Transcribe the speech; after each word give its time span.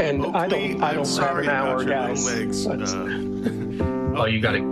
And 0.00 0.24
I 0.36 0.46
Oakley, 0.46 0.68
don't, 0.74 0.82
I 0.82 0.88
I'm 0.88 0.94
don't 0.94 0.96
have 0.98 1.06
sorry 1.06 1.44
an 1.46 1.50
hour, 1.50 1.74
about 1.82 1.86
your 1.86 1.94
guys. 1.94 2.24
little 2.24 2.40
legs. 2.40 2.64
That's- 2.66 2.92
Uh, 2.94 3.88
Oh, 4.14 4.26
you 4.26 4.40
got 4.40 4.54
it. 4.54 4.62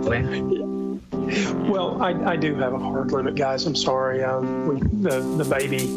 Well, 1.67 2.01
I, 2.01 2.09
I 2.33 2.35
do 2.35 2.53
have 2.55 2.73
a 2.73 2.77
hard 2.79 3.11
limit, 3.11 3.33
guys. 3.35 3.65
I'm 3.65 3.75
sorry. 3.75 4.23
Um, 4.23 4.67
we, 4.67 4.79
the 5.01 5.19
the 5.41 5.45
baby 5.45 5.87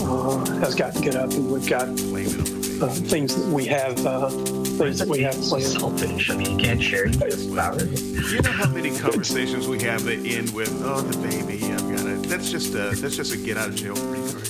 uh, 0.00 0.44
has 0.60 0.74
got 0.76 0.94
to 0.94 1.00
get 1.02 1.16
up, 1.16 1.30
and 1.32 1.50
we've 1.50 1.68
got 1.68 1.86
blame 1.96 2.26
it 2.28 2.38
on 2.38 2.44
the 2.44 2.50
baby. 2.78 2.80
uh, 2.82 2.88
things 3.08 3.34
that 3.34 3.46
we 3.52 3.64
have 3.66 4.04
uh, 4.06 4.28
things 4.28 4.98
that 5.00 5.08
we 5.08 5.22
have 5.22 5.34
so 5.34 5.56
planned. 5.56 5.64
selfish. 5.80 6.30
I 6.30 6.36
mean, 6.36 6.56
you 6.58 6.64
can't 6.64 6.80
share 6.82 7.08
this 7.08 7.46
power. 7.52 7.82
You 7.84 8.40
know 8.42 8.52
how 8.52 8.68
many 8.70 8.96
conversations 8.96 9.66
we 9.66 9.80
have 9.82 10.04
that 10.04 10.18
end 10.24 10.50
with, 10.54 10.70
"Oh, 10.84 11.00
the 11.00 11.18
baby, 11.18 11.64
I've 11.72 11.80
got 11.96 12.06
it." 12.06 12.22
That's 12.28 12.48
just 12.50 12.74
a 12.74 12.90
that's 13.00 13.16
just 13.16 13.32
a 13.32 13.36
get 13.38 13.56
out 13.56 13.68
of 13.70 13.74
jail 13.74 13.96
free 13.96 14.20
card. 14.30 14.43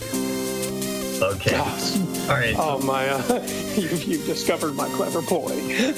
Okay. 1.22 1.52
Oh, 1.54 2.26
All 2.28 2.36
right. 2.36 2.54
oh 2.58 2.78
my! 2.80 3.08
Uh, 3.08 3.46
you, 3.76 3.88
you've 3.88 4.26
discovered 4.26 4.74
my 4.74 4.88
clever 4.90 5.22
ploy. 5.22 5.52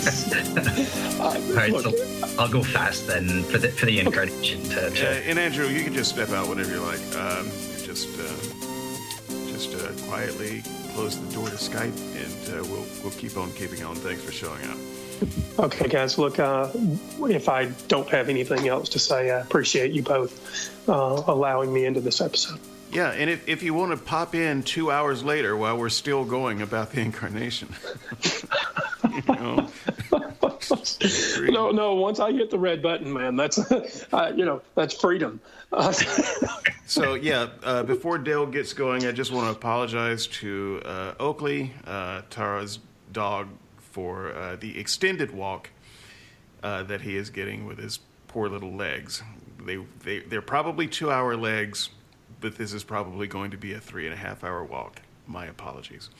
uh, 0.00 1.22
All 1.22 1.34
right. 1.54 1.72
look, 1.72 1.82
So 1.82 2.36
I'll 2.38 2.48
go 2.48 2.62
fast 2.62 3.06
then 3.06 3.42
for 3.44 3.58
the 3.58 3.68
for 3.70 3.86
the 3.86 3.98
incarnation. 3.98 4.62
To, 4.70 4.86
Uh, 4.86 5.14
and 5.26 5.38
Andrew, 5.38 5.66
you 5.66 5.82
can 5.82 5.92
just 5.94 6.10
step 6.10 6.30
out 6.30 6.48
whenever 6.48 6.70
you 6.72 6.80
like. 6.80 7.00
Um, 7.16 7.46
just 7.82 8.08
uh, 8.18 8.32
just 9.50 9.74
uh, 9.74 9.92
quietly 10.08 10.62
close 10.94 11.18
the 11.20 11.32
door 11.34 11.48
to 11.48 11.56
Skype, 11.56 11.96
and 12.16 12.54
uh, 12.54 12.62
we'll 12.70 12.86
we'll 13.02 13.12
keep 13.12 13.36
on 13.36 13.50
keeping 13.52 13.82
on. 13.84 13.96
Thanks 13.96 14.22
for 14.22 14.32
showing 14.32 14.64
up. 14.64 14.78
Okay, 15.58 15.86
guys, 15.88 16.16
look, 16.16 16.38
uh, 16.38 16.70
if 17.28 17.48
I 17.50 17.66
don't 17.88 18.08
have 18.08 18.30
anything 18.30 18.68
else 18.68 18.88
to 18.90 18.98
say, 18.98 19.30
I 19.30 19.40
appreciate 19.40 19.92
you 19.92 20.02
both 20.02 20.88
uh, 20.88 21.22
allowing 21.26 21.70
me 21.72 21.84
into 21.84 22.00
this 22.00 22.22
episode. 22.22 22.58
Yeah, 22.90 23.10
and 23.10 23.30
if, 23.30 23.48
if 23.48 23.62
you 23.62 23.72
want 23.72 23.92
to 23.92 23.96
pop 23.96 24.34
in 24.34 24.62
two 24.62 24.90
hours 24.90 25.22
later 25.22 25.56
while 25.56 25.78
we're 25.78 25.88
still 25.90 26.24
going 26.24 26.60
about 26.62 26.90
the 26.90 27.00
incarnation, 27.00 27.68
you 29.10 29.22
know. 29.28 29.68
No, 31.40 31.70
no, 31.70 31.94
once 31.94 32.20
I 32.20 32.32
hit 32.32 32.50
the 32.50 32.58
red 32.58 32.82
button, 32.82 33.12
man, 33.12 33.34
that's, 33.34 33.58
uh, 34.12 34.32
you 34.36 34.44
know, 34.44 34.62
that's 34.74 34.94
freedom. 34.94 35.40
Uh, 35.72 35.92
So 36.86 37.14
yeah, 37.14 37.48
uh, 37.62 37.82
before 37.84 38.18
Dale 38.18 38.46
gets 38.46 38.72
going, 38.72 39.06
I 39.06 39.12
just 39.12 39.32
want 39.32 39.46
to 39.46 39.52
apologize 39.52 40.26
to 40.28 40.82
uh, 40.84 41.14
Oakley, 41.20 41.72
uh, 41.86 42.22
Tara's 42.30 42.80
dog, 43.12 43.48
for 43.78 44.32
uh, 44.34 44.56
the 44.56 44.78
extended 44.78 45.30
walk 45.32 45.70
uh, 46.62 46.82
that 46.84 47.00
he 47.00 47.16
is 47.16 47.30
getting 47.30 47.64
with 47.66 47.78
his 47.78 48.00
poor 48.28 48.48
little 48.48 48.72
legs. 48.74 49.22
They 49.64 49.76
they 50.04 50.20
they're 50.20 50.42
probably 50.42 50.86
two 50.88 51.10
hour 51.12 51.36
legs, 51.36 51.90
but 52.40 52.56
this 52.56 52.72
is 52.72 52.84
probably 52.84 53.26
going 53.26 53.50
to 53.50 53.56
be 53.56 53.72
a 53.72 53.80
three 53.80 54.06
and 54.06 54.14
a 54.14 54.16
half 54.16 54.44
hour 54.44 54.64
walk. 54.64 55.00
My 55.26 55.46
apologies, 55.46 56.10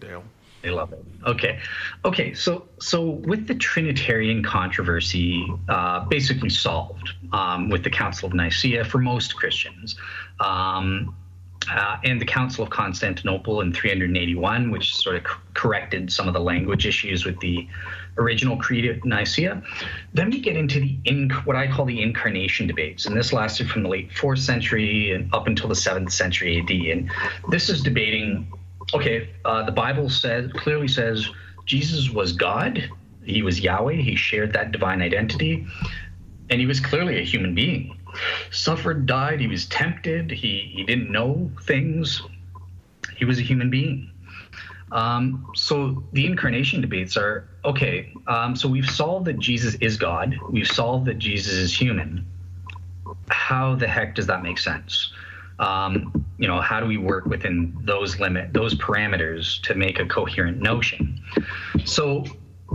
Dale. 0.00 0.24
I 0.64 0.68
love 0.68 0.92
it. 0.92 1.04
Okay, 1.26 1.58
okay. 2.04 2.34
So, 2.34 2.68
so 2.78 3.02
with 3.10 3.48
the 3.48 3.54
Trinitarian 3.54 4.44
controversy 4.44 5.44
uh, 5.68 6.04
basically 6.04 6.50
solved 6.50 7.10
um, 7.32 7.68
with 7.68 7.82
the 7.82 7.90
Council 7.90 8.28
of 8.28 8.34
Nicaea 8.34 8.84
for 8.84 8.98
most 8.98 9.34
Christians, 9.34 9.96
um, 10.38 11.16
uh, 11.70 11.96
and 12.04 12.20
the 12.20 12.24
Council 12.24 12.64
of 12.64 12.70
Constantinople 12.70 13.60
in 13.60 13.72
381, 13.72 14.70
which 14.70 14.94
sort 14.94 15.16
of 15.16 15.24
corrected 15.54 16.12
some 16.12 16.28
of 16.28 16.34
the 16.34 16.40
language 16.40 16.86
issues 16.86 17.24
with 17.24 17.38
the 17.40 17.68
original 18.18 18.56
Creed 18.56 18.84
of 18.86 19.04
Nicaea. 19.04 19.62
Then 20.12 20.30
we 20.30 20.40
get 20.40 20.56
into 20.56 20.80
the 20.80 20.98
inc- 21.04 21.46
what 21.46 21.56
I 21.56 21.70
call 21.70 21.84
the 21.84 22.02
incarnation 22.02 22.66
debates, 22.66 23.06
and 23.06 23.16
this 23.16 23.32
lasted 23.32 23.70
from 23.70 23.82
the 23.82 23.88
late 23.88 24.12
fourth 24.12 24.38
century 24.38 25.12
and 25.12 25.32
up 25.34 25.46
until 25.46 25.68
the 25.68 25.74
seventh 25.74 26.12
century 26.12 26.60
AD. 26.60 26.70
And 26.70 27.10
this 27.48 27.68
is 27.68 27.82
debating 27.82 28.46
okay, 28.94 29.30
uh, 29.44 29.64
the 29.64 29.72
Bible 29.72 30.10
says 30.10 30.52
clearly 30.52 30.88
says 30.88 31.28
Jesus 31.66 32.10
was 32.10 32.32
God. 32.32 32.90
He 33.24 33.42
was 33.42 33.60
Yahweh. 33.60 33.94
He 33.94 34.16
shared 34.16 34.52
that 34.52 34.72
divine 34.72 35.00
identity, 35.00 35.66
and 36.50 36.60
he 36.60 36.66
was 36.66 36.80
clearly 36.80 37.18
a 37.18 37.24
human 37.24 37.54
being. 37.54 37.96
Suffered, 38.50 39.06
died. 39.06 39.40
He 39.40 39.46
was 39.46 39.66
tempted. 39.66 40.30
He 40.30 40.72
he 40.74 40.84
didn't 40.84 41.10
know 41.10 41.50
things. 41.62 42.22
He 43.16 43.24
was 43.24 43.38
a 43.38 43.42
human 43.42 43.70
being. 43.70 44.10
Um, 44.90 45.50
so 45.54 46.04
the 46.12 46.26
incarnation 46.26 46.82
debates 46.82 47.16
are 47.16 47.48
okay. 47.64 48.12
Um, 48.26 48.56
so 48.56 48.68
we've 48.68 48.90
solved 48.90 49.26
that 49.26 49.38
Jesus 49.38 49.74
is 49.76 49.96
God. 49.96 50.36
We've 50.50 50.66
solved 50.66 51.06
that 51.06 51.18
Jesus 51.18 51.54
is 51.54 51.74
human. 51.74 52.26
How 53.28 53.74
the 53.74 53.88
heck 53.88 54.14
does 54.14 54.26
that 54.26 54.42
make 54.42 54.58
sense? 54.58 55.12
um, 55.62 56.24
you 56.38 56.48
know 56.48 56.60
how 56.60 56.80
do 56.80 56.86
we 56.86 56.96
work 56.96 57.26
within 57.26 57.76
those 57.84 58.18
limit 58.18 58.52
those 58.52 58.74
parameters 58.74 59.62
to 59.62 59.74
make 59.74 59.98
a 60.00 60.06
coherent 60.06 60.60
notion 60.60 61.22
so 61.84 62.24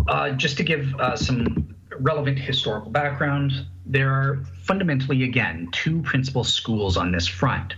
uh, 0.08 0.32
just 0.32 0.58
to 0.58 0.64
give 0.64 0.96
uh, 0.96 1.16
some 1.16 1.76
relevant 2.00 2.40
historical 2.40 2.90
background 2.90 3.52
there 3.86 4.12
are 4.12 4.44
fundamentally 4.64 5.24
again 5.24 5.68
two 5.72 6.02
principal 6.02 6.44
schools 6.44 6.98
on 6.98 7.12
this 7.12 7.28
front 7.28 7.74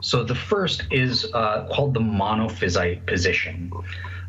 so 0.00 0.22
the 0.22 0.34
first 0.34 0.84
is 0.90 1.30
uh, 1.34 1.68
called 1.70 1.92
the 1.92 2.00
monophysite 2.00 3.04
position 3.06 3.70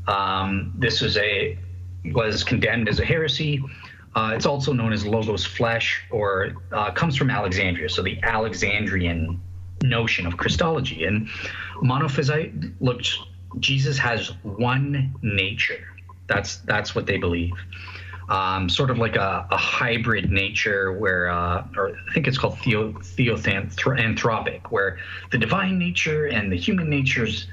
um, 0.08 0.74
this 0.76 1.02
is 1.02 1.16
a 1.18 1.58
was 2.06 2.44
condemned 2.44 2.90
as 2.90 3.00
a 3.00 3.06
heresy 3.06 3.64
uh, 4.16 4.32
it's 4.36 4.46
also 4.46 4.74
known 4.74 4.92
as 4.92 5.06
logos 5.06 5.46
flesh 5.46 6.04
or 6.10 6.56
uh, 6.72 6.92
comes 6.92 7.16
from 7.16 7.30
alexandria 7.30 7.88
so 7.88 8.02
the 8.02 8.20
alexandrian 8.24 9.40
notion 9.84 10.26
of 10.26 10.38
Christology. 10.38 11.06
And 11.06 11.28
monophysite 11.82 12.74
looked 12.80 13.18
Jesus 13.60 13.98
has 13.98 14.30
one 14.44 15.16
nature. 15.22 15.88
That's 16.28 16.58
that's 16.58 16.94
what 16.94 17.06
they 17.06 17.18
believe. 17.18 17.54
Um, 18.30 18.70
sort 18.70 18.92
of 18.92 19.00
like 19.00 19.16
a, 19.16 19.48
a 19.50 19.58
hybrid 19.58 20.30
nature 20.30 20.94
where, 20.94 21.30
uh, 21.30 21.66
or 21.76 21.98
I 22.08 22.14
think 22.14 22.28
it's 22.28 22.38
called 22.38 22.60
theo, 22.60 22.92
theoanthropic, 22.94 24.68
where 24.70 25.00
the 25.32 25.40
divine 25.40 25.80
nature 25.80 26.28
and 26.28 26.52
the 26.52 26.56
human 26.56 26.92
natures 26.92 27.48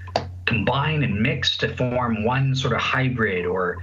combine 0.44 1.02
and 1.02 1.18
mix 1.18 1.56
to 1.58 1.74
form 1.76 2.24
one 2.24 2.54
sort 2.54 2.74
of 2.74 2.80
hybrid 2.80 3.46
or 3.46 3.82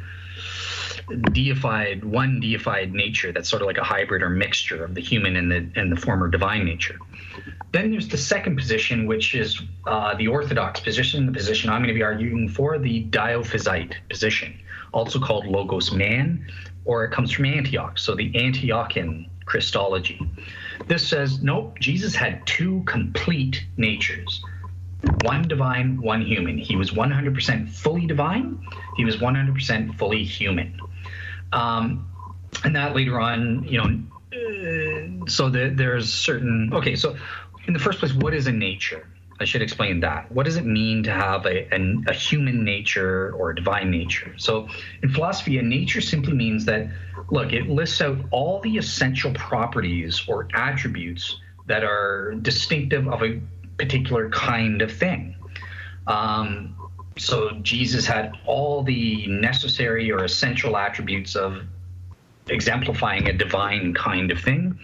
deified, 1.32 2.04
one 2.04 2.40
deified 2.40 2.94
nature 2.94 3.32
that's 3.32 3.50
sort 3.50 3.62
of 3.62 3.68
like 3.68 3.78
a 3.78 3.84
hybrid 3.84 4.22
or 4.22 4.30
mixture 4.30 4.84
of 4.84 4.96
the 4.96 5.02
human 5.02 5.36
and 5.36 5.52
the 5.52 5.68
and 5.80 5.92
the 5.92 5.96
former 5.96 6.28
divine 6.28 6.66
nature. 6.66 6.98
Then 7.72 7.92
there's 7.92 8.08
the 8.08 8.18
second 8.18 8.56
position, 8.56 9.08
which 9.08 9.36
is 9.36 9.62
uh, 9.86 10.16
the 10.16 10.28
orthodox 10.28 10.80
position, 10.80 11.26
the 11.26 11.32
position 11.32 11.70
I'm 11.70 11.80
going 11.82 11.88
to 11.88 11.94
be 11.94 12.04
arguing 12.04 12.50
for, 12.50 12.78
the 12.78 13.06
diophysite 13.06 13.96
position, 14.10 14.60
also 14.92 15.20
called 15.20 15.48
logos 15.48 15.92
man, 15.92 16.46
or 16.86 17.04
it 17.04 17.12
comes 17.12 17.32
from 17.32 17.46
Antioch, 17.46 17.98
so 17.98 18.16
the 18.16 18.32
Antiochian 18.34 19.28
Christology. 19.46 20.20
This 20.88 21.08
says, 21.08 21.42
nope, 21.42 21.80
Jesus 21.80 22.16
had 22.16 22.46
two 22.46 22.84
complete 22.86 23.66
natures 23.78 24.44
one 25.24 25.48
divine, 25.48 26.02
one 26.02 26.22
human. 26.22 26.58
He 26.58 26.76
was 26.76 26.92
100% 26.92 27.70
fully 27.70 28.06
divine, 28.06 28.66
he 28.96 29.06
was 29.06 29.18
100% 29.18 29.98
fully 29.98 30.24
human. 30.24 30.80
Um, 31.54 32.10
and 32.64 32.76
that 32.76 32.96
later 32.96 33.20
on, 33.20 33.64
you 33.64 33.78
know, 33.78 35.26
so 35.28 35.50
the, 35.50 35.72
there's 35.74 36.12
certain, 36.12 36.72
okay, 36.74 36.96
so 36.96 37.16
in 37.68 37.74
the 37.74 37.80
first 37.80 38.00
place, 38.00 38.14
what 38.14 38.34
is 38.34 38.48
a 38.48 38.52
nature? 38.52 39.08
I 39.40 39.46
should 39.46 39.62
explain 39.62 40.00
that. 40.02 40.32
What 40.32 40.46
does 40.46 40.58
it 40.58 40.66
mean 40.66 41.04
to 41.04 41.12
have 41.12 41.46
a, 41.46 41.74
a, 41.74 42.04
a 42.08 42.14
human 42.14 42.64
nature 42.64 43.34
or 43.34 43.50
a 43.50 43.56
divine 43.56 43.90
nature? 43.90 44.34
So, 44.38 44.68
in 45.02 45.10
philosophy, 45.10 45.58
a 45.58 45.62
nature 45.62 46.02
simply 46.02 46.34
means 46.34 46.66
that, 46.66 46.88
look, 47.30 47.52
it 47.52 47.68
lists 47.68 48.00
out 48.00 48.18
all 48.32 48.60
the 48.62 48.78
essential 48.78 49.34
properties 49.34 50.24
or 50.28 50.48
attributes 50.54 51.40
that 51.66 51.84
are 51.84 52.36
distinctive 52.42 53.08
of 53.08 53.24
a 53.24 53.42
particular 53.78 54.30
kind 54.30 54.82
of 54.82 54.92
thing. 54.92 55.36
Um, 56.06 56.76
so, 57.18 57.52
Jesus 57.62 58.06
had 58.06 58.34
all 58.46 58.84
the 58.84 59.28
necessary 59.28 60.12
or 60.12 60.24
essential 60.24 60.76
attributes 60.78 61.36
of 61.36 61.62
exemplifying 62.48 63.28
a 63.28 63.34
divine 63.34 63.94
kind 63.94 64.32
of 64.32 64.40
thing. 64.40 64.78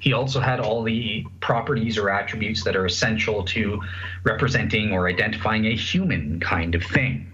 He 0.00 0.12
also 0.12 0.40
had 0.40 0.60
all 0.60 0.82
the 0.82 1.24
properties 1.40 1.96
or 1.96 2.10
attributes 2.10 2.64
that 2.64 2.76
are 2.76 2.84
essential 2.84 3.44
to 3.44 3.80
representing 4.24 4.92
or 4.92 5.08
identifying 5.08 5.66
a 5.66 5.74
human 5.74 6.40
kind 6.40 6.74
of 6.74 6.82
thing. 6.82 7.32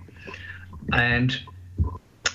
And 0.93 1.37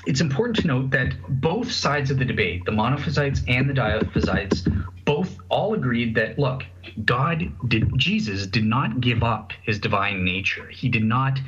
it's 0.05 0.21
important 0.21 0.57
to 0.57 0.67
note 0.67 0.89
that 0.91 1.13
both 1.27 1.71
sides 1.71 2.11
of 2.11 2.17
the 2.17 2.25
debate, 2.25 2.65
the 2.65 2.71
monophysites 2.71 3.43
and 3.47 3.69
the 3.69 3.73
diophysites, 3.73 4.67
both 5.05 5.37
all 5.49 5.73
agreed 5.73 6.15
that 6.15 6.39
look, 6.39 6.63
God 7.05 7.51
did 7.67 7.97
Jesus 7.97 8.47
did 8.47 8.63
not 8.65 9.01
give 9.01 9.23
up 9.23 9.51
his 9.63 9.79
divine 9.79 10.25
nature. 10.25 10.67
He 10.67 10.89
did 10.89 11.03
not 11.03 11.39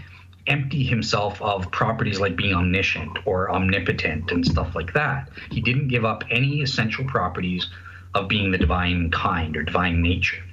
empty 0.50 0.84
himself 0.84 1.42
of 1.42 1.72
properties 1.72 2.20
like 2.20 2.36
being 2.36 2.54
omniscient 2.54 3.20
or 3.26 3.52
omnipotent 3.52 4.32
and 4.32 4.46
stuff 4.46 4.76
like 4.76 4.94
that. 4.94 5.30
He 5.52 5.62
didn't 5.62 5.88
give 5.88 6.04
up 6.04 6.24
any 6.30 6.62
essential 6.62 7.06
properties 7.06 7.68
of 8.16 8.28
being 8.28 8.52
the 8.52 8.58
divine 8.58 9.12
kind 9.12 9.56
or 9.56 9.64
divine 9.64 10.02
nature. 10.02 10.44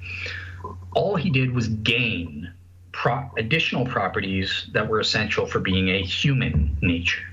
All 0.93 1.15
he 1.15 1.29
did 1.29 1.53
was 1.53 1.67
gain 1.67 2.53
pro- 2.91 3.29
additional 3.37 3.85
properties 3.85 4.67
that 4.73 4.87
were 4.87 4.99
essential 4.99 5.45
for 5.45 5.59
being 5.59 5.89
a 5.89 6.01
human 6.01 6.77
nature. 6.81 7.23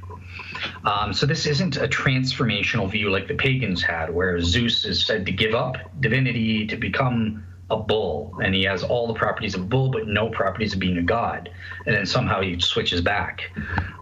Um, 0.85 1.13
so 1.13 1.27
this 1.27 1.47
isn't 1.47 1.77
a 1.77 1.89
transformational 1.89 2.91
view 2.91 3.11
like 3.11 3.29
the 3.29 3.35
pagans 3.35 3.83
had, 3.83 4.15
where 4.15 4.41
Zeus 4.41 4.85
is 4.85 5.05
said 5.05 5.27
to 5.27 5.33
give 5.33 5.55
up 5.55 5.77
divinity 6.01 6.67
to 6.67 6.77
become 6.77 7.45
a 7.75 7.83
bull, 7.83 8.39
and 8.43 8.55
he 8.55 8.63
has 8.65 8.83
all 8.83 9.07
the 9.07 9.15
properties 9.15 9.55
of 9.55 9.63
a 9.63 9.65
bull, 9.65 9.91
but 9.91 10.07
no 10.07 10.29
properties 10.29 10.73
of 10.73 10.79
being 10.79 10.99
a 10.99 11.03
god. 11.03 11.51
And 11.87 11.95
then 11.95 12.07
somehow 12.07 12.41
he 12.41 12.59
switches 12.61 13.01
back. 13.01 13.51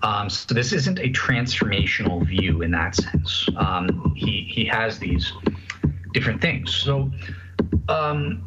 Um, 0.02 0.28
so 0.28 0.54
this 0.54 0.72
isn't 0.72 0.98
a 0.98 1.08
transformational 1.10 2.24
view 2.26 2.62
in 2.62 2.70
that 2.72 2.94
sense. 2.94 3.48
Um, 3.56 4.12
he 4.16 4.46
he 4.48 4.64
has 4.66 4.98
these 4.98 5.32
different 6.12 6.40
things. 6.40 6.74
So 6.74 7.10
um, 7.88 8.44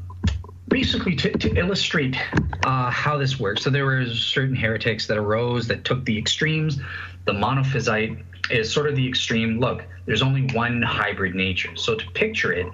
basically, 0.68 1.16
to, 1.16 1.31
to 1.31 1.56
illustrate 1.56 2.16
uh, 2.63 2.89
how 2.92 3.18
this 3.18 3.39
works, 3.39 3.63
so 3.63 3.69
there 3.69 3.86
were 3.86 4.06
certain 4.06 4.56
heretics 4.56 5.07
that 5.07 5.18
arose 5.18 5.68
that 5.68 5.83
took 5.83 6.06
the 6.06 6.18
extremes. 6.18 6.78
The 7.25 7.33
monophysite 7.33 8.24
is 8.51 8.71
sort 8.71 8.88
of 8.88 8.95
the 8.95 9.07
extreme. 9.07 9.60
Look, 9.60 9.83
there's 10.06 10.21
only 10.21 10.44
one 10.54 10.81
hybrid 10.81 11.33
nature. 11.33 11.75
So 11.75 11.95
to 11.95 12.12
picture 12.12 12.54
it, 12.54 12.68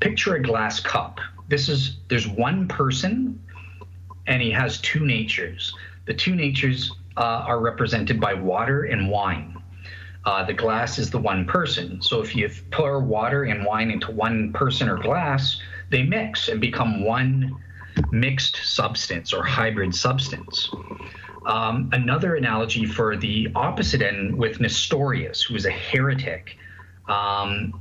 picture 0.00 0.34
a 0.34 0.42
glass 0.42 0.80
cup. 0.80 1.20
This 1.54 1.68
is 1.68 1.98
there's 2.08 2.26
one 2.26 2.66
person, 2.66 3.40
and 4.26 4.42
he 4.42 4.50
has 4.50 4.80
two 4.80 5.06
natures. 5.06 5.72
The 6.04 6.12
two 6.12 6.34
natures 6.34 6.90
uh, 7.16 7.46
are 7.46 7.60
represented 7.60 8.18
by 8.18 8.34
water 8.34 8.86
and 8.86 9.08
wine. 9.08 9.62
Uh, 10.24 10.42
the 10.44 10.52
glass 10.52 10.98
is 10.98 11.10
the 11.10 11.18
one 11.20 11.46
person. 11.46 12.02
So 12.02 12.20
if 12.20 12.34
you 12.34 12.50
pour 12.72 12.98
water 12.98 13.44
and 13.44 13.64
wine 13.64 13.92
into 13.92 14.10
one 14.10 14.52
person 14.52 14.88
or 14.88 14.96
glass, 14.96 15.60
they 15.90 16.02
mix 16.02 16.48
and 16.48 16.60
become 16.60 17.04
one 17.04 17.54
mixed 18.10 18.56
substance 18.56 19.32
or 19.32 19.44
hybrid 19.44 19.94
substance. 19.94 20.68
Um, 21.46 21.88
another 21.92 22.34
analogy 22.34 22.84
for 22.84 23.16
the 23.16 23.48
opposite 23.54 24.02
end 24.02 24.36
with 24.36 24.58
Nestorius, 24.58 25.44
who 25.44 25.54
was 25.54 25.66
a 25.66 25.70
heretic, 25.70 26.56
um, 27.06 27.80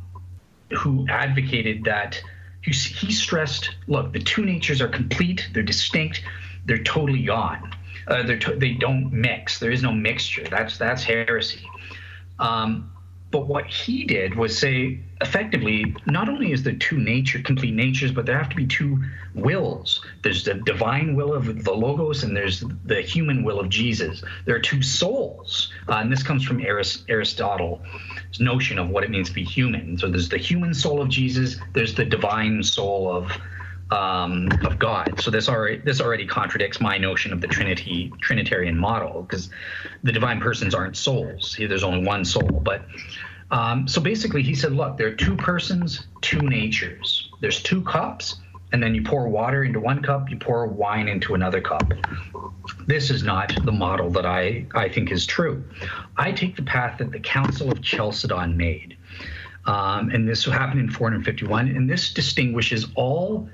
who 0.78 1.08
advocated 1.10 1.84
that 1.86 2.22
he, 2.71 3.12
stressed, 3.12 3.75
look, 3.88 4.13
the 4.13 4.19
two 4.19 4.45
natures 4.45 4.81
are 4.81 4.88
complete, 4.88 5.50
they're 5.54 5.63
distinct, 5.63 6.24
they're 6.65 6.83
totally 6.83 7.24
gone. 7.24 7.74
Uh, 8.07 8.24
they're 8.24 8.39
to- 8.39 8.56
they 8.56 8.74
don't 8.74 9.12
mix. 9.12 9.60
There 9.60 9.71
is 9.71 9.81
no 9.81 9.92
mixture. 9.92 10.44
That's 10.50 10.77
that's 10.77 11.04
heresy. 11.04 11.62
Um, 12.39 12.92
but 13.31 13.48
what 13.48 13.65
he 13.65 14.04
did 14.04 14.36
was 14.36 14.56
say, 14.56 15.00
effectively, 15.19 15.95
not 16.06 16.30
only 16.30 16.51
is 16.51 16.62
there 16.62 16.75
two 16.75 17.00
nature, 17.00 17.42
complete 17.42 17.74
natures, 17.74 18.12
but 18.12 18.27
there 18.27 18.38
have 18.38 18.50
to 18.50 18.56
be 18.56 18.68
two 18.68 19.04
wills. 19.33 20.06
There's 20.21 20.44
the 20.44 20.54
divine 20.54 21.16
will 21.16 21.33
of 21.33 21.63
the 21.63 21.74
Logos, 21.74 22.24
and 22.24 22.38
there's 22.38 22.63
the 22.86 23.01
human 23.01 23.44
will 23.44 23.59
of 23.59 23.69
Jesus. 23.69 24.24
There 24.45 24.56
are 24.56 24.59
two 24.59 24.83
souls, 24.83 25.71
uh, 25.89 25.94
and 25.94 26.12
this 26.12 26.21
comes 26.21 26.44
from 26.44 26.59
Arist- 26.62 27.06
Aristotle's 27.09 27.81
notion 28.39 28.80
of 28.80 28.89
what 28.89 29.03
it 29.03 29.09
means 29.09 29.30
to 29.30 29.35
be 29.35 29.44
human. 29.44 29.97
So 29.97 30.09
there's 30.09 30.30
the 30.30 30.38
human 30.38 30.74
soul 30.74 31.01
of 31.01 31.09
Jesus. 31.09 31.57
There's 31.74 31.94
the 31.95 32.06
divine 32.06 32.63
soul 32.63 33.12
of 33.12 33.31
um, 33.91 34.50
of 34.63 34.80
God. 34.80 35.19
So 35.19 35.30
this 35.30 35.47
already 35.47 35.77
this 35.77 36.01
already 36.01 36.25
contradicts 36.25 36.81
my 36.81 36.97
notion 36.97 37.31
of 37.31 37.41
the 37.41 37.47
Trinity 37.47 38.12
Trinitarian 38.21 38.77
model 38.77 39.24
because 39.24 39.50
the 40.03 40.12
divine 40.12 40.39
persons 40.39 40.74
aren't 40.74 40.97
souls. 40.97 41.56
There's 41.57 41.83
only 41.83 42.06
one 42.06 42.25
soul. 42.25 42.62
But 42.63 42.85
um, 43.51 43.88
so 43.88 44.01
basically, 44.01 44.41
he 44.41 44.56
said, 44.56 44.71
look, 44.71 44.97
there 44.97 45.07
are 45.07 45.15
two 45.15 45.35
persons, 45.35 46.07
two 46.21 46.41
natures. 46.41 47.30
There's 47.39 47.62
two 47.62 47.83
cups, 47.83 48.38
and 48.74 48.81
then 48.81 48.96
you 48.96 49.04
pour 49.04 49.30
water 49.30 49.64
into 49.64 49.80
one 49.80 50.02
cup, 50.02 50.30
you 50.31 50.38
pour 50.38 50.66
wine 50.66 51.08
into 51.08 51.36
another 51.36 51.62
cup. 51.62 51.94
This 52.88 53.12
is 53.12 53.24
not 53.24 53.54
the 53.64 53.72
model 53.72 54.10
that 54.12 54.25
I, 54.25 54.66
I 54.74 54.90
think 54.90 55.12
is 55.12 55.28
true. 55.28 55.64
I 56.18 56.31
take 56.31 56.56
the 56.56 56.64
path 56.64 56.98
that 56.98 57.12
the 57.12 57.20
Council 57.20 57.72
of 57.72 57.81
Chalcedon 57.81 58.58
made. 58.58 58.98
Um, 59.66 60.10
and 60.10 60.28
this 60.28 60.44
happened 60.46 60.80
in 60.80 60.90
451. 60.90 61.68
And 61.70 61.88
this 61.88 62.12
distinguishes 62.12 62.88
all 62.96 63.48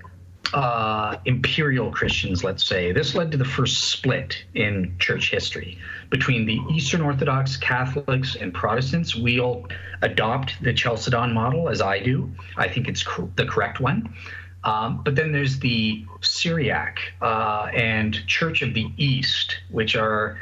uh, 0.54 1.18
imperial 1.26 1.92
Christians, 1.92 2.44
let's 2.44 2.66
say. 2.66 2.92
This 2.94 3.14
led 3.14 3.32
to 3.32 3.38
the 3.38 3.46
first 3.46 3.92
split 3.92 4.44
in 4.56 4.96
church 5.00 5.30
history 5.30 5.78
between 6.10 6.46
the 6.46 6.60
Eastern 6.72 7.02
Orthodox 7.02 7.58
Catholics 7.58 8.36
and 8.36 8.54
Protestants. 8.54 9.16
We 9.16 9.40
all 9.40 9.68
adopt 10.02 10.64
the 10.64 10.74
Chalcedon 10.74 11.34
model, 11.34 11.70
as 11.70 11.82
I 11.82 12.00
do. 12.00 12.32
I 12.58 12.68
think 12.68 12.88
it's 12.88 13.04
the 13.36 13.46
correct 13.46 13.80
one. 13.80 14.14
Um, 14.64 15.02
but 15.04 15.16
then 15.16 15.32
there's 15.32 15.60
the 15.60 16.06
Syriac 16.22 17.00
uh, 17.22 17.68
and 17.74 18.26
Church 18.28 18.62
of 18.62 18.74
the 18.74 18.92
East, 18.98 19.58
which 19.70 19.96
are 19.96 20.40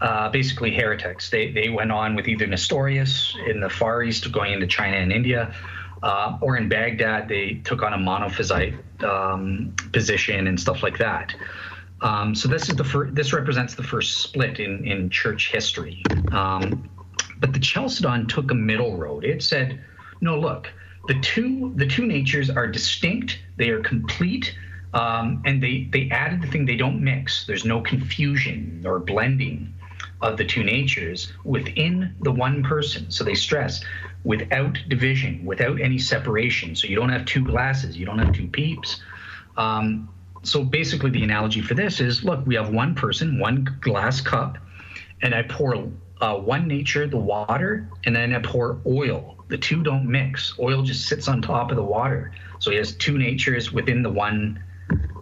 uh, 0.00 0.30
basically 0.30 0.74
heretics. 0.74 1.30
They, 1.30 1.52
they 1.52 1.68
went 1.68 1.92
on 1.92 2.14
with 2.14 2.26
either 2.26 2.46
Nestorius 2.46 3.36
in 3.46 3.60
the 3.60 3.68
Far 3.68 4.02
East, 4.02 4.30
going 4.32 4.52
into 4.52 4.66
China 4.66 4.96
and 4.96 5.12
India, 5.12 5.54
uh, 6.02 6.38
or 6.40 6.56
in 6.56 6.68
Baghdad, 6.68 7.28
they 7.28 7.60
took 7.64 7.82
on 7.82 7.92
a 7.92 7.98
monophysite 7.98 8.74
um, 9.04 9.74
position 9.92 10.46
and 10.46 10.58
stuff 10.58 10.82
like 10.82 10.98
that. 10.98 11.34
Um, 12.00 12.34
so 12.34 12.48
this 12.48 12.70
is 12.70 12.76
the 12.76 12.84
fir- 12.84 13.10
this 13.10 13.34
represents 13.34 13.74
the 13.74 13.82
first 13.82 14.18
split 14.18 14.58
in 14.58 14.86
in 14.86 15.10
church 15.10 15.52
history. 15.52 16.02
Um, 16.32 16.88
but 17.38 17.52
the 17.52 17.58
Chalcedon 17.58 18.26
took 18.26 18.50
a 18.50 18.54
middle 18.54 18.96
road. 18.96 19.24
It 19.24 19.42
said, 19.42 19.80
no, 20.20 20.38
look, 20.38 20.68
the 21.10 21.18
two 21.18 21.72
the 21.74 21.86
two 21.86 22.06
natures 22.06 22.50
are 22.50 22.68
distinct. 22.68 23.40
They 23.56 23.70
are 23.70 23.80
complete. 23.80 24.56
Um, 24.94 25.42
and 25.44 25.60
they 25.60 25.88
they 25.90 26.08
added 26.10 26.40
the 26.40 26.46
thing 26.46 26.66
they 26.66 26.76
don't 26.76 27.02
mix. 27.02 27.46
There's 27.46 27.64
no 27.64 27.80
confusion 27.80 28.84
or 28.86 29.00
blending 29.00 29.74
of 30.22 30.36
the 30.36 30.44
two 30.44 30.62
natures 30.62 31.32
within 31.42 32.14
the 32.20 32.30
one 32.30 32.62
person. 32.62 33.10
So 33.10 33.24
they 33.24 33.34
stress 33.34 33.82
without 34.22 34.78
division, 34.88 35.44
without 35.44 35.80
any 35.80 35.98
separation. 35.98 36.76
So 36.76 36.86
you 36.86 36.94
don't 36.94 37.08
have 37.08 37.24
two 37.24 37.44
glasses, 37.44 37.96
you 37.96 38.06
don't 38.06 38.20
have 38.20 38.32
two 38.32 38.46
peeps. 38.46 39.02
Um, 39.56 40.08
so 40.44 40.62
basically, 40.62 41.10
the 41.10 41.24
analogy 41.24 41.60
for 41.60 41.74
this 41.74 42.00
is 42.00 42.22
look, 42.22 42.46
we 42.46 42.54
have 42.54 42.70
one 42.70 42.94
person, 42.94 43.40
one 43.40 43.66
glass 43.80 44.20
cup, 44.20 44.58
and 45.22 45.34
I 45.34 45.42
pour 45.42 45.74
uh, 46.20 46.36
one 46.36 46.68
nature, 46.68 47.08
the 47.08 47.18
water, 47.34 47.88
and 48.04 48.14
then 48.14 48.32
I 48.32 48.40
pour 48.40 48.78
oil. 48.86 49.39
The 49.50 49.58
two 49.58 49.82
don't 49.82 50.06
mix. 50.06 50.54
Oil 50.58 50.82
just 50.82 51.06
sits 51.06 51.28
on 51.28 51.42
top 51.42 51.70
of 51.70 51.76
the 51.76 51.84
water. 51.84 52.32
So 52.60 52.70
he 52.70 52.76
has 52.76 52.94
two 52.94 53.18
natures 53.18 53.72
within 53.72 54.02
the 54.02 54.10
one 54.10 54.62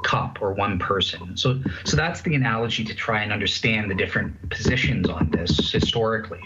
cup 0.02 0.38
or 0.40 0.52
one 0.52 0.78
person. 0.78 1.36
So 1.36 1.60
so 1.84 1.96
that's 1.96 2.20
the 2.22 2.34
analogy 2.34 2.84
to 2.84 2.94
try 2.94 3.22
and 3.22 3.32
understand 3.32 3.90
the 3.90 3.94
different 3.94 4.50
positions 4.50 5.08
on 5.08 5.30
this 5.30 5.72
historically. 5.72 6.42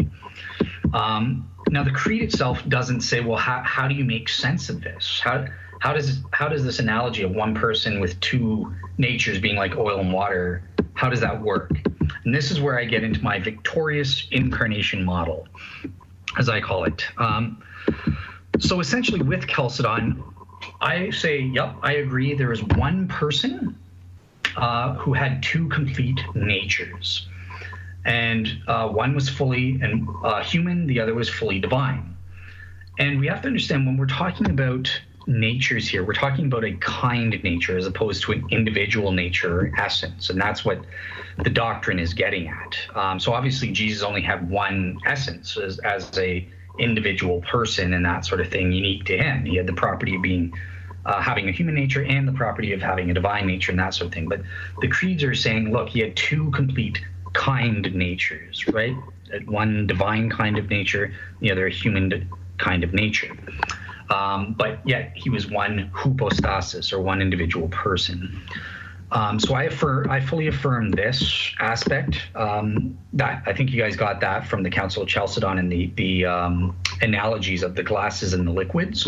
Um, 0.95 1.51
now 1.71 1.83
the 1.83 1.91
creed 1.91 2.23
itself 2.23 2.67
doesn't 2.69 3.01
say, 3.01 3.21
well, 3.21 3.39
how, 3.39 3.63
how 3.63 3.89
do 3.89 3.95
you 3.95 4.05
make 4.05 4.29
sense 4.29 4.69
of 4.69 4.81
this? 4.81 5.21
How 5.23 5.47
how 5.81 5.93
does 5.93 6.21
how 6.31 6.49
does 6.49 6.65
this 6.65 6.79
analogy 6.79 7.23
of 7.23 7.33
one 7.33 7.55
person 7.55 8.01
with 8.01 8.19
two 8.21 8.73
natures 8.99 9.39
being 9.39 9.57
like 9.57 9.77
oil 9.77 10.01
and 10.01 10.13
water, 10.13 10.63
how 10.95 11.09
does 11.09 11.21
that 11.21 11.41
work? 11.41 11.71
And 12.25 12.35
this 12.35 12.51
is 12.51 12.61
where 12.61 12.79
I 12.79 12.85
get 12.85 13.03
into 13.03 13.21
my 13.23 13.39
victorious 13.39 14.29
incarnation 14.31 15.05
model, 15.05 15.49
as 16.39 16.49
I 16.49 16.61
call 16.61 16.85
it. 16.85 17.05
Um, 17.19 17.63
so 18.59 18.81
essentially, 18.81 19.23
with 19.23 19.47
Chalcedon, 19.47 20.23
I 20.81 21.11
say, 21.11 21.41
yep, 21.41 21.75
I 21.83 21.95
agree. 21.95 22.35
There 22.35 22.53
is 22.53 22.63
one 22.63 23.09
person 23.09 23.79
uh, 24.57 24.95
who 24.95 25.13
had 25.13 25.43
two 25.43 25.69
complete 25.69 26.21
natures, 26.35 27.27
and 28.05 28.49
uh, 28.67 28.89
one 28.89 29.15
was 29.15 29.29
fully 29.29 29.81
and 29.81 30.09
uh, 30.23 30.43
human, 30.43 30.87
the 30.87 31.01
other 31.01 31.15
was 31.15 31.29
fully 31.29 31.59
divine. 31.59 32.17
And 32.99 33.19
we 33.21 33.27
have 33.29 33.41
to 33.43 33.49
understand 33.49 33.87
when 33.87 33.97
we're 33.97 34.07
talking 34.07 34.51
about 34.51 34.91
natures 35.27 35.89
here, 35.89 36.05
we're 36.05 36.13
talking 36.13 36.47
about 36.47 36.65
a 36.65 36.73
kind 36.75 37.43
nature 37.43 37.77
as 37.77 37.87
opposed 37.87 38.23
to 38.25 38.33
an 38.33 38.47
individual 38.51 39.13
nature 39.13 39.73
essence, 39.79 40.31
and 40.31 40.41
that's 40.41 40.65
what 40.65 40.85
the 41.43 41.51
doctrine 41.51 41.99
is 41.99 42.15
getting 42.15 42.49
at. 42.49 42.77
Um, 42.95 43.21
so 43.21 43.33
obviously, 43.33 43.71
Jesus 43.71 44.03
only 44.03 44.23
had 44.23 44.51
one 44.51 44.99
essence 45.07 45.57
as, 45.57 45.79
as 45.81 46.17
a 46.19 46.47
individual 46.79 47.43
person 47.43 47.93
and 47.93 48.05
that 48.05 48.25
sort 48.25 48.41
of 48.41 48.49
thing 48.49 48.73
unique 48.73 49.05
to 49.05 49.17
him. 49.17 49.45
He 49.45 49.57
had 49.57 49.67
the 49.67 49.73
property 49.75 50.17
of 50.17 50.23
being 50.23 50.55
uh, 51.05 51.21
having 51.21 51.49
a 51.49 51.53
human 51.53 51.75
nature 51.75 52.03
and 52.03 52.27
the 52.27 52.33
property 52.33 52.73
of 52.73 52.81
having 52.81 53.11
a 53.11 53.15
divine 53.15 53.47
nature 53.47 53.73
and 53.73 53.79
that 53.79 53.95
sort 53.95 54.09
of 54.09 54.15
thing. 54.15 54.29
But 54.29 54.43
the 54.81 54.89
creeds 54.89 55.25
are 55.25 55.35
saying, 55.35 55.73
look, 55.73 55.89
he 55.89 56.01
had 56.01 56.17
two 56.17 56.51
complete 56.53 57.01
kind 57.33 57.93
natures, 57.95 58.67
right? 58.69 58.95
One 59.47 59.87
divine 59.87 60.31
kind 60.31 60.59
of 60.59 60.69
nature, 60.69 61.13
the 61.41 61.51
other 61.51 61.67
a 61.67 61.71
human 61.71 62.31
kind 62.59 62.85
of 62.85 62.95
nature. 62.95 63.37
Um, 64.13 64.55
but 64.59 64.87
yet 64.87 65.13
he 65.15 65.31
was 65.31 65.51
one 65.51 65.91
hypostasis 65.95 66.93
or 66.93 67.01
one 67.01 67.23
individual 67.23 67.69
person. 67.69 68.43
Um, 69.11 69.39
so 69.39 69.55
I 69.55 69.69
I 70.09 70.21
fully 70.21 70.49
affirm 70.49 70.91
this 70.91 71.53
aspect. 71.61 72.19
Um, 72.35 72.99
that 73.13 73.43
I 73.47 73.53
think 73.53 73.71
you 73.71 73.81
guys 73.81 73.95
got 73.95 74.21
that 74.21 74.47
from 74.47 74.63
the 74.63 74.71
Council 74.71 75.03
of 75.03 75.09
Chalcedon 75.09 75.59
and 75.59 75.71
the 75.71 75.93
the 75.97 76.25
um, 76.25 76.77
analogies 77.03 77.63
of 77.63 77.75
the 77.75 77.83
glasses 77.83 78.33
and 78.33 78.47
the 78.47 78.53
liquids. 78.53 79.07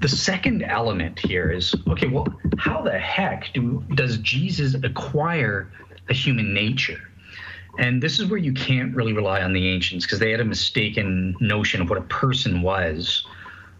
The 0.00 0.08
second 0.08 0.62
element 0.62 1.18
here 1.18 1.50
is 1.50 1.74
okay. 1.88 2.08
Well, 2.08 2.26
how 2.56 2.80
the 2.82 2.98
heck 2.98 3.52
do 3.52 3.84
does 3.94 4.16
Jesus 4.18 4.74
acquire 4.74 5.70
a 6.08 6.14
human 6.14 6.54
nature. 6.54 7.00
And 7.78 8.02
this 8.02 8.18
is 8.18 8.26
where 8.26 8.38
you 8.38 8.52
can't 8.52 8.94
really 8.94 9.12
rely 9.12 9.42
on 9.42 9.52
the 9.52 9.68
ancients 9.68 10.06
because 10.06 10.18
they 10.18 10.30
had 10.30 10.40
a 10.40 10.44
mistaken 10.44 11.36
notion 11.40 11.82
of 11.82 11.90
what 11.90 11.98
a 11.98 12.02
person 12.02 12.62
was, 12.62 13.26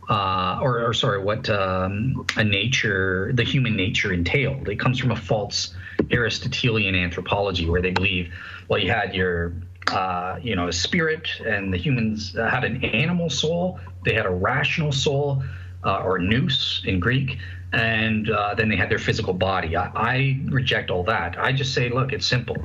uh, 0.09 0.61
or, 0.63 0.87
or, 0.87 0.95
sorry, 0.95 1.21
what 1.21 1.49
um, 1.51 2.25
a 2.37 2.45
nature, 2.45 3.33
the 3.35 3.43
human 3.43 3.77
nature 3.77 4.13
entailed. 4.13 4.69
It 4.69 4.79
comes 4.79 4.99
from 4.99 5.11
a 5.11 5.17
false 5.17 5.75
Aristotelian 6.11 6.95
anthropology 6.95 7.69
where 7.69 7.83
they 7.83 7.91
believe, 7.91 8.33
well, 8.69 8.81
you 8.81 8.91
had 8.91 9.15
your, 9.15 9.55
uh, 9.89 10.39
you 10.41 10.55
know, 10.55 10.69
a 10.69 10.73
spirit, 10.73 11.29
and 11.45 11.73
the 11.73 11.79
humans 11.79 12.35
had 12.35 12.65
an 12.65 12.85
animal 12.85 13.31
soul, 13.31 13.81
they 14.05 14.15
had 14.15 14.27
a 14.27 14.31
rational 14.31 14.93
soul, 14.93 15.43
uh, 15.85 16.03
or 16.05 16.19
nous 16.19 16.83
in 16.85 17.01
Greek, 17.01 17.39
and 17.73 18.31
uh, 18.31 18.55
then 18.55 18.69
they 18.69 18.77
had 18.77 18.89
their 18.89 18.99
physical 18.99 19.33
body. 19.33 19.77
I, 19.77 19.91
I 19.95 20.41
reject 20.47 20.91
all 20.91 21.05
that. 21.05 21.39
I 21.39 21.53
just 21.53 21.75
say, 21.75 21.89
look, 21.89 22.13
it's 22.13 22.27
simple. 22.27 22.57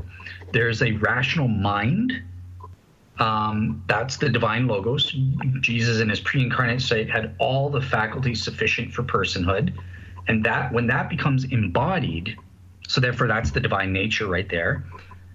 There's 0.54 0.82
a 0.82 0.92
rational 0.94 1.48
mind. 1.48 2.22
Um, 3.22 3.84
that's 3.86 4.18
the 4.18 4.30
divine 4.30 4.66
logos. 4.66 5.16
Jesus 5.60 6.02
in 6.02 6.10
his 6.10 6.20
pre-incarnate 6.20 6.82
state 6.82 7.08
had 7.08 7.36
all 7.38 7.70
the 7.70 7.80
faculties 7.80 8.44
sufficient 8.44 8.92
for 8.92 9.04
personhood, 9.04 9.78
and 10.28 10.44
that 10.44 10.74
when 10.74 10.88
that 10.88 11.08
becomes 11.08 11.44
embodied, 11.44 12.36
so 12.88 13.00
therefore 13.00 13.28
that's 13.28 13.52
the 13.52 13.60
divine 13.60 13.94
nature 13.94 14.26
right 14.26 14.50
there. 14.50 14.86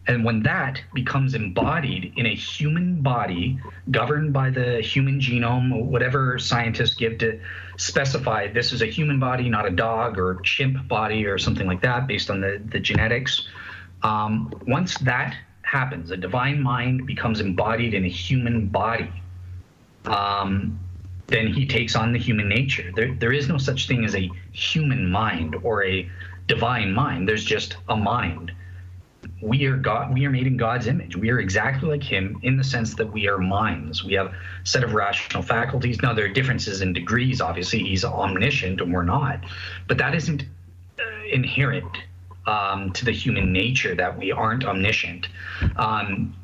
And 0.08 0.24
when 0.24 0.42
that 0.42 0.82
becomes 0.94 1.34
embodied 1.34 2.12
in 2.16 2.26
a 2.26 2.34
human 2.34 3.02
body 3.02 3.60
governed 3.92 4.32
by 4.32 4.50
the 4.50 4.80
human 4.80 5.20
genome, 5.20 5.84
whatever 5.84 6.40
scientists 6.40 6.94
give 6.94 7.18
to 7.18 7.40
specify 7.76 8.48
this 8.52 8.72
is 8.72 8.82
a 8.82 8.86
human 8.86 9.20
body, 9.20 9.48
not 9.48 9.64
a 9.64 9.70
dog 9.70 10.18
or 10.18 10.40
chimp 10.42 10.88
body 10.88 11.24
or 11.24 11.38
something 11.38 11.68
like 11.68 11.82
that, 11.82 12.08
based 12.08 12.30
on 12.30 12.40
the, 12.40 12.60
the 12.66 12.80
genetics, 12.80 13.48
um, 14.02 14.52
once 14.66 14.98
that 14.98 15.36
happens, 15.66 16.10
a 16.10 16.16
divine 16.16 16.62
mind 16.62 17.06
becomes 17.06 17.40
embodied 17.40 17.94
in 17.94 18.04
a 18.04 18.08
human 18.08 18.66
body. 18.66 19.12
Um, 20.04 20.78
then 21.26 21.48
he 21.48 21.66
takes 21.66 21.96
on 21.96 22.12
the 22.12 22.18
human 22.18 22.48
nature. 22.48 22.92
There, 22.94 23.14
there 23.14 23.32
is 23.32 23.48
no 23.48 23.58
such 23.58 23.88
thing 23.88 24.04
as 24.04 24.14
a 24.14 24.30
human 24.52 25.10
mind 25.10 25.56
or 25.62 25.84
a 25.84 26.08
divine 26.46 26.92
mind. 26.92 27.28
There's 27.28 27.44
just 27.44 27.76
a 27.88 27.96
mind 27.96 28.52
we 29.40 29.64
are 29.66 29.76
God. 29.76 30.12
We 30.12 30.24
are 30.26 30.30
made 30.30 30.46
in 30.46 30.56
God's 30.56 30.86
image. 30.86 31.16
We 31.16 31.30
are 31.30 31.38
exactly 31.38 31.88
like 31.88 32.02
Him 32.02 32.38
in 32.42 32.56
the 32.56 32.64
sense 32.64 32.94
that 32.94 33.12
we 33.12 33.28
are 33.28 33.38
minds. 33.38 34.04
We 34.04 34.14
have 34.14 34.28
a 34.28 34.36
set 34.64 34.82
of 34.82 34.94
rational 34.94 35.42
faculties. 35.42 36.00
Now 36.02 36.14
there 36.14 36.24
are 36.24 36.32
differences 36.32 36.80
in 36.80 36.92
degrees. 36.92 37.40
Obviously, 37.40 37.80
He's 37.80 38.04
omniscient 38.04 38.80
and 38.80 38.92
we're 38.92 39.02
not, 39.02 39.40
but 39.88 39.98
that 39.98 40.14
isn't 40.14 40.44
uh, 40.98 41.02
inherent 41.30 41.96
um, 42.46 42.92
to 42.92 43.04
the 43.04 43.12
human 43.12 43.52
nature 43.52 43.94
that 43.94 44.16
we 44.18 44.32
aren't 44.32 44.64
omniscient. 44.64 45.28
Um, 45.76 46.34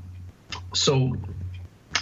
so 0.75 1.16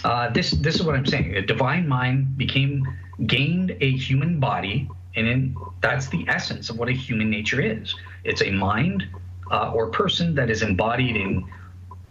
uh, 0.03 0.29
this 0.31 0.51
this 0.51 0.75
is 0.75 0.83
what 0.83 0.95
I'm 0.95 1.05
saying. 1.05 1.35
A 1.35 1.41
divine 1.41 1.87
mind 1.87 2.37
became 2.37 2.87
gained 3.25 3.77
a 3.81 3.91
human 3.91 4.39
body, 4.39 4.89
and 5.15 5.27
in, 5.27 5.55
that's 5.81 6.07
the 6.07 6.25
essence 6.27 6.69
of 6.69 6.77
what 6.77 6.89
a 6.89 6.93
human 6.93 7.29
nature 7.29 7.61
is. 7.61 7.95
It's 8.23 8.41
a 8.41 8.51
mind 8.51 9.07
uh, 9.51 9.71
or 9.73 9.89
person 9.89 10.35
that 10.35 10.49
is 10.49 10.61
embodied 10.61 11.15
in 11.15 11.45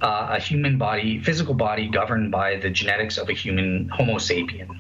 uh, 0.01 0.29
a 0.31 0.41
human 0.41 0.79
body, 0.79 1.21
physical 1.21 1.55
body 1.55 1.89
governed 1.89 2.31
by 2.31 2.57
the 2.57 2.71
genetics 2.71 3.19
of 3.19 3.29
a 3.29 3.33
human 3.33 3.89
Homo 3.89 4.17
sapien. 4.17 4.79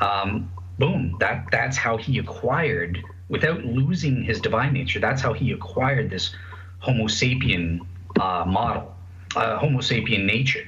Um, 0.00 0.50
boom, 0.78 1.16
that 1.20 1.46
that's 1.50 1.76
how 1.76 1.96
he 1.96 2.18
acquired, 2.18 3.02
without 3.28 3.64
losing 3.64 4.22
his 4.22 4.40
divine 4.40 4.72
nature. 4.72 5.00
That's 5.00 5.22
how 5.22 5.32
he 5.32 5.52
acquired 5.52 6.10
this 6.10 6.34
Homo 6.78 7.04
sapien 7.04 7.80
uh, 8.20 8.44
model, 8.46 8.94
uh, 9.36 9.58
Homo 9.58 9.78
sapien 9.78 10.24
nature. 10.24 10.66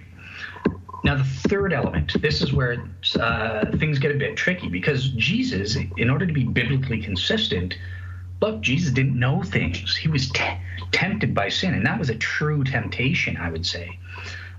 Now, 1.05 1.17
the 1.17 1.25
third 1.25 1.73
element, 1.73 2.21
this 2.21 2.43
is 2.43 2.53
where 2.53 2.85
uh, 3.21 3.67
things 3.77 3.99
get 3.99 4.11
a 4.11 4.19
bit 4.19 4.37
tricky 4.37 4.69
because 4.69 5.11
Jesus, 5.11 5.77
in 5.97 6.11
order 6.11 6.27
to 6.27 6.33
be 6.33 6.43
biblically 6.43 7.01
consistent, 7.01 7.79
look, 8.41 8.61
Jesus 8.61 8.93
didn't 8.93 9.17
know 9.17 9.43
things. 9.43 9.95
He 9.95 10.09
was 10.09 10.31
te- 10.31 10.59
tempted 10.91 11.35
by 11.35 11.49
sin, 11.49 11.75
and 11.75 11.87
that 11.87 11.99
was 11.99 12.11
a 12.11 12.17
true 12.17 12.65
temptation, 12.65 13.37
I 13.37 13.51
would 13.51 13.65
say. 13.65 13.99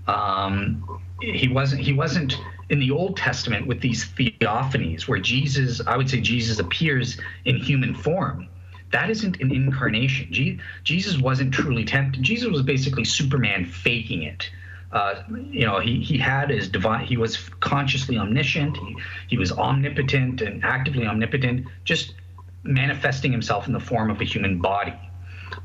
Um, 0.06 1.00
he 1.20 1.48
wasn't. 1.48 1.82
He 1.82 1.92
wasn't 1.92 2.38
in 2.70 2.78
the 2.78 2.90
Old 2.90 3.16
Testament 3.16 3.66
with 3.66 3.80
these 3.80 4.06
theophanies 4.06 5.08
where 5.08 5.18
Jesus, 5.18 5.80
I 5.86 5.96
would 5.96 6.08
say, 6.10 6.20
Jesus 6.20 6.58
appears 6.58 7.18
in 7.44 7.56
human 7.56 7.94
form. 7.94 8.48
That 8.90 9.10
isn't 9.10 9.40
an 9.40 9.52
incarnation. 9.52 10.28
Je- 10.32 10.58
Jesus 10.84 11.18
wasn't 11.18 11.52
truly 11.52 11.84
tempted. 11.84 12.22
Jesus 12.22 12.48
was 12.48 12.62
basically 12.62 13.04
Superman 13.04 13.64
faking 13.64 14.22
it. 14.22 14.50
Uh, 14.90 15.22
you 15.50 15.66
know, 15.66 15.80
he, 15.80 16.00
he 16.00 16.16
had 16.16 16.48
his 16.48 16.68
divine, 16.68 17.04
he 17.04 17.18
was 17.18 17.36
consciously 17.60 18.16
omniscient, 18.16 18.74
he, 18.78 18.96
he 19.28 19.36
was 19.36 19.52
omnipotent 19.52 20.40
and 20.40 20.64
actively 20.64 21.06
omnipotent, 21.06 21.66
just 21.84 22.14
manifesting 22.62 23.30
himself 23.30 23.66
in 23.66 23.74
the 23.74 23.80
form 23.80 24.10
of 24.10 24.18
a 24.22 24.24
human 24.24 24.58
body 24.58 24.94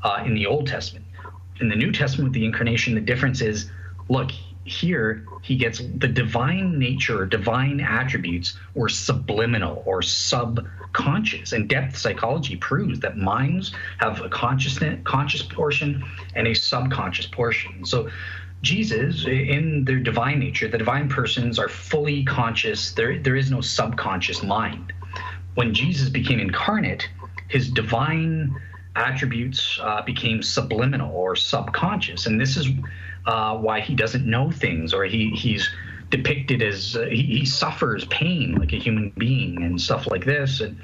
uh, 0.02 0.22
in 0.26 0.34
the 0.34 0.44
Old 0.44 0.66
Testament. 0.66 1.06
In 1.60 1.70
the 1.70 1.76
New 1.76 1.90
Testament, 1.90 2.30
with 2.30 2.34
the 2.34 2.44
incarnation, 2.44 2.94
the 2.94 3.00
difference 3.00 3.40
is 3.40 3.70
look, 4.10 4.30
here 4.64 5.26
he 5.42 5.56
gets 5.56 5.78
the 5.78 6.08
divine 6.08 6.78
nature, 6.78 7.26
divine 7.26 7.80
attributes 7.80 8.56
were 8.74 8.88
subliminal 8.88 9.82
or 9.86 10.02
subconscious. 10.02 11.52
And 11.52 11.68
depth 11.68 11.96
psychology 11.96 12.56
proves 12.56 13.00
that 13.00 13.16
minds 13.16 13.72
have 13.98 14.20
a 14.22 14.28
conscious 14.28 14.78
conscious 15.04 15.42
portion 15.42 16.02
and 16.34 16.46
a 16.46 16.54
subconscious 16.54 17.26
portion. 17.26 17.84
So 17.84 18.10
Jesus, 18.62 19.26
in 19.26 19.84
their 19.84 20.00
divine 20.00 20.38
nature, 20.38 20.68
the 20.68 20.78
divine 20.78 21.08
persons 21.08 21.58
are 21.58 21.68
fully 21.68 22.24
conscious. 22.24 22.92
There, 22.92 23.18
there 23.18 23.36
is 23.36 23.50
no 23.50 23.60
subconscious 23.60 24.42
mind 24.42 24.94
when 25.54 25.72
Jesus 25.72 26.08
became 26.08 26.40
incarnate, 26.40 27.08
his 27.48 27.70
divine 27.70 28.60
attributes 28.96 29.78
uh, 29.82 30.02
became 30.02 30.42
subliminal 30.42 31.14
or 31.14 31.36
subconscious, 31.36 32.26
and 32.26 32.40
this 32.40 32.56
is 32.56 32.68
uh, 33.26 33.56
why 33.56 33.80
he 33.80 33.94
doesn't 33.94 34.26
know 34.26 34.50
things, 34.50 34.92
or 34.94 35.04
he 35.04 35.30
he's 35.30 35.68
depicted 36.10 36.62
as 36.62 36.96
uh, 36.96 37.06
he, 37.06 37.22
he, 37.22 37.44
suffers 37.44 38.04
pain 38.06 38.54
like 38.56 38.72
a 38.72 38.76
human 38.76 39.10
being 39.16 39.62
and 39.62 39.80
stuff 39.80 40.06
like 40.06 40.24
this, 40.24 40.60
and 40.60 40.78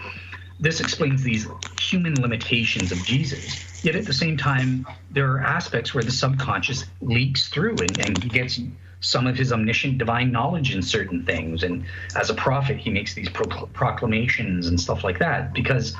this 0.58 0.80
explains 0.80 1.22
these 1.22 1.46
human 1.78 2.20
limitations 2.20 2.92
of 2.92 3.02
Jesus. 3.02 3.60
Yet 3.82 3.94
at 3.94 4.06
the 4.06 4.12
same 4.12 4.36
time, 4.36 4.86
there 5.10 5.30
are 5.32 5.40
aspects 5.40 5.94
where 5.94 6.04
the 6.04 6.10
subconscious 6.10 6.84
leaks 7.00 7.48
through, 7.48 7.80
and, 7.80 7.98
and 7.98 8.22
he 8.22 8.28
gets 8.28 8.60
some 9.00 9.26
of 9.26 9.36
his 9.36 9.52
omniscient 9.52 9.98
divine 9.98 10.30
knowledge 10.30 10.74
in 10.74 10.82
certain 10.82 11.24
things. 11.24 11.62
And 11.62 11.84
as 12.14 12.28
a 12.28 12.34
prophet, 12.34 12.76
he 12.76 12.90
makes 12.90 13.14
these 13.14 13.30
pro- 13.30 13.66
proclamations 13.68 14.66
and 14.66 14.78
stuff 14.78 15.02
like 15.02 15.18
that. 15.18 15.54
Because, 15.54 15.94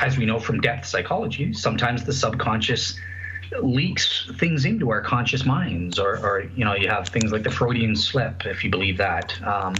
as 0.00 0.18
we 0.18 0.26
know 0.26 0.38
from 0.38 0.60
depth 0.60 0.86
psychology, 0.86 1.52
sometimes 1.52 2.04
the 2.04 2.12
subconscious 2.12 2.98
leaks 3.62 4.30
things 4.38 4.64
into 4.64 4.90
our 4.90 5.00
conscious 5.00 5.44
minds, 5.44 5.98
or, 5.98 6.18
or 6.18 6.50
you 6.56 6.64
know, 6.64 6.74
you 6.74 6.88
have 6.88 7.08
things 7.08 7.30
like 7.30 7.42
the 7.42 7.50
Freudian 7.50 7.94
slip, 7.94 8.46
if 8.46 8.64
you 8.64 8.70
believe 8.70 8.98
that. 8.98 9.40
Um, 9.42 9.74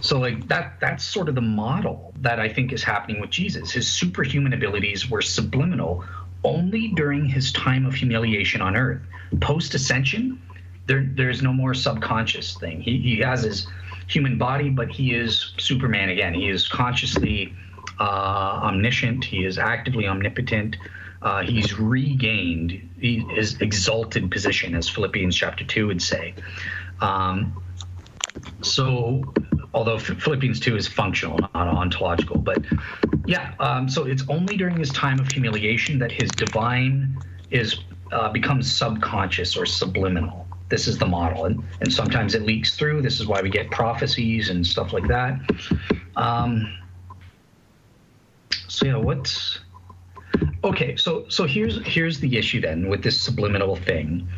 so 0.00 0.18
like 0.18 0.46
that 0.48 0.78
that's 0.80 1.04
sort 1.04 1.28
of 1.28 1.34
the 1.34 1.40
model 1.40 2.12
that 2.20 2.38
I 2.38 2.48
think 2.48 2.72
is 2.72 2.82
happening 2.82 3.20
with 3.20 3.30
Jesus. 3.30 3.70
His 3.70 3.90
superhuman 3.90 4.52
abilities 4.52 5.10
were 5.10 5.22
subliminal 5.22 6.04
only 6.44 6.88
during 6.88 7.24
his 7.26 7.52
time 7.52 7.84
of 7.84 7.94
humiliation 7.94 8.60
on 8.60 8.76
earth. 8.76 9.02
Post 9.40 9.74
ascension, 9.74 10.40
there 10.86 11.08
there's 11.14 11.42
no 11.42 11.52
more 11.52 11.74
subconscious 11.74 12.56
thing. 12.56 12.80
He 12.80 12.98
he 13.00 13.18
has 13.18 13.42
his 13.42 13.66
human 14.06 14.38
body, 14.38 14.70
but 14.70 14.88
he 14.90 15.14
is 15.14 15.52
Superman 15.58 16.10
again. 16.10 16.32
He 16.32 16.48
is 16.48 16.68
consciously 16.68 17.54
omniscient. 18.04 19.24
He 19.24 19.44
is 19.44 19.58
actively 19.58 20.06
omnipotent. 20.06 20.76
Uh, 21.20 21.42
he's 21.42 21.78
regained 21.78 22.72
his 23.00 23.60
exalted 23.60 24.30
position, 24.30 24.74
as 24.74 24.88
Philippians 24.88 25.34
chapter 25.34 25.64
two 25.64 25.88
would 25.88 26.00
say. 26.00 26.34
Um, 27.00 27.60
so, 28.62 29.34
although 29.74 29.98
Philippians 29.98 30.60
two 30.60 30.76
is 30.76 30.86
functional, 30.86 31.38
not 31.38 31.54
ontological, 31.54 32.38
but 32.38 32.64
yeah. 33.26 33.54
Um, 33.58 33.88
so 33.88 34.04
it's 34.04 34.22
only 34.28 34.56
during 34.56 34.76
his 34.76 34.90
time 34.90 35.18
of 35.18 35.28
humiliation 35.28 35.98
that 35.98 36.12
his 36.12 36.30
divine 36.30 37.18
is 37.50 37.80
uh, 38.12 38.30
becomes 38.30 38.72
subconscious 38.72 39.56
or 39.56 39.66
subliminal 39.66 40.46
this 40.68 40.86
is 40.86 40.98
the 40.98 41.06
model 41.06 41.46
and, 41.46 41.62
and 41.80 41.92
sometimes 41.92 42.34
it 42.34 42.42
leaks 42.42 42.76
through 42.76 43.02
this 43.02 43.20
is 43.20 43.26
why 43.26 43.40
we 43.40 43.48
get 43.48 43.70
prophecies 43.70 44.50
and 44.50 44.66
stuff 44.66 44.92
like 44.92 45.06
that 45.08 45.38
um, 46.16 46.78
so 48.78 48.86
yeah 48.86 48.96
what's 48.96 49.58
okay 50.62 50.94
so 50.94 51.28
so 51.28 51.46
here's 51.46 51.84
here's 51.84 52.20
the 52.20 52.38
issue 52.38 52.60
then 52.60 52.88
with 52.88 53.02
this 53.02 53.20
subliminal 53.20 53.74
thing 53.74 54.28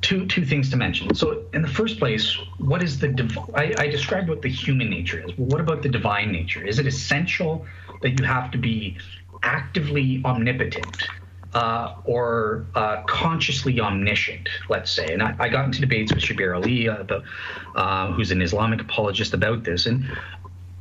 two 0.00 0.26
two 0.26 0.44
things 0.44 0.70
to 0.70 0.76
mention 0.76 1.12
so 1.12 1.44
in 1.52 1.60
the 1.60 1.68
first 1.68 1.98
place 1.98 2.38
what 2.58 2.82
is 2.82 3.00
the 3.00 3.08
div- 3.08 3.50
I, 3.54 3.74
I 3.78 3.86
described 3.88 4.28
what 4.28 4.42
the 4.42 4.48
human 4.48 4.88
nature 4.88 5.18
is 5.18 5.36
well, 5.36 5.48
what 5.48 5.60
about 5.60 5.82
the 5.82 5.88
divine 5.88 6.30
nature 6.30 6.62
is 6.64 6.78
it 6.78 6.86
essential 6.86 7.66
that 8.02 8.10
you 8.10 8.24
have 8.24 8.52
to 8.52 8.58
be 8.58 8.96
actively 9.42 10.22
omnipotent 10.24 11.08
uh, 11.52 11.96
or 12.04 12.66
uh, 12.76 13.02
consciously 13.08 13.80
omniscient, 13.80 14.48
let's 14.68 14.88
say. 14.88 15.12
And 15.12 15.20
I, 15.20 15.34
I, 15.36 15.48
got 15.48 15.64
into 15.64 15.80
debates 15.80 16.14
with 16.14 16.22
Shabir 16.22 16.54
Ali, 16.54 16.86
about, 16.86 17.24
uh, 17.74 18.12
who's 18.12 18.30
an 18.30 18.40
Islamic 18.40 18.80
apologist, 18.80 19.34
about 19.34 19.64
this. 19.64 19.86
And 19.86 20.04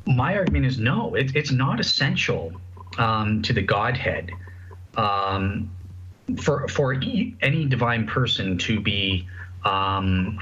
my 0.05 0.35
argument 0.35 0.65
is 0.65 0.77
no, 0.77 1.15
it, 1.15 1.35
it's 1.35 1.51
not 1.51 1.79
essential 1.79 2.53
um, 2.99 3.41
to 3.41 3.53
the 3.53 3.61
Godhead 3.61 4.31
um, 4.95 5.71
for 6.37 6.67
for 6.67 6.93
any 6.93 7.65
divine 7.65 8.05
person 8.05 8.57
to 8.59 8.79
be 8.79 9.27
um, 9.65 10.39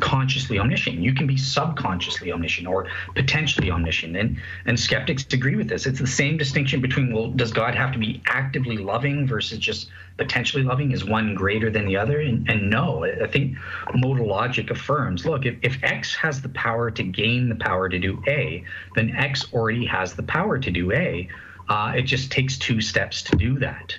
consciously 0.00 0.58
omniscient. 0.58 0.98
You 0.98 1.14
can 1.14 1.26
be 1.26 1.36
subconsciously 1.36 2.32
omniscient 2.32 2.66
or 2.66 2.86
potentially 3.14 3.70
omniscient. 3.70 4.16
And 4.16 4.36
and 4.66 4.78
skeptics 4.78 5.24
agree 5.32 5.56
with 5.56 5.68
this. 5.68 5.86
It's 5.86 5.98
the 5.98 6.06
same 6.06 6.36
distinction 6.36 6.80
between 6.80 7.12
well, 7.12 7.30
does 7.30 7.52
God 7.52 7.74
have 7.74 7.92
to 7.92 7.98
be 7.98 8.22
actively 8.26 8.76
loving 8.76 9.26
versus 9.26 9.58
just 9.58 9.88
potentially 10.16 10.62
loving? 10.62 10.92
Is 10.92 11.04
one 11.04 11.34
greater 11.34 11.70
than 11.70 11.86
the 11.86 11.96
other? 11.96 12.20
And, 12.20 12.48
and 12.48 12.70
no, 12.70 13.04
I 13.04 13.26
think 13.26 13.56
modal 13.94 14.28
logic 14.28 14.70
affirms, 14.70 15.24
look, 15.24 15.46
if, 15.46 15.56
if 15.62 15.82
X 15.82 16.14
has 16.16 16.42
the 16.42 16.50
power 16.50 16.90
to 16.90 17.02
gain 17.02 17.48
the 17.48 17.56
power 17.56 17.88
to 17.88 17.98
do 17.98 18.22
A, 18.28 18.64
then 18.94 19.10
X 19.16 19.52
already 19.52 19.86
has 19.86 20.14
the 20.14 20.22
power 20.22 20.58
to 20.58 20.70
do 20.70 20.92
A. 20.92 21.28
Uh, 21.68 21.92
it 21.96 22.02
just 22.02 22.30
takes 22.30 22.58
two 22.58 22.80
steps 22.80 23.22
to 23.22 23.36
do 23.36 23.58
that. 23.58 23.96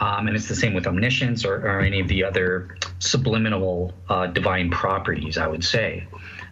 Um, 0.00 0.28
and 0.28 0.36
it's 0.36 0.48
the 0.48 0.54
same 0.54 0.72
with 0.72 0.86
omniscience 0.86 1.44
or, 1.44 1.56
or 1.56 1.80
any 1.80 2.00
of 2.00 2.08
the 2.08 2.24
other 2.24 2.76
subliminal 3.00 3.92
uh, 4.08 4.28
divine 4.28 4.70
properties, 4.70 5.36
I 5.36 5.46
would 5.46 5.64
say. 5.64 6.06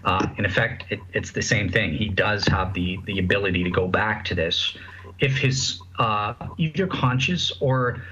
Uh, 0.05 0.29
in 0.37 0.45
effect, 0.45 0.85
it, 0.91 1.00
it's 1.12 1.33
the 1.33 1.43
same 1.43 1.71
thing. 1.71 1.95
He 1.95 2.09
does 2.09 2.47
have 2.47 2.75
the, 2.75 2.99
the 3.07 3.19
ability 3.19 3.65
to 3.65 3.71
go 3.71 3.88
back 3.88 4.25
to 4.27 4.35
this 4.35 4.77
if 5.19 5.37
his 5.38 5.81
uh, 5.99 6.35
either 6.59 6.87
conscious 6.87 7.53
or 7.61 8.03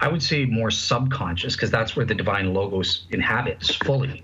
I 0.00 0.08
would 0.08 0.22
say 0.22 0.44
more 0.44 0.70
subconscious, 0.70 1.56
because 1.56 1.70
that's 1.70 1.96
where 1.96 2.06
the 2.06 2.14
divine 2.14 2.54
logos 2.54 3.06
inhabits 3.10 3.74
fully. 3.74 4.22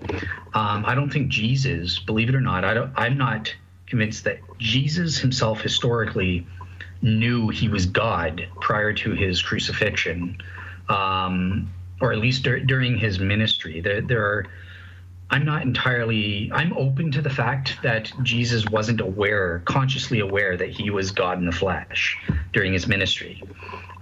Um, 0.54 0.84
I 0.86 0.94
don't 0.94 1.12
think 1.12 1.28
Jesus, 1.28 1.98
believe 1.98 2.28
it 2.28 2.34
or 2.34 2.40
not, 2.40 2.64
I 2.64 2.74
don't, 2.74 2.92
I'm 2.96 3.18
not 3.18 3.52
convinced 3.86 4.24
that 4.24 4.38
Jesus 4.58 5.18
himself 5.18 5.60
historically 5.60 6.46
knew 7.02 7.48
he 7.48 7.68
was 7.68 7.86
God 7.86 8.48
prior 8.60 8.92
to 8.92 9.12
his 9.12 9.42
crucifixion, 9.42 10.38
um, 10.88 11.72
or 12.00 12.12
at 12.12 12.18
least 12.18 12.42
dur- 12.42 12.60
during 12.60 12.96
his 12.98 13.18
ministry. 13.18 13.80
There, 13.80 14.00
there 14.00 14.24
are. 14.24 14.46
I'm 15.30 15.44
not 15.44 15.62
entirely. 15.62 16.50
I'm 16.52 16.72
open 16.74 17.10
to 17.12 17.22
the 17.22 17.30
fact 17.30 17.78
that 17.82 18.12
Jesus 18.22 18.66
wasn't 18.66 19.00
aware, 19.00 19.62
consciously 19.64 20.20
aware, 20.20 20.56
that 20.56 20.68
he 20.68 20.90
was 20.90 21.10
God 21.10 21.38
in 21.38 21.46
the 21.46 21.52
flesh 21.52 22.18
during 22.52 22.72
his 22.72 22.86
ministry. 22.86 23.42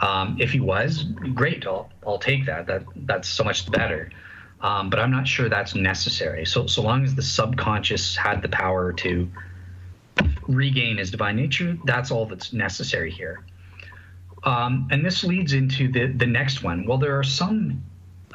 Um, 0.01 0.37
if 0.41 0.51
he 0.51 0.61
was, 0.61 1.05
great. 1.35 1.67
I'll 1.67 1.91
I'll 2.07 2.19
take 2.19 2.47
that. 2.47 2.67
That 2.67 2.85
that's 2.97 3.29
so 3.29 3.45
much 3.45 3.71
better. 3.71 4.11
Um, 4.61 4.91
but 4.91 4.99
I'm 4.99 5.11
not 5.11 5.27
sure 5.27 5.49
that's 5.49 5.75
necessary. 5.75 6.45
So 6.45 6.67
so 6.67 6.83
long 6.83 7.05
as 7.05 7.15
the 7.15 7.23
subconscious 7.23 8.17
had 8.17 8.43
the 8.43 8.49
power 8.49 8.93
to 8.93 9.31
regain 10.49 10.99
his 10.99 11.11
divine 11.11 11.37
nature. 11.37 11.79
That's 11.85 12.11
all 12.11 12.26
that's 12.26 12.52
necessary 12.52 13.11
here. 13.11 13.45
Um, 14.45 14.88
and 14.91 15.05
this 15.05 15.23
leads 15.23 15.52
into 15.52 15.91
the, 15.91 16.07
the 16.07 16.26
next 16.26 16.62
one. 16.62 16.87
Well, 16.87 16.99
there 16.99 17.19
are 17.19 17.25
some 17.25 17.83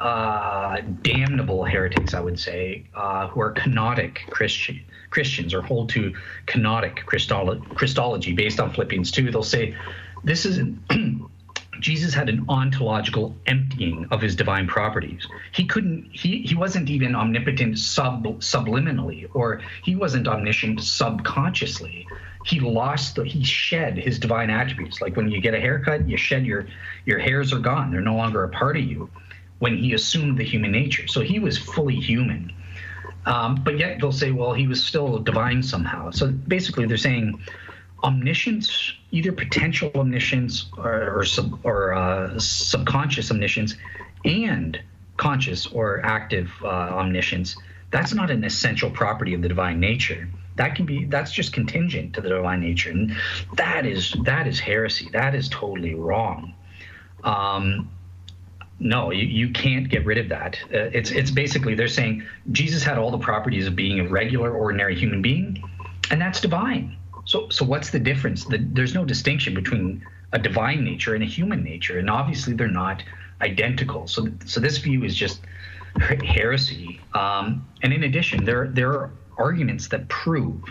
uh, 0.00 0.80
damnable 1.02 1.64
heretics, 1.64 2.14
I 2.14 2.20
would 2.20 2.38
say, 2.38 2.86
uh, 2.94 3.28
who 3.28 3.40
are 3.40 3.52
kenotic 3.52 4.30
Christian, 4.30 4.80
Christians 5.10 5.54
or 5.54 5.62
hold 5.62 5.90
to 5.90 6.14
kenotic 6.46 7.04
Christology 7.04 8.32
based 8.32 8.60
on 8.60 8.72
Philippians 8.72 9.10
2. 9.10 9.30
They'll 9.30 9.42
say 9.42 9.76
this 10.24 10.46
is 10.46 10.60
Jesus 11.80 12.14
had 12.14 12.28
an 12.28 12.44
ontological 12.48 13.34
emptying 13.46 14.06
of 14.10 14.20
his 14.20 14.34
divine 14.34 14.66
properties. 14.66 15.26
He 15.52 15.66
couldn't 15.66 16.08
he 16.12 16.42
he 16.42 16.54
wasn't 16.54 16.90
even 16.90 17.14
omnipotent 17.14 17.78
sub 17.78 18.24
subliminally 18.40 19.28
or 19.34 19.60
he 19.84 19.94
wasn't 19.94 20.28
omniscient 20.28 20.82
subconsciously. 20.82 22.06
He 22.44 22.60
lost 22.60 23.16
the, 23.16 23.24
he 23.24 23.44
shed 23.44 23.98
his 23.98 24.18
divine 24.18 24.50
attributes. 24.50 25.00
Like 25.00 25.16
when 25.16 25.30
you 25.30 25.40
get 25.40 25.54
a 25.54 25.60
haircut, 25.60 26.08
you 26.08 26.16
shed 26.16 26.46
your 26.46 26.66
your 27.04 27.18
hairs 27.18 27.52
are 27.52 27.58
gone. 27.58 27.90
They're 27.90 28.00
no 28.00 28.16
longer 28.16 28.44
a 28.44 28.48
part 28.48 28.76
of 28.76 28.84
you. 28.84 29.10
When 29.58 29.76
he 29.76 29.92
assumed 29.92 30.38
the 30.38 30.44
human 30.44 30.70
nature. 30.70 31.08
So 31.08 31.20
he 31.20 31.40
was 31.40 31.58
fully 31.58 31.96
human. 31.96 32.52
Um, 33.26 33.56
but 33.56 33.78
yet 33.78 33.98
they'll 34.00 34.12
say, 34.12 34.30
well, 34.30 34.54
he 34.54 34.68
was 34.68 34.82
still 34.82 35.18
divine 35.18 35.62
somehow. 35.62 36.10
So 36.12 36.28
basically 36.28 36.86
they're 36.86 36.96
saying 36.96 37.38
omniscience, 38.02 38.92
either 39.10 39.32
potential 39.32 39.90
omniscience 39.94 40.70
or 40.76 41.18
or, 41.18 41.24
sub, 41.24 41.58
or 41.64 41.94
uh, 41.94 42.38
subconscious 42.38 43.30
omniscience, 43.30 43.74
and 44.24 44.80
conscious 45.16 45.66
or 45.66 46.04
active 46.04 46.50
uh, 46.62 46.66
omniscience, 46.66 47.56
that's 47.90 48.14
not 48.14 48.30
an 48.30 48.44
essential 48.44 48.90
property 48.90 49.34
of 49.34 49.42
the 49.42 49.48
divine 49.48 49.80
nature. 49.80 50.28
That 50.56 50.74
can 50.74 50.86
be 50.86 51.04
that's 51.04 51.32
just 51.32 51.52
contingent 51.52 52.14
to 52.14 52.20
the 52.20 52.28
divine 52.28 52.60
nature, 52.60 52.90
and 52.90 53.14
that 53.54 53.86
is 53.86 54.14
that 54.24 54.46
is 54.46 54.58
heresy. 54.58 55.08
That 55.12 55.34
is 55.34 55.48
totally 55.48 55.94
wrong. 55.94 56.54
Um, 57.22 57.90
no, 58.80 59.10
you, 59.10 59.24
you 59.24 59.50
can't 59.52 59.88
get 59.88 60.04
rid 60.04 60.18
of 60.18 60.28
that. 60.28 60.58
Uh, 60.64 60.90
it's 60.92 61.10
it's 61.10 61.30
basically 61.30 61.74
they're 61.74 61.88
saying 61.88 62.24
Jesus 62.50 62.82
had 62.82 62.98
all 62.98 63.10
the 63.10 63.18
properties 63.18 63.66
of 63.66 63.76
being 63.76 64.00
a 64.00 64.08
regular, 64.08 64.52
ordinary 64.52 64.96
human 64.96 65.22
being, 65.22 65.62
and 66.10 66.20
that's 66.20 66.40
divine. 66.40 66.97
So, 67.28 67.46
so 67.50 67.62
what's 67.62 67.90
the 67.90 67.98
difference? 67.98 68.46
The, 68.46 68.56
there's 68.56 68.94
no 68.94 69.04
distinction 69.04 69.52
between 69.52 70.02
a 70.32 70.38
divine 70.38 70.82
nature 70.82 71.14
and 71.14 71.22
a 71.22 71.26
human 71.26 71.62
nature, 71.62 71.98
and 71.98 72.08
obviously 72.08 72.54
they're 72.54 72.68
not 72.68 73.02
identical. 73.42 74.06
So, 74.06 74.28
so 74.46 74.60
this 74.60 74.78
view 74.78 75.04
is 75.04 75.14
just 75.14 75.42
heresy. 76.24 77.00
Um, 77.12 77.68
and 77.82 77.92
in 77.92 78.04
addition, 78.04 78.46
there 78.46 78.68
there 78.68 78.92
are 78.92 79.10
arguments 79.36 79.88
that 79.88 80.08
prove 80.08 80.62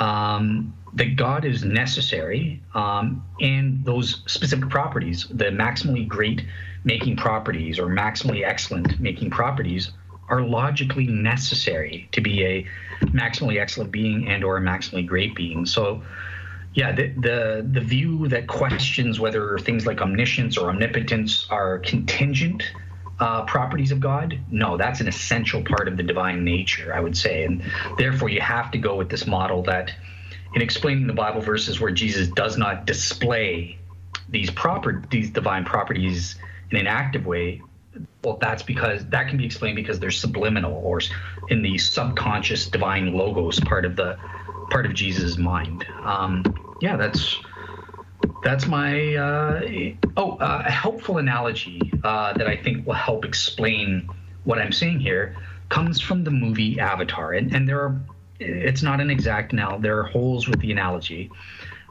um, 0.00 0.74
that 0.94 1.14
God 1.14 1.44
is 1.44 1.62
necessary 1.62 2.60
um, 2.74 3.24
and 3.40 3.84
those 3.84 4.22
specific 4.26 4.68
properties, 4.68 5.28
the 5.30 5.44
maximally 5.44 6.08
great 6.08 6.44
making 6.82 7.16
properties 7.16 7.78
or 7.78 7.86
maximally 7.86 8.44
excellent 8.44 8.98
making 8.98 9.30
properties, 9.30 9.92
are 10.28 10.42
logically 10.42 11.06
necessary 11.06 12.08
to 12.12 12.20
be 12.20 12.44
a 12.44 12.66
maximally 13.06 13.60
excellent 13.60 13.90
being 13.90 14.28
and 14.28 14.44
or 14.44 14.56
a 14.56 14.60
maximally 14.60 15.06
great 15.06 15.34
being. 15.34 15.66
So 15.66 16.02
yeah, 16.74 16.92
the, 16.92 17.08
the 17.08 17.68
the 17.72 17.80
view 17.80 18.28
that 18.28 18.46
questions 18.46 19.18
whether 19.18 19.58
things 19.58 19.86
like 19.86 20.00
omniscience 20.00 20.56
or 20.56 20.68
omnipotence 20.68 21.46
are 21.50 21.78
contingent 21.78 22.62
uh, 23.20 23.44
properties 23.46 23.90
of 23.90 24.00
God, 24.00 24.38
no, 24.50 24.76
that's 24.76 25.00
an 25.00 25.08
essential 25.08 25.62
part 25.64 25.88
of 25.88 25.96
the 25.96 26.02
divine 26.02 26.44
nature, 26.44 26.94
I 26.94 27.00
would 27.00 27.16
say, 27.16 27.44
and 27.44 27.64
therefore 27.96 28.28
you 28.28 28.40
have 28.40 28.70
to 28.72 28.78
go 28.78 28.96
with 28.96 29.08
this 29.08 29.26
model 29.26 29.62
that 29.64 29.92
in 30.54 30.62
explaining 30.62 31.06
the 31.06 31.14
Bible 31.14 31.40
verses 31.40 31.80
where 31.80 31.90
Jesus 31.90 32.28
does 32.28 32.56
not 32.56 32.86
display 32.86 33.78
these 34.28 34.50
proper 34.50 35.02
these 35.10 35.30
divine 35.30 35.64
properties 35.64 36.36
in 36.70 36.76
an 36.76 36.86
active 36.86 37.26
way, 37.26 37.62
well, 38.28 38.38
that's 38.38 38.62
because 38.62 39.06
that 39.06 39.28
can 39.28 39.38
be 39.38 39.46
explained 39.46 39.76
because 39.76 39.98
they're 39.98 40.10
subliminal 40.10 40.74
or 40.84 41.00
in 41.48 41.62
the 41.62 41.78
subconscious 41.78 42.66
divine 42.66 43.14
logos 43.14 43.58
part 43.60 43.86
of 43.86 43.96
the 43.96 44.18
part 44.70 44.84
of 44.84 44.92
Jesus' 44.92 45.38
mind. 45.38 45.86
Um, 46.02 46.44
yeah, 46.82 46.98
that's 46.98 47.38
that's 48.44 48.66
my 48.66 49.14
uh, 49.14 49.62
oh 50.18 50.32
uh, 50.32 50.62
a 50.66 50.70
helpful 50.70 51.16
analogy 51.16 51.80
uh, 52.04 52.34
that 52.34 52.46
I 52.46 52.56
think 52.56 52.86
will 52.86 52.92
help 52.92 53.24
explain 53.24 54.10
what 54.44 54.58
I'm 54.58 54.72
saying 54.72 55.00
here 55.00 55.34
comes 55.70 55.98
from 55.98 56.24
the 56.24 56.30
movie 56.30 56.78
Avatar, 56.78 57.32
and 57.32 57.54
and 57.54 57.66
there 57.66 57.80
are 57.80 57.98
it's 58.38 58.82
not 58.82 59.00
an 59.00 59.08
exact 59.08 59.54
now 59.54 59.78
there 59.78 59.98
are 60.00 60.04
holes 60.04 60.48
with 60.48 60.60
the 60.60 60.70
analogy, 60.70 61.30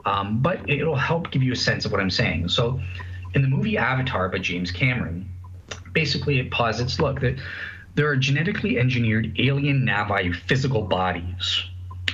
um, 0.05 0.39
but 0.43 0.69
it'll 0.69 0.95
help 0.95 1.31
give 1.31 1.41
you 1.41 1.53
a 1.53 1.55
sense 1.55 1.83
of 1.85 1.91
what 1.91 1.99
I'm 1.99 2.11
saying. 2.11 2.49
So, 2.49 2.79
in 3.33 3.41
the 3.41 3.47
movie 3.47 3.75
Avatar 3.75 4.29
by 4.29 4.37
James 4.37 4.69
Cameron 4.69 5.27
basically 5.93 6.39
it 6.39 6.51
posits 6.51 6.99
look 6.99 7.21
that 7.21 7.37
there 7.95 8.07
are 8.07 8.15
genetically 8.15 8.77
engineered 8.77 9.35
alien 9.39 9.85
navi 9.85 10.35
physical 10.35 10.83
bodies 10.83 11.63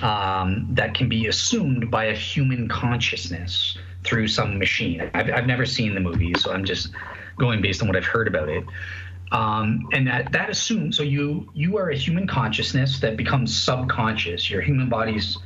um, 0.01 0.67
that 0.71 0.93
can 0.93 1.09
be 1.09 1.27
assumed 1.27 1.91
by 1.91 2.05
a 2.05 2.15
human 2.15 2.67
consciousness 2.67 3.77
through 4.03 4.27
some 4.27 4.57
machine. 4.57 5.09
I've, 5.13 5.29
I've 5.29 5.47
never 5.47 5.65
seen 5.65 5.93
the 5.93 5.99
movie, 5.99 6.33
so 6.37 6.51
I'm 6.51 6.65
just 6.65 6.91
going 7.37 7.61
based 7.61 7.81
on 7.81 7.87
what 7.87 7.97
I've 7.97 8.05
heard 8.05 8.27
about 8.27 8.49
it. 8.49 8.63
Um, 9.31 9.89
and 9.93 10.07
that 10.07 10.31
that 10.31 10.49
assumes 10.49 10.95
so 10.95 11.03
you 11.03 11.49
you 11.53 11.77
are 11.77 11.89
a 11.89 11.95
human 11.95 12.27
consciousness 12.27 12.99
that 12.99 13.17
becomes 13.17 13.55
subconscious. 13.55 14.49
Your 14.49 14.61
human 14.61 14.89
body's 14.89 15.37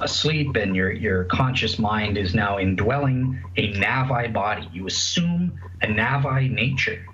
asleep, 0.00 0.56
and 0.56 0.76
your 0.76 0.92
your 0.92 1.24
conscious 1.24 1.78
mind 1.78 2.18
is 2.18 2.34
now 2.34 2.58
indwelling 2.58 3.42
a 3.56 3.72
navi 3.72 4.32
body. 4.32 4.68
You 4.72 4.86
assume 4.86 5.58
a 5.80 5.86
navi 5.86 6.50
nature 6.50 7.06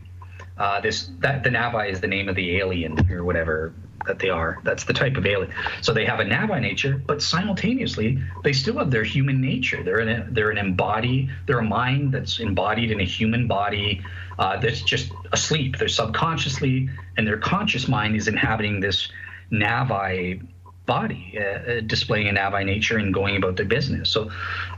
uh, 0.58 0.80
this 0.80 1.10
that 1.20 1.44
the 1.44 1.50
Navi 1.50 1.90
is 1.90 2.00
the 2.00 2.06
name 2.06 2.28
of 2.28 2.36
the 2.36 2.56
alien 2.56 3.10
or 3.10 3.24
whatever 3.24 3.72
that 4.06 4.18
they 4.18 4.30
are. 4.30 4.58
That's 4.64 4.84
the 4.84 4.92
type 4.92 5.16
of 5.16 5.26
alien. 5.26 5.52
So 5.82 5.92
they 5.92 6.04
have 6.04 6.20
a 6.20 6.24
Navi 6.24 6.60
nature, 6.60 7.00
but 7.06 7.22
simultaneously 7.22 8.18
they 8.42 8.52
still 8.52 8.78
have 8.78 8.90
their 8.90 9.04
human 9.04 9.40
nature. 9.40 9.82
They're 9.82 10.00
an 10.00 10.34
they're 10.34 10.50
an 10.50 10.58
embody. 10.58 11.30
They're 11.46 11.60
a 11.60 11.64
mind 11.64 12.12
that's 12.12 12.40
embodied 12.40 12.90
in 12.90 13.00
a 13.00 13.04
human 13.04 13.46
body 13.46 14.02
uh, 14.38 14.58
that's 14.58 14.82
just 14.82 15.12
asleep. 15.32 15.78
They're 15.78 15.88
subconsciously, 15.88 16.88
and 17.16 17.26
their 17.26 17.38
conscious 17.38 17.88
mind 17.88 18.16
is 18.16 18.28
inhabiting 18.28 18.80
this 18.80 19.08
Navi 19.52 20.46
body, 20.86 21.38
uh, 21.38 21.42
uh, 21.42 21.80
displaying 21.80 22.28
a 22.28 22.32
Navi 22.32 22.64
nature 22.64 22.96
and 22.96 23.12
going 23.12 23.36
about 23.36 23.56
their 23.56 23.66
business. 23.66 24.08
So, 24.10 24.30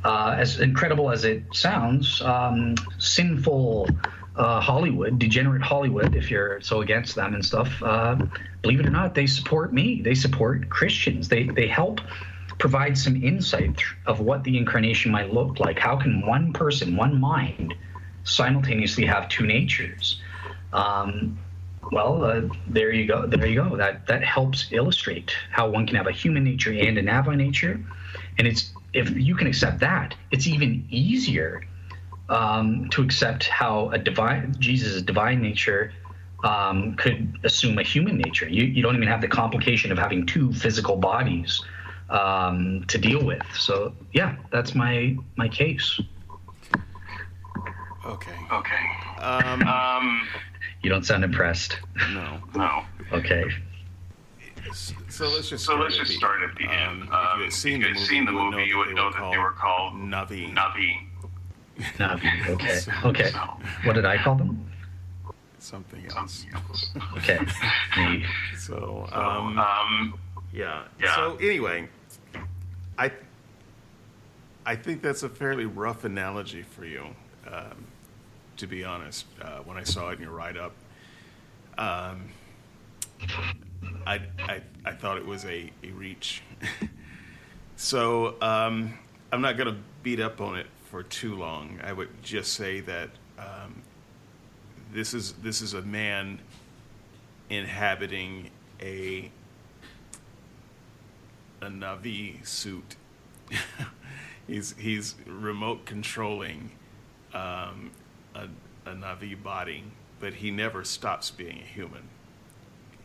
uh, 0.04 0.34
as 0.36 0.60
incredible 0.60 1.10
as 1.10 1.24
it 1.24 1.44
sounds, 1.52 2.20
um, 2.20 2.74
sinful 2.98 3.88
uh, 4.40 4.58
Hollywood, 4.58 5.18
degenerate 5.18 5.60
Hollywood, 5.60 6.14
if 6.16 6.30
you're 6.30 6.62
so 6.62 6.80
against 6.80 7.14
them 7.14 7.34
and 7.34 7.44
stuff, 7.44 7.82
uh, 7.82 8.16
believe 8.62 8.80
it 8.80 8.86
or 8.86 8.90
not, 8.90 9.14
they 9.14 9.26
support 9.26 9.70
me. 9.70 10.00
They 10.00 10.14
support 10.14 10.70
Christians. 10.70 11.28
They 11.28 11.44
they 11.44 11.68
help 11.68 12.00
provide 12.58 12.96
some 12.96 13.22
insight 13.22 13.82
of 14.06 14.20
what 14.20 14.42
the 14.44 14.56
incarnation 14.56 15.12
might 15.12 15.30
look 15.30 15.60
like. 15.60 15.78
How 15.78 15.96
can 15.96 16.26
one 16.26 16.54
person, 16.54 16.96
one 16.96 17.20
mind, 17.20 17.74
simultaneously 18.24 19.04
have 19.04 19.28
two 19.28 19.46
natures? 19.46 20.22
Um, 20.72 21.38
well, 21.92 22.24
uh, 22.24 22.42
there 22.66 22.92
you 22.92 23.06
go. 23.06 23.26
There 23.26 23.46
you 23.46 23.62
go. 23.62 23.76
That 23.76 24.06
that 24.06 24.24
helps 24.24 24.68
illustrate 24.72 25.36
how 25.50 25.68
one 25.68 25.86
can 25.86 25.96
have 25.96 26.06
a 26.06 26.12
human 26.12 26.44
nature 26.44 26.72
and 26.72 26.96
a 26.96 27.02
Navi 27.02 27.36
nature, 27.36 27.78
and 28.38 28.46
it's 28.46 28.72
if 28.94 29.10
you 29.10 29.36
can 29.36 29.46
accept 29.48 29.80
that, 29.80 30.14
it's 30.30 30.46
even 30.46 30.86
easier 30.88 31.62
um, 32.30 32.88
to 32.90 33.02
accept 33.02 33.44
how 33.48 33.90
a 33.90 33.98
divine 33.98 34.54
Jesus' 34.58 35.02
divine 35.02 35.42
nature 35.42 35.92
um, 36.44 36.94
could 36.96 37.36
assume 37.44 37.78
a 37.78 37.82
human 37.82 38.16
nature. 38.16 38.48
You, 38.48 38.64
you 38.64 38.82
don't 38.82 38.96
even 38.96 39.08
have 39.08 39.20
the 39.20 39.28
complication 39.28 39.92
of 39.92 39.98
having 39.98 40.24
two 40.24 40.52
physical 40.54 40.96
bodies 40.96 41.60
um, 42.08 42.84
to 42.88 42.96
deal 42.96 43.22
with. 43.24 43.42
So 43.54 43.92
yeah, 44.14 44.36
that's 44.50 44.74
my 44.74 45.16
my 45.36 45.48
case. 45.48 46.00
Okay. 48.06 48.32
Okay. 48.50 49.22
Um, 49.22 49.62
Um, 49.68 50.26
You 50.82 50.88
don't 50.88 51.04
sound 51.04 51.24
impressed. 51.24 51.78
no. 52.14 52.40
no. 52.54 52.82
Okay. 53.12 53.44
So 54.72 55.28
let's 55.28 55.48
just 55.50 55.64
So 55.66 55.72
start 55.72 55.80
let's 55.82 55.94
at 55.96 56.00
just 56.00 56.12
the 56.12 56.16
start 56.16 56.42
end. 56.42 56.50
at 56.52 56.56
the 56.56 56.64
end. 56.72 57.02
Um, 57.10 57.32
if 57.32 57.38
you 57.38 57.44
had 57.44 57.52
seen 57.52 57.80
the 57.80 57.88
if 57.88 57.94
movie, 57.94 58.00
you'd 58.00 58.08
seen 58.08 58.24
the 58.24 58.32
movie, 58.32 58.64
you 58.64 58.78
would 58.78 58.94
know 58.94 59.10
that 59.10 59.30
they 59.30 59.38
were 59.38 59.52
called 59.52 59.94
Navi. 59.94 60.54
Navi. 60.54 61.06
Navi. 61.98 62.48
Okay. 62.48 62.80
Okay. 63.04 63.30
What 63.84 63.94
did 63.94 64.04
I 64.04 64.16
call 64.18 64.34
them? 64.36 64.66
Something 65.58 66.06
else. 66.16 66.46
Okay. 67.16 67.38
So, 68.56 69.08
So, 69.10 69.18
um, 69.18 69.58
um, 69.58 70.14
yeah. 70.52 70.82
yeah. 71.00 71.14
So 71.16 71.36
anyway, 71.40 71.88
I 72.98 73.10
I 74.66 74.76
think 74.76 75.02
that's 75.02 75.22
a 75.22 75.28
fairly 75.28 75.64
rough 75.64 76.04
analogy 76.04 76.62
for 76.62 76.84
you, 76.84 77.06
um, 77.50 77.84
to 78.58 78.66
be 78.66 78.84
honest. 78.84 79.26
Uh, 79.40 79.60
when 79.64 79.76
I 79.78 79.84
saw 79.84 80.10
it 80.10 80.14
in 80.18 80.22
your 80.22 80.32
write 80.32 80.56
up, 80.58 80.72
um, 81.78 82.28
I, 84.06 84.20
I 84.38 84.60
I 84.84 84.92
thought 84.92 85.16
it 85.16 85.26
was 85.26 85.44
a, 85.46 85.70
a 85.82 85.90
reach. 85.92 86.42
so 87.76 88.36
um, 88.42 88.92
I'm 89.32 89.40
not 89.40 89.56
going 89.56 89.74
to 89.74 89.80
beat 90.02 90.20
up 90.20 90.40
on 90.40 90.58
it 90.58 90.66
for 90.90 91.02
too 91.04 91.36
long. 91.36 91.78
I 91.84 91.92
would 91.92 92.08
just 92.22 92.54
say 92.54 92.80
that 92.80 93.10
um, 93.38 93.82
this 94.92 95.14
is 95.14 95.32
this 95.34 95.62
is 95.62 95.74
a 95.74 95.82
man 95.82 96.40
inhabiting 97.48 98.50
a 98.80 99.30
a 101.62 101.66
Navi 101.66 102.44
suit. 102.46 102.96
he's 104.46 104.74
he's 104.78 105.14
remote 105.26 105.84
controlling 105.86 106.70
um, 107.32 107.90
a, 108.34 108.48
a 108.86 108.92
Navi 108.94 109.40
body, 109.40 109.84
but 110.18 110.34
he 110.34 110.50
never 110.50 110.82
stops 110.84 111.30
being 111.30 111.58
a 111.58 111.64
human. 111.66 112.02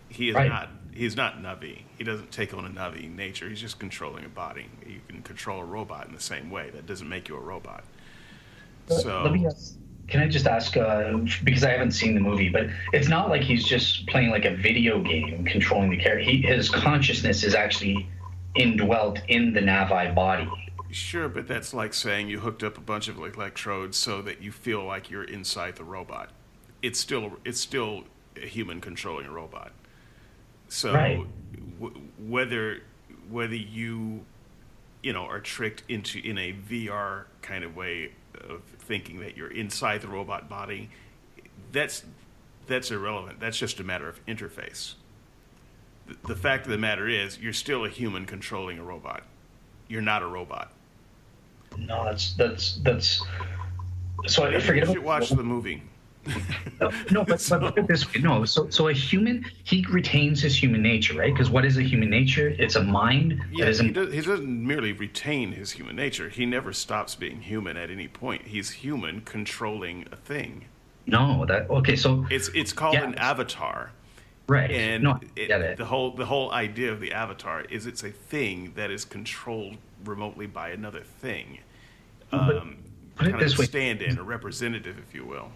He 0.10 0.30
is 0.30 0.36
Right. 0.36 0.50
not. 0.50 0.69
He's 0.95 1.17
not 1.17 1.41
Navi. 1.41 1.81
He 1.97 2.05
doesn't 2.05 2.31
take 2.31 2.53
on 2.53 2.65
a 2.65 2.69
Navi 2.69 3.13
nature. 3.13 3.49
He's 3.49 3.60
just 3.60 3.79
controlling 3.79 4.23
a 4.23 4.29
body. 4.29 4.67
You 4.88 5.01
can 5.08 5.21
control 5.21 5.62
a 5.62 5.65
robot 5.65 6.08
in 6.08 6.13
the 6.13 6.21
same 6.21 6.49
way. 6.49 6.69
That 6.69 6.86
doesn't 6.86 7.08
make 7.08 7.27
you 7.27 7.36
a 7.36 7.39
robot. 7.39 7.84
So 8.88 9.23
Let 9.23 9.34
me 9.34 9.45
ask, 9.45 9.75
can 10.08 10.21
I 10.21 10.27
just 10.27 10.47
ask, 10.47 10.77
uh, 10.77 11.17
because 11.43 11.63
I 11.65 11.71
haven't 11.71 11.91
seen 11.91 12.13
the 12.13 12.21
movie, 12.21 12.47
but 12.47 12.67
it's 12.93 13.10
not 13.10 13.29
like 13.29 13.41
he's 13.41 13.65
just 13.65 14.08
playing 14.08 14.29
like 14.29 14.45
a 14.45 14.55
video 14.55 15.01
game 15.01 15.43
controlling 15.43 15.89
the 15.89 15.97
character. 15.97 16.23
He, 16.23 16.41
his 16.41 16.69
consciousness 16.69 17.43
is 17.43 17.55
actually 17.55 18.08
indwelt 18.55 19.19
in 19.27 19.51
the 19.51 19.60
Navi 19.60 20.15
body. 20.15 20.49
Sure, 20.91 21.27
but 21.27 21.45
that's 21.45 21.73
like 21.73 21.93
saying 21.93 22.29
you 22.29 22.39
hooked 22.39 22.63
up 22.63 22.77
a 22.77 22.81
bunch 22.81 23.10
of 23.10 23.17
electrodes 23.17 23.97
so 23.97 24.21
that 24.21 24.41
you 24.41 24.53
feel 24.53 24.86
like 24.86 25.10
you're 25.10 25.25
inside 25.25 25.75
the 25.75 25.84
robot. 25.84 26.29
It's 26.81 26.99
still 26.99 27.34
it's 27.43 27.60
still 27.60 28.05
a 28.38 28.47
human 28.47 28.79
controlling 28.79 29.25
a 29.25 29.31
robot. 29.31 29.73
So 30.67 30.93
Right. 30.93 31.25
w- 31.80 32.01
whether 32.19 32.82
whether 33.30 33.56
you 33.56 34.23
you 35.01 35.13
know 35.13 35.23
are 35.25 35.39
tricked 35.39 35.84
into 35.89 36.19
in 36.19 36.38
a 36.38 36.54
VR 36.54 37.25
kind 37.41 37.63
of 37.63 37.75
way 37.75 38.12
of 38.49 38.62
thinking 38.80 39.19
that 39.21 39.36
you're 39.38 39.51
inside 39.51 40.01
the 40.01 40.08
robot 40.08 40.49
body, 40.49 40.89
that's 41.71 42.04
that's 42.67 42.91
irrelevant. 42.91 43.39
That's 43.39 43.58
just 43.58 43.80
a 43.80 43.84
matter 43.84 44.08
of 44.10 44.23
interface. 44.25 44.95
The, 46.08 46.15
the 46.28 46.36
fact 46.36 46.65
of 46.65 46.71
the 46.71 46.78
matter 46.78 47.08
is, 47.08 47.39
you're 47.39 47.54
still 47.54 47.86
a 47.86 47.89
human 47.89 48.25
controlling 48.25 48.80
a 48.80 48.84
robot. 48.84 49.23
You're 49.88 50.01
not 50.01 50.21
a 50.23 50.28
robot. 50.28 50.71
No, 51.78 52.04
that's 52.06 52.34
that's 52.34 52.78
that's. 52.78 53.21
So 54.28 54.45
I 54.45 54.49
You 54.51 54.60
should 54.86 54.99
watch 54.99 55.30
the 55.30 55.43
movie. 55.43 55.84
No, 56.82 56.92
no, 57.12 57.24
but, 57.24 57.46
but 57.50 57.62
put 57.62 57.78
it 57.78 57.88
this 57.88 58.06
way, 58.14 58.22
no. 58.22 58.46
So, 58.46 58.70
so 58.70 58.88
a 58.88 58.94
human, 58.94 59.46
he 59.64 59.86
retains 59.90 60.42
his 60.42 60.56
human 60.62 60.82
nature, 60.82 61.18
right? 61.18 61.32
Because 61.34 61.50
what 61.50 61.66
is 61.66 61.78
a 61.78 61.84
human 61.84 62.10
nature? 62.10 62.56
It's 62.58 62.76
a 62.76 62.84
mind 62.84 63.42
Yeah, 63.52 63.72
he, 63.72 63.80
in, 63.88 63.94
does, 63.94 64.14
he 64.14 64.22
doesn't 64.22 64.66
merely 64.68 64.92
retain 64.92 65.52
his 65.52 65.72
human 65.72 65.96
nature. 65.96 66.30
He 66.30 66.46
never 66.46 66.74
stops 66.74 67.16
being 67.16 67.42
human 67.42 67.78
at 67.78 67.90
any 67.90 68.08
point. 68.08 68.48
He's 68.48 68.72
human 68.72 69.22
controlling 69.22 70.08
a 70.12 70.16
thing. 70.16 70.66
no. 71.06 71.46
That 71.46 71.70
okay. 71.70 71.96
So 71.96 72.26
It's 72.32 72.50
it's 72.50 72.74
called 72.74 72.96
Yeah. 72.96 73.06
an 73.06 73.16
avatar, 73.16 73.92
right. 74.48 74.72
and 74.72 75.04
no, 75.04 75.20
it- 75.36 75.78
the 75.78 75.86
whole 75.86 76.12
the 76.12 76.26
whole 76.26 76.52
idea 76.52 76.92
of 76.92 77.00
the 77.00 77.12
avatar 77.14 77.62
is 77.70 77.86
it's 77.86 78.04
a 78.04 78.10
thing 78.12 78.74
that 78.76 78.90
is 78.92 79.06
controlled 79.06 79.78
remotely 80.04 80.48
by 80.48 80.70
another 80.70 81.02
thing. 81.22 81.60
But 82.32 82.58
Um, 82.58 82.78
put 83.16 83.28
it 83.28 83.32
kind 83.32 83.44
this 83.44 83.54
of 83.54 83.60
way. 83.60 83.66
stand-in, 83.66 84.18
a 84.18 84.24
representative, 84.24 84.98
if 84.98 85.14
you 85.16 85.24
will. 85.26 85.52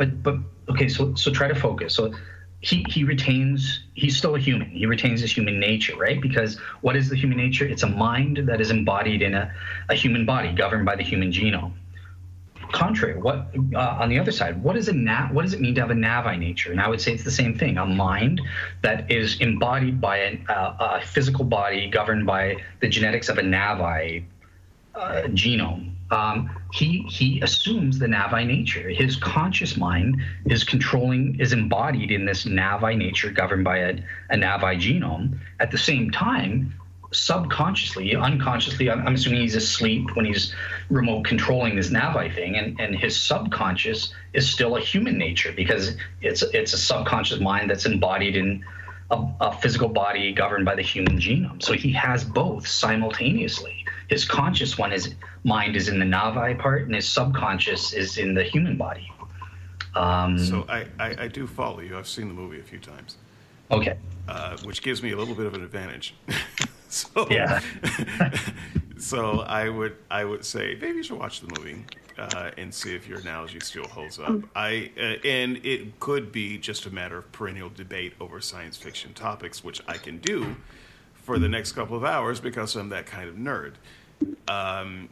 But 0.00 0.22
but 0.22 0.36
okay 0.70 0.88
so 0.88 1.14
so 1.14 1.30
try 1.30 1.46
to 1.46 1.54
focus. 1.54 1.94
So 1.94 2.14
he 2.60 2.84
he 2.88 3.04
retains 3.04 3.84
he's 3.94 4.16
still 4.16 4.34
a 4.34 4.38
human. 4.38 4.70
He 4.70 4.86
retains 4.86 5.20
his 5.20 5.30
human 5.36 5.60
nature 5.60 5.96
right? 5.96 6.20
Because 6.20 6.58
what 6.80 6.96
is 6.96 7.10
the 7.10 7.16
human 7.16 7.36
nature? 7.36 7.66
It's 7.66 7.82
a 7.82 7.92
mind 8.08 8.38
that 8.48 8.60
is 8.60 8.70
embodied 8.70 9.20
in 9.22 9.34
a, 9.34 9.54
a 9.90 9.94
human 9.94 10.24
body 10.24 10.52
governed 10.52 10.86
by 10.86 10.96
the 10.96 11.02
human 11.02 11.30
genome. 11.30 11.74
Contrary 12.72 13.20
what 13.20 13.38
uh, 13.74 14.02
on 14.02 14.08
the 14.08 14.18
other 14.18 14.32
side 14.32 14.62
what 14.62 14.76
is 14.76 14.88
a 14.88 14.92
na- 14.92 15.28
what 15.34 15.42
does 15.42 15.52
it 15.52 15.60
mean 15.60 15.74
to 15.74 15.80
have 15.82 15.90
a 15.90 16.00
navi 16.08 16.38
nature? 16.38 16.70
And 16.72 16.80
i 16.80 16.88
would 16.88 17.00
say 17.00 17.12
it's 17.12 17.24
the 17.24 17.38
same 17.42 17.54
thing 17.58 17.76
a 17.76 17.84
mind 17.84 18.40
that 18.82 19.10
is 19.10 19.38
embodied 19.40 20.00
by 20.00 20.16
an, 20.28 20.46
uh, 20.48 20.98
a 20.98 21.00
physical 21.14 21.44
body 21.44 21.90
governed 21.90 22.24
by 22.26 22.44
the 22.80 22.88
genetics 22.88 23.28
of 23.28 23.36
a 23.38 23.42
navi 23.42 24.24
uh, 24.94 25.22
genome. 25.42 25.94
Um, 26.10 26.50
he 26.72 27.02
he 27.08 27.40
assumes 27.40 27.98
the 27.98 28.06
Navi 28.06 28.46
nature. 28.46 28.88
His 28.88 29.16
conscious 29.16 29.76
mind 29.76 30.20
is 30.46 30.64
controlling, 30.64 31.38
is 31.38 31.52
embodied 31.52 32.10
in 32.10 32.24
this 32.24 32.44
Navi 32.44 32.96
nature 32.96 33.30
governed 33.30 33.64
by 33.64 33.78
a, 33.78 33.98
a 34.30 34.36
Navi 34.36 34.76
genome. 34.80 35.38
At 35.60 35.70
the 35.70 35.78
same 35.78 36.10
time, 36.10 36.74
subconsciously, 37.12 38.14
unconsciously, 38.14 38.90
I'm, 38.90 39.06
I'm 39.06 39.14
assuming 39.14 39.40
he's 39.40 39.56
asleep 39.56 40.14
when 40.14 40.24
he's 40.24 40.54
remote 40.90 41.24
controlling 41.24 41.76
this 41.76 41.90
Navi 41.90 42.34
thing, 42.34 42.56
and, 42.56 42.80
and 42.80 42.94
his 42.94 43.20
subconscious 43.20 44.12
is 44.32 44.48
still 44.48 44.76
a 44.76 44.80
human 44.80 45.18
nature 45.18 45.52
because 45.52 45.96
it's 46.22 46.42
it's 46.42 46.72
a 46.72 46.78
subconscious 46.78 47.40
mind 47.40 47.70
that's 47.70 47.86
embodied 47.86 48.36
in 48.36 48.64
a, 49.10 49.24
a 49.40 49.52
physical 49.52 49.88
body 49.88 50.32
governed 50.32 50.64
by 50.64 50.74
the 50.74 50.82
human 50.82 51.18
genome. 51.18 51.62
So 51.62 51.72
he 51.72 51.92
has 51.92 52.24
both 52.24 52.66
simultaneously. 52.66 53.79
His 54.10 54.24
conscious 54.24 54.76
one 54.76 54.92
is 54.92 55.14
mind 55.44 55.76
is 55.76 55.88
in 55.88 55.98
the 55.98 56.04
Navi 56.04 56.58
part, 56.58 56.82
and 56.82 56.94
his 56.94 57.08
subconscious 57.08 57.92
is 57.94 58.18
in 58.18 58.34
the 58.34 58.42
human 58.42 58.76
body. 58.76 59.10
Um, 59.94 60.36
So 60.38 60.66
I, 60.68 60.86
I, 60.98 61.24
I 61.24 61.28
do 61.28 61.46
follow 61.46 61.80
you. 61.80 61.96
I've 61.96 62.08
seen 62.08 62.28
the 62.28 62.34
movie 62.34 62.58
a 62.60 62.62
few 62.62 62.78
times, 62.80 63.16
okay, 63.70 63.96
uh, 64.28 64.56
which 64.64 64.82
gives 64.82 65.02
me 65.02 65.12
a 65.12 65.16
little 65.16 65.34
bit 65.34 65.46
of 65.46 65.54
an 65.54 65.62
advantage. 65.62 66.14
so 66.88 67.26
Yeah. 67.30 67.60
so 68.98 69.40
I 69.40 69.68
would 69.68 69.96
I 70.10 70.24
would 70.24 70.44
say 70.44 70.76
maybe 70.80 70.96
you 70.98 71.02
should 71.02 71.18
watch 71.18 71.40
the 71.40 71.52
movie. 71.58 71.84
uh, 72.18 72.50
and 72.58 72.74
see 72.74 72.94
if 72.94 73.08
your 73.08 73.18
analogy 73.20 73.58
still 73.60 73.86
holds 73.86 74.18
up. 74.18 74.34
I 74.54 74.90
uh, 75.00 75.26
and 75.26 75.64
it 75.64 75.98
could 76.00 76.30
be 76.32 76.58
just 76.58 76.84
a 76.84 76.90
matter 76.90 77.16
of 77.16 77.32
perennial 77.32 77.70
debate 77.70 78.12
over 78.20 78.40
science 78.40 78.76
fiction 78.76 79.14
topics, 79.14 79.64
which 79.64 79.80
I 79.88 79.96
can 79.96 80.18
do 80.18 80.56
for 81.14 81.38
the 81.38 81.48
next 81.48 81.72
couple 81.72 81.96
of 81.96 82.04
hours 82.04 82.38
because 82.40 82.76
I'm 82.76 82.90
that 82.90 83.06
kind 83.06 83.28
of 83.28 83.36
nerd. 83.36 83.74
Um, 84.48 85.08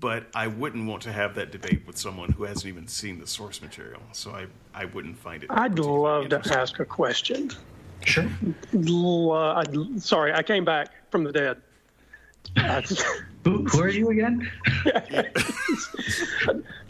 but 0.00 0.26
I 0.34 0.48
wouldn't 0.48 0.86
want 0.86 1.02
to 1.02 1.12
have 1.12 1.34
that 1.36 1.50
debate 1.50 1.82
with 1.86 1.96
someone 1.96 2.32
who 2.32 2.44
hasn't 2.44 2.66
even 2.66 2.86
seen 2.88 3.18
the 3.18 3.26
source 3.26 3.62
material. 3.62 4.00
So 4.12 4.30
I, 4.30 4.46
I 4.74 4.84
wouldn't 4.86 5.16
find 5.18 5.42
it. 5.42 5.50
I'd 5.50 5.78
love 5.78 6.28
to 6.28 6.40
ask 6.58 6.78
a 6.80 6.84
question. 6.84 7.50
Sure. 8.04 8.28
Uh, 8.74 9.64
sorry, 9.98 10.32
I 10.32 10.42
came 10.42 10.64
back 10.64 10.90
from 11.10 11.24
the 11.24 11.32
dead. 11.32 11.56
who, 13.44 13.64
who, 13.64 13.80
are 13.80 13.88
you 13.88 14.10
again? 14.10 14.50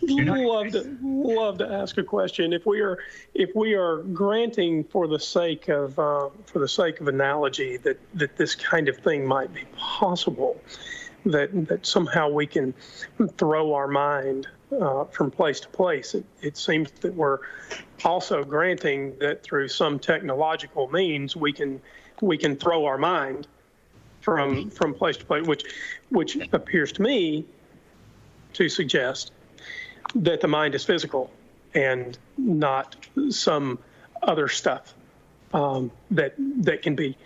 love 0.03 0.68
to 0.72 0.98
love 1.03 1.59
to 1.59 1.68
ask 1.70 1.98
a 1.98 2.03
question. 2.03 2.53
If 2.53 2.64
we 2.64 2.81
are 2.81 2.98
if 3.35 3.55
we 3.55 3.75
are 3.75 3.98
granting 3.98 4.85
for 4.85 5.07
the 5.07 5.20
sake 5.20 5.68
of 5.68 5.98
uh, 5.98 6.31
for 6.46 6.59
the 6.59 6.68
sake 6.68 7.01
of 7.01 7.09
analogy 7.09 7.77
that 7.79 7.98
that 8.14 8.37
this 8.37 8.55
kind 8.55 8.88
of 8.88 8.96
thing 8.96 9.27
might 9.27 9.53
be 9.53 9.64
possible, 9.77 10.61
that 11.27 11.51
that 11.69 11.87
somehow 11.87 12.29
we 12.29 12.47
can 12.47 12.75
throw 13.37 13.75
our 13.75 13.89
mind 13.89 14.49
uh, 14.81 15.05
from 15.05 15.31
place 15.31 15.61
to 15.61 15.69
place. 15.69 16.15
It, 16.15 16.25
it 16.41 16.57
seems 16.57 16.91
that 17.01 17.15
we're 17.15 17.39
also 18.05 18.45
granting 18.45 19.17
that 19.19 19.43
through 19.43 19.69
some 19.69 19.99
technological 19.99 20.89
means 20.89 21.37
we 21.37 21.53
can 21.53 21.81
we 22.21 22.37
can 22.37 22.57
throw 22.57 22.85
our 22.85 22.99
mind 22.99 23.47
from 24.21 24.71
from 24.71 24.95
place 24.95 25.17
to 25.19 25.25
place, 25.25 25.47
which 25.47 25.65
which 26.11 26.37
appears 26.53 26.93
to 26.93 27.03
me 27.03 27.45
to 28.55 28.69
suggest 28.69 29.33
that 30.15 30.41
the 30.41 30.49
mind 30.49 30.75
is 30.75 30.85
physical 30.85 31.31
and 31.75 32.19
not 32.37 32.97
some 33.31 33.79
other 34.23 34.49
stuff 34.49 34.95
um, 35.53 35.91
that 36.11 36.35
that 36.38 36.83
can 36.83 36.95
be 36.95 37.17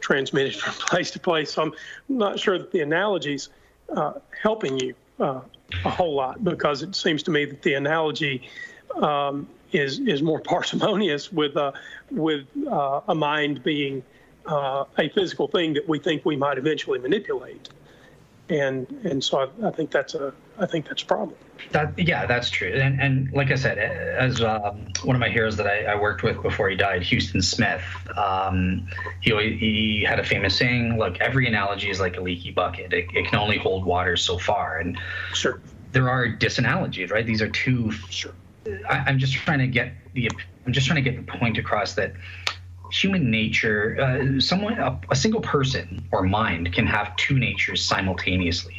transmitted 0.00 0.54
from 0.60 0.74
place 0.74 1.10
to 1.12 1.20
place. 1.20 1.52
So 1.52 1.62
I'm 1.62 1.72
not 2.08 2.38
sure 2.38 2.58
that 2.58 2.72
the 2.72 2.80
analogies 2.80 3.48
uh, 3.94 4.14
helping 4.42 4.78
you 4.78 4.94
uh, 5.20 5.40
a 5.84 5.90
whole 5.90 6.14
lot 6.14 6.42
because 6.44 6.82
it 6.82 6.94
seems 6.94 7.22
to 7.24 7.30
me 7.30 7.44
that 7.44 7.62
the 7.62 7.74
analogy 7.74 8.48
um, 8.96 9.48
is 9.72 9.98
is 10.00 10.22
more 10.22 10.40
parsimonious 10.52 11.32
with 11.32 11.56
uh, 11.56 11.72
with 12.10 12.46
uh, 12.70 13.00
a 13.08 13.14
mind 13.14 13.62
being 13.62 14.02
uh, 14.46 14.84
a 14.98 15.08
physical 15.08 15.48
thing 15.48 15.74
that 15.74 15.88
we 15.88 15.98
think 15.98 16.24
we 16.24 16.36
might 16.36 16.58
eventually 16.58 16.98
manipulate, 16.98 17.68
and 18.48 18.86
and 19.04 19.22
so 19.22 19.40
I, 19.40 19.68
I 19.68 19.70
think 19.70 19.90
that's 19.90 20.14
a 20.14 20.32
I 20.58 20.66
think 20.66 20.88
that's 20.88 21.02
a 21.02 21.06
problem. 21.06 21.36
That 21.72 21.98
yeah, 21.98 22.26
that's 22.26 22.50
true. 22.50 22.68
And 22.68 23.00
and 23.00 23.32
like 23.32 23.50
I 23.50 23.54
said, 23.54 23.78
as 23.78 24.40
um, 24.40 24.86
one 25.04 25.16
of 25.16 25.20
my 25.20 25.28
heroes 25.28 25.56
that 25.56 25.66
I, 25.66 25.84
I, 25.84 25.94
worked 26.00 26.22
with 26.22 26.40
before 26.42 26.68
he 26.68 26.76
died, 26.76 27.04
Huston 27.04 27.42
Smith, 27.42 27.82
um, 28.16 28.86
he 29.20 29.30
he 29.56 30.04
had 30.06 30.20
a 30.20 30.24
famous 30.24 30.56
saying, 30.56 30.98
"Look, 30.98 31.20
every 31.20 31.46
analogy 31.46 31.90
is 31.90 32.00
like 32.00 32.16
a 32.16 32.20
leaky 32.20 32.50
bucket. 32.50 32.92
It, 32.92 33.06
it 33.14 33.26
can 33.26 33.38
only 33.38 33.58
hold 33.58 33.84
water 33.84 34.16
so 34.16 34.38
far." 34.38 34.78
And 34.78 34.98
sure, 35.32 35.60
there 35.92 36.08
are 36.08 36.28
disanalogies, 36.28 37.10
right? 37.10 37.26
These 37.26 37.42
are 37.42 37.48
two. 37.48 37.92
Sure. 38.10 38.32
I, 38.88 38.98
I'm 39.06 39.18
just 39.18 39.34
trying 39.34 39.60
to 39.60 39.66
get 39.66 39.92
the 40.14 40.30
I'm 40.66 40.72
just 40.72 40.86
trying 40.86 41.02
to 41.02 41.10
get 41.10 41.24
the 41.24 41.38
point 41.38 41.58
across 41.58 41.94
that 41.94 42.12
human 42.90 43.30
nature, 43.30 43.98
uh, 44.00 44.40
someone, 44.40 44.74
a, 44.78 44.98
a, 45.10 45.16
single 45.16 45.40
person 45.40 46.06
or 46.12 46.22
mind 46.22 46.72
can 46.72 46.86
have 46.86 47.14
two 47.16 47.38
natures 47.38 47.84
simultaneously. 47.84 48.76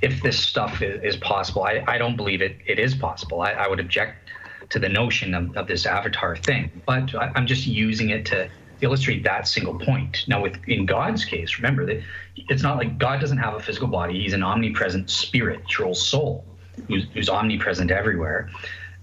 If 0.00 0.22
this 0.22 0.38
stuff 0.38 0.82
is, 0.82 1.02
is 1.02 1.16
possible, 1.16 1.64
I, 1.64 1.84
I, 1.86 1.98
don't 1.98 2.16
believe 2.16 2.42
it. 2.42 2.56
It 2.66 2.78
is 2.78 2.94
possible. 2.94 3.42
I, 3.42 3.52
I 3.52 3.68
would 3.68 3.80
object 3.80 4.30
to 4.70 4.78
the 4.78 4.88
notion 4.88 5.34
of, 5.34 5.56
of 5.56 5.66
this 5.66 5.86
avatar 5.86 6.36
thing, 6.36 6.82
but 6.86 7.14
I, 7.14 7.30
am 7.34 7.46
just 7.46 7.66
using 7.66 8.10
it 8.10 8.24
to 8.26 8.48
illustrate 8.80 9.22
that 9.24 9.46
single 9.46 9.78
point. 9.78 10.24
Now, 10.28 10.42
with 10.42 10.56
in 10.66 10.86
God's 10.86 11.24
case, 11.24 11.58
remember 11.58 11.86
that 11.86 12.02
it's 12.36 12.62
not 12.62 12.76
like 12.76 12.98
God 12.98 13.20
doesn't 13.20 13.38
have 13.38 13.54
a 13.54 13.60
physical 13.60 13.88
body; 13.88 14.20
He's 14.20 14.32
an 14.32 14.42
omnipresent 14.42 15.10
spiritual 15.10 15.94
soul 15.94 16.44
who's, 16.88 17.06
who's 17.12 17.28
omnipresent 17.28 17.90
everywhere. 17.90 18.50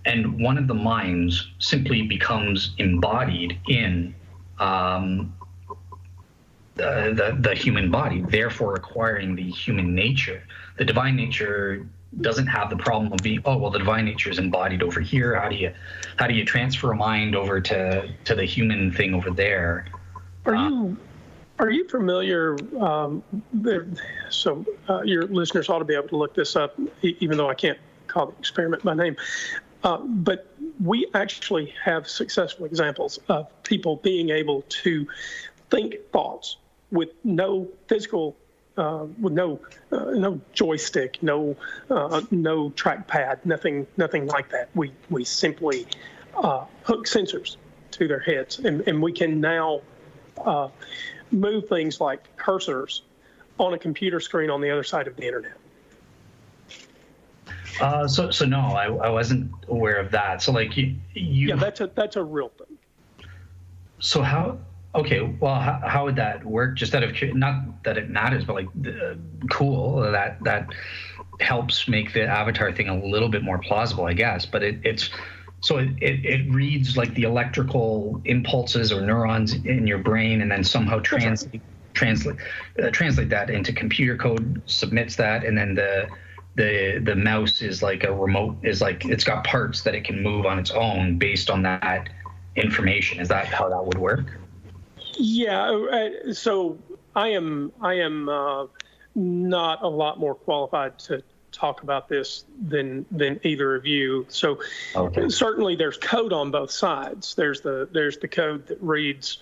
And 0.05 0.41
one 0.41 0.57
of 0.57 0.67
the 0.67 0.73
minds 0.73 1.51
simply 1.59 2.03
becomes 2.03 2.73
embodied 2.77 3.59
in 3.67 4.15
um, 4.59 5.33
the, 6.75 7.13
the, 7.15 7.49
the 7.49 7.55
human 7.55 7.91
body, 7.91 8.21
therefore 8.21 8.75
acquiring 8.75 9.35
the 9.35 9.49
human 9.49 9.93
nature. 9.93 10.43
The 10.77 10.85
divine 10.85 11.15
nature 11.15 11.85
doesn't 12.21 12.47
have 12.47 12.69
the 12.69 12.77
problem 12.77 13.13
of 13.13 13.19
being 13.21 13.39
oh 13.45 13.55
well 13.57 13.69
the 13.69 13.77
divine 13.77 14.05
nature 14.05 14.31
is 14.31 14.39
embodied 14.39 14.81
over 14.81 14.99
here. 14.99 15.35
How 15.35 15.47
do 15.47 15.55
you 15.55 15.71
how 16.15 16.25
do 16.25 16.33
you 16.33 16.43
transfer 16.43 16.91
a 16.91 16.95
mind 16.95 17.35
over 17.35 17.61
to 17.61 18.09
to 18.25 18.35
the 18.35 18.45
human 18.45 18.91
thing 18.91 19.13
over 19.13 19.29
there? 19.29 19.85
Are 20.45 20.55
uh, 20.55 20.69
you 20.69 20.97
are 21.59 21.69
you 21.69 21.87
familiar 21.87 22.57
um, 22.79 23.21
so 24.29 24.65
uh, 24.87 25.01
your 25.03 25.23
listeners 25.27 25.69
ought 25.69 25.79
to 25.79 25.85
be 25.85 25.93
able 25.93 26.07
to 26.07 26.17
look 26.17 26.33
this 26.33 26.55
up 26.55 26.79
even 27.01 27.37
though 27.37 27.49
i 27.49 27.53
can't 27.53 27.77
call 28.07 28.27
the 28.27 28.37
experiment 28.39 28.83
by 28.83 28.93
name 28.93 29.15
uh, 29.83 29.97
but 29.97 30.47
we 30.83 31.07
actually 31.13 31.73
have 31.83 32.07
successful 32.07 32.65
examples 32.65 33.19
of 33.29 33.47
people 33.63 33.97
being 33.97 34.29
able 34.29 34.63
to 34.69 35.07
think 35.69 35.95
thoughts 36.11 36.57
with 36.91 37.09
no 37.23 37.67
physical, 37.87 38.35
uh, 38.77 39.05
with 39.19 39.33
no 39.33 39.59
uh, 39.91 40.11
no 40.11 40.41
joystick, 40.53 41.21
no 41.21 41.55
uh, 41.89 42.21
no 42.31 42.69
trackpad, 42.71 43.45
nothing 43.45 43.87
nothing 43.97 44.27
like 44.27 44.49
that. 44.49 44.69
We 44.75 44.91
we 45.09 45.23
simply 45.23 45.85
uh, 46.35 46.65
hook 46.83 47.05
sensors 47.05 47.57
to 47.91 48.07
their 48.07 48.19
heads, 48.19 48.59
and, 48.59 48.81
and 48.87 49.01
we 49.01 49.11
can 49.11 49.39
now 49.39 49.81
uh, 50.37 50.69
move 51.31 51.67
things 51.67 51.99
like 51.99 52.35
cursors 52.37 53.01
on 53.57 53.73
a 53.73 53.77
computer 53.77 54.19
screen 54.19 54.49
on 54.49 54.61
the 54.61 54.69
other 54.69 54.83
side 54.83 55.07
of 55.07 55.15
the 55.15 55.25
internet. 55.25 55.58
Uh, 57.79 58.07
so 58.07 58.31
so 58.31 58.45
no, 58.45 58.59
I, 58.59 58.85
I 58.85 59.09
wasn't 59.09 59.51
aware 59.67 59.97
of 59.97 60.11
that. 60.11 60.41
So 60.41 60.51
like 60.51 60.75
you, 60.75 60.95
you 61.13 61.49
yeah, 61.49 61.55
that's 61.55 61.81
a 61.81 61.89
that's 61.93 62.15
a 62.15 62.23
real 62.23 62.49
thing. 62.49 62.77
So 63.99 64.21
how? 64.21 64.57
Okay, 64.95 65.21
well, 65.39 65.59
how, 65.59 65.81
how 65.85 66.05
would 66.05 66.15
that 66.15 66.43
work? 66.43 66.75
Just 66.75 66.95
out 66.95 67.03
of 67.03 67.15
not 67.35 67.83
that 67.83 67.97
it 67.97 68.09
matters, 68.09 68.43
but 68.43 68.55
like 68.55 68.67
uh, 68.87 69.15
cool 69.51 70.01
that 70.01 70.43
that 70.43 70.69
helps 71.39 71.87
make 71.87 72.13
the 72.13 72.25
avatar 72.25 72.71
thing 72.71 72.89
a 72.89 73.05
little 73.05 73.29
bit 73.29 73.43
more 73.43 73.59
plausible, 73.59 74.05
I 74.05 74.13
guess. 74.13 74.45
But 74.45 74.63
it, 74.63 74.79
it's 74.83 75.09
so 75.61 75.77
it, 75.77 75.89
it, 76.01 76.25
it, 76.25 76.51
reads 76.51 76.97
like 76.97 77.13
the 77.13 77.23
electrical 77.23 78.21
impulses 78.25 78.91
or 78.91 79.01
neurons 79.01 79.53
in 79.53 79.85
your 79.85 79.99
brain, 79.99 80.41
and 80.41 80.51
then 80.51 80.63
somehow 80.63 80.99
translate 80.99 81.61
translate 81.93 82.37
uh, 82.81 82.89
translate 82.89 83.29
that 83.29 83.49
into 83.49 83.73
computer 83.73 84.17
code, 84.17 84.61
submits 84.65 85.15
that, 85.17 85.43
and 85.43 85.57
then 85.57 85.75
the 85.75 86.07
the 86.59 86.99
the 87.01 87.15
mouse 87.15 87.61
is 87.61 87.81
like 87.81 88.03
a 88.03 88.13
remote 88.13 88.57
is 88.63 88.81
like 88.81 89.05
it's 89.05 89.23
got 89.23 89.45
parts 89.45 89.83
that 89.83 89.95
it 89.95 90.03
can 90.03 90.21
move 90.21 90.45
on 90.45 90.59
its 90.59 90.71
own 90.71 91.17
based 91.17 91.49
on 91.49 91.61
that 91.63 92.09
information. 92.57 93.21
Is 93.21 93.29
that 93.29 93.45
how 93.45 93.69
that 93.69 93.85
would 93.85 93.97
work? 93.97 94.37
Yeah. 95.13 95.71
Uh, 95.71 96.33
so 96.33 96.77
I 97.15 97.29
am 97.29 97.71
I 97.81 97.93
am 97.93 98.27
uh, 98.27 98.65
not 99.15 99.81
a 99.83 99.87
lot 99.87 100.19
more 100.19 100.35
qualified 100.35 100.99
to 100.99 101.23
talk 101.53 101.81
about 101.83 102.09
this 102.09 102.43
than 102.67 103.05
than 103.09 103.39
either 103.43 103.73
of 103.73 103.85
you. 103.85 104.25
So 104.27 104.59
okay. 104.97 105.29
certainly 105.29 105.77
there's 105.77 105.97
code 105.97 106.33
on 106.33 106.51
both 106.51 106.71
sides. 106.71 107.35
There's 107.35 107.61
the 107.61 107.87
there's 107.89 108.17
the 108.17 108.27
code 108.27 108.67
that 108.67 108.81
reads 108.81 109.37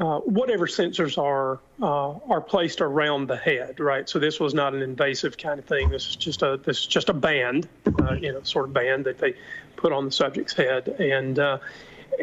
uh, 0.00 0.20
whatever 0.20 0.66
sensors 0.66 1.18
are 1.18 1.58
uh, 1.82 2.18
are 2.28 2.40
placed 2.40 2.80
around 2.80 3.26
the 3.26 3.36
head, 3.36 3.80
right? 3.80 4.08
So 4.08 4.18
this 4.18 4.38
was 4.38 4.54
not 4.54 4.72
an 4.72 4.80
invasive 4.80 5.36
kind 5.36 5.58
of 5.58 5.64
thing. 5.64 5.88
This 5.90 6.06
is 6.06 6.16
just 6.16 6.42
a 6.42 6.60
this 6.64 6.80
is 6.80 6.86
just 6.86 7.08
a 7.08 7.12
band, 7.12 7.68
uh, 8.02 8.12
you 8.12 8.32
know, 8.32 8.42
sort 8.44 8.66
of 8.66 8.72
band 8.72 9.04
that 9.06 9.18
they 9.18 9.34
put 9.76 9.92
on 9.92 10.04
the 10.04 10.12
subject's 10.12 10.52
head, 10.52 10.88
and 11.00 11.38
uh, 11.40 11.58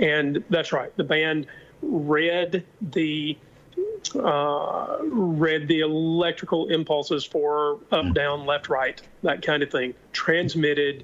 and 0.01 0.43
that's 0.49 0.71
right. 0.71 0.95
The 0.95 1.03
band 1.03 1.47
read 1.81 2.65
the 2.81 3.37
uh, 4.15 4.97
read 5.03 5.67
the 5.67 5.81
electrical 5.81 6.69
impulses 6.69 7.25
for 7.25 7.79
up, 7.91 8.13
down, 8.13 8.45
left, 8.45 8.69
right, 8.69 9.01
that 9.23 9.41
kind 9.41 9.61
of 9.61 9.69
thing. 9.69 9.93
Transmitted 10.13 11.03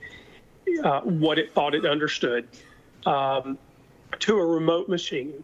what 1.04 1.38
it 1.38 1.54
thought 1.54 1.76
it 1.76 1.86
understood 1.86 2.48
um, 3.06 3.58
to 4.20 4.38
a 4.38 4.46
remote 4.46 4.88
machine 4.88 5.44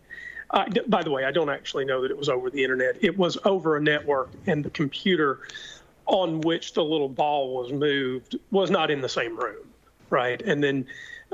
uh, 0.51 0.65
by 0.87 1.03
the 1.03 1.11
way, 1.11 1.25
I 1.25 1.31
don't 1.31 1.49
actually 1.49 1.85
know 1.85 2.01
that 2.01 2.11
it 2.11 2.17
was 2.17 2.29
over 2.29 2.49
the 2.49 2.63
internet. 2.63 2.97
It 3.01 3.17
was 3.17 3.37
over 3.45 3.77
a 3.77 3.81
network, 3.81 4.29
and 4.45 4.63
the 4.63 4.69
computer 4.69 5.39
on 6.05 6.41
which 6.41 6.73
the 6.73 6.83
little 6.83 7.09
ball 7.09 7.53
was 7.55 7.71
moved 7.73 8.37
was 8.51 8.71
not 8.71 8.89
in 8.89 9.01
the 9.01 9.09
same 9.09 9.37
room, 9.37 9.67
right? 10.09 10.41
And 10.41 10.63
then, 10.63 10.85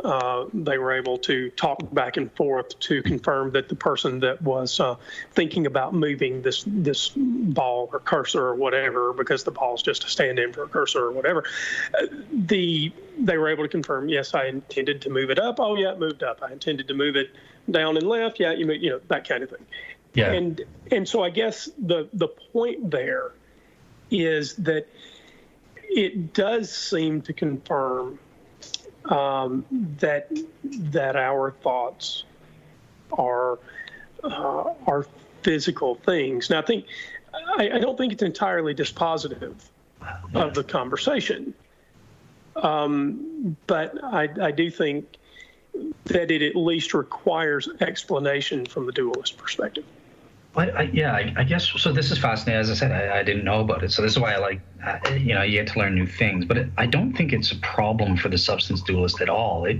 uh, 0.03 0.45
they 0.53 0.79
were 0.79 0.91
able 0.91 1.17
to 1.19 1.51
talk 1.51 1.77
back 1.93 2.17
and 2.17 2.31
forth 2.33 2.79
to 2.79 3.03
confirm 3.03 3.51
that 3.51 3.69
the 3.69 3.75
person 3.75 4.19
that 4.19 4.41
was 4.41 4.79
uh, 4.79 4.95
thinking 5.33 5.67
about 5.67 5.93
moving 5.93 6.41
this 6.41 6.63
this 6.65 7.11
ball 7.15 7.89
or 7.93 7.99
cursor 7.99 8.41
or 8.41 8.55
whatever, 8.55 9.13
because 9.13 9.43
the 9.43 9.51
ball 9.51 9.75
is 9.75 9.83
just 9.83 10.03
a 10.03 10.09
stand-in 10.09 10.51
for 10.51 10.63
a 10.63 10.67
cursor 10.67 11.05
or 11.05 11.11
whatever, 11.11 11.43
uh, 12.01 12.07
the 12.31 12.91
they 13.19 13.37
were 13.37 13.49
able 13.49 13.63
to 13.63 13.69
confirm, 13.69 14.09
yes, 14.09 14.33
I 14.33 14.45
intended 14.45 14.99
to 15.03 15.11
move 15.11 15.29
it 15.29 15.37
up. 15.37 15.59
Oh 15.59 15.75
yeah, 15.75 15.91
it 15.91 15.99
moved 15.99 16.23
up. 16.23 16.41
I 16.41 16.51
intended 16.51 16.87
to 16.87 16.95
move 16.95 17.15
it 17.15 17.29
down 17.69 17.97
and 17.97 18.07
left. 18.07 18.39
Yeah, 18.39 18.53
you 18.53 18.71
you 18.71 18.89
know 18.91 19.01
that 19.07 19.27
kind 19.27 19.43
of 19.43 19.49
thing. 19.49 19.65
Yeah. 20.13 20.31
And 20.31 20.61
and 20.91 21.07
so 21.07 21.23
I 21.23 21.29
guess 21.29 21.69
the 21.77 22.09
the 22.13 22.27
point 22.27 22.91
there 22.91 23.31
is 24.11 24.55
that 24.55 24.87
it 25.83 26.33
does 26.33 26.71
seem 26.71 27.21
to 27.21 27.33
confirm 27.33 28.19
um, 29.05 29.65
that 29.99 30.29
that 30.63 31.15
our 31.15 31.51
thoughts 31.51 32.23
are 33.11 33.59
uh, 34.23 34.73
are 34.87 35.05
physical 35.41 35.95
things. 35.95 36.49
Now, 36.49 36.59
I 36.59 36.61
think 36.61 36.85
I, 37.57 37.71
I, 37.73 37.79
don't 37.79 37.97
think 37.97 38.13
it's 38.13 38.23
entirely 38.23 38.73
dispositive 38.73 39.55
of 40.33 40.53
the 40.53 40.63
conversation, 40.63 41.53
um, 42.55 43.57
but 43.67 44.01
I, 44.03 44.29
I 44.41 44.51
do 44.51 44.71
think 44.71 45.17
that 46.05 46.31
it 46.31 46.41
at 46.41 46.55
least 46.55 46.93
requires 46.93 47.69
explanation 47.79 48.65
from 48.65 48.85
the 48.85 48.91
dualist 48.91 49.37
perspective. 49.37 49.85
I, 50.55 50.69
I, 50.69 50.81
yeah, 50.93 51.13
I, 51.13 51.33
I, 51.37 51.43
guess 51.43 51.67
so. 51.67 51.91
This 51.91 52.11
is 52.11 52.19
fascinating. 52.19 52.59
As 52.59 52.69
I 52.69 52.75
said, 52.75 52.91
I, 52.91 53.23
didn't 53.23 53.43
know 53.43 53.61
about 53.61 53.83
it, 53.83 53.91
so 53.91 54.03
this 54.03 54.11
is 54.11 54.19
why 54.19 54.33
I 54.33 54.37
like, 54.37 54.61
uh, 54.85 54.99
you 55.13 55.33
know, 55.33 55.41
you 55.41 55.63
get 55.63 55.73
to 55.73 55.79
learn 55.79 55.95
new 55.95 56.05
things. 56.05 56.45
But 56.45 56.57
it, 56.57 56.69
I 56.77 56.85
don't 56.85 57.13
think 57.13 57.33
it's 57.33 57.51
a 57.51 57.57
problem 57.57 58.15
for 58.17 58.29
the 58.29 58.37
substance 58.37 58.81
dualist 58.83 59.19
at 59.19 59.29
all. 59.29 59.65
It 59.65 59.79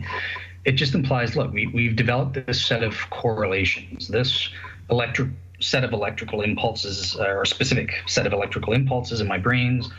it 0.66 0.72
just 0.72 0.96
implies, 0.96 1.36
look, 1.36 1.54
we 1.54 1.68
we've 1.68 1.96
developed 1.96 2.44
this 2.48 2.64
set 2.66 2.84
of 2.84 2.98
correlations, 3.12 4.08
this 4.08 4.50
electric 4.90 5.30
set 5.60 5.84
of 5.84 5.94
electrical 5.94 6.42
impulses, 6.42 7.16
uh, 7.18 7.26
or 7.26 7.46
specific 7.46 8.02
set 8.08 8.26
of 8.26 8.34
electrical 8.34 8.74
impulses 8.74 9.22
in 9.22 9.28
my 9.28 9.38
brains 9.38 9.92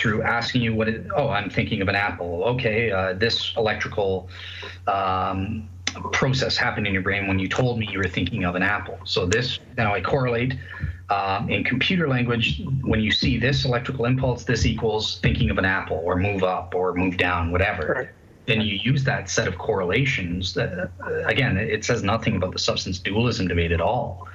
through 0.00 0.22
asking 0.22 0.62
you 0.62 0.74
what 0.74 0.88
it, 0.88 1.06
oh 1.16 1.28
i'm 1.28 1.50
thinking 1.50 1.82
of 1.82 1.88
an 1.88 1.94
apple 1.94 2.42
okay 2.44 2.90
uh, 2.90 3.12
this 3.12 3.52
electrical 3.56 4.28
um, 4.86 5.68
process 6.12 6.56
happened 6.56 6.86
in 6.86 6.92
your 6.92 7.02
brain 7.02 7.26
when 7.26 7.38
you 7.38 7.48
told 7.48 7.78
me 7.78 7.88
you 7.90 7.98
were 7.98 8.08
thinking 8.08 8.44
of 8.44 8.54
an 8.54 8.62
apple. 8.62 8.98
So 9.04 9.26
this 9.26 9.58
now 9.76 9.94
I 9.94 10.00
correlate 10.00 10.54
um, 11.08 11.50
in 11.50 11.64
computer 11.64 12.08
language 12.08 12.62
when 12.82 13.00
you 13.00 13.10
see 13.10 13.38
this 13.38 13.64
electrical 13.64 14.04
impulse, 14.04 14.44
this 14.44 14.64
equals 14.64 15.18
thinking 15.18 15.50
of 15.50 15.58
an 15.58 15.64
apple 15.64 16.00
or 16.04 16.16
move 16.16 16.42
up 16.42 16.74
or 16.74 16.94
move 16.94 17.16
down, 17.16 17.50
whatever. 17.50 17.94
Right. 17.96 18.08
Then 18.46 18.60
you 18.60 18.78
use 18.82 19.04
that 19.04 19.28
set 19.28 19.46
of 19.46 19.58
correlations. 19.58 20.54
That, 20.54 20.90
uh, 21.04 21.24
again, 21.26 21.56
it 21.56 21.84
says 21.84 22.02
nothing 22.02 22.36
about 22.36 22.52
the 22.52 22.58
substance 22.58 22.98
dualism 22.98 23.48
debate 23.48 23.72
at 23.72 23.80
all. 23.80 24.26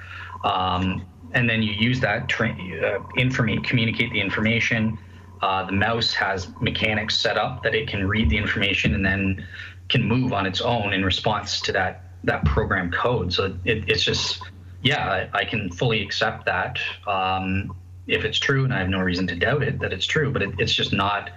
Um, 0.44 1.06
and 1.32 1.48
then 1.50 1.62
you 1.62 1.72
use 1.72 2.00
that 2.00 2.28
tra- 2.28 2.50
uh, 2.50 3.02
informate, 3.18 3.64
communicate 3.64 4.12
the 4.12 4.20
information. 4.20 4.98
Uh, 5.42 5.64
the 5.64 5.72
mouse 5.72 6.12
has 6.14 6.48
mechanics 6.60 7.16
set 7.18 7.36
up 7.36 7.62
that 7.62 7.74
it 7.74 7.88
can 7.88 8.06
read 8.06 8.30
the 8.30 8.36
information 8.36 8.94
and 8.94 9.04
then 9.04 9.46
can 9.88 10.02
move 10.02 10.32
on 10.32 10.46
its 10.46 10.60
own 10.60 10.92
in 10.92 11.04
response 11.04 11.60
to 11.60 11.72
that 11.72 12.02
that 12.24 12.44
program 12.44 12.90
code. 12.90 13.32
So 13.32 13.56
it, 13.64 13.88
it's 13.88 14.02
just, 14.02 14.42
yeah, 14.82 15.28
I, 15.32 15.38
I, 15.40 15.44
can 15.44 15.70
fully 15.70 16.02
accept 16.02 16.44
that 16.46 16.78
um, 17.06 17.76
if 18.06 18.24
it's 18.24 18.38
true, 18.38 18.64
and 18.64 18.74
I 18.74 18.78
have 18.78 18.88
no 18.88 19.00
reason 19.00 19.26
to 19.28 19.36
doubt 19.36 19.62
it 19.62 19.78
that 19.78 19.92
it's 19.92 20.06
true. 20.06 20.32
But 20.32 20.42
it, 20.42 20.50
it's 20.58 20.74
just 20.74 20.92
not 20.92 21.30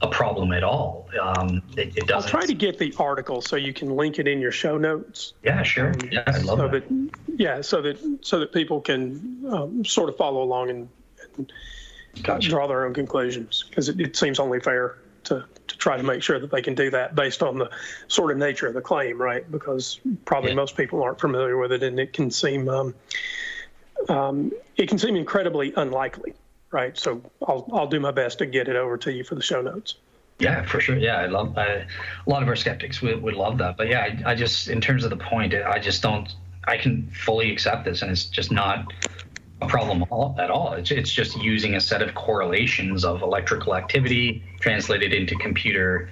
a 0.00 0.08
problem 0.08 0.52
at 0.52 0.64
all. 0.64 1.08
Um, 1.20 1.62
it, 1.76 1.96
it 1.96 2.10
I'll 2.10 2.22
try 2.22 2.46
to 2.46 2.54
get 2.54 2.78
the 2.78 2.94
article 2.98 3.42
so 3.42 3.56
you 3.56 3.74
can 3.74 3.96
link 3.96 4.18
it 4.18 4.26
in 4.26 4.40
your 4.40 4.52
show 4.52 4.78
notes. 4.78 5.34
Yeah, 5.42 5.62
sure. 5.62 5.88
Um, 5.88 6.08
yeah, 6.10 6.22
I 6.26 6.38
love 6.38 6.58
so 6.58 6.68
that. 6.68 6.88
that. 6.88 7.10
Yeah, 7.36 7.60
so 7.60 7.82
that 7.82 8.18
so 8.22 8.40
that 8.40 8.52
people 8.52 8.80
can 8.80 9.44
um, 9.50 9.84
sort 9.84 10.08
of 10.08 10.16
follow 10.16 10.42
along 10.42 10.70
and, 10.70 10.88
and 11.36 11.52
gotcha. 12.22 12.48
draw 12.48 12.66
their 12.66 12.86
own 12.86 12.94
conclusions 12.94 13.64
because 13.68 13.88
it, 13.88 14.00
it 14.00 14.16
seems 14.16 14.38
only 14.38 14.60
fair 14.60 14.98
to, 15.24 15.44
to 15.68 15.78
try 15.78 15.96
to 15.96 16.02
make 16.02 16.22
sure 16.22 16.38
that 16.38 16.50
they 16.50 16.62
can 16.62 16.74
do 16.74 16.90
that 16.90 17.14
based 17.14 17.42
on 17.42 17.58
the 17.58 17.70
sort 18.08 18.30
of 18.30 18.38
nature 18.38 18.66
of 18.66 18.74
the 18.74 18.80
claim, 18.80 19.20
right? 19.20 19.50
Because 19.50 20.00
probably 20.24 20.50
yeah. 20.50 20.56
most 20.56 20.76
people 20.76 21.02
aren't 21.02 21.20
familiar 21.20 21.56
with 21.56 21.72
it, 21.72 21.82
and 21.82 21.98
it 21.98 22.12
can 22.12 22.30
seem 22.30 22.68
um, 22.68 22.94
um, 24.08 24.52
it 24.76 24.88
can 24.88 24.98
seem 24.98 25.16
incredibly 25.16 25.72
unlikely, 25.76 26.34
right? 26.70 26.96
So 26.96 27.22
I'll 27.46 27.68
I'll 27.72 27.88
do 27.88 28.00
my 28.00 28.10
best 28.10 28.38
to 28.38 28.46
get 28.46 28.68
it 28.68 28.76
over 28.76 28.96
to 28.98 29.12
you 29.12 29.24
for 29.24 29.34
the 29.34 29.42
show 29.42 29.60
notes. 29.60 29.96
Yeah, 30.38 30.64
for 30.64 30.80
sure. 30.80 30.96
Yeah, 30.96 31.18
I 31.18 31.26
love 31.26 31.56
I, 31.58 31.66
a 31.66 31.86
lot 32.26 32.42
of 32.42 32.48
our 32.48 32.56
skeptics 32.56 33.02
would, 33.02 33.22
would 33.22 33.34
love 33.34 33.58
that. 33.58 33.76
But 33.76 33.88
yeah, 33.88 34.00
I, 34.00 34.30
I 34.30 34.34
just 34.34 34.68
in 34.68 34.80
terms 34.80 35.04
of 35.04 35.10
the 35.10 35.16
point, 35.16 35.54
I 35.54 35.78
just 35.78 36.02
don't. 36.02 36.28
I 36.64 36.76
can 36.76 37.10
fully 37.10 37.50
accept 37.50 37.84
this, 37.84 38.02
and 38.02 38.10
it's 38.10 38.24
just 38.24 38.52
not 38.52 38.92
a 39.60 39.66
problem 39.66 40.02
at 40.38 40.50
all. 40.50 40.72
It's, 40.74 40.90
it's 40.90 41.12
just 41.12 41.36
using 41.36 41.74
a 41.74 41.80
set 41.80 42.02
of 42.02 42.14
correlations 42.14 43.04
of 43.04 43.22
electrical 43.22 43.74
activity 43.74 44.42
translated 44.60 45.12
into 45.12 45.36
computer 45.36 46.10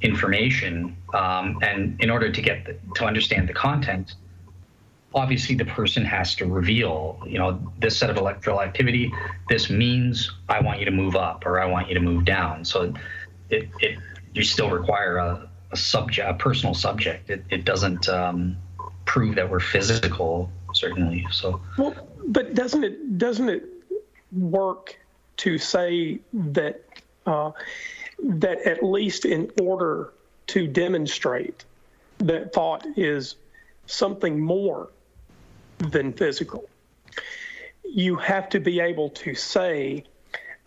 information. 0.00 0.96
Um, 1.14 1.58
and 1.62 2.00
in 2.00 2.10
order 2.10 2.30
to 2.30 2.42
get 2.42 2.64
the, 2.64 2.76
to 2.96 3.04
understand 3.04 3.48
the 3.48 3.52
content, 3.52 4.14
obviously 5.14 5.54
the 5.54 5.64
person 5.64 6.04
has 6.04 6.34
to 6.36 6.46
reveal, 6.46 7.22
you 7.26 7.38
know, 7.38 7.60
this 7.78 7.96
set 7.96 8.10
of 8.10 8.16
electrical 8.16 8.60
activity. 8.60 9.12
This 9.48 9.70
means 9.70 10.30
I 10.48 10.60
want 10.60 10.78
you 10.78 10.84
to 10.84 10.90
move 10.90 11.16
up 11.16 11.46
or 11.46 11.60
I 11.60 11.66
want 11.66 11.88
you 11.88 11.94
to 11.94 12.00
move 12.00 12.24
down. 12.24 12.64
So 12.64 12.94
it, 13.50 13.68
it 13.80 13.98
you 14.34 14.44
still 14.44 14.70
require 14.70 15.16
a, 15.18 15.48
a 15.72 15.76
subject, 15.76 16.28
a 16.28 16.34
personal 16.34 16.74
subject. 16.74 17.30
It, 17.30 17.44
it 17.50 17.64
doesn't 17.64 18.08
um, 18.08 18.56
prove 19.04 19.34
that 19.36 19.50
we're 19.50 19.60
physical, 19.60 20.50
certainly. 20.74 21.26
So. 21.30 21.60
Well, 21.76 21.94
but 22.26 22.54
doesn't 22.54 22.84
it 22.84 23.18
doesn't 23.18 23.48
it 23.48 23.64
work 24.32 24.98
to 25.38 25.58
say 25.58 26.20
that 26.32 26.82
uh, 27.26 27.52
that 28.22 28.60
at 28.66 28.82
least 28.82 29.24
in 29.24 29.50
order 29.60 30.12
to 30.48 30.66
demonstrate 30.66 31.64
that 32.18 32.52
thought 32.52 32.84
is 32.96 33.36
something 33.86 34.40
more 34.40 34.88
than 35.78 36.12
physical, 36.12 36.68
you 37.84 38.16
have 38.16 38.48
to 38.48 38.60
be 38.60 38.80
able 38.80 39.10
to 39.10 39.34
say 39.34 40.04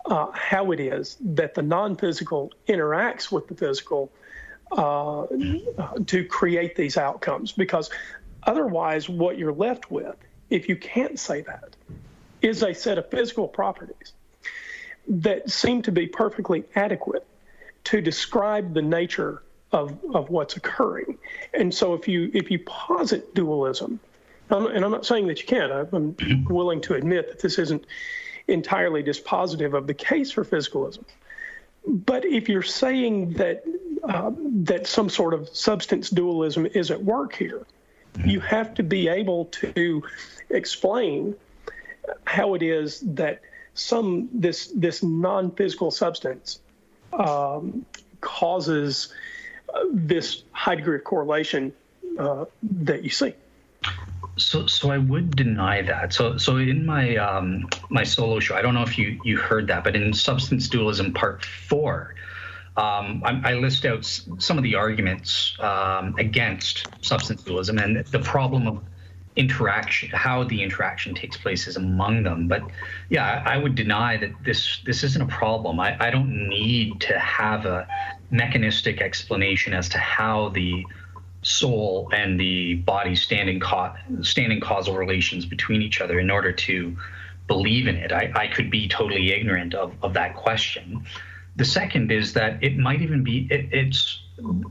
uh, 0.05 0.31
how 0.31 0.71
it 0.71 0.79
is 0.79 1.17
that 1.19 1.53
the 1.53 1.61
non-physical 1.61 2.51
interacts 2.67 3.31
with 3.31 3.47
the 3.47 3.55
physical 3.55 4.11
uh, 4.71 5.25
to 6.05 6.25
create 6.25 6.75
these 6.75 6.97
outcomes? 6.97 7.51
Because 7.51 7.89
otherwise 8.43 9.09
what 9.09 9.37
you're 9.37 9.53
left 9.53 9.91
with 9.91 10.15
if 10.51 10.69
you 10.69 10.75
can't 10.75 11.17
say 11.17 11.41
that, 11.41 11.75
is 12.41 12.61
a 12.61 12.73
set 12.73 12.97
of 12.97 13.09
physical 13.09 13.47
properties 13.47 14.13
that 15.07 15.49
seem 15.49 15.81
to 15.83 15.91
be 15.91 16.05
perfectly 16.05 16.63
adequate 16.75 17.25
to 17.85 18.01
describe 18.01 18.73
the 18.73 18.81
nature 18.81 19.41
of, 19.71 19.97
of 20.13 20.29
what's 20.29 20.57
occurring. 20.57 21.17
And 21.53 21.73
so 21.73 21.93
if 21.93 22.07
you 22.07 22.29
if 22.33 22.51
you 22.51 22.59
posit 22.59 23.33
dualism, 23.33 23.99
and 24.49 24.83
I'm 24.83 24.91
not 24.91 25.05
saying 25.05 25.27
that 25.27 25.39
you 25.39 25.47
can't, 25.47 25.71
I'm 25.71 26.45
willing 26.49 26.81
to 26.81 26.95
admit 26.95 27.29
that 27.29 27.39
this 27.39 27.57
isn't 27.57 27.85
entirely 28.47 29.01
dispositive 29.03 29.73
of 29.73 29.87
the 29.87 29.93
case 29.93 30.31
for 30.31 30.43
physicalism. 30.43 31.05
But 31.87 32.25
if 32.25 32.49
you're 32.49 32.61
saying 32.61 33.33
that 33.33 33.63
uh, 34.03 34.31
that 34.63 34.87
some 34.87 35.09
sort 35.09 35.33
of 35.33 35.49
substance 35.49 36.09
dualism 36.09 36.65
is 36.65 36.91
at 36.91 37.03
work 37.03 37.33
here, 37.35 37.65
you 38.25 38.39
have 38.39 38.73
to 38.75 38.83
be 38.83 39.07
able 39.07 39.45
to 39.45 40.03
explain 40.55 41.35
how 42.25 42.53
it 42.53 42.63
is 42.63 43.01
that 43.01 43.41
some 43.73 44.29
this 44.33 44.67
this 44.75 45.01
non-physical 45.03 45.91
substance 45.91 46.59
um, 47.13 47.85
causes 48.19 49.13
uh, 49.73 49.83
this 49.91 50.43
high 50.51 50.75
degree 50.75 50.97
of 50.97 51.03
correlation 51.03 51.73
uh, 52.19 52.45
that 52.61 53.03
you 53.03 53.09
see. 53.09 53.33
So, 54.37 54.65
so 54.65 54.91
I 54.91 54.97
would 54.97 55.35
deny 55.35 55.81
that. 55.81 56.13
So, 56.13 56.37
so 56.37 56.57
in 56.57 56.85
my 56.85 57.15
um, 57.17 57.67
my 57.89 58.03
solo 58.03 58.39
show, 58.39 58.55
I 58.55 58.61
don't 58.61 58.73
know 58.73 58.83
if 58.83 58.97
you 58.97 59.19
you 59.23 59.37
heard 59.37 59.67
that, 59.67 59.83
but 59.83 59.95
in 59.95 60.13
Substance 60.13 60.67
Dualism 60.67 61.13
Part 61.13 61.43
Four, 61.45 62.15
um, 62.77 63.21
I, 63.25 63.51
I, 63.51 63.53
list 63.55 63.85
out 63.85 64.05
some 64.05 64.57
of 64.57 64.63
the 64.63 64.75
arguments 64.75 65.57
um, 65.59 66.15
against 66.17 66.87
substance 67.01 67.43
dualism 67.43 67.77
and 67.77 67.97
the 67.97 68.19
problem 68.19 68.65
of 68.65 68.81
interaction, 69.35 70.09
how 70.09 70.43
the 70.43 70.61
interaction 70.61 71.15
takes 71.15 71.37
place 71.37 71.67
is 71.67 71.77
among 71.77 72.23
them. 72.23 72.47
But 72.47 72.63
yeah, 73.09 73.43
I, 73.45 73.57
would 73.57 73.75
deny 73.75 74.17
that 74.17 74.31
this 74.43 74.81
this 74.85 75.03
isn't 75.03 75.21
a 75.21 75.27
problem. 75.27 75.79
I, 75.79 75.95
I 75.99 76.09
don't 76.09 76.49
need 76.49 76.99
to 77.01 77.17
have 77.17 77.65
a 77.65 77.87
mechanistic 78.29 79.01
explanation 79.01 79.73
as 79.73 79.89
to 79.89 79.97
how 79.97 80.49
the 80.49 80.85
soul 81.43 82.09
and 82.13 82.39
the 82.39 82.75
body 82.75 83.15
stand 83.15 83.49
in, 83.49 83.59
ca- 83.59 83.95
stand 84.21 84.61
causal 84.61 84.95
relations 84.95 85.45
between 85.45 85.81
each 85.81 86.01
other 86.01 86.19
in 86.19 86.29
order 86.29 86.51
to 86.51 86.95
believe 87.47 87.87
in 87.87 87.95
it. 87.95 88.11
I, 88.11 88.31
I 88.35 88.47
could 88.47 88.69
be 88.69 88.87
totally 88.87 89.31
ignorant 89.31 89.73
of, 89.73 89.93
of 90.01 90.13
that 90.13 90.35
question. 90.35 91.03
The 91.55 91.65
second 91.65 92.11
is 92.11 92.33
that 92.33 92.63
it 92.63 92.77
might 92.77 93.01
even 93.01 93.23
be 93.23 93.47
it, 93.49 93.69
it's 93.71 94.21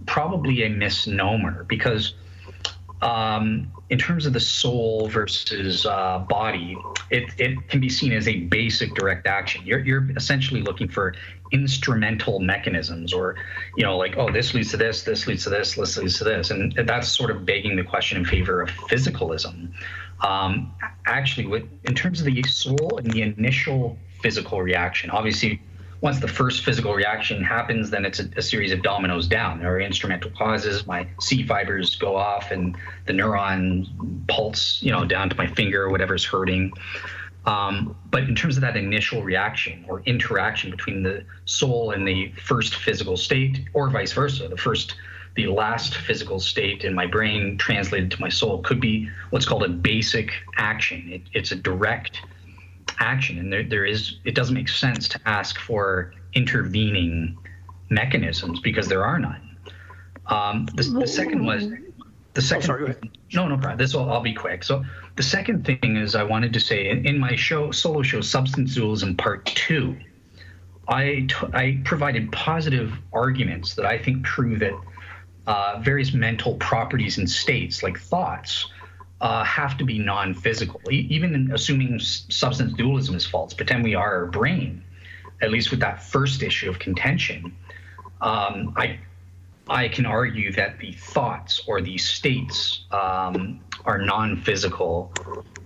probably 0.07 0.65
a 0.65 0.71
misnomer 0.71 1.65
because 1.65 2.15
um, 3.03 3.71
in 3.91 3.99
terms 3.99 4.25
of 4.25 4.33
the 4.33 4.41
soul 4.41 5.09
versus 5.09 5.85
uh, 5.85 6.21
body, 6.21 6.79
it, 7.11 7.25
it 7.39 7.69
can 7.69 7.81
be 7.81 7.89
seen 7.89 8.13
as 8.13 8.29
a 8.29 8.37
basic 8.37 8.95
direct 8.95 9.27
action. 9.27 9.63
You're, 9.67 9.81
you're 9.81 10.09
essentially 10.17 10.63
looking 10.63 10.89
for 10.89 11.15
instrumental 11.51 12.39
mechanisms 12.39 13.13
or, 13.13 13.35
you 13.77 13.83
know, 13.83 13.97
like, 13.97 14.17
oh, 14.17 14.31
this 14.31 14.55
leads 14.55 14.71
to 14.71 14.77
this, 14.77 15.03
this 15.03 15.27
leads 15.27 15.43
to 15.45 15.51
this, 15.51 15.75
this 15.75 15.97
leads 15.97 16.19
to 16.19 16.25
this. 16.25 16.51
And 16.51 16.73
that's 16.87 17.09
sort 17.09 17.33
of 17.33 17.45
begging 17.45 17.75
the 17.75 17.83
question 17.83 18.17
in 18.19 18.25
favor 18.25 18.63
of 18.63 18.71
physicalism. 18.71 19.73
Um, 20.21 20.73
actually, 21.07 21.47
with, 21.47 21.65
in 21.85 21.95
terms 21.97 22.21
of 22.21 22.27
the 22.27 22.43
soul 22.45 22.99
and 22.99 23.11
the 23.11 23.23
initial 23.23 23.99
physical 24.23 24.63
reaction, 24.63 25.11
obviously, 25.11 25.61
once 26.01 26.19
the 26.19 26.29
first 26.29 26.65
physical 26.65 26.95
reaction 26.95 27.43
happens, 27.43 27.91
then 27.91 28.05
it's 28.05 28.21
a, 28.21 28.29
a, 28.37 28.43
series 28.43 28.73
of 28.73 28.83
dominoes 28.83 29.27
down. 29.27 29.61
There 29.61 29.75
are 29.75 29.81
instrumental 29.81 30.31
causes. 30.31 30.87
My 30.87 31.07
C 31.21 31.47
fibers 31.47 31.97
go 31.97 32.17
off, 32.17 32.51
and 32.51 32.77
the 33.07 33.13
neuron 33.13 33.87
pulse, 34.27 34.83
you 34.83 34.91
know, 34.91 35.05
down 35.05 35.29
to 35.29 35.37
my 35.37 35.47
finger 35.47 35.85
or 35.85 35.91
whatever's 35.91 36.25
hurting. 36.25 36.73
Um, 37.47 37.97
but 38.11 38.25
in 38.25 38.35
terms 38.35 38.57
of 38.57 38.63
that 38.63 38.77
initial 38.77 39.23
reaction 39.23 39.85
or 39.89 40.03
interaction 40.07 40.71
between 40.71 41.03
the 41.03 41.25
soul 41.45 41.91
and 41.91 42.07
the 42.07 42.33
first 42.33 42.75
physical 42.77 43.17
state, 43.17 43.69
or 43.75 43.91
vice 43.91 44.13
versa, 44.13 44.49
the 44.49 44.57
first, 44.57 44.95
the 45.37 45.49
last 45.49 45.95
physical 45.95 46.41
state 46.41 46.85
in 46.85 46.95
my 46.95 47.07
brain 47.07 47.59
translated 47.59 48.11
to 48.11 48.21
my 48.21 48.29
soul 48.29 48.63
could 48.63 48.81
be 48.81 49.09
what's 49.31 49.47
called 49.47 49.65
a 49.65 49.69
basic 49.69 50.33
action. 50.57 51.09
It, 51.11 51.23
it's 51.33 51.53
a 51.53 51.57
direct 51.57 52.23
action 52.99 53.39
and 53.39 53.53
there, 53.53 53.63
there 53.63 53.85
is 53.85 54.19
it 54.25 54.35
doesn't 54.35 54.55
make 54.55 54.69
sense 54.69 55.09
to 55.09 55.21
ask 55.27 55.59
for 55.59 56.13
intervening 56.35 57.37
mechanisms 57.89 58.61
because 58.61 58.89
there 58.89 59.05
are 59.05 59.19
none. 59.19 59.57
Um, 60.27 60.67
the, 60.75 60.83
the, 60.83 61.07
second 61.07 61.45
was 61.45 61.67
the 62.35 62.43
second 62.43 62.71
oh, 62.71 62.77
sorry, 62.77 62.95
no 63.35 63.49
no 63.49 63.57
problem 63.57 63.79
this 63.79 63.95
will 63.95 64.11
i'll 64.11 64.21
be 64.21 64.35
quick. 64.35 64.63
So 64.63 64.85
the 65.17 65.23
second 65.23 65.65
thing 65.65 65.97
is 65.97 66.15
i 66.15 66.23
wanted 66.23 66.53
to 66.53 66.61
say 66.61 66.89
in, 66.89 67.07
in 67.07 67.19
my 67.19 67.35
show 67.37 67.71
solo 67.71 68.03
show 68.03 68.21
substance 68.21 68.75
dualism 68.75 69.17
part 69.17 69.45
two 69.47 69.97
I, 70.89 71.29
I 71.53 71.81
provided 71.85 72.33
positive 72.33 72.93
arguments 73.13 73.75
that 73.75 73.87
i 73.87 73.99
think 73.99 74.25
prove 74.25 74.61
that 74.61 74.75
uh, 75.47 75.81
various 75.83 76.13
mental 76.13 76.55
properties 76.57 77.19
and 77.19 77.29
states 77.29 77.83
like 77.83 77.99
thoughts 77.99 78.71
uh, 79.21 79.45
have 79.45 79.77
to 79.79 79.85
be 79.85 79.99
non-physical. 79.99 80.81
E- 80.91 81.07
even 81.11 81.51
assuming 81.53 81.99
substance 81.99 82.73
dualism 82.73 83.15
is 83.15 83.27
false, 83.27 83.55
pretend 83.55 83.85
we 83.85 83.95
are 83.95 84.15
our 84.15 84.27
brain. 84.27 84.83
At 85.43 85.51
least 85.51 85.71
with 85.71 85.81
that 85.81 86.03
first 86.03 86.43
issue 86.43 86.69
of 86.69 86.79
contention, 86.79 87.57
um, 88.21 88.75
I 88.77 89.01
I 89.69 89.89
can 89.89 90.05
argue 90.05 90.53
that 90.53 90.79
the 90.81 90.93
thoughts 90.93 91.63
or 91.67 91.81
the 91.81 91.97
states 91.97 92.85
um, 92.91 93.61
are 93.85 93.99
non-physical 93.99 95.13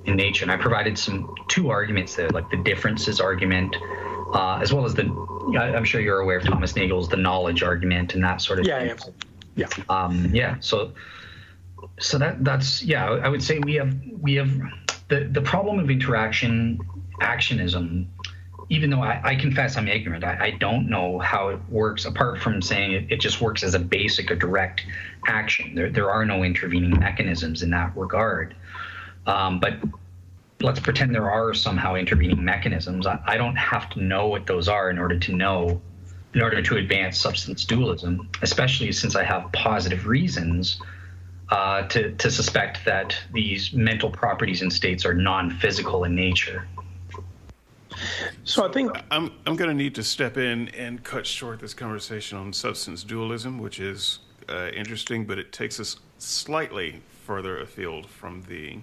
in 0.04 0.16
nature. 0.16 0.44
And 0.44 0.52
I 0.52 0.56
provided 0.56 0.98
some 0.98 1.34
two 1.48 1.70
arguments 1.70 2.14
there, 2.14 2.30
like 2.30 2.50
the 2.50 2.58
differences 2.58 3.20
argument, 3.20 3.74
uh, 4.34 4.58
as 4.60 4.72
well 4.72 4.84
as 4.84 4.94
the 4.94 5.04
I'm 5.58 5.84
sure 5.84 6.00
you're 6.00 6.20
aware 6.20 6.38
of 6.38 6.44
Thomas 6.44 6.74
Nagel's 6.76 7.08
the 7.08 7.16
knowledge 7.16 7.62
argument 7.62 8.14
and 8.14 8.24
that 8.24 8.40
sort 8.40 8.58
of 8.58 8.66
yeah, 8.66 8.94
thing. 8.94 9.14
Yeah, 9.56 9.68
yeah, 9.76 9.84
um, 9.88 10.30
yeah. 10.32 10.56
So 10.60 10.92
so 11.98 12.18
that 12.18 12.42
that's 12.44 12.82
yeah 12.82 13.10
i 13.10 13.28
would 13.28 13.42
say 13.42 13.58
we 13.60 13.74
have 13.74 13.94
we 14.20 14.34
have 14.34 14.50
the 15.08 15.28
the 15.32 15.40
problem 15.40 15.78
of 15.78 15.90
interaction 15.90 16.78
actionism 17.20 18.06
even 18.68 18.90
though 18.90 19.02
i, 19.02 19.20
I 19.22 19.34
confess 19.36 19.76
i'm 19.76 19.88
ignorant 19.88 20.24
I, 20.24 20.46
I, 20.46 20.50
don't 20.52 20.88
know 20.88 21.18
how 21.18 21.48
it 21.48 21.60
works 21.68 22.04
apart 22.04 22.40
from 22.40 22.62
saying 22.62 22.92
it, 22.92 23.12
it 23.12 23.20
just 23.20 23.40
works 23.40 23.62
as 23.62 23.74
a 23.74 23.78
basic 23.78 24.30
a 24.30 24.36
direct 24.36 24.84
action. 25.26 25.74
There, 25.74 25.90
there 25.90 26.10
are 26.10 26.24
no 26.24 26.42
intervening 26.42 26.98
mechanisms 26.98 27.62
in 27.62 27.70
that 27.70 27.96
regard. 27.96 28.54
Um, 29.26 29.60
but 29.60 29.74
let's 30.60 30.80
pretend 30.80 31.14
there 31.14 31.30
are 31.30 31.54
somehow 31.54 31.94
intervening 31.94 32.44
mechanisms. 32.44 33.06
I, 33.06 33.20
I 33.26 33.36
don't 33.36 33.56
have 33.56 33.90
to 33.90 34.02
know 34.02 34.28
what 34.28 34.46
those 34.46 34.68
are 34.68 34.90
in 34.90 34.98
order 34.98 35.18
to 35.18 35.32
know 35.32 35.80
in 36.34 36.42
order 36.42 36.60
to 36.60 36.76
advance 36.78 37.16
substance 37.16 37.64
dualism 37.64 38.28
especially 38.42 38.90
since 38.90 39.14
i 39.14 39.22
have 39.22 39.52
positive 39.52 40.08
reasons 40.08 40.80
uh, 41.50 41.82
to, 41.88 42.12
to 42.12 42.30
suspect 42.30 42.84
that 42.84 43.16
these 43.32 43.72
mental 43.72 44.10
properties 44.10 44.62
and 44.62 44.72
states 44.72 45.04
are 45.04 45.14
non-physical 45.14 46.04
in 46.04 46.14
nature. 46.14 46.66
So 48.44 48.68
I 48.68 48.72
think 48.72 48.90
I'm 49.10 49.30
I'm 49.46 49.56
going 49.56 49.70
to 49.70 49.74
need 49.74 49.94
to 49.94 50.02
step 50.02 50.36
in 50.36 50.68
and 50.70 51.02
cut 51.02 51.26
short 51.26 51.60
this 51.60 51.74
conversation 51.74 52.36
on 52.38 52.52
substance 52.52 53.04
dualism, 53.04 53.58
which 53.58 53.78
is 53.78 54.18
uh, 54.48 54.70
interesting, 54.74 55.24
but 55.24 55.38
it 55.38 55.52
takes 55.52 55.78
us 55.78 55.96
slightly 56.18 57.00
further 57.24 57.60
afield 57.60 58.06
from 58.06 58.42
the 58.48 58.78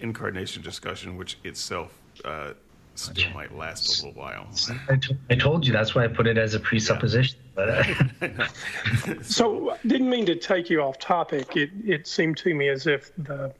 incarnation 0.00 0.62
discussion, 0.62 1.16
which 1.16 1.36
itself 1.44 1.98
uh, 2.24 2.52
still 2.98 3.30
might 3.30 3.56
last 3.56 4.02
a 4.02 4.06
little 4.06 4.20
while. 4.20 4.46
I, 4.88 4.96
t- 4.96 5.16
I 5.30 5.34
told 5.34 5.66
you 5.66 5.72
that's 5.72 5.94
why 5.94 6.04
I 6.04 6.08
put 6.08 6.26
it 6.26 6.36
as 6.36 6.54
a 6.54 6.60
presupposition. 6.60 7.38
Yeah. 7.56 7.94
But 8.20 8.40
uh... 8.40 9.22
so 9.22 9.76
didn't 9.86 10.10
mean 10.10 10.26
to 10.26 10.36
take 10.36 10.68
you 10.70 10.82
off 10.82 10.98
topic. 10.98 11.56
It 11.56 11.70
it 11.84 12.06
seemed 12.06 12.36
to 12.38 12.54
me 12.54 12.68
as 12.68 12.86
if 12.86 13.12
the 13.16 13.52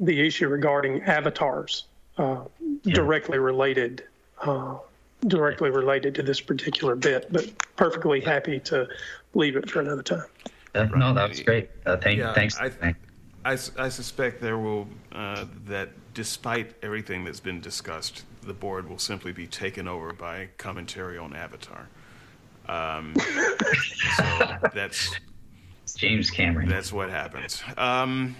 the 0.00 0.26
issue 0.26 0.48
regarding 0.48 1.02
avatars 1.02 1.84
uh, 2.18 2.44
yeah. 2.82 2.94
directly 2.94 3.38
related 3.38 4.04
uh, 4.42 4.76
directly 5.26 5.70
related 5.70 6.14
to 6.16 6.22
this 6.22 6.40
particular 6.40 6.96
bit, 6.96 7.32
but 7.32 7.50
perfectly 7.76 8.20
happy 8.20 8.60
to 8.60 8.86
leave 9.34 9.56
it 9.56 9.70
for 9.70 9.80
another 9.80 10.02
time. 10.02 10.24
Uh, 10.74 10.84
no, 10.96 11.14
that's 11.14 11.40
great. 11.40 11.70
Uh, 11.86 11.96
thank, 11.96 12.18
yeah, 12.18 12.34
thanks. 12.34 12.58
I, 12.58 12.94
I, 13.44 13.52
I, 13.52 13.88
suspect 13.88 14.40
there 14.40 14.58
will 14.58 14.88
uh, 15.12 15.44
that 15.66 15.90
despite 16.14 16.74
everything 16.82 17.24
that's 17.24 17.40
been 17.40 17.60
discussed, 17.60 18.24
the 18.46 18.54
board 18.54 18.88
will 18.88 18.98
simply 18.98 19.32
be 19.32 19.46
taken 19.46 19.88
over 19.88 20.12
by 20.12 20.48
commentary 20.58 21.18
on 21.18 21.34
Avatar. 21.34 21.88
Um, 22.68 23.14
so 24.16 24.56
that's 24.74 25.14
James 25.96 26.30
Cameron. 26.30 26.68
That's 26.68 26.92
what 26.92 27.10
happens. 27.10 27.62
Um, 27.76 28.36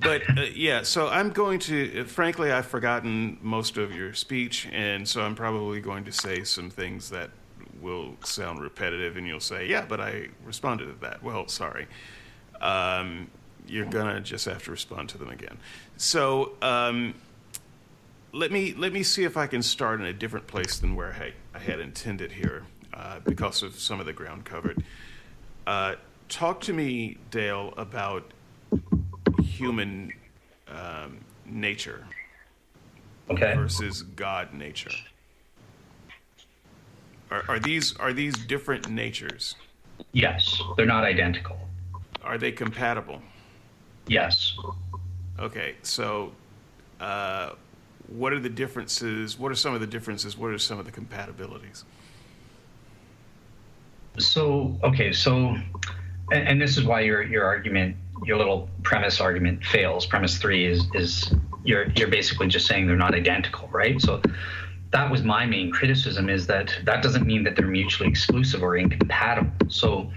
but 0.00 0.22
uh, 0.36 0.42
yeah, 0.54 0.82
so 0.82 1.08
I'm 1.08 1.30
going 1.30 1.58
to. 1.60 2.04
Frankly, 2.04 2.50
I've 2.50 2.66
forgotten 2.66 3.38
most 3.42 3.76
of 3.76 3.94
your 3.94 4.12
speech, 4.12 4.68
and 4.72 5.06
so 5.08 5.22
I'm 5.22 5.34
probably 5.34 5.80
going 5.80 6.04
to 6.04 6.12
say 6.12 6.44
some 6.44 6.70
things 6.70 7.10
that 7.10 7.30
will 7.80 8.16
sound 8.24 8.60
repetitive, 8.60 9.16
and 9.16 9.26
you'll 9.26 9.40
say, 9.40 9.68
"Yeah, 9.68 9.84
but 9.86 10.00
I 10.00 10.28
responded 10.44 10.86
to 10.86 11.00
that." 11.00 11.22
Well, 11.22 11.48
sorry. 11.48 11.86
Um, 12.60 13.30
you're 13.66 13.86
gonna 13.86 14.20
just 14.20 14.44
have 14.46 14.64
to 14.64 14.70
respond 14.70 15.08
to 15.10 15.18
them 15.18 15.30
again. 15.30 15.56
So 15.96 16.52
um, 16.60 17.14
let 18.34 18.50
me 18.50 18.74
let 18.76 18.92
me 18.92 19.02
see 19.02 19.24
if 19.24 19.36
I 19.36 19.46
can 19.46 19.62
start 19.62 20.00
in 20.00 20.06
a 20.06 20.12
different 20.12 20.46
place 20.46 20.78
than 20.78 20.96
where 20.96 21.12
I, 21.12 21.32
I 21.56 21.60
had 21.60 21.78
intended 21.78 22.32
here, 22.32 22.64
uh, 22.92 23.20
because 23.20 23.62
of 23.62 23.78
some 23.78 24.00
of 24.00 24.06
the 24.06 24.12
ground 24.12 24.44
covered. 24.44 24.82
Uh, 25.66 25.94
talk 26.28 26.60
to 26.62 26.72
me, 26.72 27.16
Dale, 27.30 27.72
about 27.76 28.32
human 29.40 30.12
um, 30.68 31.18
nature 31.46 32.04
okay. 33.30 33.54
versus 33.54 34.02
God 34.02 34.52
nature. 34.52 34.90
Are, 37.30 37.44
are 37.48 37.58
these 37.60 37.96
are 37.98 38.12
these 38.12 38.34
different 38.34 38.90
natures? 38.90 39.54
Yes, 40.12 40.60
they're 40.76 40.86
not 40.86 41.04
identical. 41.04 41.56
Are 42.24 42.36
they 42.36 42.50
compatible? 42.50 43.22
Yes. 44.08 44.56
Okay, 45.38 45.76
so 45.82 46.32
uh, 47.00 47.50
what 48.08 48.32
are 48.32 48.40
the 48.40 48.48
differences? 48.48 49.38
What 49.38 49.50
are 49.52 49.56
some 49.56 49.74
of 49.74 49.80
the 49.80 49.86
differences? 49.86 50.36
What 50.36 50.50
are 50.50 50.58
some 50.58 50.78
of 50.78 50.84
the 50.84 50.92
compatibilities? 50.92 51.84
So 54.18 54.78
okay, 54.82 55.12
so 55.12 55.56
and, 56.30 56.48
and 56.48 56.62
this 56.62 56.76
is 56.76 56.84
why 56.84 57.00
your 57.00 57.22
your 57.22 57.44
argument, 57.44 57.96
your 58.24 58.36
little 58.36 58.68
premise 58.82 59.20
argument 59.20 59.64
fails. 59.64 60.06
Premise 60.06 60.38
three 60.38 60.64
is 60.64 60.86
is 60.94 61.34
you're 61.64 61.90
you're 61.96 62.08
basically 62.08 62.48
just 62.48 62.66
saying 62.66 62.86
they're 62.86 62.96
not 62.96 63.14
identical, 63.14 63.68
right? 63.68 64.00
So 64.00 64.20
that 64.90 65.10
was 65.10 65.22
my 65.24 65.44
main 65.44 65.72
criticism 65.72 66.28
is 66.28 66.46
that 66.46 66.78
that 66.84 67.02
doesn't 67.02 67.26
mean 67.26 67.42
that 67.42 67.56
they're 67.56 67.66
mutually 67.66 68.08
exclusive 68.08 68.62
or 68.62 68.76
incompatible. 68.76 69.68
So 69.68 70.12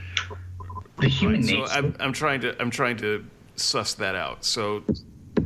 the 1.00 1.08
human 1.08 1.42
right, 1.42 1.46
nature. 1.46 1.68
So 1.68 1.74
I'm, 1.74 1.96
I'm 2.00 2.14
trying 2.14 2.42
to 2.42 2.62
I'm 2.62 2.70
trying 2.70 2.98
to 2.98 3.26
suss 3.56 3.96
that 3.96 4.14
out. 4.16 4.46
So 4.46 4.84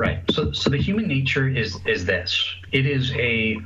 right. 0.01 0.19
So 0.31 0.51
so 0.51 0.69
the 0.69 0.77
human 0.77 1.07
nature 1.07 1.47
is 1.47 1.79
is 1.85 2.05
this. 2.05 2.29
It 2.71 2.85
is 2.85 3.11
a 3.13 3.57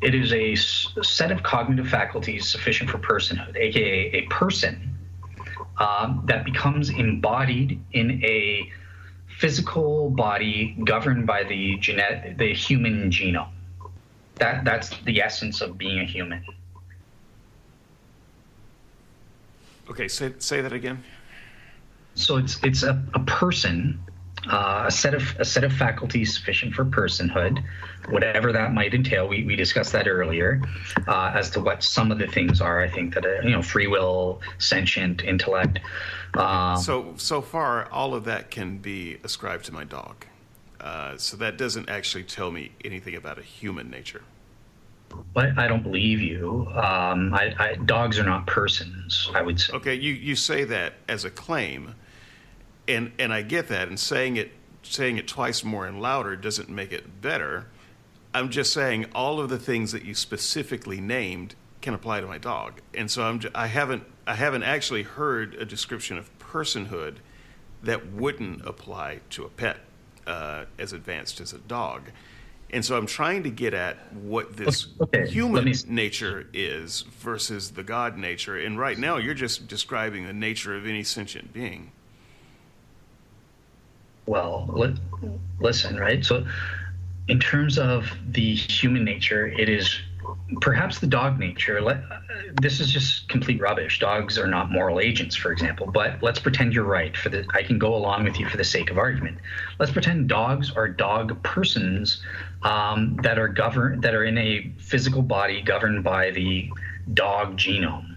it 0.00 0.14
is 0.14 0.32
a 0.32 0.54
set 1.02 1.30
of 1.32 1.42
cognitive 1.42 1.88
faculties 1.88 2.48
sufficient 2.48 2.90
for 2.90 2.98
personhood, 2.98 3.56
aka 3.56 4.10
a 4.20 4.22
person 4.26 4.74
um, 5.78 6.22
that 6.26 6.44
becomes 6.44 6.90
embodied 6.90 7.80
in 7.92 8.22
a 8.24 8.70
physical 9.38 10.10
body 10.10 10.76
governed 10.84 11.26
by 11.26 11.42
the 11.44 11.76
genet- 11.78 12.36
the 12.38 12.52
human 12.52 13.10
genome. 13.10 13.48
That 14.36 14.64
that's 14.64 14.90
the 15.08 15.22
essence 15.22 15.60
of 15.60 15.78
being 15.78 15.98
a 16.00 16.04
human. 16.04 16.44
Okay, 19.90 20.08
say 20.08 20.32
say 20.38 20.60
that 20.60 20.72
again. 20.72 21.02
So 22.14 22.36
it's 22.36 22.62
it's 22.62 22.82
a, 22.82 23.02
a 23.14 23.20
person, 23.20 24.00
uh, 24.48 24.84
a 24.86 24.90
set 24.90 25.14
of 25.14 25.36
a 25.38 25.44
set 25.44 25.64
of 25.64 25.72
faculties 25.72 26.34
sufficient 26.34 26.74
for 26.74 26.84
personhood, 26.84 27.62
whatever 28.08 28.52
that 28.52 28.72
might 28.72 28.94
entail. 28.94 29.28
We, 29.28 29.44
we 29.44 29.56
discussed 29.56 29.92
that 29.92 30.08
earlier, 30.08 30.60
uh, 31.06 31.32
as 31.34 31.50
to 31.50 31.60
what 31.60 31.82
some 31.82 32.10
of 32.10 32.18
the 32.18 32.26
things 32.26 32.60
are. 32.60 32.80
I 32.80 32.88
think 32.88 33.14
that 33.14 33.24
uh, 33.24 33.40
you 33.42 33.50
know, 33.50 33.62
free 33.62 33.86
will, 33.86 34.40
sentient, 34.58 35.22
intellect. 35.22 35.80
Um, 36.34 36.76
so 36.76 37.14
so 37.16 37.40
far, 37.40 37.88
all 37.90 38.14
of 38.14 38.24
that 38.24 38.50
can 38.50 38.78
be 38.78 39.18
ascribed 39.22 39.64
to 39.66 39.72
my 39.72 39.84
dog. 39.84 40.26
Uh, 40.80 41.16
so 41.16 41.36
that 41.36 41.56
doesn't 41.56 41.88
actually 41.88 42.24
tell 42.24 42.50
me 42.50 42.72
anything 42.84 43.14
about 43.14 43.38
a 43.38 43.42
human 43.42 43.88
nature. 43.88 44.22
But 45.34 45.58
I 45.58 45.68
don't 45.68 45.82
believe 45.82 46.20
you. 46.20 46.66
Um, 46.70 47.34
I, 47.34 47.54
I, 47.58 47.74
dogs 47.84 48.18
are 48.18 48.24
not 48.24 48.46
persons. 48.46 49.30
I 49.34 49.42
would 49.42 49.60
say. 49.60 49.72
Okay, 49.74 49.94
you, 49.94 50.12
you 50.12 50.34
say 50.34 50.64
that 50.64 50.94
as 51.08 51.24
a 51.24 51.30
claim, 51.30 51.94
and 52.88 53.12
and 53.18 53.32
I 53.32 53.42
get 53.42 53.68
that. 53.68 53.88
And 53.88 53.98
saying 53.98 54.36
it 54.36 54.52
saying 54.82 55.16
it 55.16 55.28
twice 55.28 55.62
more 55.62 55.86
and 55.86 56.00
louder 56.00 56.36
doesn't 56.36 56.68
make 56.68 56.92
it 56.92 57.20
better. 57.20 57.66
I'm 58.34 58.50
just 58.50 58.72
saying 58.72 59.06
all 59.14 59.40
of 59.40 59.48
the 59.48 59.58
things 59.58 59.92
that 59.92 60.04
you 60.04 60.14
specifically 60.14 61.00
named 61.00 61.54
can 61.80 61.94
apply 61.94 62.20
to 62.20 62.26
my 62.26 62.38
dog, 62.38 62.80
and 62.94 63.10
so 63.10 63.24
I'm 63.24 63.40
I 63.54 63.66
haven't 63.66 64.04
I 64.26 64.34
haven't 64.34 64.62
actually 64.62 65.02
heard 65.02 65.54
a 65.54 65.64
description 65.64 66.16
of 66.16 66.30
personhood 66.38 67.16
that 67.82 68.12
wouldn't 68.12 68.66
apply 68.66 69.20
to 69.30 69.44
a 69.44 69.48
pet 69.48 69.78
uh, 70.26 70.64
as 70.78 70.92
advanced 70.92 71.40
as 71.40 71.52
a 71.52 71.58
dog. 71.58 72.10
And 72.70 72.82
so 72.84 72.96
I'm 72.96 73.06
trying 73.06 73.42
to 73.42 73.50
get 73.50 73.74
at 73.74 74.12
what 74.14 74.56
this 74.56 74.86
okay, 75.00 75.28
human 75.28 75.64
me... 75.64 75.74
nature 75.88 76.46
is 76.54 77.02
versus 77.02 77.72
the 77.72 77.82
God 77.82 78.16
nature. 78.16 78.56
And 78.56 78.78
right 78.78 78.96
now, 78.96 79.18
you're 79.18 79.34
just 79.34 79.68
describing 79.68 80.26
the 80.26 80.32
nature 80.32 80.74
of 80.74 80.86
any 80.86 81.02
sentient 81.02 81.52
being. 81.52 81.92
Well, 84.26 84.68
li- 84.72 84.96
listen, 85.60 85.96
right? 85.96 86.24
So, 86.24 86.46
in 87.28 87.38
terms 87.38 87.78
of 87.78 88.10
the 88.30 88.54
human 88.54 89.04
nature, 89.04 89.46
it 89.46 89.68
is 89.68 90.00
perhaps 90.60 90.98
the 90.98 91.06
dog 91.06 91.38
nature. 91.38 91.80
Let, 91.80 92.02
this 92.60 92.80
is 92.80 92.90
just 92.90 93.28
complete 93.28 93.60
rubbish. 93.60 93.98
Dogs 93.98 94.38
are 94.38 94.46
not 94.46 94.70
moral 94.70 95.00
agents, 95.00 95.34
for 95.34 95.52
example. 95.52 95.90
But 95.90 96.22
let's 96.22 96.38
pretend 96.38 96.74
you're 96.74 96.84
right. 96.84 97.16
For 97.16 97.28
the, 97.28 97.46
I 97.54 97.62
can 97.62 97.78
go 97.78 97.94
along 97.94 98.24
with 98.24 98.38
you 98.38 98.48
for 98.48 98.56
the 98.56 98.64
sake 98.64 98.90
of 98.90 98.98
argument. 98.98 99.38
Let's 99.78 99.92
pretend 99.92 100.28
dogs 100.28 100.70
are 100.70 100.88
dog 100.88 101.42
persons 101.42 102.22
um, 102.62 103.16
that 103.22 103.38
are 103.38 103.48
governed 103.48 104.02
that 104.02 104.14
are 104.14 104.24
in 104.24 104.38
a 104.38 104.72
physical 104.78 105.22
body 105.22 105.62
governed 105.62 106.04
by 106.04 106.30
the 106.30 106.70
dog 107.14 107.56
genome. 107.56 108.11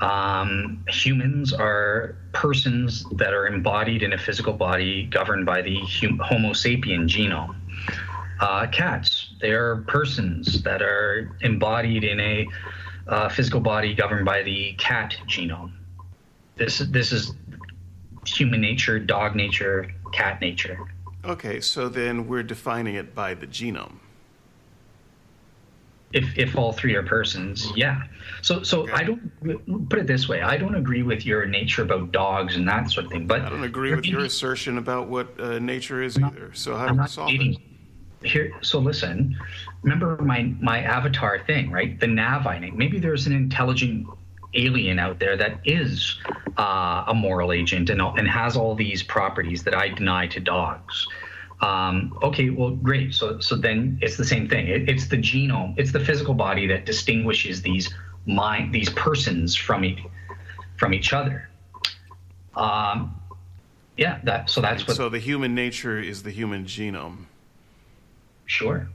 Um, 0.00 0.84
humans 0.88 1.52
are 1.52 2.16
persons 2.32 3.04
that 3.12 3.34
are 3.34 3.46
embodied 3.46 4.02
in 4.02 4.12
a 4.12 4.18
physical 4.18 4.52
body 4.52 5.04
governed 5.04 5.44
by 5.44 5.62
the 5.62 5.80
hum- 5.80 6.20
Homo 6.22 6.50
sapien 6.50 7.08
genome. 7.08 7.56
Uh, 8.40 8.68
cats, 8.68 9.34
they 9.40 9.50
are 9.50 9.78
persons 9.88 10.62
that 10.62 10.80
are 10.82 11.36
embodied 11.40 12.04
in 12.04 12.20
a 12.20 12.48
uh, 13.08 13.28
physical 13.28 13.60
body 13.60 13.94
governed 13.94 14.24
by 14.24 14.42
the 14.42 14.74
cat 14.74 15.16
genome. 15.26 15.72
This 16.56 16.78
this 16.78 17.10
is 17.10 17.32
human 18.26 18.60
nature, 18.60 18.98
dog 19.00 19.34
nature, 19.34 19.92
cat 20.12 20.40
nature. 20.40 20.78
Okay, 21.24 21.60
so 21.60 21.88
then 21.88 22.28
we're 22.28 22.44
defining 22.44 22.94
it 22.94 23.14
by 23.14 23.34
the 23.34 23.46
genome. 23.46 23.96
If 26.12 26.38
if 26.38 26.56
all 26.56 26.72
three 26.72 26.94
are 26.94 27.02
persons, 27.02 27.70
yeah. 27.76 28.02
So 28.40 28.62
so 28.62 28.82
okay. 28.82 28.92
I 28.92 29.02
don't 29.04 29.88
put 29.90 29.98
it 29.98 30.06
this 30.06 30.28
way. 30.28 30.40
I 30.40 30.56
don't 30.56 30.74
agree 30.74 31.02
with 31.02 31.26
your 31.26 31.44
nature 31.44 31.82
about 31.82 32.12
dogs 32.12 32.56
and 32.56 32.66
that 32.66 32.90
sort 32.90 33.06
of 33.06 33.12
thing. 33.12 33.26
But 33.26 33.42
I 33.42 33.50
don't 33.50 33.64
agree 33.64 33.94
with 33.94 34.06
your 34.06 34.24
assertion 34.24 34.78
about 34.78 35.08
what 35.08 35.38
uh, 35.38 35.58
nature 35.58 36.02
is 36.02 36.16
not, 36.18 36.32
either. 36.32 36.50
So 36.54 36.76
how 36.76 36.88
do 36.88 37.00
we 37.00 37.06
solve 37.06 37.30
it? 37.30 37.58
Here, 38.24 38.52
so 38.62 38.78
listen. 38.78 39.36
Remember 39.82 40.16
my 40.22 40.54
my 40.60 40.80
avatar 40.80 41.44
thing, 41.44 41.70
right? 41.70 42.00
The 42.00 42.06
Navine. 42.06 42.72
Maybe 42.74 42.98
there's 42.98 43.26
an 43.26 43.32
intelligent 43.32 44.08
alien 44.54 44.98
out 44.98 45.18
there 45.18 45.36
that 45.36 45.60
is 45.64 46.18
uh, 46.56 47.04
a 47.06 47.14
moral 47.14 47.52
agent 47.52 47.90
and, 47.90 48.00
and 48.00 48.28
has 48.28 48.56
all 48.56 48.74
these 48.74 49.02
properties 49.02 49.62
that 49.64 49.74
I 49.74 49.88
deny 49.88 50.26
to 50.28 50.40
dogs. 50.40 51.06
Um, 51.60 52.16
okay, 52.22 52.50
well, 52.50 52.70
great. 52.70 53.14
So, 53.14 53.40
so 53.40 53.56
then 53.56 53.98
it's 54.00 54.16
the 54.16 54.24
same 54.24 54.48
thing. 54.48 54.68
It, 54.68 54.88
it's 54.88 55.08
the 55.08 55.16
genome, 55.16 55.74
it's 55.76 55.92
the 55.92 56.00
physical 56.00 56.34
body 56.34 56.66
that 56.68 56.86
distinguishes 56.86 57.62
these 57.62 57.92
mind, 58.26 58.72
these 58.72 58.90
persons 58.90 59.56
from 59.56 59.84
each, 59.84 59.98
from 60.76 60.94
each 60.94 61.12
other. 61.12 61.48
Um, 62.54 63.14
yeah, 63.96 64.20
that. 64.24 64.48
So 64.48 64.60
that's 64.60 64.86
what. 64.86 64.96
So 64.96 65.08
the 65.08 65.18
human 65.18 65.54
nature 65.54 65.98
is 65.98 66.22
the 66.22 66.30
human 66.30 66.64
genome. 66.64 67.24
Sure. 68.46 68.88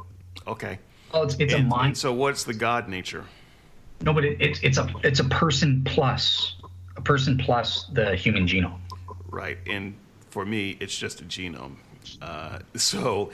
Okay. 0.48 0.80
Well, 1.14 1.24
it's, 1.24 1.36
it's 1.40 1.54
and, 1.54 1.66
a 1.66 1.68
mind. 1.68 1.98
so 1.98 2.14
what's 2.14 2.44
the 2.44 2.54
God 2.54 2.88
nature? 2.88 3.26
No, 4.02 4.14
but 4.14 4.26
it, 4.26 4.42
it's 4.42 4.60
it's 4.64 4.78
a 4.78 4.90
it's 5.04 5.20
a 5.20 5.26
person 5.26 5.84
plus 5.86 6.56
a 6.96 7.02
person 7.02 7.38
plus 7.38 7.86
the 7.94 8.16
human 8.16 8.48
genome. 8.48 8.80
Right, 9.30 9.58
and 9.68 9.96
for 10.30 10.46
me, 10.46 10.78
it's 10.80 10.98
just 10.98 11.22
a 11.22 11.26
genome. 11.26 11.76
Uh, 12.22 12.60
so 12.76 13.32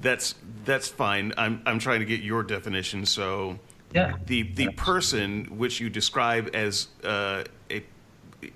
that's 0.00 0.34
that's 0.64 0.88
fine. 0.88 1.32
I'm 1.36 1.62
I'm 1.66 1.78
trying 1.78 2.00
to 2.00 2.06
get 2.06 2.20
your 2.20 2.42
definition. 2.42 3.06
So 3.06 3.58
yeah, 3.94 4.14
the 4.26 4.42
the 4.42 4.70
person 4.70 5.58
which 5.58 5.80
you 5.80 5.90
describe 5.90 6.50
as 6.54 6.88
uh, 7.04 7.44
a 7.70 7.84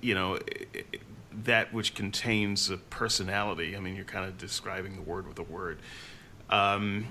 you 0.01 0.15
know 0.15 0.39
that 1.45 1.73
which 1.73 1.95
contains 1.95 2.71
a 2.71 2.77
personality. 2.77 3.77
I 3.77 3.81
mean, 3.81 3.97
you're 3.97 4.05
kind 4.05 4.27
of 4.27 4.39
describing 4.39 4.97
the 4.97 5.03
word 5.03 5.29
with 5.29 5.39
a 5.39 5.43
word. 5.43 5.79
Um, 6.49 7.07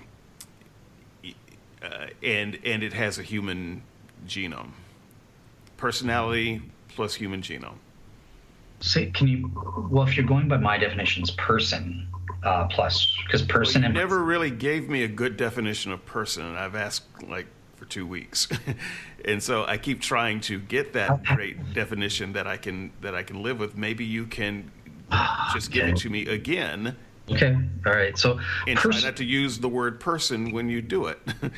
uh, 1.82 2.08
and 2.24 2.58
and 2.66 2.84
it 2.84 2.94
has 2.94 3.20
a 3.20 3.24
human 3.24 3.84
genome. 4.28 4.72
Personality 5.78 6.62
plus 6.90 7.16
human 7.16 7.42
genome. 7.42 7.78
Say, 8.80 9.08
can 9.12 9.28
you? 9.28 9.52
Well, 9.90 10.08
if 10.08 10.18
you're 10.18 10.26
going 10.26 10.48
by 10.48 10.58
my 10.58 10.78
definitions, 10.78 11.32
person 11.32 12.08
uh, 12.46 12.68
plus 12.68 13.18
because 13.26 13.42
person. 13.42 13.82
Well, 13.82 13.92
you 13.92 13.98
never 13.98 14.24
really 14.24 14.52
gave 14.52 14.88
me 14.90 15.04
a 15.04 15.08
good 15.08 15.36
definition 15.36 15.92
of 15.92 16.06
person, 16.06 16.46
and 16.46 16.58
I've 16.58 16.76
asked 16.76 17.04
like 17.28 17.48
for 17.76 17.86
two 17.86 18.06
weeks, 18.08 18.48
and 19.26 19.42
so 19.42 19.66
I 19.66 19.78
keep 19.78 20.02
trying 20.02 20.40
to 20.42 20.60
get 20.60 20.94
that 20.94 21.24
great 21.24 21.74
definition 21.74 22.34
that 22.34 22.48
I 22.48 22.58
can 22.58 22.92
that 23.02 23.16
I 23.16 23.24
can 23.24 23.44
live 23.44 23.60
with. 23.60 23.78
Maybe 23.78 24.06
you 24.06 24.26
can 24.26 24.72
just 25.54 25.72
give 25.72 25.88
it 25.88 25.98
to 25.98 26.10
me 26.10 26.28
again. 26.28 26.96
Okay. 27.30 27.58
All 27.86 27.92
right. 27.92 28.18
So 28.18 28.40
and 28.68 28.78
pers- 28.78 29.02
try 29.02 29.10
not 29.10 29.18
to 29.18 29.26
use 29.26 29.58
the 29.58 29.70
word 29.70 30.00
person 30.00 30.52
when 30.52 30.70
you 30.70 30.82
do 30.82 31.08
it. 31.08 31.20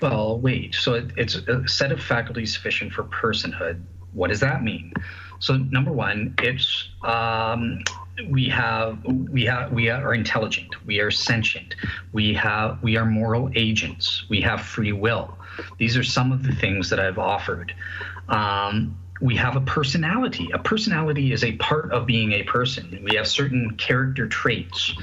Well, 0.00 0.38
wait. 0.38 0.74
So 0.74 0.94
it, 0.94 1.10
it's 1.16 1.36
a 1.36 1.66
set 1.66 1.90
of 1.90 2.02
faculties 2.02 2.52
sufficient 2.52 2.92
for 2.92 3.04
personhood. 3.04 3.82
What 4.12 4.28
does 4.28 4.40
that 4.40 4.62
mean? 4.62 4.92
So 5.38 5.56
number 5.56 5.92
one, 5.92 6.34
it's 6.42 6.88
um, 7.02 7.82
we 8.28 8.48
have 8.48 9.04
we 9.04 9.44
have 9.44 9.72
we 9.72 9.90
are 9.90 10.14
intelligent. 10.14 10.84
We 10.86 11.00
are 11.00 11.10
sentient. 11.10 11.74
We 12.12 12.34
have 12.34 12.82
we 12.82 12.96
are 12.96 13.04
moral 13.04 13.50
agents. 13.54 14.24
We 14.28 14.40
have 14.42 14.60
free 14.60 14.92
will. 14.92 15.36
These 15.78 15.96
are 15.96 16.04
some 16.04 16.32
of 16.32 16.42
the 16.42 16.52
things 16.52 16.90
that 16.90 17.00
I've 17.00 17.18
offered. 17.18 17.74
Um, 18.28 18.96
we 19.20 19.34
have 19.36 19.56
a 19.56 19.62
personality. 19.62 20.50
A 20.52 20.58
personality 20.58 21.32
is 21.32 21.42
a 21.42 21.52
part 21.56 21.90
of 21.90 22.04
being 22.04 22.32
a 22.32 22.42
person. 22.42 23.00
We 23.02 23.16
have 23.16 23.26
certain 23.26 23.74
character 23.76 24.28
traits. 24.28 24.94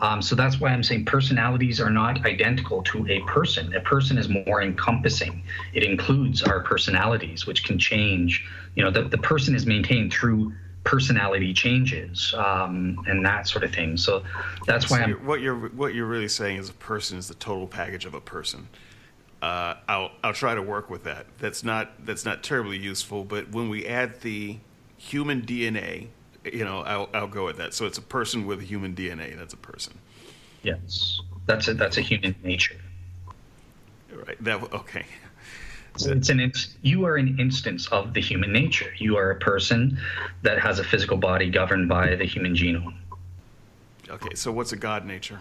Um, 0.00 0.20
so 0.20 0.34
that's 0.34 0.60
why 0.60 0.70
I'm 0.70 0.82
saying 0.82 1.06
personalities 1.06 1.80
are 1.80 1.88
not 1.88 2.26
identical 2.26 2.82
to 2.84 3.06
a 3.08 3.20
person. 3.20 3.74
A 3.74 3.80
person 3.80 4.18
is 4.18 4.28
more 4.28 4.60
encompassing. 4.60 5.42
It 5.72 5.84
includes 5.84 6.42
our 6.42 6.60
personalities, 6.60 7.46
which 7.46 7.64
can 7.64 7.78
change. 7.78 8.44
You 8.74 8.84
know, 8.84 8.90
the, 8.90 9.04
the 9.04 9.18
person 9.18 9.54
is 9.54 9.64
maintained 9.64 10.12
through 10.12 10.52
personality 10.84 11.54
changes 11.54 12.34
um, 12.36 13.02
and 13.06 13.24
that 13.24 13.46
sort 13.46 13.64
of 13.64 13.72
thing. 13.72 13.96
So 13.96 14.22
that's 14.66 14.88
so 14.88 14.96
why 14.96 15.02
I'm. 15.02 15.12
What 15.26 15.40
you're 15.40 15.56
what 15.56 15.94
you're 15.94 16.06
really 16.06 16.28
saying 16.28 16.58
is 16.58 16.68
a 16.68 16.74
person 16.74 17.18
is 17.18 17.28
the 17.28 17.34
total 17.34 17.66
package 17.66 18.04
of 18.04 18.14
a 18.14 18.20
person 18.20 18.68
uh, 19.42 19.74
I'll 19.88 20.12
I'll 20.22 20.32
try 20.32 20.54
to 20.54 20.62
work 20.62 20.88
with 20.88 21.02
that. 21.04 21.26
That's 21.38 21.64
not 21.64 22.06
that's 22.06 22.24
not 22.24 22.44
terribly 22.44 22.78
useful, 22.78 23.24
but 23.24 23.50
when 23.50 23.68
we 23.68 23.84
add 23.86 24.20
the 24.20 24.58
human 24.96 25.42
DNA, 25.42 26.06
you 26.44 26.64
know, 26.64 26.82
I'll 26.82 27.10
I'll 27.12 27.26
go 27.26 27.44
with 27.44 27.56
that. 27.56 27.74
So 27.74 27.86
it's 27.86 27.98
a 27.98 28.02
person 28.02 28.46
with 28.46 28.60
a 28.60 28.64
human 28.64 28.94
DNA. 28.94 29.36
That's 29.36 29.52
a 29.52 29.58
person. 29.58 29.98
Yes, 30.62 31.20
that's 31.46 31.66
a 31.66 31.74
that's 31.74 31.98
a 31.98 32.00
human 32.00 32.36
nature. 32.44 32.76
Right. 34.12 34.36
That 34.44 34.62
okay. 34.72 35.06
It's 35.94 36.28
an 36.30 36.52
you 36.82 37.04
are 37.04 37.16
an 37.16 37.38
instance 37.38 37.86
of 37.88 38.14
the 38.14 38.20
human 38.20 38.52
nature. 38.52 38.92
You 38.98 39.16
are 39.16 39.30
a 39.30 39.36
person 39.36 39.98
that 40.42 40.58
has 40.58 40.78
a 40.78 40.84
physical 40.84 41.16
body 41.16 41.50
governed 41.50 41.88
by 41.88 42.14
the 42.14 42.24
human 42.24 42.54
genome. 42.54 42.94
Okay, 44.08 44.34
so 44.34 44.50
what's 44.52 44.72
a 44.72 44.76
God 44.76 45.06
nature? 45.06 45.40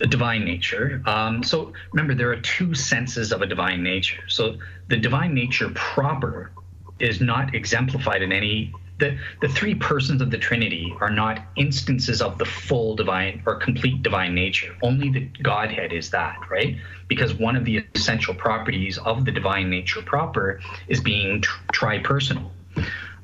the 0.00 0.06
divine 0.06 0.44
nature. 0.44 1.02
Um, 1.06 1.42
so 1.42 1.74
remember, 1.92 2.14
there 2.14 2.30
are 2.30 2.40
two 2.40 2.74
senses 2.74 3.32
of 3.32 3.42
a 3.42 3.46
divine 3.46 3.82
nature. 3.82 4.22
So 4.28 4.56
the 4.88 4.96
divine 4.96 5.34
nature 5.34 5.68
proper 5.74 6.52
is 6.98 7.20
not 7.20 7.54
exemplified 7.54 8.22
in 8.22 8.32
any 8.32 8.72
the, 9.00 9.18
the 9.40 9.48
three 9.48 9.74
persons 9.74 10.22
of 10.22 10.30
the 10.30 10.38
Trinity 10.38 10.94
are 11.00 11.10
not 11.10 11.42
instances 11.56 12.22
of 12.22 12.38
the 12.38 12.44
full 12.44 12.94
divine 12.94 13.42
or 13.46 13.56
complete 13.56 14.02
divine 14.02 14.34
nature. 14.34 14.76
Only 14.82 15.10
the 15.10 15.20
Godhead 15.42 15.92
is 15.92 16.10
that, 16.10 16.38
right? 16.48 16.76
Because 17.08 17.34
one 17.34 17.56
of 17.56 17.64
the 17.64 17.84
essential 17.94 18.34
properties 18.34 18.98
of 18.98 19.24
the 19.24 19.32
divine 19.32 19.68
nature 19.68 20.02
proper 20.02 20.60
is 20.86 21.00
being 21.00 21.42
tri 21.72 21.98
tripersonal. 21.98 22.50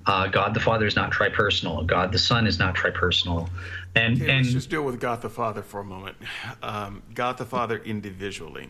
Uh, 0.06 0.28
God 0.28 0.54
the 0.54 0.60
Father 0.60 0.86
is 0.86 0.96
not 0.96 1.12
tripersonal. 1.12 1.86
God 1.86 2.12
the 2.12 2.18
Son 2.18 2.46
is 2.46 2.58
not 2.58 2.74
tripersonal. 2.74 3.48
And, 3.94 4.20
okay, 4.20 4.30
and 4.30 4.44
let's 4.44 4.52
just 4.52 4.70
deal 4.70 4.82
with 4.82 5.00
God 5.00 5.22
the 5.22 5.30
Father 5.30 5.62
for 5.62 5.80
a 5.80 5.84
moment. 5.84 6.16
Um, 6.62 7.02
God 7.14 7.38
the 7.38 7.44
Father 7.44 7.78
individually. 7.78 8.68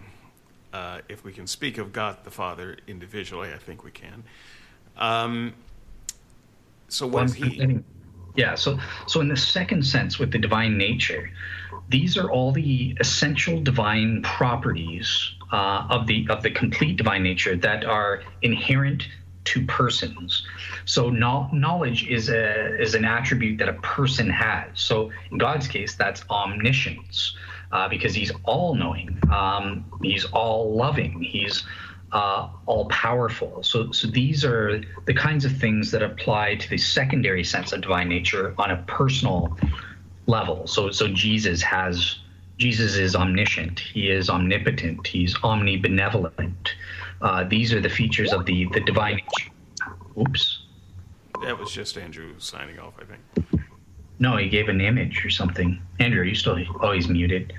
Uh, 0.72 1.00
if 1.08 1.24
we 1.24 1.32
can 1.32 1.46
speak 1.46 1.78
of 1.78 1.92
God 1.92 2.18
the 2.24 2.30
Father 2.30 2.76
individually, 2.86 3.52
I 3.52 3.58
think 3.58 3.84
we 3.84 3.90
can. 3.90 4.24
Um, 4.96 5.54
so 6.88 7.06
what 7.06 7.24
is 7.24 7.34
he? 7.34 7.80
Yeah, 8.36 8.54
so 8.54 8.78
so 9.06 9.20
in 9.20 9.28
the 9.28 9.36
second 9.36 9.84
sense 9.84 10.18
with 10.18 10.30
the 10.30 10.38
divine 10.38 10.76
nature, 10.76 11.30
these 11.88 12.16
are 12.18 12.30
all 12.30 12.52
the 12.52 12.96
essential 13.00 13.60
divine 13.60 14.22
properties 14.22 15.32
uh, 15.52 15.86
of 15.88 16.06
the 16.06 16.26
of 16.28 16.42
the 16.42 16.50
complete 16.50 16.96
divine 16.96 17.22
nature 17.22 17.56
that 17.56 17.84
are 17.84 18.22
inherent 18.42 19.08
to 19.44 19.64
persons. 19.66 20.46
So 20.84 21.08
no, 21.08 21.48
knowledge 21.52 22.06
is 22.08 22.28
a 22.28 22.80
is 22.80 22.94
an 22.94 23.04
attribute 23.04 23.58
that 23.58 23.68
a 23.68 23.74
person 23.74 24.28
has. 24.28 24.68
So 24.74 25.10
in 25.30 25.38
God's 25.38 25.68
case, 25.68 25.94
that's 25.94 26.24
omniscience, 26.28 27.36
uh, 27.72 27.88
because 27.88 28.14
He's 28.14 28.32
all 28.44 28.74
knowing. 28.74 29.18
Um, 29.32 29.84
he's 30.02 30.24
all 30.26 30.74
loving. 30.74 31.22
He's 31.22 31.64
uh, 32.12 32.48
all 32.66 32.86
powerful. 32.86 33.62
So, 33.62 33.90
so 33.92 34.06
these 34.06 34.44
are 34.44 34.80
the 35.06 35.14
kinds 35.14 35.44
of 35.44 35.56
things 35.56 35.90
that 35.90 36.02
apply 36.02 36.56
to 36.56 36.70
the 36.70 36.78
secondary 36.78 37.44
sense 37.44 37.72
of 37.72 37.80
divine 37.80 38.08
nature 38.08 38.54
on 38.58 38.70
a 38.70 38.82
personal 38.86 39.56
level. 40.26 40.66
So, 40.66 40.90
so 40.90 41.08
Jesus 41.08 41.62
has 41.62 42.18
Jesus 42.58 42.94
is 42.96 43.14
omniscient. 43.14 43.80
He 43.80 44.10
is 44.10 44.30
omnipotent. 44.30 45.06
He's 45.06 45.34
omnibenevolent. 45.38 46.70
Uh, 47.20 47.44
these 47.44 47.72
are 47.72 47.80
the 47.80 47.90
features 47.90 48.32
of 48.32 48.46
the 48.46 48.66
the 48.72 48.80
divine 48.80 49.16
nature. 49.16 49.50
Oops. 50.18 50.62
That 51.42 51.58
was 51.58 51.70
just 51.70 51.98
Andrew 51.98 52.34
signing 52.38 52.78
off, 52.78 52.94
I 52.98 53.04
think. 53.04 53.60
No, 54.18 54.38
he 54.38 54.48
gave 54.48 54.70
an 54.70 54.80
image 54.80 55.24
or 55.24 55.30
something. 55.30 55.78
Andrew, 56.00 56.22
are 56.22 56.24
you 56.24 56.34
still? 56.34 56.58
Oh, 56.80 56.92
he's 56.92 57.08
muted. 57.08 57.52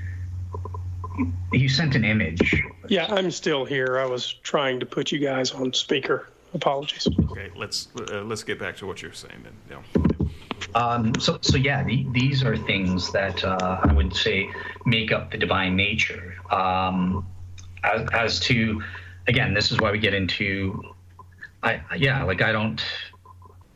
You 1.51 1.70
sent 1.70 1.95
an 1.95 2.03
image. 2.03 2.63
Yeah, 2.88 3.07
I'm 3.09 3.32
still 3.32 3.65
here. 3.65 3.99
I 3.99 4.05
was 4.05 4.34
trying 4.43 4.80
to 4.80 4.86
put 4.86 5.11
you 5.11 5.20
guys 5.20 5.51
on 5.51 5.74
speaker. 5.74 6.28
Apologies. 6.53 7.07
Okay, 7.32 7.51
let's 7.55 7.89
uh, 8.11 8.22
let's 8.22 8.43
get 8.43 8.59
back 8.59 8.78
to 8.78 8.88
what 8.88 9.01
you're 9.01 9.13
saying 9.13 9.43
then. 9.43 9.53
Yeah. 9.70 10.24
Um, 10.76 11.13
so, 11.20 11.38
so 11.41 11.57
yeah, 11.57 11.84
the, 11.84 12.05
these 12.11 12.43
are 12.43 12.57
things 12.57 13.11
that 13.11 13.43
uh, 13.43 13.82
I 13.84 13.93
would 13.93 14.15
say 14.15 14.49
make 14.86 15.11
up 15.11 15.32
the 15.32 15.38
divine 15.38 15.76
nature. 15.76 16.36
Um, 16.51 17.28
as, 17.84 18.07
as 18.13 18.39
to, 18.41 18.82
again, 19.28 19.53
this 19.53 19.72
is 19.72 19.80
why 19.80 19.91
we 19.91 19.99
get 19.99 20.13
into, 20.13 20.93
I 21.63 21.82
yeah, 21.95 22.24
like 22.24 22.41
I 22.41 22.51
don't. 22.51 22.84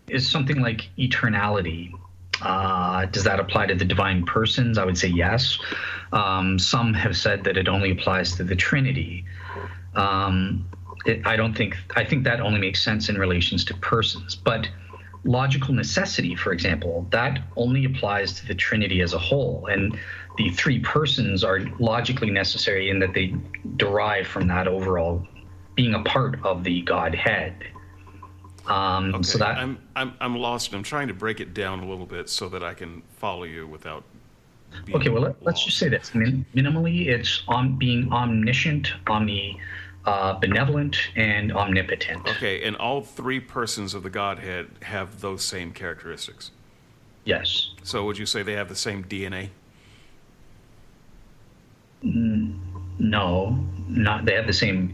Is 0.07 0.27
something 0.27 0.61
like 0.61 0.89
eternality 0.97 1.93
uh, 2.41 3.05
does 3.05 3.23
that 3.23 3.39
apply 3.39 3.67
to 3.67 3.75
the 3.75 3.85
divine 3.85 4.25
persons? 4.25 4.77
I 4.77 4.85
would 4.85 4.97
say 4.97 5.07
yes. 5.07 5.59
Um, 6.11 6.59
some 6.59 6.93
have 6.93 7.15
said 7.15 7.43
that 7.45 7.57
it 7.57 7.67
only 7.67 7.91
applies 7.91 8.35
to 8.35 8.43
the 8.43 8.55
Trinity. 8.55 9.25
Um, 9.95 10.67
it, 11.05 11.25
I 11.25 11.35
don't 11.35 11.55
think, 11.55 11.77
I 11.95 12.03
think 12.03 12.23
that 12.25 12.41
only 12.41 12.59
makes 12.59 12.83
sense 12.83 13.09
in 13.09 13.17
relations 13.17 13.63
to 13.65 13.73
persons. 13.75 14.35
But 14.35 14.67
logical 15.23 15.73
necessity, 15.73 16.35
for 16.35 16.51
example, 16.51 17.07
that 17.11 17.39
only 17.55 17.85
applies 17.85 18.33
to 18.33 18.45
the 18.45 18.55
Trinity 18.55 19.01
as 19.01 19.13
a 19.13 19.19
whole. 19.19 19.67
And 19.67 19.97
the 20.37 20.49
three 20.49 20.79
persons 20.79 21.43
are 21.43 21.59
logically 21.79 22.29
necessary 22.29 22.89
in 22.89 22.99
that 22.99 23.13
they 23.13 23.35
derive 23.77 24.27
from 24.27 24.47
that 24.47 24.67
overall 24.67 25.25
being 25.75 25.93
a 25.93 26.03
part 26.03 26.43
of 26.43 26.63
the 26.63 26.81
Godhead. 26.81 27.55
Um, 28.67 29.15
okay. 29.15 29.23
So 29.23 29.37
that 29.39 29.57
I'm, 29.57 29.79
I'm 29.95 30.13
I'm 30.19 30.35
lost. 30.37 30.73
I'm 30.73 30.83
trying 30.83 31.07
to 31.07 31.13
break 31.13 31.39
it 31.39 31.53
down 31.53 31.79
a 31.79 31.89
little 31.89 32.05
bit 32.05 32.29
so 32.29 32.47
that 32.49 32.63
I 32.63 32.73
can 32.73 33.01
follow 33.09 33.43
you 33.43 33.67
without. 33.67 34.03
Okay, 34.93 35.09
well 35.09 35.35
let, 35.41 35.53
us 35.53 35.63
just 35.63 35.77
say 35.77 35.89
this. 35.89 36.13
Min- 36.13 36.45
minimally, 36.55 37.07
it's 37.07 37.43
on 37.47 37.77
being 37.77 38.11
omniscient, 38.11 38.93
omni. 39.07 39.59
Uh, 40.03 40.33
benevolent 40.39 40.97
and 41.15 41.53
omnipotent. 41.53 42.27
Okay, 42.27 42.63
and 42.63 42.75
all 42.77 43.03
three 43.03 43.39
persons 43.39 43.93
of 43.93 44.01
the 44.01 44.09
Godhead 44.09 44.67
have 44.81 45.21
those 45.21 45.43
same 45.43 45.71
characteristics. 45.73 46.49
Yes. 47.23 47.69
So 47.83 48.03
would 48.05 48.17
you 48.17 48.25
say 48.25 48.41
they 48.41 48.53
have 48.53 48.67
the 48.67 48.75
same 48.75 49.03
DNA? 49.03 49.49
Mm, 52.03 52.57
no, 52.97 53.63
not. 53.87 54.25
They 54.25 54.33
have 54.33 54.47
the 54.47 54.53
same 54.53 54.93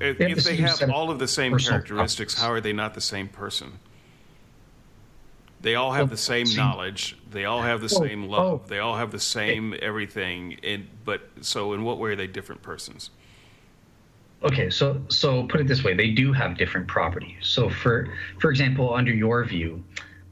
if 0.00 0.18
they 0.18 0.28
have, 0.28 0.38
if 0.38 0.44
the 0.44 0.50
they 0.50 0.56
have 0.56 0.90
all 0.90 1.10
of 1.10 1.18
the 1.18 1.28
same 1.28 1.56
characteristics, 1.58 2.34
how 2.34 2.50
are 2.50 2.60
they 2.60 2.72
not 2.72 2.94
the 2.94 3.00
same 3.00 3.28
person? 3.28 3.78
They 5.64 5.76
all 5.76 5.92
have 5.92 6.10
the 6.10 6.16
same 6.18 6.46
knowledge. 6.54 7.16
They 7.30 7.46
all 7.46 7.62
have 7.62 7.80
the 7.80 7.86
oh, 7.86 8.06
same 8.06 8.24
love. 8.24 8.62
Oh, 8.64 8.68
they 8.68 8.80
all 8.80 8.96
have 8.96 9.10
the 9.10 9.18
same 9.18 9.74
everything. 9.80 10.58
And 10.62 10.86
but 11.06 11.22
so 11.40 11.72
in 11.72 11.82
what 11.84 11.98
way 11.98 12.10
are 12.10 12.16
they 12.16 12.26
different 12.26 12.60
persons? 12.60 13.08
Okay, 14.42 14.68
so 14.68 15.00
so 15.08 15.44
put 15.44 15.62
it 15.62 15.66
this 15.66 15.82
way: 15.82 15.94
they 15.94 16.10
do 16.10 16.34
have 16.34 16.58
different 16.58 16.86
properties. 16.86 17.36
So 17.40 17.70
for 17.70 18.08
for 18.40 18.50
example, 18.50 18.92
under 18.92 19.10
your 19.10 19.42
view, 19.42 19.82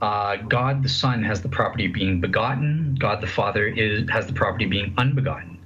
uh, 0.02 0.36
God 0.36 0.82
the 0.82 0.90
Son 0.90 1.22
has 1.22 1.40
the 1.40 1.48
property 1.48 1.86
of 1.86 1.94
being 1.94 2.20
begotten. 2.20 2.94
God 3.00 3.22
the 3.22 3.26
Father 3.26 3.66
is 3.68 4.06
has 4.10 4.26
the 4.26 4.34
property 4.34 4.66
of 4.66 4.70
being 4.70 4.92
unbegotten. 4.98 5.58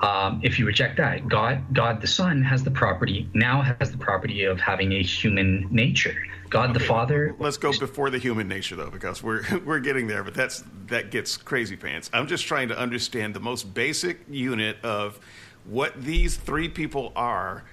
Um, 0.00 0.40
if 0.44 0.58
you 0.58 0.66
reject 0.66 0.96
that, 0.98 1.28
God, 1.28 1.62
God 1.72 2.00
the 2.00 2.06
Son 2.06 2.42
has 2.42 2.62
the 2.62 2.70
property 2.70 3.28
now 3.34 3.62
has 3.62 3.90
the 3.90 3.98
property 3.98 4.44
of 4.44 4.60
having 4.60 4.92
a 4.92 5.02
human 5.02 5.66
nature. 5.70 6.14
God 6.50 6.70
okay, 6.70 6.78
the 6.78 6.84
Father. 6.84 7.34
Let's 7.38 7.56
go 7.56 7.76
before 7.78 8.10
the 8.10 8.18
human 8.18 8.48
nature 8.48 8.76
though, 8.76 8.90
because 8.90 9.22
we're 9.22 9.42
we're 9.64 9.80
getting 9.80 10.06
there, 10.06 10.22
but 10.22 10.34
that's 10.34 10.64
that 10.86 11.10
gets 11.10 11.36
crazy 11.36 11.76
pants. 11.76 12.10
I'm 12.12 12.26
just 12.26 12.46
trying 12.46 12.68
to 12.68 12.78
understand 12.78 13.34
the 13.34 13.40
most 13.40 13.74
basic 13.74 14.20
unit 14.28 14.78
of 14.84 15.18
what 15.64 16.00
these 16.02 16.36
three 16.36 16.68
people 16.68 17.12
are 17.14 17.64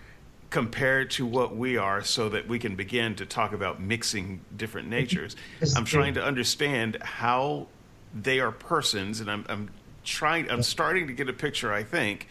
compared 0.50 1.12
to 1.12 1.26
what 1.26 1.56
we 1.56 1.78
are 1.78 2.04
so 2.04 2.30
that 2.30 2.48
we 2.48 2.60
can 2.60 2.76
begin 2.76 3.16
to 3.16 3.26
talk 3.26 3.52
about 3.54 3.82
mixing 3.82 4.40
different 4.56 4.88
natures. 4.88 5.36
I'm 5.76 5.86
trying 5.86 6.14
to 6.14 6.24
understand 6.24 6.98
how 7.02 7.68
they 8.14 8.40
are 8.40 8.52
persons, 8.52 9.20
and 9.20 9.30
I'm, 9.30 9.46
I'm 9.50 9.70
trying. 10.06 10.50
I'm 10.50 10.64
starting 10.64 11.08
to 11.08 11.14
get 11.14 11.30
a 11.30 11.34
picture. 11.34 11.74
I 11.74 11.84
think. 11.84 12.28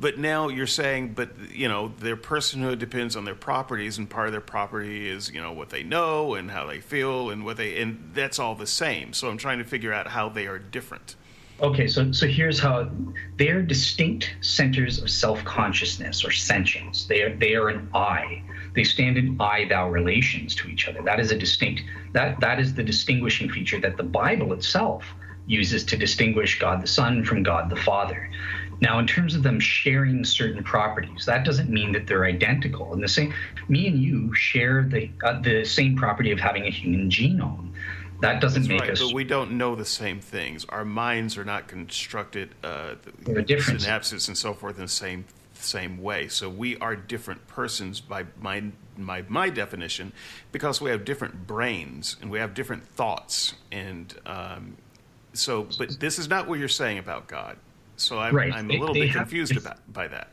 But 0.00 0.16
now 0.16 0.46
you're 0.48 0.68
saying, 0.68 1.14
but 1.14 1.30
you 1.50 1.68
know, 1.68 1.88
their 1.98 2.16
personhood 2.16 2.78
depends 2.78 3.16
on 3.16 3.24
their 3.24 3.34
properties, 3.34 3.98
and 3.98 4.08
part 4.08 4.28
of 4.28 4.32
their 4.32 4.40
property 4.40 5.08
is 5.08 5.28
you 5.30 5.40
know 5.40 5.52
what 5.52 5.70
they 5.70 5.82
know 5.82 6.34
and 6.34 6.50
how 6.50 6.66
they 6.66 6.80
feel 6.80 7.30
and 7.30 7.44
what 7.44 7.56
they, 7.56 7.80
and 7.82 8.12
that's 8.14 8.38
all 8.38 8.54
the 8.54 8.66
same. 8.66 9.12
So 9.12 9.28
I'm 9.28 9.38
trying 9.38 9.58
to 9.58 9.64
figure 9.64 9.92
out 9.92 10.06
how 10.06 10.28
they 10.28 10.46
are 10.46 10.58
different. 10.58 11.16
Okay, 11.60 11.88
so 11.88 12.12
so 12.12 12.28
here's 12.28 12.60
how 12.60 12.88
they 13.36 13.48
are 13.48 13.60
distinct 13.60 14.36
centers 14.40 15.02
of 15.02 15.10
self-consciousness 15.10 16.24
or 16.24 16.30
sentience. 16.30 17.06
They 17.06 17.22
are 17.22 17.34
they 17.34 17.56
are 17.56 17.68
an 17.68 17.88
I. 17.92 18.44
They 18.74 18.84
stand 18.84 19.18
in 19.18 19.36
I-thou 19.40 19.90
relations 19.90 20.54
to 20.56 20.68
each 20.68 20.86
other. 20.86 21.02
That 21.02 21.18
is 21.18 21.32
a 21.32 21.36
distinct 21.36 21.82
that 22.12 22.38
that 22.38 22.60
is 22.60 22.74
the 22.74 22.84
distinguishing 22.84 23.50
feature 23.50 23.80
that 23.80 23.96
the 23.96 24.04
Bible 24.04 24.52
itself 24.52 25.04
uses 25.48 25.82
to 25.84 25.96
distinguish 25.96 26.58
God 26.60 26.82
the 26.82 26.86
Son 26.86 27.24
from 27.24 27.42
God 27.42 27.70
the 27.70 27.76
Father. 27.76 28.30
Now, 28.80 29.00
in 29.00 29.06
terms 29.08 29.34
of 29.34 29.42
them 29.42 29.58
sharing 29.58 30.24
certain 30.24 30.62
properties, 30.62 31.26
that 31.26 31.44
doesn't 31.44 31.68
mean 31.68 31.90
that 31.92 32.06
they're 32.06 32.26
identical. 32.26 32.92
And 32.92 33.02
the 33.02 33.08
same, 33.08 33.34
me 33.68 33.88
and 33.88 34.00
you 34.00 34.32
share 34.34 34.84
the 34.84 35.10
uh, 35.24 35.40
the 35.40 35.64
same 35.64 35.96
property 35.96 36.30
of 36.30 36.38
having 36.38 36.64
a 36.64 36.70
human 36.70 37.10
genome. 37.10 37.72
That 38.20 38.40
doesn't 38.40 38.62
That's 38.62 38.68
make 38.68 38.80
right, 38.82 38.90
us. 38.90 39.02
But 39.02 39.14
we 39.14 39.24
don't 39.24 39.52
know 39.52 39.74
the 39.74 39.84
same 39.84 40.20
things. 40.20 40.64
Our 40.68 40.84
minds 40.84 41.36
are 41.38 41.44
not 41.44 41.66
constructed, 41.66 42.54
uh, 42.62 42.94
the 43.24 43.42
synapses 43.42 44.28
and 44.28 44.36
so 44.36 44.54
forth, 44.54 44.76
in 44.76 44.82
the 44.82 44.88
same 44.88 45.24
same 45.54 46.00
way. 46.00 46.28
So 46.28 46.48
we 46.48 46.76
are 46.76 46.94
different 46.94 47.48
persons 47.48 48.00
by 48.00 48.26
my 48.40 48.62
my 48.96 49.24
my 49.28 49.50
definition, 49.50 50.12
because 50.52 50.80
we 50.80 50.90
have 50.90 51.04
different 51.04 51.48
brains 51.48 52.16
and 52.20 52.30
we 52.30 52.38
have 52.38 52.54
different 52.54 52.86
thoughts 52.86 53.54
and. 53.72 54.14
Um, 54.24 54.76
so, 55.38 55.66
but 55.78 55.98
this 56.00 56.18
is 56.18 56.28
not 56.28 56.48
what 56.48 56.58
you're 56.58 56.68
saying 56.68 56.98
about 56.98 57.28
God. 57.28 57.56
So 57.96 58.18
I'm, 58.18 58.34
right. 58.34 58.52
I'm 58.52 58.70
a 58.70 58.78
little 58.78 58.94
they 58.94 59.06
bit 59.06 59.12
confused 59.12 59.56
about 59.56 59.92
by 59.92 60.08
that. 60.08 60.32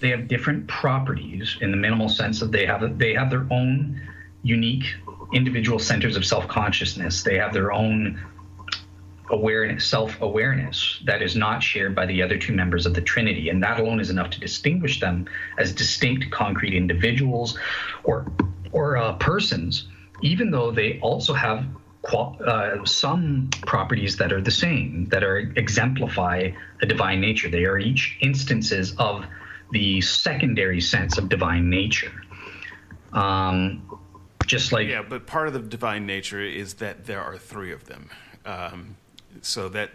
They 0.00 0.10
have 0.10 0.28
different 0.28 0.66
properties 0.68 1.56
in 1.60 1.70
the 1.70 1.76
minimal 1.76 2.08
sense 2.08 2.40
that 2.40 2.52
they 2.52 2.66
have 2.66 2.98
they 2.98 3.14
have 3.14 3.30
their 3.30 3.46
own 3.50 4.00
unique 4.42 4.84
individual 5.32 5.78
centers 5.78 6.16
of 6.16 6.26
self 6.26 6.46
consciousness. 6.48 7.22
They 7.22 7.36
have 7.36 7.52
their 7.52 7.72
own 7.72 8.20
awareness, 9.30 9.86
self 9.86 10.20
awareness 10.20 11.02
that 11.06 11.22
is 11.22 11.34
not 11.34 11.62
shared 11.62 11.94
by 11.94 12.04
the 12.06 12.22
other 12.22 12.36
two 12.36 12.52
members 12.52 12.84
of 12.84 12.92
the 12.92 13.00
Trinity, 13.00 13.48
and 13.48 13.62
that 13.62 13.80
alone 13.80 13.98
is 13.98 14.10
enough 14.10 14.30
to 14.30 14.40
distinguish 14.40 15.00
them 15.00 15.26
as 15.58 15.72
distinct, 15.72 16.30
concrete 16.30 16.74
individuals 16.74 17.58
or 18.04 18.26
or 18.72 18.98
uh, 18.98 19.14
persons 19.14 19.88
even 20.22 20.50
though 20.50 20.70
they 20.70 20.98
also 21.00 21.32
have 21.34 21.64
uh, 22.14 22.84
some 22.84 23.48
properties 23.66 24.16
that 24.16 24.32
are 24.32 24.40
the 24.40 24.50
same, 24.50 25.06
that 25.06 25.24
are 25.24 25.38
exemplify 25.56 26.50
a 26.82 26.86
divine 26.86 27.20
nature. 27.20 27.48
They 27.48 27.64
are 27.64 27.78
each 27.78 28.16
instances 28.20 28.94
of 28.98 29.24
the 29.72 30.00
secondary 30.00 30.80
sense 30.80 31.18
of 31.18 31.28
divine 31.28 31.68
nature. 31.68 32.12
Um, 33.12 33.98
just 34.46 34.72
like 34.72 34.88
yeah, 34.88 35.02
but 35.02 35.26
part 35.26 35.48
of 35.48 35.54
the 35.54 35.60
divine 35.60 36.06
nature 36.06 36.40
is 36.40 36.74
that 36.74 37.06
there 37.06 37.20
are 37.20 37.36
three 37.36 37.72
of 37.72 37.86
them. 37.86 38.10
Um, 38.44 38.96
so 39.42 39.68
that 39.70 39.90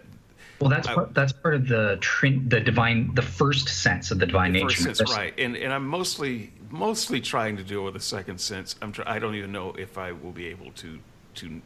well, 0.60 0.70
that's 0.70 0.88
I, 0.88 0.94
part, 0.94 1.14
that's 1.14 1.32
part 1.32 1.56
of 1.56 1.68
the 1.68 2.00
the 2.48 2.60
divine, 2.60 3.14
the 3.16 3.22
first 3.22 3.70
sense 3.70 4.12
of 4.12 4.20
the 4.20 4.26
divine 4.26 4.54
the 4.54 4.64
nature. 4.64 4.82
Sense, 4.82 5.02
right, 5.12 5.34
and 5.38 5.56
and 5.56 5.74
I'm 5.74 5.88
mostly 5.88 6.52
mostly 6.70 7.22
trying 7.22 7.58
to 7.58 7.64
deal 7.64 7.84
with 7.84 7.94
the 7.94 8.00
second 8.00 8.40
sense. 8.40 8.76
I'm 8.82 8.92
try, 8.92 9.06
I 9.08 9.20
don't 9.20 9.36
even 9.36 9.52
know 9.52 9.74
if 9.78 9.98
I 9.98 10.12
will 10.12 10.32
be 10.32 10.48
able 10.48 10.72
to 10.74 11.00
to 11.36 11.62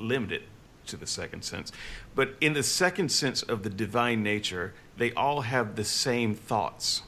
limit 0.00 0.32
it 0.32 0.42
to 0.86 0.96
the 0.96 1.06
second 1.06 1.44
sense, 1.44 1.72
but 2.14 2.34
in 2.40 2.52
the 2.52 2.62
second 2.62 3.10
sense 3.10 3.42
of 3.42 3.62
the 3.62 3.70
divine 3.70 4.22
nature, 4.22 4.74
they 4.96 5.12
all 5.12 5.42
have 5.42 5.76
the 5.76 5.84
same 5.84 6.34
thoughts 6.34 7.02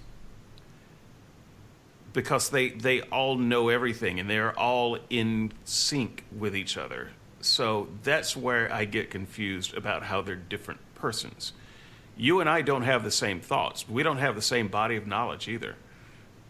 because 2.12 2.50
they 2.50 2.70
they 2.70 3.00
all 3.02 3.36
know 3.36 3.68
everything 3.68 4.20
and 4.20 4.28
they're 4.28 4.56
all 4.58 4.98
in 5.10 5.52
sync 5.64 6.24
with 6.36 6.56
each 6.56 6.76
other. 6.76 7.10
So 7.40 7.88
that's 8.02 8.36
where 8.36 8.72
I 8.72 8.84
get 8.84 9.10
confused 9.10 9.74
about 9.76 10.04
how 10.04 10.20
they're 10.20 10.36
different 10.36 10.80
persons. 10.94 11.52
You 12.16 12.40
and 12.40 12.48
I 12.48 12.62
don't 12.62 12.82
have 12.82 13.02
the 13.02 13.10
same 13.10 13.40
thoughts. 13.40 13.88
We 13.88 14.02
don't 14.02 14.18
have 14.18 14.34
the 14.34 14.42
same 14.42 14.68
body 14.68 14.96
of 14.96 15.06
knowledge 15.06 15.48
either. 15.48 15.74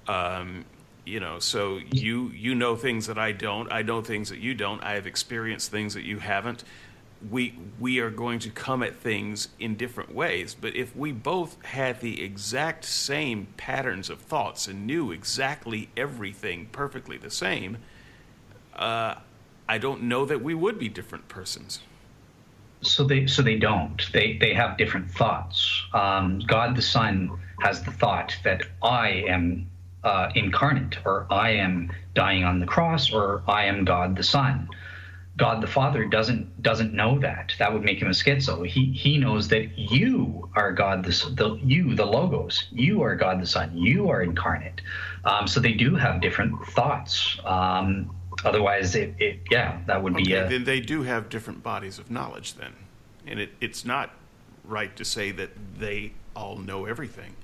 Um, 0.07 0.65
you 1.05 1.21
know, 1.21 1.39
so 1.39 1.81
you 1.91 2.31
you 2.35 2.55
know 2.55 2.77
things 2.77 3.07
that 3.07 3.19
I 3.19 3.33
don't. 3.33 3.73
I 3.73 3.83
know 3.83 4.03
things 4.03 4.29
that 4.31 4.39
you 4.39 4.55
don't. 4.55 4.83
I 4.83 4.95
have 4.95 5.07
experienced 5.07 5.71
things 5.71 5.95
that 5.95 6.05
you 6.05 6.19
haven't 6.19 6.65
we 7.31 7.55
we 7.79 7.99
are 8.01 8.11
going 8.11 8.39
to 8.41 8.51
come 8.51 8.83
at 8.83 8.97
things 8.97 9.49
in 9.59 9.77
different 9.77 10.15
ways. 10.15 10.55
But 10.59 10.75
if 10.75 10.95
we 10.97 11.13
both 11.13 11.63
had 11.65 12.01
the 12.01 12.23
exact 12.23 12.85
same 12.85 13.49
patterns 13.57 14.11
of 14.11 14.21
thoughts 14.21 14.67
and 14.67 14.87
knew 14.87 15.11
exactly 15.11 15.91
everything 15.97 16.69
perfectly 16.73 17.17
the 17.17 17.31
same, 17.31 17.79
uh, 18.75 19.17
I 19.69 19.79
don't 19.79 20.03
know 20.03 20.25
that 20.25 20.43
we 20.43 20.55
would 20.55 20.79
be 20.79 20.89
different 20.89 21.29
persons. 21.29 21.81
So 22.83 23.05
they 23.05 23.27
so 23.27 23.43
they 23.43 23.59
don't. 23.59 24.03
They 24.13 24.37
they 24.39 24.55
have 24.55 24.77
different 24.77 25.11
thoughts. 25.11 25.83
Um, 25.93 26.41
God 26.47 26.75
the 26.75 26.83
Son 26.83 27.31
has 27.61 27.83
the 27.83 27.93
thought 27.93 28.37
that 28.43 28.65
I 28.83 29.25
am 29.29 29.69
uh, 30.05 30.31
incarnate, 30.35 30.99
or 31.05 31.27
I 31.31 31.51
am 31.51 31.93
dying 32.15 32.45
on 32.45 32.61
the 32.61 32.67
cross, 32.67 33.13
or 33.13 33.43
I 33.47 33.65
am 33.67 33.85
God 33.85 34.17
the 34.17 34.23
Son. 34.23 34.69
God 35.37 35.63
the 35.63 35.67
Father 35.67 36.05
doesn't 36.05 36.63
doesn't 36.63 36.93
know 36.93 37.19
that. 37.21 37.55
That 37.59 37.73
would 37.73 37.83
make 37.83 38.01
him 38.01 38.09
a 38.09 38.13
schizo. 38.13 38.67
He 38.67 38.93
he 38.93 39.17
knows 39.17 39.49
that 39.49 39.79
you 39.79 40.51
are 40.55 40.73
God 40.73 41.05
the, 41.05 41.11
the 41.35 41.59
you 41.65 41.95
the 41.95 42.05
logos. 42.05 42.65
You 42.71 43.03
are 43.03 43.17
God 43.17 43.41
the 43.41 43.47
Son. 43.47 43.77
You 43.77 44.11
are 44.11 44.23
incarnate. 44.23 44.83
Um, 45.25 45.47
so 45.47 45.61
they 45.61 45.73
do 45.73 45.95
have 45.95 46.21
different 46.21 46.67
thoughts. 46.69 47.39
Um, 47.45 48.15
otherwise, 48.45 48.95
it, 48.95 49.15
it, 49.19 49.41
yeah, 49.51 49.81
that 49.87 50.03
would 50.03 50.15
be. 50.15 50.23
Okay, 50.23 50.47
a, 50.47 50.49
then 50.49 50.65
they 50.65 50.81
do 50.81 51.03
have 51.03 51.31
different 51.31 51.63
bodies 51.63 51.99
of 51.99 52.11
knowledge. 52.11 52.55
Then, 52.55 52.73
and 53.27 53.41
it, 53.41 53.51
it's 53.61 53.87
not 53.87 54.11
right 54.65 54.95
to 54.97 55.05
say 55.05 55.31
that 55.31 55.51
they 55.79 56.13
all 56.37 56.57
know 56.57 56.85
everything 56.85 57.37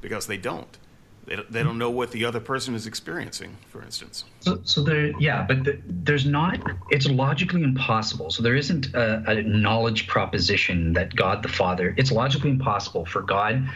because 0.00 0.26
they 0.26 0.36
don't. 0.36 0.78
They, 1.26 1.36
they 1.50 1.62
don't 1.64 1.78
know 1.78 1.90
what 1.90 2.12
the 2.12 2.24
other 2.24 2.38
person 2.38 2.74
is 2.74 2.86
experiencing, 2.86 3.56
for 3.68 3.82
instance. 3.82 4.24
So, 4.40 4.60
so 4.62 4.82
there, 4.82 5.06
yeah, 5.18 5.44
but 5.46 5.64
the, 5.64 5.80
there's 5.84 6.24
not. 6.24 6.60
It's 6.90 7.08
logically 7.08 7.64
impossible. 7.64 8.30
So 8.30 8.42
there 8.42 8.54
isn't 8.54 8.94
a, 8.94 9.24
a, 9.26 9.42
knowledge 9.42 10.06
proposition 10.06 10.92
that 10.92 11.14
God 11.16 11.42
the 11.42 11.48
Father. 11.48 11.94
It's 11.98 12.12
logically 12.12 12.50
impossible 12.50 13.04
for 13.06 13.22
God 13.22 13.68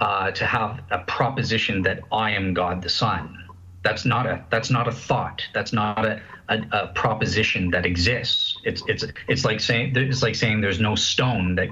uh, 0.00 0.30
to 0.30 0.46
have 0.46 0.80
a 0.90 1.00
proposition 1.00 1.82
that 1.82 2.00
I 2.10 2.30
am 2.30 2.54
God 2.54 2.82
the 2.82 2.88
Son. 2.88 3.44
That's 3.82 4.06
not 4.06 4.26
a. 4.26 4.44
That's 4.50 4.70
not 4.70 4.88
a 4.88 4.92
thought. 4.92 5.42
That's 5.52 5.72
not 5.72 6.04
a, 6.04 6.20
a, 6.48 6.58
a 6.72 6.86
proposition 6.88 7.70
that 7.70 7.84
exists. 7.84 8.56
It's 8.64 8.82
it's 8.88 9.04
it's 9.28 9.44
like 9.44 9.60
saying 9.60 9.92
it's 9.96 10.22
like 10.22 10.34
saying 10.34 10.62
there's 10.62 10.80
no 10.80 10.96
stone 10.96 11.54
that 11.56 11.68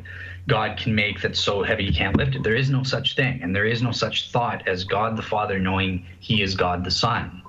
God 0.46 0.76
can 0.76 0.94
make 0.94 1.20
that's 1.22 1.40
so 1.40 1.62
heavy 1.62 1.84
you 1.84 1.92
can't 1.92 2.16
lift 2.16 2.34
it. 2.34 2.42
There 2.42 2.54
is 2.54 2.68
no 2.68 2.82
such 2.82 3.16
thing, 3.16 3.42
and 3.42 3.54
there 3.54 3.64
is 3.64 3.82
no 3.82 3.92
such 3.92 4.30
thought 4.30 4.66
as 4.68 4.84
God 4.84 5.16
the 5.16 5.22
Father 5.22 5.58
knowing 5.58 6.04
He 6.20 6.42
is 6.42 6.54
God 6.54 6.84
the 6.84 6.90
Son. 6.90 7.42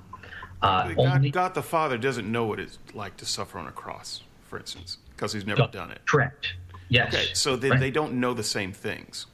Uh, 0.62 0.88
God, 0.94 0.98
only, 0.98 1.30
God, 1.30 1.54
the 1.54 1.62
Father 1.62 1.98
doesn't 1.98 2.30
know 2.30 2.46
what 2.46 2.58
it's 2.58 2.78
like 2.94 3.16
to 3.18 3.26
suffer 3.26 3.58
on 3.58 3.66
a 3.66 3.72
cross, 3.72 4.22
for 4.44 4.58
instance, 4.58 4.98
because 5.10 5.32
He's 5.32 5.46
never 5.46 5.62
God, 5.62 5.72
done 5.72 5.90
it. 5.90 6.00
Correct. 6.06 6.54
Yes. 6.88 7.14
Okay, 7.14 7.26
so 7.34 7.56
they, 7.56 7.70
right. 7.70 7.80
they 7.80 7.90
don't 7.90 8.14
know 8.14 8.32
the 8.32 8.44
same 8.44 8.72
things. 8.72 9.26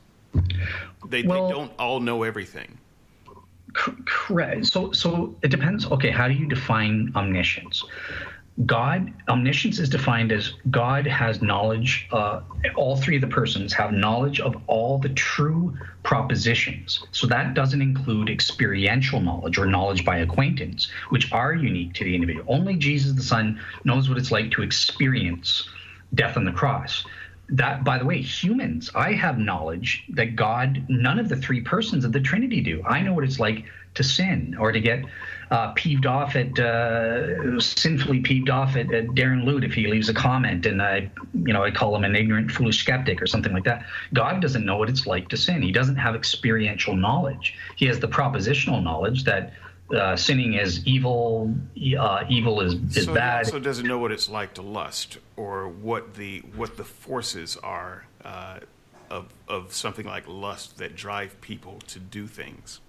They, 1.06 1.22
well, 1.22 1.46
they 1.46 1.52
don't 1.54 1.72
all 1.78 2.00
know 2.00 2.22
everything. 2.24 2.78
Correct. 3.74 4.66
So, 4.66 4.92
so 4.92 5.34
it 5.42 5.48
depends. 5.48 5.86
Okay, 5.86 6.10
how 6.10 6.28
do 6.28 6.34
you 6.34 6.46
define 6.46 7.12
omniscience? 7.14 7.84
God, 8.66 9.14
omniscience 9.28 9.78
is 9.78 9.88
defined 9.88 10.30
as 10.30 10.52
God 10.70 11.06
has 11.06 11.40
knowledge, 11.40 12.06
uh, 12.12 12.42
all 12.76 12.96
three 12.96 13.16
of 13.16 13.22
the 13.22 13.28
persons 13.28 13.72
have 13.72 13.92
knowledge 13.92 14.40
of 14.40 14.54
all 14.66 14.98
the 14.98 15.08
true 15.08 15.76
propositions. 16.02 17.02
So 17.12 17.26
that 17.28 17.54
doesn't 17.54 17.80
include 17.80 18.28
experiential 18.28 19.20
knowledge 19.20 19.56
or 19.56 19.64
knowledge 19.64 20.04
by 20.04 20.18
acquaintance, 20.18 20.90
which 21.08 21.32
are 21.32 21.54
unique 21.54 21.94
to 21.94 22.04
the 22.04 22.14
individual. 22.14 22.44
Only 22.46 22.76
Jesus 22.76 23.14
the 23.14 23.22
Son 23.22 23.58
knows 23.84 24.10
what 24.10 24.18
it's 24.18 24.30
like 24.30 24.50
to 24.52 24.62
experience 24.62 25.66
death 26.14 26.36
on 26.36 26.44
the 26.44 26.52
cross. 26.52 27.06
That, 27.48 27.84
by 27.84 27.98
the 27.98 28.04
way, 28.04 28.20
humans, 28.20 28.90
I 28.94 29.12
have 29.12 29.38
knowledge 29.38 30.04
that 30.10 30.36
God, 30.36 30.84
none 30.88 31.18
of 31.18 31.30
the 31.30 31.36
three 31.36 31.62
persons 31.62 32.04
of 32.04 32.12
the 32.12 32.20
Trinity 32.20 32.60
do. 32.60 32.82
I 32.86 33.00
know 33.00 33.14
what 33.14 33.24
it's 33.24 33.40
like 33.40 33.64
to 33.94 34.04
sin 34.04 34.56
or 34.58 34.72
to 34.72 34.80
get 34.80 35.04
uh, 35.52 35.70
peeved 35.76 36.06
off 36.06 36.34
at 36.34 36.58
uh, 36.58 37.60
sinfully 37.60 38.20
peeved 38.20 38.48
off 38.48 38.74
at, 38.74 38.90
at, 38.90 39.08
Darren 39.08 39.44
Lute 39.44 39.64
if 39.64 39.74
he 39.74 39.86
leaves 39.86 40.08
a 40.08 40.14
comment, 40.14 40.64
and 40.64 40.80
I, 40.80 41.10
you 41.34 41.52
know, 41.52 41.62
I 41.62 41.70
call 41.70 41.94
him 41.94 42.04
an 42.04 42.16
ignorant, 42.16 42.50
foolish 42.50 42.78
skeptic 42.78 43.20
or 43.20 43.26
something 43.26 43.52
like 43.52 43.64
that. 43.64 43.84
God 44.14 44.40
doesn't 44.40 44.64
know 44.64 44.78
what 44.78 44.88
it's 44.88 45.06
like 45.06 45.28
to 45.28 45.36
sin. 45.36 45.60
He 45.60 45.70
doesn't 45.70 45.96
have 45.96 46.14
experiential 46.14 46.96
knowledge. 46.96 47.54
He 47.76 47.84
has 47.84 48.00
the 48.00 48.08
propositional 48.08 48.82
knowledge 48.82 49.24
that 49.24 49.52
uh, 49.94 50.16
sinning 50.16 50.54
is 50.54 50.86
evil, 50.86 51.54
uh, 51.98 52.24
evil 52.30 52.62
is, 52.62 52.72
is 52.96 53.04
so 53.04 53.12
bad. 53.12 53.44
Also 53.44 53.60
doesn't 53.60 53.86
know 53.86 53.98
what 53.98 54.10
it's 54.10 54.30
like 54.30 54.54
to 54.54 54.62
lust 54.62 55.18
or 55.36 55.68
what 55.68 56.14
the 56.14 56.38
what 56.56 56.78
the 56.78 56.84
forces 56.84 57.58
are 57.58 58.06
uh, 58.24 58.60
of 59.10 59.26
of 59.48 59.74
something 59.74 60.06
like 60.06 60.24
lust 60.26 60.78
that 60.78 60.96
drive 60.96 61.38
people 61.42 61.78
to 61.88 61.98
do 61.98 62.26
things 62.26 62.80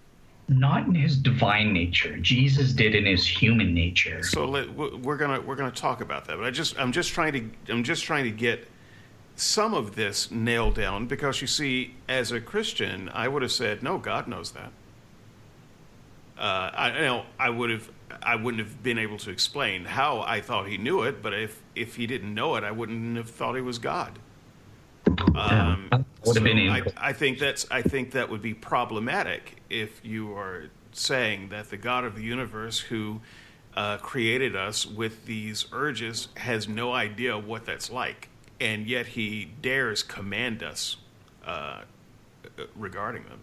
not 0.48 0.88
in 0.88 0.96
his 0.96 1.18
divine 1.18 1.74
nature. 1.74 2.18
Jesus 2.18 2.74
did 2.74 2.96
in 2.96 3.06
his 3.06 3.26
human 3.26 3.74
nature. 3.74 4.24
So 4.24 4.46
let, 4.46 4.74
we're 4.74 5.18
gonna 5.18 5.42
we're 5.42 5.56
gonna 5.56 5.72
talk 5.72 6.02
about 6.02 6.26
that. 6.26 6.38
But 6.38 6.46
I 6.46 6.52
just 6.52 6.78
I'm 6.80 6.92
just 6.92 7.12
trying 7.12 7.34
to 7.34 7.74
I'm 7.74 7.84
just 7.84 8.04
trying 8.04 8.26
to 8.26 8.32
get 8.32 8.68
some 9.36 9.74
of 9.74 9.96
this 9.96 10.30
nailed 10.32 10.76
down 10.76 11.08
because 11.08 11.42
you 11.42 11.48
see, 11.48 11.96
as 12.08 12.32
a 12.32 12.40
Christian, 12.40 13.10
I 13.14 13.28
would 13.28 13.42
have 13.42 13.52
said, 13.52 13.82
no, 13.82 13.98
God 13.98 14.28
knows 14.28 14.52
that. 14.52 14.72
Uh, 16.38 16.72
I 16.74 16.96
you 16.96 17.06
know 17.06 17.26
I 17.40 17.50
would 17.50 17.70
have 17.70 17.90
I 18.22 18.36
wouldn't 18.36 18.60
have 18.60 18.84
been 18.84 18.98
able 18.98 19.18
to 19.20 19.30
explain 19.30 19.86
how 19.86 20.22
I 20.22 20.42
thought 20.42 20.68
he 20.68 20.78
knew 20.78 21.04
it, 21.04 21.22
but 21.22 21.34
if 21.34 21.62
if 21.76 21.96
he 21.96 22.06
didn't 22.06 22.34
know 22.34 22.56
it, 22.56 22.64
I 22.64 22.72
wouldn't 22.72 23.18
have 23.18 23.30
thought 23.30 23.56
he 23.56 23.62
was 23.62 23.80
God. 23.80 24.20
Um, 25.36 26.06
so 26.24 26.44
I, 26.46 26.82
I, 26.98 27.14
think 27.14 27.40
that's 27.40 27.66
I 27.70 27.82
think 27.82 28.12
that 28.12 28.30
would 28.30 28.42
be 28.42 28.54
problematic 28.54 29.58
if 29.70 30.04
you 30.04 30.36
are 30.38 30.70
saying 30.92 31.50
that 31.50 31.70
the 31.70 31.78
God 31.78 32.04
of 32.04 32.16
the 32.16 32.24
universe 32.24 32.80
who 32.80 33.22
uh, 33.76 33.98
created 33.98 34.56
us 34.56 34.86
with 34.86 35.26
these 35.26 35.66
urges 35.72 36.30
has 36.38 36.68
no 36.68 36.94
idea 36.94 37.38
what 37.38 37.66
that's 37.66 37.90
like, 37.90 38.30
and 38.60 38.88
yet 38.88 39.08
he 39.08 39.46
dares 39.62 40.04
command 40.04 40.64
us 40.64 40.98
uh, 41.46 41.82
regarding 42.76 43.24
them. 43.24 43.40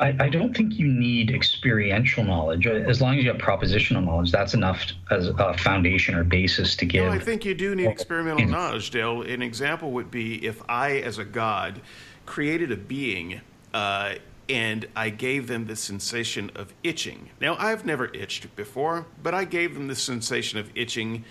I, 0.00 0.16
I, 0.20 0.28
don't 0.28 0.56
think 0.56 0.78
you 0.78 0.86
need 0.86 1.30
experiential 1.30 2.22
knowledge. 2.22 2.66
As 2.66 3.00
long 3.00 3.18
as 3.18 3.24
you 3.24 3.30
have 3.30 3.40
propositional 3.40 4.04
knowledge, 4.04 4.30
that's 4.30 4.54
enough 4.54 4.92
as 5.10 5.28
a 5.28 5.54
foundation 5.58 6.14
or 6.14 6.22
basis 6.24 6.76
to 6.76 6.86
give. 6.86 7.04
No, 7.04 7.10
I 7.10 7.18
think 7.18 7.44
you 7.44 7.54
do 7.54 7.74
need 7.74 7.86
experimental 7.86 8.46
knowledge, 8.46 8.90
Dale. 8.90 9.22
An 9.22 9.42
example 9.42 9.90
would 9.92 10.10
be 10.10 10.44
if 10.46 10.62
I, 10.68 10.98
as 10.98 11.18
a 11.18 11.24
god, 11.24 11.80
created 12.26 12.70
a 12.70 12.76
being 12.76 13.40
uh, 13.74 14.14
and 14.48 14.86
I 14.96 15.10
gave 15.10 15.46
them 15.46 15.66
the 15.66 15.76
sensation 15.76 16.50
of 16.54 16.72
itching. 16.82 17.30
Now, 17.40 17.56
I've 17.58 17.84
never 17.84 18.06
itched 18.14 18.54
before, 18.56 19.06
but 19.22 19.34
I 19.34 19.44
gave 19.44 19.74
them 19.74 19.88
the 19.88 19.96
sensation 19.96 20.58
of 20.58 20.70
itching 20.74 21.24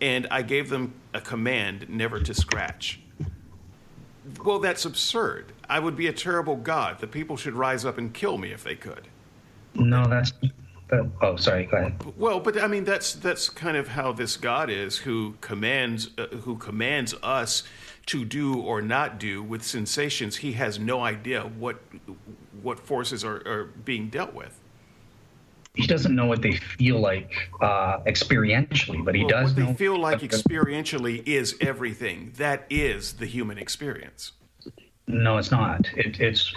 and 0.00 0.26
I 0.30 0.42
gave 0.42 0.70
them 0.70 0.94
a 1.12 1.20
command 1.20 1.86
never 1.88 2.20
to 2.20 2.34
scratch. 2.34 3.00
Well, 4.44 4.58
that's 4.58 4.84
absurd. 4.84 5.52
I 5.68 5.78
would 5.78 5.96
be 5.96 6.06
a 6.08 6.12
terrible 6.12 6.56
god. 6.56 7.00
The 7.00 7.06
people 7.06 7.36
should 7.36 7.54
rise 7.54 7.84
up 7.84 7.98
and 7.98 8.12
kill 8.12 8.38
me 8.38 8.52
if 8.52 8.64
they 8.64 8.74
could. 8.74 9.08
No, 9.74 10.06
that's 10.06 10.32
oh, 11.22 11.36
sorry. 11.36 11.66
Go 11.66 11.78
ahead. 11.78 11.94
Well, 12.16 12.40
but 12.40 12.60
I 12.60 12.66
mean 12.66 12.84
that's 12.84 13.14
that's 13.14 13.48
kind 13.48 13.76
of 13.76 13.88
how 13.88 14.12
this 14.12 14.36
God 14.36 14.70
is, 14.70 14.98
who 14.98 15.34
commands 15.40 16.10
uh, 16.18 16.26
who 16.26 16.56
commands 16.56 17.14
us 17.22 17.64
to 18.06 18.24
do 18.24 18.60
or 18.60 18.82
not 18.82 19.18
do 19.18 19.42
with 19.42 19.62
sensations. 19.64 20.36
He 20.36 20.52
has 20.52 20.78
no 20.78 21.00
idea 21.00 21.42
what 21.42 21.80
what 22.62 22.78
forces 22.78 23.24
are, 23.24 23.36
are 23.46 23.64
being 23.84 24.08
dealt 24.08 24.34
with. 24.34 24.60
He 25.74 25.88
doesn't 25.88 26.14
know 26.14 26.26
what 26.26 26.40
they 26.40 26.52
feel 26.52 27.00
like 27.00 27.32
uh, 27.60 27.98
experientially, 28.06 29.04
but 29.04 29.16
he 29.16 29.22
well, 29.22 29.30
does 29.30 29.54
what 29.54 29.58
know. 29.58 29.66
they 29.66 29.74
feel 29.74 29.98
like 29.98 30.20
experientially 30.20 31.26
is 31.26 31.56
everything. 31.60 32.32
That 32.36 32.64
is 32.70 33.14
the 33.14 33.26
human 33.26 33.58
experience. 33.58 34.32
No, 35.06 35.38
it's 35.38 35.50
not. 35.50 35.86
It, 35.96 36.20
it's 36.20 36.54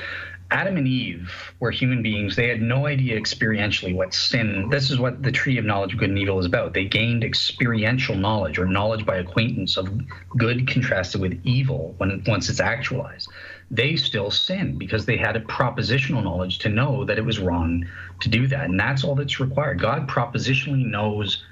Adam 0.49 0.77
and 0.77 0.87
Eve 0.87 1.53
were 1.59 1.71
human 1.71 2.01
beings. 2.01 2.35
They 2.35 2.47
had 2.47 2.61
no 2.61 2.85
idea 2.85 3.19
experientially 3.19 3.93
what 3.93 4.13
sin. 4.13 4.69
This 4.69 4.89
is 4.89 4.97
what 4.97 5.21
the 5.21 5.31
tree 5.31 5.57
of 5.57 5.65
knowledge 5.65 5.93
of 5.93 5.99
good 5.99 6.09
and 6.09 6.17
evil 6.17 6.39
is 6.39 6.45
about. 6.45 6.73
They 6.73 6.85
gained 6.85 7.23
experiential 7.23 8.15
knowledge 8.15 8.57
or 8.57 8.65
knowledge 8.65 9.05
by 9.05 9.17
acquaintance 9.17 9.75
of 9.75 9.89
good 10.37 10.67
contrasted 10.67 11.19
with 11.19 11.41
evil 11.43 11.95
when 11.97 12.23
once 12.25 12.49
it's 12.49 12.61
actualized. 12.61 13.29
They 13.69 13.97
still 13.97 14.31
sin 14.31 14.77
because 14.77 15.05
they 15.05 15.17
had 15.17 15.35
a 15.35 15.41
propositional 15.41 16.23
knowledge 16.23 16.59
to 16.59 16.69
know 16.69 17.03
that 17.03 17.17
it 17.17 17.25
was 17.25 17.39
wrong 17.39 17.85
to 18.21 18.29
do 18.29 18.47
that, 18.47 18.69
and 18.69 18.79
that's 18.79 19.03
all 19.03 19.15
that's 19.15 19.41
required. 19.41 19.81
God 19.81 20.07
propositionally 20.07 20.85
knows 20.85 21.43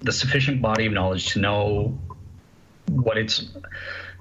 the 0.00 0.12
sufficient 0.12 0.60
body 0.60 0.84
of 0.84 0.92
knowledge 0.92 1.32
to 1.32 1.38
know 1.38 1.98
what 2.90 3.16
it's 3.16 3.46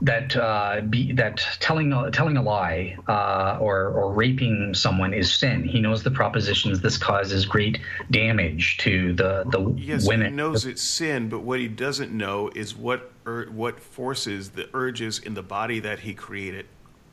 that 0.02 0.36
uh, 0.36 0.82
be, 0.90 1.12
that 1.14 1.46
telling 1.60 1.92
telling 2.12 2.38
a 2.38 2.42
lie 2.42 2.98
uh, 3.08 3.58
or 3.62 3.90
or 3.90 4.12
raping 4.14 4.74
someone 4.74 5.14
is 5.14 5.32
sin. 5.34 5.64
He 5.64 5.80
knows 5.80 6.04
the 6.04 6.12
propositions. 6.12 6.82
This 6.82 6.98
causes 6.98 7.46
great 7.46 7.80
damage 8.10 8.78
to 8.80 9.14
the 9.14 9.44
the 9.52 9.74
yes, 9.78 10.08
women. 10.08 10.32
he 10.32 10.36
knows 10.36 10.66
it's 10.66 10.82
sin, 10.82 11.30
but 11.30 11.42
what 11.42 11.60
he 11.60 11.68
doesn't 11.68 12.12
know 12.12 12.50
is 12.56 12.76
what 12.76 13.12
ur- 13.28 13.50
what 13.52 13.80
forces 13.80 14.52
the 14.52 14.70
urges 14.74 15.20
in 15.20 15.36
the 15.36 15.44
body 15.44 15.80
that 15.80 16.00
he 16.00 16.14
created 16.14 16.66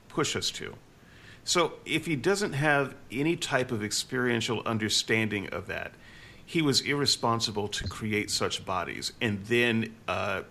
push 0.09 0.35
us 0.35 0.51
to. 0.53 0.75
So 1.45 1.75
if 1.85 2.07
he 2.07 2.17
doesn't 2.17 2.55
have 2.55 2.95
any 3.11 3.37
type 3.37 3.71
of 3.71 3.83
experiential 3.83 4.63
understanding 4.67 5.49
of 5.49 5.67
that, 5.67 5.93
he 6.45 6.63
was 6.63 6.81
irresponsible 6.81 7.69
to 7.69 7.87
create 7.87 8.31
such 8.31 8.65
bodies 8.65 9.13
and 9.21 9.45
then. 9.45 9.95
Uh, 10.07 10.43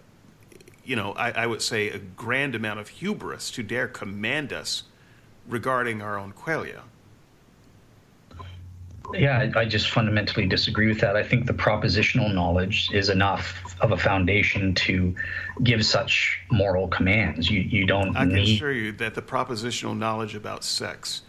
you 0.88 0.95
know, 0.95 1.11
I, 1.13 1.31
I, 1.31 1.45
would 1.45 1.61
say 1.61 1.89
a 1.89 1.97
grand 1.97 2.55
amount 2.55 2.79
of 2.79 2.88
hubris 2.88 3.51
to 3.51 3.61
dare 3.61 3.89
command 3.89 4.53
us 4.53 4.83
regarding 5.45 6.01
our 6.01 6.17
own 6.17 6.31
qualia. 6.31 6.79
Yeah, 9.13 9.49
I, 9.53 9.59
I 9.59 9.65
just 9.65 9.89
fundamentally 9.89 10.47
disagree 10.47 10.88
with 10.88 11.01
that. 11.01 11.17
I 11.17 11.23
think 11.23 11.45
the 11.45 11.53
propositional 11.53 12.33
knowledge 12.33 12.89
is 12.93 13.09
enough 13.09 13.75
of 13.81 13.91
a 13.91 13.97
foundation 13.97 14.73
to 14.75 15.13
give 15.61 15.85
such 15.85 16.39
moral 16.51 16.88
commands. 16.88 17.49
You 17.49 17.61
you 17.61 17.85
don't. 17.85 18.15
I 18.15 18.21
can 18.21 18.33
need... 18.33 18.55
assure 18.55 18.71
you 18.71 18.91
that 18.93 19.15
the 19.15 19.21
propositional 19.21 19.97
knowledge 19.97 20.35
about 20.35 20.63
sex 20.63 21.21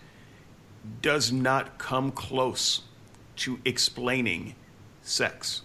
does 1.02 1.30
not 1.30 1.78
come 1.78 2.10
close 2.10 2.82
to 3.36 3.60
explaining 3.64 4.54
sex. 5.02 5.62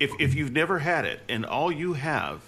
If 0.00 0.12
if 0.18 0.34
you've 0.34 0.52
never 0.52 0.80
had 0.80 1.04
it 1.04 1.20
and 1.28 1.46
all 1.46 1.70
you 1.70 1.92
have 1.92 2.40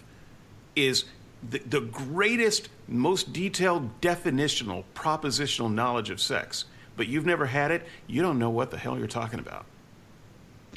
is 0.76 1.04
the, 1.48 1.58
the 1.58 1.80
greatest, 1.80 2.68
most 2.86 3.32
detailed 3.32 4.00
definitional, 4.00 4.84
propositional 4.94 5.72
knowledge 5.72 6.10
of 6.10 6.20
sex, 6.20 6.66
but 6.96 7.08
you've 7.08 7.26
never 7.26 7.46
had 7.46 7.70
it, 7.70 7.86
you 8.06 8.22
don't 8.22 8.38
know 8.38 8.50
what 8.50 8.70
the 8.70 8.78
hell 8.78 8.98
you're 8.98 9.06
talking 9.06 9.38
about. 9.40 9.66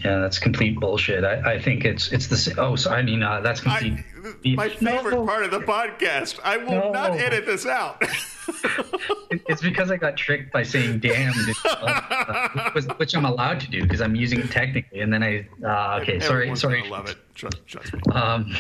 Yeah, 0.04 0.20
that's 0.20 0.40
complete 0.40 0.80
bullshit. 0.80 1.24
I, 1.26 1.56
I 1.56 1.62
think 1.62 1.84
it's 1.84 2.12
it's 2.14 2.28
the 2.28 2.56
oh, 2.58 2.78
so 2.78 2.90
I 2.90 3.02
mean 3.02 3.22
uh, 3.22 3.42
that's 3.42 3.60
complete. 3.60 3.94
I, 3.94 4.06
my 4.46 4.70
favorite 4.70 5.12
no. 5.12 5.26
part 5.26 5.44
of 5.44 5.52
the 5.52 5.60
podcast. 5.60 6.40
I 6.44 6.58
will 6.58 6.72
no. 6.72 6.92
not 6.92 7.12
edit 7.14 7.46
this 7.46 7.66
out. 7.66 8.02
it's 9.48 9.62
because 9.62 9.92
I 9.92 9.98
got 9.98 10.18
tricked 10.18 10.52
by 10.52 10.64
saying 10.64 11.00
"damn," 11.00 11.34
uh, 11.66 12.72
which, 12.72 12.86
which, 12.86 13.16
I'm 13.16 13.26
allowed 13.26 13.60
to 13.62 13.70
do 13.70 13.84
because 13.84 14.02
I'm 14.02 14.16
using 14.16 14.40
it 14.40 14.52
technically. 14.52 15.02
And 15.02 15.14
then 15.14 15.24
I 15.24 15.48
uh, 15.64 16.00
okay, 16.02 16.20
sorry, 16.20 16.56
sorry. 16.56 16.84
I 16.86 16.90
love 16.90 17.10
it. 17.10 17.18
Trust, 17.36 17.66
trust 17.66 17.94
me. 17.94 18.02
Um, 18.14 18.56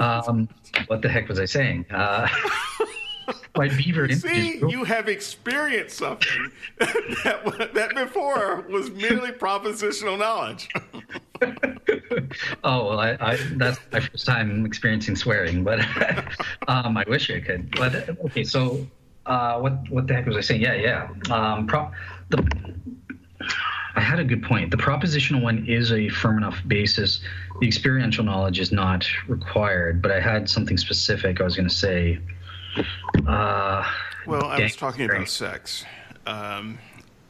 um, 0.00 0.48
what 0.88 1.02
the 1.02 1.08
heck 1.08 1.28
was 1.28 1.38
I 1.38 1.44
saying? 1.44 1.86
Uh, 1.90 2.28
my 3.56 3.68
beaver. 3.68 4.08
See, 4.10 4.58
you 4.68 4.84
have 4.84 5.08
experienced 5.08 5.98
something 5.98 6.50
that, 6.78 7.70
that 7.74 7.94
before 7.94 8.66
was 8.68 8.90
merely 8.90 9.30
propositional 9.30 10.18
knowledge. 10.18 10.68
oh 12.64 12.88
well, 12.88 13.00
I, 13.00 13.16
I, 13.20 13.38
that's 13.52 13.78
my 13.92 14.00
first 14.00 14.26
time 14.26 14.64
experiencing 14.66 15.16
swearing, 15.16 15.64
but 15.64 15.80
um, 16.68 16.96
I 16.96 17.04
wish 17.08 17.30
I 17.30 17.40
could. 17.40 17.70
But 17.76 18.18
okay, 18.26 18.44
so 18.44 18.86
uh, 19.26 19.58
what 19.58 19.90
what 19.90 20.06
the 20.06 20.14
heck 20.14 20.26
was 20.26 20.36
I 20.36 20.40
saying? 20.40 20.62
Yeah, 20.62 20.74
yeah. 20.74 21.08
Um, 21.30 21.66
pro- 21.66 21.90
the 22.30 22.42
I 23.96 24.00
had 24.00 24.18
a 24.18 24.24
good 24.24 24.42
point. 24.42 24.70
The 24.70 24.76
propositional 24.76 25.42
one 25.42 25.66
is 25.68 25.92
a 25.92 26.08
firm 26.08 26.38
enough 26.38 26.60
basis. 26.66 27.20
The 27.60 27.66
experiential 27.66 28.24
knowledge 28.24 28.58
is 28.58 28.72
not 28.72 29.06
required, 29.28 30.02
but 30.02 30.10
I 30.10 30.20
had 30.20 30.50
something 30.50 30.76
specific 30.76 31.40
I 31.40 31.44
was 31.44 31.54
going 31.54 31.68
to 31.68 31.74
say. 31.74 32.18
Uh, 33.26 33.84
well, 34.26 34.46
I 34.46 34.60
was 34.60 34.74
talking 34.74 35.08
about 35.08 35.28
sex. 35.28 35.84
Um, 36.26 36.78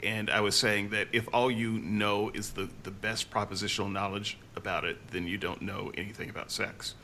and 0.04 0.30
I 0.30 0.40
was 0.40 0.54
saying 0.54 0.90
that 0.90 1.08
if 1.12 1.28
all 1.32 1.50
you 1.50 1.72
know 1.72 2.30
is 2.34 2.50
the, 2.50 2.68
the 2.82 2.90
best 2.90 3.30
propositional 3.30 3.90
knowledge 3.90 4.38
about 4.54 4.84
it, 4.84 4.98
then 5.10 5.26
you 5.26 5.38
don't 5.38 5.62
know 5.62 5.90
anything 5.96 6.30
about 6.30 6.50
sex. 6.50 6.94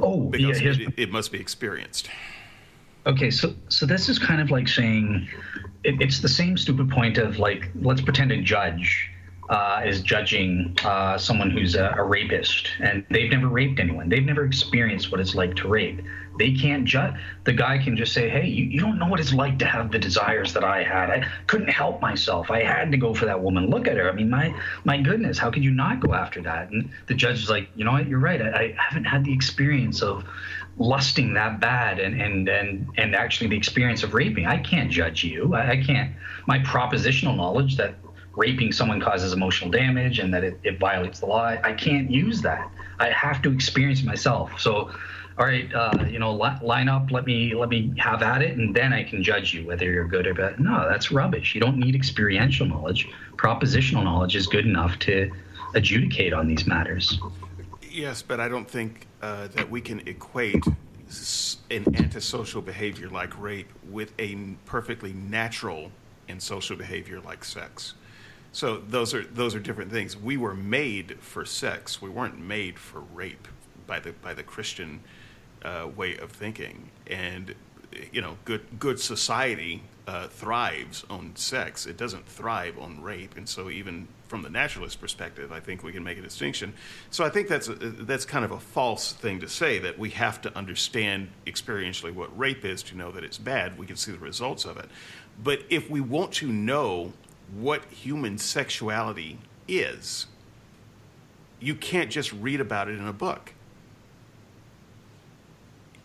Oh, 0.00 0.24
because 0.24 0.60
yeah, 0.60 0.72
it, 0.72 0.94
it, 0.96 1.10
must 1.10 1.32
be 1.32 1.40
experienced. 1.40 2.10
Okay, 3.06 3.30
so 3.30 3.54
so 3.68 3.86
this 3.86 4.08
is 4.08 4.18
kind 4.18 4.40
of 4.40 4.50
like 4.50 4.68
saying 4.68 5.28
it, 5.82 6.00
it's 6.00 6.20
the 6.20 6.28
same 6.28 6.56
stupid 6.56 6.90
point 6.90 7.16
of 7.18 7.38
like 7.38 7.70
let's 7.80 8.02
pretend 8.02 8.30
a 8.32 8.40
judge 8.40 9.10
uh, 9.48 9.82
is 9.84 10.02
judging 10.02 10.76
uh, 10.84 11.16
someone 11.16 11.50
who's 11.50 11.74
a, 11.74 11.94
a, 11.96 12.02
rapist 12.02 12.68
and 12.80 13.04
they've 13.10 13.30
never 13.30 13.48
raped 13.48 13.80
anyone. 13.80 14.08
They've 14.08 14.24
never 14.24 14.44
experienced 14.44 15.10
what 15.10 15.20
it's 15.20 15.34
like 15.34 15.56
to 15.56 15.68
rape. 15.68 16.02
They 16.38 16.52
can't 16.52 16.84
judge. 16.84 17.14
The 17.44 17.54
guy 17.54 17.78
can 17.78 17.96
just 17.96 18.12
say, 18.12 18.28
hey, 18.28 18.46
you, 18.46 18.66
you 18.66 18.78
don't 18.78 18.98
know 18.98 19.06
what 19.06 19.20
it's 19.20 19.32
like 19.32 19.58
to 19.60 19.64
have 19.64 19.90
the 19.90 19.98
desires 19.98 20.52
that 20.52 20.64
I 20.64 20.84
had. 20.84 21.10
I 21.10 21.26
couldn't 21.46 21.68
help 21.68 22.00
myself. 22.00 22.50
I 22.50 22.62
had 22.62 22.92
to 22.92 22.98
go 22.98 23.14
for 23.14 23.24
that 23.24 23.42
woman. 23.42 23.70
Look 23.70 23.88
at 23.88 23.96
her. 23.96 24.08
I 24.08 24.12
mean, 24.12 24.30
my 24.30 24.54
my 24.84 25.00
goodness, 25.00 25.38
how 25.38 25.50
could 25.50 25.64
you 25.64 25.72
not 25.72 26.00
go 26.00 26.14
after 26.14 26.40
that? 26.42 26.70
And 26.70 26.90
the 27.06 27.14
judge 27.14 27.42
is 27.42 27.50
like, 27.50 27.68
you 27.74 27.84
know 27.84 27.92
what, 27.92 28.06
you're 28.06 28.20
right. 28.20 28.40
I, 28.40 28.46
I 28.46 28.74
haven't 28.76 29.04
had 29.04 29.24
the 29.24 29.32
experience 29.32 30.02
of 30.02 30.24
lusting 30.76 31.34
that 31.34 31.58
bad 31.58 31.98
and 31.98 32.20
and 32.20 32.48
and 32.48 32.88
and 32.96 33.16
actually 33.16 33.48
the 33.48 33.56
experience 33.56 34.02
of 34.04 34.14
raping. 34.14 34.46
I 34.46 34.58
can't 34.58 34.90
judge 34.90 35.24
you. 35.24 35.54
I, 35.54 35.70
I 35.70 35.82
can't. 35.82 36.14
My 36.46 36.60
propositional 36.60 37.34
knowledge 37.36 37.76
that 37.78 37.94
raping 38.38 38.70
someone 38.70 39.00
causes 39.00 39.32
emotional 39.32 39.68
damage 39.68 40.20
and 40.20 40.32
that 40.32 40.44
it, 40.44 40.58
it 40.62 40.78
violates 40.78 41.18
the 41.18 41.26
law. 41.26 41.44
I, 41.44 41.72
can't 41.72 42.08
use 42.08 42.40
that. 42.42 42.70
I 43.00 43.10
have 43.10 43.42
to 43.42 43.52
experience 43.52 44.04
myself. 44.04 44.58
So, 44.60 44.92
all 45.38 45.46
right, 45.46 45.72
uh, 45.74 46.06
you 46.08 46.20
know, 46.20 46.34
li- 46.34 46.58
line 46.62 46.88
up. 46.88 47.10
Let 47.10 47.26
me 47.26 47.54
let 47.54 47.68
me 47.68 47.92
have 47.98 48.22
at 48.22 48.42
it, 48.42 48.58
and 48.58 48.74
then 48.74 48.92
I 48.92 49.04
can 49.04 49.22
judge 49.22 49.54
you 49.54 49.66
whether 49.66 49.84
you're 49.84 50.08
good 50.08 50.26
or 50.26 50.34
bad. 50.34 50.58
No, 50.58 50.88
that's 50.88 51.12
rubbish. 51.12 51.54
You 51.54 51.60
don't 51.60 51.78
need 51.78 51.94
experiential 51.94 52.66
knowledge. 52.66 53.08
Propositional 53.36 54.02
knowledge 54.02 54.34
is 54.34 54.46
good 54.48 54.66
enough 54.66 54.98
to 55.00 55.30
adjudicate 55.74 56.32
on 56.32 56.48
these 56.48 56.66
matters. 56.66 57.20
Yes, 57.88 58.22
but 58.22 58.40
I 58.40 58.48
don't 58.48 58.68
think 58.68 59.06
uh, 59.22 59.48
that 59.48 59.70
we 59.70 59.80
can 59.80 60.00
equate 60.08 60.64
an 61.70 61.84
antisocial 61.94 62.60
behavior 62.60 63.08
like 63.08 63.38
rape 63.40 63.72
with 63.88 64.12
a 64.18 64.36
perfectly 64.66 65.12
natural 65.12 65.92
and 66.28 66.42
social 66.42 66.76
behavior 66.76 67.20
like 67.20 67.44
sex. 67.44 67.94
So 68.58 68.78
those 68.78 69.14
are 69.14 69.22
those 69.22 69.54
are 69.54 69.60
different 69.60 69.92
things. 69.92 70.16
We 70.16 70.36
were 70.36 70.52
made 70.52 71.20
for 71.20 71.44
sex. 71.44 72.02
We 72.02 72.10
weren't 72.10 72.40
made 72.40 72.76
for 72.76 72.98
rape 72.98 73.46
by 73.86 74.00
the 74.00 74.10
by 74.10 74.34
the 74.34 74.42
Christian 74.42 74.98
uh, 75.64 75.86
way 75.94 76.16
of 76.16 76.32
thinking. 76.32 76.90
And 77.06 77.54
you 78.10 78.20
know, 78.20 78.36
good 78.44 78.80
good 78.80 78.98
society 78.98 79.84
uh, 80.08 80.26
thrives 80.26 81.04
on 81.08 81.36
sex. 81.36 81.86
It 81.86 81.96
doesn't 81.96 82.26
thrive 82.26 82.80
on 82.80 83.00
rape. 83.00 83.36
And 83.36 83.48
so 83.48 83.70
even 83.70 84.08
from 84.26 84.42
the 84.42 84.50
naturalist 84.50 85.00
perspective, 85.00 85.52
I 85.52 85.60
think 85.60 85.84
we 85.84 85.92
can 85.92 86.02
make 86.02 86.18
a 86.18 86.22
distinction. 86.22 86.74
So 87.10 87.24
I 87.24 87.28
think 87.28 87.46
that's 87.46 87.68
a, 87.68 87.74
that's 87.76 88.24
kind 88.24 88.44
of 88.44 88.50
a 88.50 88.58
false 88.58 89.12
thing 89.12 89.38
to 89.38 89.48
say 89.48 89.78
that 89.78 90.00
we 90.00 90.10
have 90.10 90.40
to 90.40 90.58
understand 90.58 91.28
experientially 91.46 92.12
what 92.12 92.36
rape 92.36 92.64
is 92.64 92.82
to 92.84 92.96
know 92.96 93.12
that 93.12 93.22
it's 93.22 93.38
bad. 93.38 93.78
We 93.78 93.86
can 93.86 93.94
see 93.94 94.10
the 94.10 94.18
results 94.18 94.64
of 94.64 94.78
it. 94.78 94.86
But 95.40 95.60
if 95.70 95.88
we 95.88 96.00
want 96.00 96.32
to 96.32 96.48
know 96.48 97.12
what 97.56 97.84
human 97.86 98.38
sexuality 98.38 99.38
is. 99.66 100.26
You 101.60 101.74
can't 101.74 102.10
just 102.10 102.32
read 102.32 102.60
about 102.60 102.88
it 102.88 102.98
in 102.98 103.06
a 103.06 103.12
book. 103.12 103.52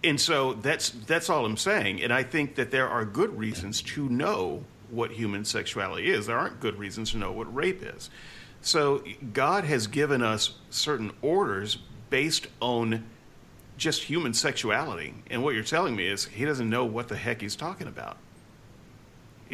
And 0.04 0.20
so 0.20 0.54
that's 0.54 0.90
that's 0.90 1.30
all 1.30 1.46
I'm 1.46 1.58
saying. 1.58 2.02
And 2.02 2.12
I 2.12 2.24
think 2.24 2.56
that 2.56 2.72
there 2.72 2.90
are 2.90 3.06
good 3.06 3.38
reasons 3.38 3.82
to 3.82 4.10
know 4.10 4.64
what 4.90 5.12
human 5.12 5.46
sexuality 5.46 6.10
is. 6.10 6.26
There 6.26 6.38
aren't 6.38 6.60
good 6.60 6.78
reasons 6.78 7.12
to 7.12 7.18
know 7.18 7.32
what 7.32 7.54
rape 7.54 7.82
is. 7.82 8.10
So 8.62 9.04
God 9.34 9.64
has 9.66 9.88
given 9.88 10.22
us 10.22 10.56
certain 10.70 11.12
orders 11.22 11.78
based 12.10 12.48
on 12.62 13.06
just 13.78 14.04
human 14.04 14.34
sexuality. 14.34 15.14
And 15.30 15.44
what 15.44 15.56
you're 15.56 15.64
telling 15.64 15.96
me 15.96 16.08
is 16.08 16.26
he 16.26 16.46
doesn't 16.46 16.70
know 16.70 16.86
what 16.86 17.08
the 17.08 17.16
heck 17.16 17.42
he's 17.42 17.56
talking 17.56 17.88
about. 17.88 18.18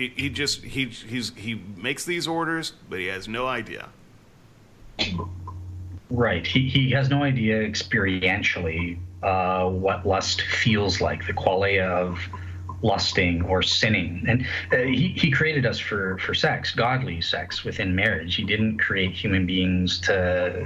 He, 0.08 0.30
just 0.30 0.64
he 0.64 0.86
he's 0.86 1.34
he 1.36 1.62
makes 1.76 2.06
these 2.06 2.28
orders, 2.28 2.74
but 2.90 3.00
he 3.00 3.08
has 3.08 3.28
no 3.28 3.48
idea. 3.48 3.90
Right. 6.10 6.48
He 6.48 6.70
he 6.70 6.92
has 6.92 7.10
no 7.10 7.24
idea 7.24 7.58
experientially 7.60 8.98
uh, 9.22 9.68
what 9.68 10.08
lust 10.08 10.42
feels 10.42 11.02
like, 11.02 11.28
the 11.28 11.34
qualia 11.34 11.90
of 11.90 12.20
lusting 12.82 13.44
or 13.44 13.62
sinning. 13.62 14.24
And 14.28 14.46
uh, 14.72 14.78
he, 14.78 15.10
he 15.10 15.30
created 15.32 15.66
us 15.66 15.80
for, 15.80 16.18
for 16.20 16.34
sex, 16.34 16.72
godly 16.72 17.20
sex 17.20 17.66
within 17.66 17.94
marriage. 17.94 18.36
He 18.36 18.44
didn't 18.44 18.78
create 18.78 19.12
human 19.12 19.46
beings 19.46 20.00
to. 20.02 20.66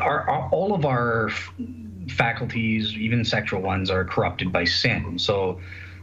our, 0.00 0.28
our, 0.28 0.48
all 0.50 0.74
of 0.74 0.84
our 0.84 1.30
faculties, 2.08 2.94
even 2.94 3.24
sexual 3.24 3.60
ones, 3.60 3.90
are 3.90 4.04
corrupted 4.04 4.52
by 4.52 4.64
sin. 4.64 5.18
So 5.18 5.60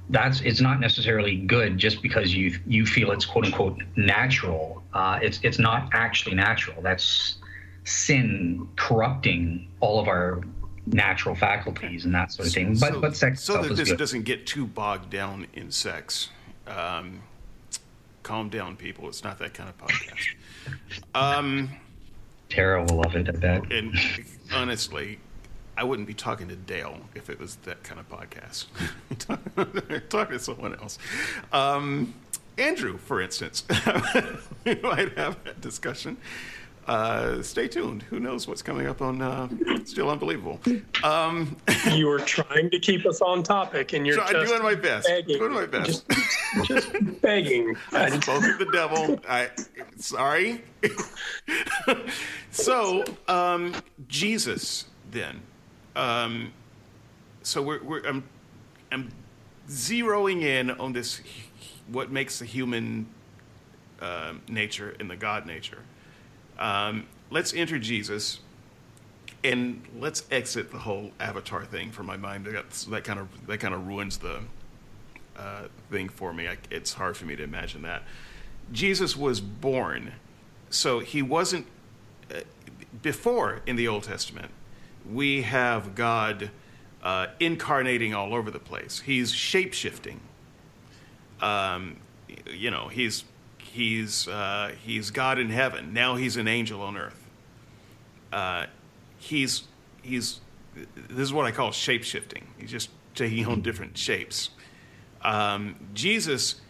that's 0.09 0.41
it's 0.41 0.61
not 0.61 0.79
necessarily 0.79 1.37
good 1.37 1.77
just 1.77 2.01
because 2.01 2.33
you 2.33 2.59
you 2.65 2.85
feel 2.85 3.11
it's 3.11 3.25
quote 3.25 3.45
unquote 3.45 3.81
natural. 3.95 4.83
Uh, 4.93 5.19
it's 5.21 5.39
it's 5.43 5.59
not 5.59 5.89
actually 5.93 6.35
natural. 6.35 6.81
That's 6.81 7.37
sin 7.85 8.67
corrupting 8.75 9.67
all 9.79 9.99
of 9.99 10.07
our 10.07 10.41
natural 10.85 11.35
faculties 11.35 12.05
and 12.05 12.13
that 12.13 12.31
sort 12.31 12.47
of 12.47 12.53
thing. 12.53 12.77
But 12.79 12.93
so, 12.93 13.01
but 13.01 13.15
sex 13.15 13.43
so 13.43 13.61
that 13.61 13.75
this 13.75 13.89
good. 13.89 13.97
doesn't 13.97 14.23
get 14.23 14.47
too 14.47 14.65
bogged 14.65 15.09
down 15.09 15.47
in 15.53 15.71
sex. 15.71 16.29
Um, 16.67 17.21
calm 18.23 18.49
down, 18.49 18.75
people. 18.75 19.07
It's 19.07 19.23
not 19.23 19.39
that 19.39 19.53
kind 19.53 19.69
of 19.69 19.77
podcast. 19.77 20.35
Um, 21.15 21.69
Tara 22.49 22.83
will 22.83 22.97
love 22.97 23.15
it. 23.15 23.29
I 23.29 23.31
bet. 23.31 23.71
And 23.71 23.95
honestly, 24.51 25.19
I 25.79 25.83
wouldn't 25.83 26.09
be 26.09 26.13
talking 26.13 26.49
to 26.49 26.57
Dale 26.57 26.99
if 27.15 27.29
it 27.29 27.39
was 27.39 27.55
that 27.63 27.81
kind 27.83 28.01
of 28.01 28.09
podcast. 28.09 28.65
Talk 30.09 30.29
to 30.29 30.37
someone 30.37 30.75
else. 30.75 30.99
Um, 31.53 32.13
Andrew, 32.57 32.97
for 32.97 33.21
instance, 33.21 33.63
we 34.65 34.75
might 34.75 35.17
have 35.17 35.41
that 35.45 35.61
discussion 35.61 36.17
uh, 36.85 37.41
stay 37.43 37.69
tuned. 37.69 38.03
Who 38.03 38.19
knows 38.19 38.45
what's 38.45 38.61
coming 38.61 38.87
up 38.87 39.01
on 39.01 39.21
uh, 39.21 39.47
Still 39.85 40.09
Unbelievable? 40.09 40.59
Um, 41.01 41.55
you 41.93 42.09
are 42.09 42.19
trying 42.19 42.69
to 42.71 42.79
keep 42.79 43.05
us 43.05 43.21
on 43.21 43.43
topic, 43.43 43.93
and 43.93 44.05
you're 44.05 44.17
try, 44.17 44.33
just 44.33 44.49
doing 44.49 44.63
my 44.63 44.75
best. 44.75 45.07
Begging, 45.07 45.37
doing 45.37 45.53
my 45.53 45.65
best. 45.65 46.03
Just, 46.09 46.91
just 46.91 47.21
begging. 47.21 47.77
I 47.93 48.09
spoke 48.19 48.41
to 48.41 48.57
the 48.57 48.69
devil. 48.73 49.17
I 49.29 49.49
sorry. 49.97 50.61
so 52.51 53.05
um, 53.29 53.73
Jesus, 54.09 54.85
then. 55.11 55.41
Um, 55.99 56.53
so 57.43 57.61
we're, 57.61 57.83
we're 57.83 58.07
I'm, 58.07 58.23
I'm 58.89 59.11
zeroing 59.67 60.43
in 60.43 60.71
on 60.71 60.93
this 60.93 61.19
what 61.87 62.09
makes 62.09 62.39
the 62.39 62.45
human 62.45 63.07
uh, 63.99 64.33
nature 64.47 64.95
and 64.99 65.09
the 65.09 65.17
God 65.17 65.45
nature. 65.45 65.79
Um, 66.57 67.07
let's 67.29 67.53
enter 67.53 67.77
Jesus 67.79 68.39
and 69.43 69.81
let's 69.99 70.23
exit 70.31 70.71
the 70.71 70.77
whole 70.77 71.11
avatar 71.19 71.65
thing 71.65 71.91
from 71.91 72.05
my 72.05 72.15
mind. 72.15 72.45
That 72.45 73.03
kind 73.03 73.19
of 73.19 73.47
that 73.47 73.59
kind 73.59 73.73
of 73.73 73.85
ruins 73.85 74.17
the 74.19 74.39
uh, 75.37 75.63
thing 75.91 76.07
for 76.07 76.33
me. 76.33 76.47
I, 76.47 76.57
it's 76.71 76.93
hard 76.93 77.17
for 77.17 77.25
me 77.25 77.35
to 77.35 77.43
imagine 77.43 77.81
that. 77.81 78.03
Jesus 78.71 79.17
was 79.17 79.41
born, 79.41 80.13
so 80.69 80.99
he 80.99 81.21
wasn't. 81.21 81.67
Uh, 82.33 82.41
before 83.01 83.61
in 83.65 83.75
the 83.75 83.87
Old 83.87 84.03
Testament, 84.03 84.51
we 85.11 85.43
have 85.43 85.95
God 85.95 86.51
uh, 87.03 87.27
incarnating 87.39 88.13
all 88.13 88.33
over 88.33 88.51
the 88.51 88.59
place. 88.59 88.99
He's 88.99 89.31
shape 89.31 89.73
shifting. 89.73 90.19
Um, 91.41 91.97
you 92.51 92.71
know, 92.71 92.87
he's 92.87 93.23
He's, 93.71 94.27
uh, 94.27 94.71
he's 94.83 95.11
God 95.11 95.37
in 95.37 95.49
heaven. 95.51 95.93
Now 95.93 96.15
he's 96.15 96.37
an 96.37 96.47
angel 96.47 96.81
on 96.81 96.97
earth. 96.97 97.27
Uh, 98.33 98.65
he's, 99.19 99.63
he's, 100.01 100.39
this 100.95 101.19
is 101.19 101.33
what 101.33 101.45
I 101.45 101.51
call 101.51 101.71
shape 101.71 102.03
shifting. 102.03 102.47
He's 102.57 102.71
just 102.71 102.89
taking 103.13 103.45
on 103.45 103.61
different 103.61 103.97
shapes. 103.97 104.49
Um, 105.21 105.75
Jesus 105.93 106.61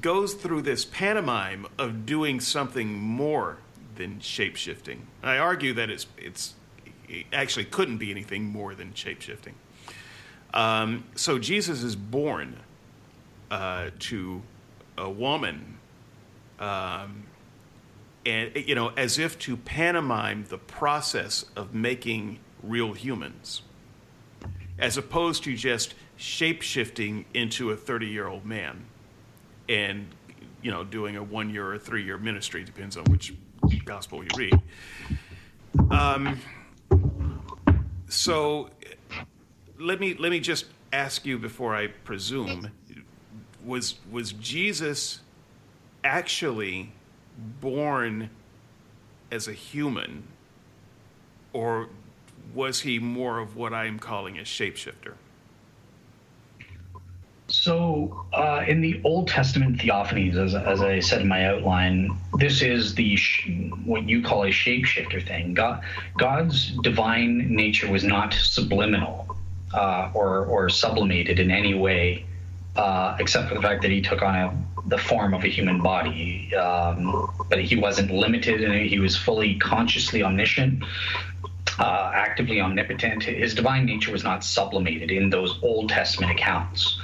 goes 0.00 0.34
through 0.34 0.62
this 0.62 0.84
pantomime 0.84 1.66
of 1.76 2.06
doing 2.06 2.38
something 2.38 2.92
more 2.92 3.58
than 3.96 4.20
shape 4.20 4.54
shifting. 4.54 5.08
I 5.24 5.38
argue 5.38 5.74
that 5.74 5.90
it's, 5.90 6.06
it's, 6.16 6.54
it 7.08 7.26
actually 7.32 7.64
couldn't 7.64 7.98
be 7.98 8.10
anything 8.10 8.44
more 8.44 8.74
than 8.74 8.94
shape 8.94 9.22
shifting. 9.22 9.54
Um, 10.54 11.04
so 11.14 11.38
Jesus 11.38 11.82
is 11.82 11.96
born 11.96 12.56
uh, 13.50 13.90
to 14.00 14.42
a 14.96 15.08
woman 15.08 15.78
um, 16.58 17.24
and 18.26 18.54
you 18.56 18.74
know, 18.74 18.92
as 18.96 19.18
if 19.18 19.38
to 19.40 19.56
pantomime 19.56 20.44
the 20.48 20.58
process 20.58 21.44
of 21.56 21.74
making 21.74 22.38
real 22.62 22.92
humans, 22.92 23.62
as 24.78 24.96
opposed 24.96 25.44
to 25.44 25.56
just 25.56 25.94
shape 26.16 26.62
shifting 26.62 27.24
into 27.32 27.70
a 27.70 27.76
30 27.76 28.06
year 28.06 28.26
old 28.26 28.44
man 28.44 28.84
and 29.68 30.08
you 30.62 30.70
know 30.70 30.82
doing 30.82 31.16
a 31.16 31.22
one 31.22 31.50
year 31.50 31.72
or 31.72 31.78
three 31.78 32.04
year 32.04 32.18
ministry 32.18 32.64
depends 32.64 32.96
on 32.96 33.04
which 33.04 33.32
gospel 33.84 34.24
you 34.24 34.28
read 34.36 34.60
um, 35.90 36.40
so 38.08 38.70
let 39.78 40.00
me 40.00 40.14
let 40.14 40.30
me 40.30 40.40
just 40.40 40.66
ask 40.92 41.26
you 41.26 41.38
before 41.38 41.74
i 41.74 41.86
presume 41.86 42.70
was 43.64 43.96
was 44.10 44.32
jesus 44.32 45.20
actually 46.04 46.92
born 47.60 48.30
as 49.30 49.48
a 49.48 49.52
human, 49.52 50.24
or 51.52 51.88
was 52.54 52.80
he 52.80 52.98
more 52.98 53.38
of 53.38 53.56
what 53.56 53.72
I'm 53.72 53.98
calling 53.98 54.38
a 54.38 54.42
shapeshifter? 54.42 55.14
So, 57.50 58.26
uh, 58.34 58.64
in 58.68 58.82
the 58.82 59.00
Old 59.04 59.28
Testament 59.28 59.78
theophanies, 59.78 60.36
as, 60.36 60.54
as 60.54 60.82
I 60.82 61.00
said 61.00 61.22
in 61.22 61.28
my 61.28 61.46
outline, 61.46 62.14
this 62.34 62.60
is 62.60 62.94
the 62.94 63.16
sh- 63.16 63.48
what 63.84 64.06
you 64.06 64.22
call 64.22 64.44
a 64.44 64.48
shapeshifter 64.48 65.26
thing. 65.26 65.54
God, 65.54 65.82
God's 66.18 66.72
divine 66.82 67.54
nature 67.54 67.90
was 67.90 68.04
not 68.04 68.34
subliminal 68.34 69.34
uh, 69.72 70.10
or, 70.12 70.44
or 70.44 70.68
sublimated 70.68 71.40
in 71.40 71.50
any 71.50 71.72
way, 71.72 72.26
uh, 72.76 73.16
except 73.18 73.48
for 73.48 73.54
the 73.54 73.62
fact 73.62 73.80
that 73.80 73.90
he 73.90 74.02
took 74.02 74.20
on 74.20 74.34
a 74.34 74.54
the 74.88 74.98
form 74.98 75.34
of 75.34 75.44
a 75.44 75.48
human 75.48 75.80
body, 75.82 76.54
um, 76.54 77.30
but 77.50 77.60
he 77.60 77.76
wasn't 77.76 78.10
limited 78.10 78.62
and 78.62 78.88
he 78.88 78.98
was 78.98 79.16
fully 79.16 79.56
consciously 79.56 80.22
omniscient, 80.22 80.82
uh, 81.78 82.10
actively 82.14 82.60
omnipotent. 82.60 83.22
His 83.22 83.54
divine 83.54 83.84
nature 83.84 84.10
was 84.10 84.24
not 84.24 84.42
sublimated 84.42 85.10
in 85.10 85.28
those 85.28 85.58
Old 85.62 85.90
Testament 85.90 86.32
accounts. 86.32 86.98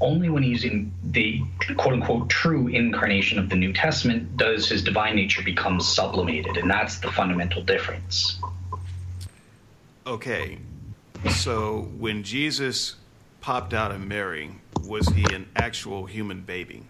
Only 0.00 0.30
when 0.30 0.42
he's 0.42 0.64
in 0.64 0.92
the 1.02 1.42
quote 1.76 1.94
unquote 1.94 2.30
true 2.30 2.68
incarnation 2.68 3.38
of 3.38 3.48
the 3.48 3.56
New 3.56 3.72
Testament 3.72 4.36
does 4.36 4.68
his 4.68 4.82
divine 4.82 5.16
nature 5.16 5.42
become 5.42 5.80
sublimated, 5.80 6.56
and 6.56 6.70
that's 6.70 6.98
the 6.98 7.10
fundamental 7.12 7.62
difference. 7.62 8.40
Okay, 10.06 10.58
so 11.28 11.88
when 11.98 12.22
Jesus 12.22 12.96
popped 13.40 13.74
out 13.74 13.90
of 13.90 14.00
Mary, 14.00 14.50
was 14.82 15.06
he 15.08 15.22
an 15.34 15.48
actual 15.54 16.06
human 16.06 16.40
baby? 16.40 16.82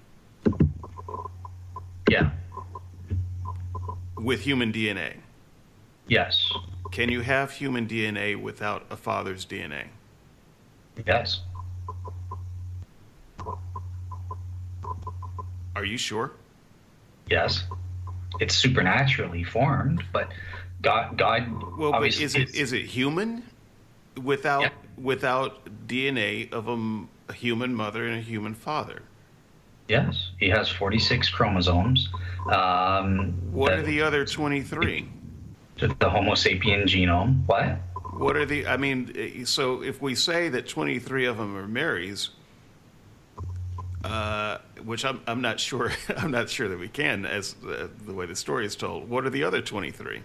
Yeah. 2.09 2.31
With 4.17 4.41
human 4.41 4.73
DNA? 4.73 5.17
Yes. 6.07 6.53
Can 6.91 7.11
you 7.11 7.21
have 7.21 7.53
human 7.53 7.87
DNA 7.87 8.41
without 8.41 8.85
a 8.91 8.97
father's 8.97 9.47
DNA? 9.47 9.87
Yes. 11.07 11.41
Are 15.81 15.85
you 15.85 15.97
sure? 15.97 16.33
Yes. 17.31 17.65
It's 18.39 18.55
supernaturally 18.55 19.45
formed, 19.45 20.05
but 20.13 20.31
God 20.83 21.17
God 21.17 21.79
Well, 21.79 21.93
but 21.93 22.09
is 22.09 22.35
it 22.35 22.55
is 22.55 22.75
it 22.75 22.85
human 22.85 23.43
without 24.23 24.63
yeah. 24.63 24.71
without 24.99 25.65
DNA 25.89 26.53
of 26.53 26.69
a, 26.69 27.07
a 27.31 27.33
human 27.33 27.75
mother 27.75 28.07
and 28.07 28.19
a 28.19 28.21
human 28.21 28.55
father? 28.55 29.03
Yes, 29.89 30.31
he 30.39 30.51
has 30.51 30.69
46 30.69 31.31
chromosomes. 31.31 32.09
Um, 32.53 33.33
what 33.51 33.73
are 33.73 33.83
the 33.83 34.03
other 34.03 34.25
23? 34.25 35.09
The 35.77 36.09
Homo 36.09 36.33
sapien 36.33 36.85
genome. 36.85 37.45
What? 37.47 37.79
What 38.13 38.37
are 38.37 38.45
the? 38.45 38.67
I 38.67 38.77
mean, 38.77 39.47
so 39.47 39.83
if 39.83 40.03
we 40.03 40.15
say 40.15 40.51
that 40.51 40.69
23 40.69 41.25
of 41.25 41.39
them 41.39 41.57
are 41.57 41.67
Marys, 41.67 42.31
uh, 44.05 44.59
which 44.85 45.05
I'm, 45.05 45.21
I'm 45.27 45.41
not 45.41 45.61
sure 45.61 45.93
I'm 46.17 46.31
not 46.31 46.49
sure 46.49 46.69
that 46.69 46.79
we 46.79 46.89
can 46.89 47.27
as 47.27 47.55
uh, 47.67 47.89
the 48.07 48.15
way 48.15 48.27
the 48.27 48.37
story 48.37 48.67
is 48.67 48.77
told. 48.77 49.09
What 49.09 49.25
are 49.25 49.31
the 49.31 49.45
other 49.45 49.61
23? 49.61 50.23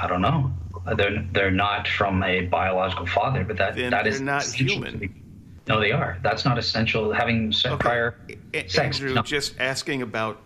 I 0.00 0.06
don't 0.06 0.20
know. 0.20 0.52
They're 0.96 1.26
they're 1.32 1.50
not 1.50 1.86
from 1.88 2.22
a 2.22 2.42
biological 2.42 3.06
father, 3.06 3.44
but 3.44 3.56
that 3.58 3.76
then 3.76 3.90
that 3.90 4.04
they're 4.04 4.12
is 4.12 4.20
not 4.20 4.44
human. 4.44 5.22
No, 5.66 5.80
they 5.80 5.92
are. 5.92 6.18
That's 6.22 6.44
not 6.44 6.58
essential. 6.58 7.12
Having 7.12 7.52
okay. 7.64 7.76
prior 7.76 8.16
a- 8.54 8.68
sex. 8.68 8.98
Andrew, 8.98 9.14
no. 9.14 9.22
just 9.22 9.58
asking 9.60 10.02
about 10.02 10.40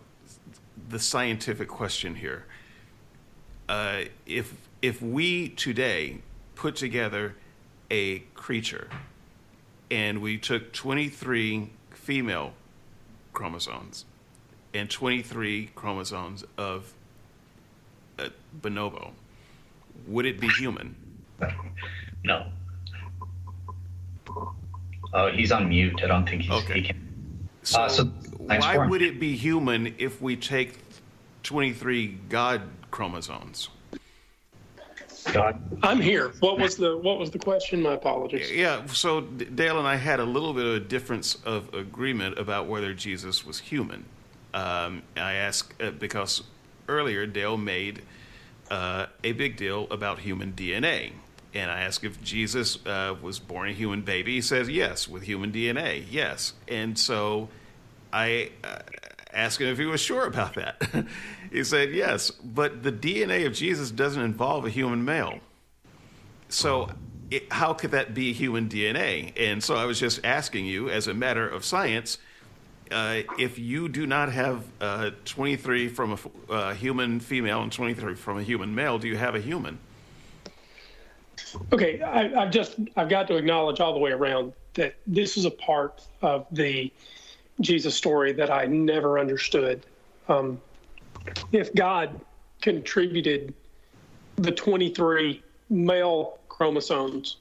the 0.88 0.98
scientific 0.98 1.68
question 1.68 2.14
here. 2.14 2.44
Uh, 3.68 4.02
if 4.26 4.52
if 4.80 5.00
we 5.00 5.50
today 5.50 6.18
put 6.56 6.76
together 6.76 7.36
a 7.90 8.20
creature 8.34 8.88
and 9.92 10.22
we 10.22 10.38
took 10.38 10.72
23 10.72 11.68
female 11.90 12.54
chromosomes 13.34 14.06
and 14.72 14.90
23 14.90 15.70
chromosomes 15.74 16.44
of 16.56 16.94
a 18.18 18.30
bonobo, 18.58 19.10
would 20.06 20.24
it 20.24 20.40
be 20.40 20.48
human? 20.48 20.96
No. 22.24 22.46
Oh, 25.12 25.30
he's 25.30 25.52
on 25.52 25.68
mute. 25.68 26.00
I 26.02 26.06
don't 26.06 26.26
think 26.26 26.42
he's, 26.42 26.52
okay. 26.64 26.80
he 26.80 26.82
can. 26.82 27.48
So, 27.62 27.82
uh, 27.82 27.88
so 27.88 28.04
why 28.04 28.78
would 28.78 29.02
it 29.02 29.20
be 29.20 29.36
human 29.36 29.94
if 29.98 30.22
we 30.22 30.36
take 30.36 30.78
23 31.42 32.18
God 32.30 32.62
chromosomes? 32.90 33.68
God. 35.32 35.60
I'm 35.82 36.00
here. 36.00 36.32
What 36.40 36.58
was 36.58 36.76
the 36.76 36.96
what 36.96 37.18
was 37.18 37.30
the 37.30 37.38
question? 37.38 37.82
My 37.82 37.94
apologies. 37.94 38.50
Yeah, 38.50 38.86
so 38.86 39.20
Dale 39.20 39.78
and 39.78 39.86
I 39.86 39.96
had 39.96 40.20
a 40.20 40.24
little 40.24 40.52
bit 40.52 40.64
of 40.64 40.74
a 40.74 40.80
difference 40.80 41.36
of 41.44 41.72
agreement 41.74 42.38
about 42.38 42.66
whether 42.66 42.94
Jesus 42.94 43.44
was 43.44 43.58
human. 43.58 44.04
Um, 44.54 45.02
I 45.16 45.34
asked 45.34 45.80
uh, 45.82 45.90
because 45.92 46.42
earlier 46.88 47.26
Dale 47.26 47.56
made 47.56 48.02
uh, 48.70 49.06
a 49.22 49.32
big 49.32 49.56
deal 49.56 49.86
about 49.90 50.18
human 50.20 50.52
DNA. 50.52 51.12
And 51.54 51.70
I 51.70 51.82
asked 51.82 52.02
if 52.04 52.22
Jesus 52.22 52.84
uh, 52.86 53.14
was 53.20 53.38
born 53.38 53.68
a 53.68 53.72
human 53.72 54.00
baby. 54.00 54.36
He 54.36 54.40
says 54.40 54.70
yes, 54.70 55.06
with 55.06 55.22
human 55.24 55.52
DNA, 55.52 56.04
yes. 56.10 56.54
And 56.66 56.98
so 56.98 57.50
I 58.10 58.50
him 59.32 59.68
if 59.68 59.78
he 59.78 59.86
was 59.86 60.00
sure 60.00 60.26
about 60.26 60.54
that. 60.54 61.06
he 61.52 61.64
said 61.64 61.92
yes, 61.92 62.30
but 62.30 62.82
the 62.82 62.92
DNA 62.92 63.46
of 63.46 63.52
Jesus 63.52 63.90
doesn't 63.90 64.22
involve 64.22 64.66
a 64.66 64.70
human 64.70 65.04
male. 65.04 65.38
So 66.48 66.90
it, 67.30 67.50
how 67.52 67.72
could 67.72 67.92
that 67.92 68.14
be 68.14 68.32
human 68.32 68.68
DNA? 68.68 69.32
And 69.36 69.62
so 69.62 69.74
I 69.74 69.86
was 69.86 69.98
just 69.98 70.24
asking 70.24 70.66
you, 70.66 70.90
as 70.90 71.08
a 71.08 71.14
matter 71.14 71.48
of 71.48 71.64
science, 71.64 72.18
uh, 72.90 73.22
if 73.38 73.58
you 73.58 73.88
do 73.88 74.06
not 74.06 74.30
have 74.30 74.64
uh, 74.80 75.10
23 75.24 75.88
from 75.88 76.12
a 76.12 76.52
uh, 76.52 76.74
human 76.74 77.20
female 77.20 77.62
and 77.62 77.72
23 77.72 78.14
from 78.14 78.38
a 78.38 78.42
human 78.42 78.74
male, 78.74 78.98
do 78.98 79.08
you 79.08 79.16
have 79.16 79.34
a 79.34 79.40
human? 79.40 79.78
Okay, 81.72 82.00
I, 82.02 82.42
I've 82.42 82.50
just 82.50 82.76
I've 82.96 83.08
got 83.08 83.26
to 83.28 83.36
acknowledge 83.36 83.80
all 83.80 83.92
the 83.92 83.98
way 83.98 84.12
around 84.12 84.52
that 84.74 84.94
this 85.06 85.36
is 85.36 85.44
a 85.44 85.50
part 85.50 86.02
of 86.22 86.46
the 86.50 86.92
Jesus 87.62 87.94
story 87.94 88.32
that 88.32 88.50
I 88.50 88.66
never 88.66 89.18
understood. 89.18 89.86
Um, 90.28 90.60
if 91.52 91.74
God 91.74 92.20
contributed 92.60 93.54
the 94.36 94.52
23 94.52 95.42
male 95.70 96.38
chromosomes, 96.48 97.36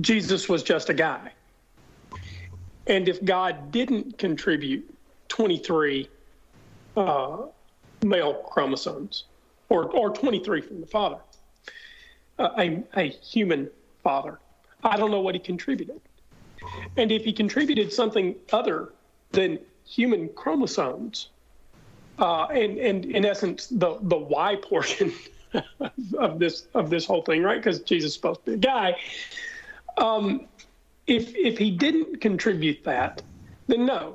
Jesus 0.00 0.48
was 0.48 0.62
just 0.62 0.88
a 0.88 0.94
guy. 0.94 1.32
And 2.86 3.08
if 3.08 3.24
God 3.24 3.70
didn't 3.70 4.18
contribute 4.18 4.92
23 5.28 6.08
uh, 6.96 7.36
male 8.04 8.34
chromosomes, 8.34 9.24
or, 9.68 9.84
or 9.90 10.10
23 10.10 10.60
from 10.60 10.80
the 10.80 10.86
father, 10.86 11.18
uh, 12.38 12.50
a, 12.58 12.82
a 12.96 13.08
human 13.08 13.70
father, 14.02 14.38
I 14.82 14.96
don't 14.96 15.10
know 15.10 15.20
what 15.20 15.34
he 15.34 15.38
contributed. 15.38 16.00
And 16.96 17.10
if 17.10 17.24
he 17.24 17.32
contributed 17.32 17.92
something 17.92 18.34
other 18.52 18.92
than 19.30 19.58
human 19.84 20.28
chromosomes, 20.30 21.28
uh, 22.18 22.44
and, 22.46 22.78
and 22.78 23.04
in 23.06 23.24
essence, 23.24 23.66
the, 23.66 23.98
the 24.02 24.18
Y 24.18 24.56
portion 24.56 25.12
of 26.18 26.38
this 26.38 26.66
of 26.74 26.90
this 26.90 27.06
whole 27.06 27.22
thing, 27.22 27.42
right? 27.42 27.62
Because 27.62 27.80
Jesus 27.80 28.10
is 28.10 28.14
supposed 28.14 28.44
to 28.44 28.52
be 28.52 28.54
a 28.54 28.58
guy. 28.58 28.96
Um, 29.98 30.46
if 31.06 31.34
if 31.34 31.58
he 31.58 31.70
didn't 31.70 32.20
contribute 32.20 32.84
that, 32.84 33.22
then 33.66 33.86
no, 33.86 34.14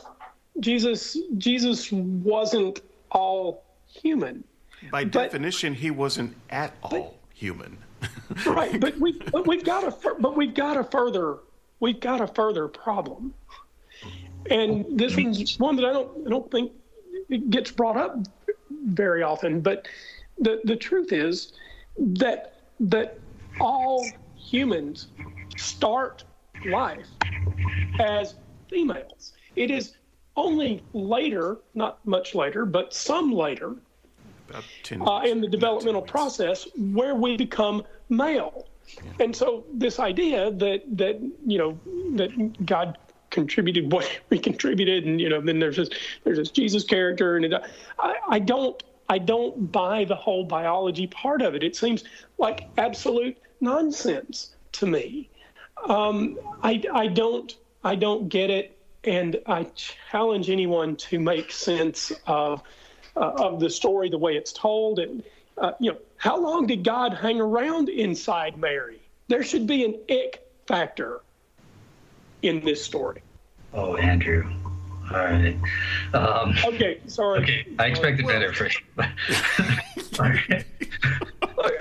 Jesus 0.60 1.18
Jesus 1.38 1.92
wasn't 1.92 2.82
all 3.12 3.64
human. 3.86 4.44
By 4.92 5.06
but, 5.06 5.32
definition, 5.32 5.74
he 5.74 5.92
wasn't 5.92 6.36
at 6.50 6.74
all 6.84 6.90
but, 6.90 7.14
human. 7.34 7.78
right, 8.46 8.80
but 8.80 8.98
we 9.00 9.14
but 9.32 9.48
we've 9.48 9.64
got 9.64 9.84
a 9.84 10.16
but 10.20 10.36
we've 10.36 10.54
got 10.54 10.78
a 10.78 10.84
further 10.84 11.40
we've 11.80 12.00
got 12.00 12.22
a 12.22 12.28
further 12.28 12.68
problem, 12.68 13.34
and 14.50 14.86
this 14.98 15.16
one's 15.16 15.60
one 15.60 15.76
that 15.76 15.86
I 15.86 15.94
don't 15.94 16.28
I 16.28 16.30
don't 16.30 16.52
think 16.52 16.72
gets 17.50 17.72
brought 17.72 17.98
up 17.98 18.20
very 18.86 19.24
often. 19.24 19.62
But 19.62 19.88
the 20.40 20.62
the 20.64 20.76
truth 20.76 21.12
is 21.12 21.54
that 21.98 22.56
that 22.80 23.20
all 23.60 24.06
humans 24.36 25.08
start 25.58 26.24
life 26.66 27.08
as 28.00 28.36
females. 28.70 29.34
It 29.56 29.72
is 29.72 29.98
only 30.36 30.84
later, 30.94 31.58
not 31.74 32.06
much 32.06 32.36
later, 32.36 32.66
but 32.66 32.94
some 32.94 33.32
later, 33.32 33.76
uh, 34.54 35.22
in 35.26 35.42
the 35.42 35.48
developmental 35.48 36.02
process 36.02 36.68
where 36.94 37.16
we 37.16 37.36
become 37.36 37.84
male. 38.10 38.68
And 39.20 39.36
so 39.36 39.66
this 39.74 40.00
idea 40.00 40.52
that 40.52 40.84
that 40.98 41.20
you 41.46 41.58
know 41.58 41.80
that 42.16 42.66
God 42.66 42.98
contributed 43.30 43.92
what 43.92 44.10
we 44.30 44.40
contributed, 44.40 45.06
and 45.06 45.20
you 45.20 45.30
know 45.30 45.42
then 45.42 45.60
there's 45.60 45.78
this 45.78 45.90
there's 46.24 46.38
this 46.38 46.52
Jesus 46.52 46.84
character, 46.84 47.36
and 47.36 47.46
it, 47.46 47.54
I, 48.00 48.16
I 48.30 48.40
don't 48.40 48.82
I 49.10 49.18
don't 49.18 49.72
buy 49.72 50.06
the 50.06 50.16
whole 50.16 50.44
biology 50.44 51.08
part 51.08 51.42
of 51.42 51.56
it. 51.56 51.64
It 51.64 51.76
seems 51.76 52.04
like 52.38 52.68
absolute 52.78 53.38
nonsense 53.62 54.56
to 54.74 54.86
me. 54.86 55.30
Um, 55.88 56.38
I, 56.64 56.84
I 56.94 57.08
don't 57.08 57.56
I 57.84 57.96
don't 57.96 58.30
get 58.30 58.50
it, 58.50 58.78
and 59.04 59.40
I 59.46 59.64
challenge 60.12 60.50
anyone 60.50 60.96
to 60.98 61.20
make 61.20 61.52
sense 61.52 62.12
of 62.26 62.62
uh, 63.16 63.32
of 63.38 63.60
the 63.60 63.70
story 63.70 64.10
the 64.10 64.18
way 64.18 64.36
it's 64.36 64.52
told. 64.52 65.00
And 65.00 65.24
uh, 65.58 65.72
you 65.80 65.92
know, 65.92 65.98
how 66.18 66.40
long 66.40 66.68
did 66.68 66.84
God 66.84 67.14
hang 67.14 67.40
around 67.40 67.90
inside 67.90 68.58
Mary? 68.58 69.02
There 69.28 69.44
should 69.44 69.68
be 69.68 69.84
an 69.86 69.96
ick 70.10 70.42
factor 70.68 71.22
in 72.42 72.64
this 72.64 72.84
story. 72.84 73.22
Oh, 73.74 73.96
Andrew. 73.96 74.50
All 75.12 75.18
right. 75.18 75.58
Um, 76.14 76.56
okay, 76.66 77.00
sorry. 77.08 77.44
Okay, 77.44 77.68
I 77.80 77.86
expected 77.86 78.26
well, 78.26 78.36
better 78.36 78.54
for 78.54 78.66
you. 78.66 78.72
All 80.20 80.30
right. 80.30 80.66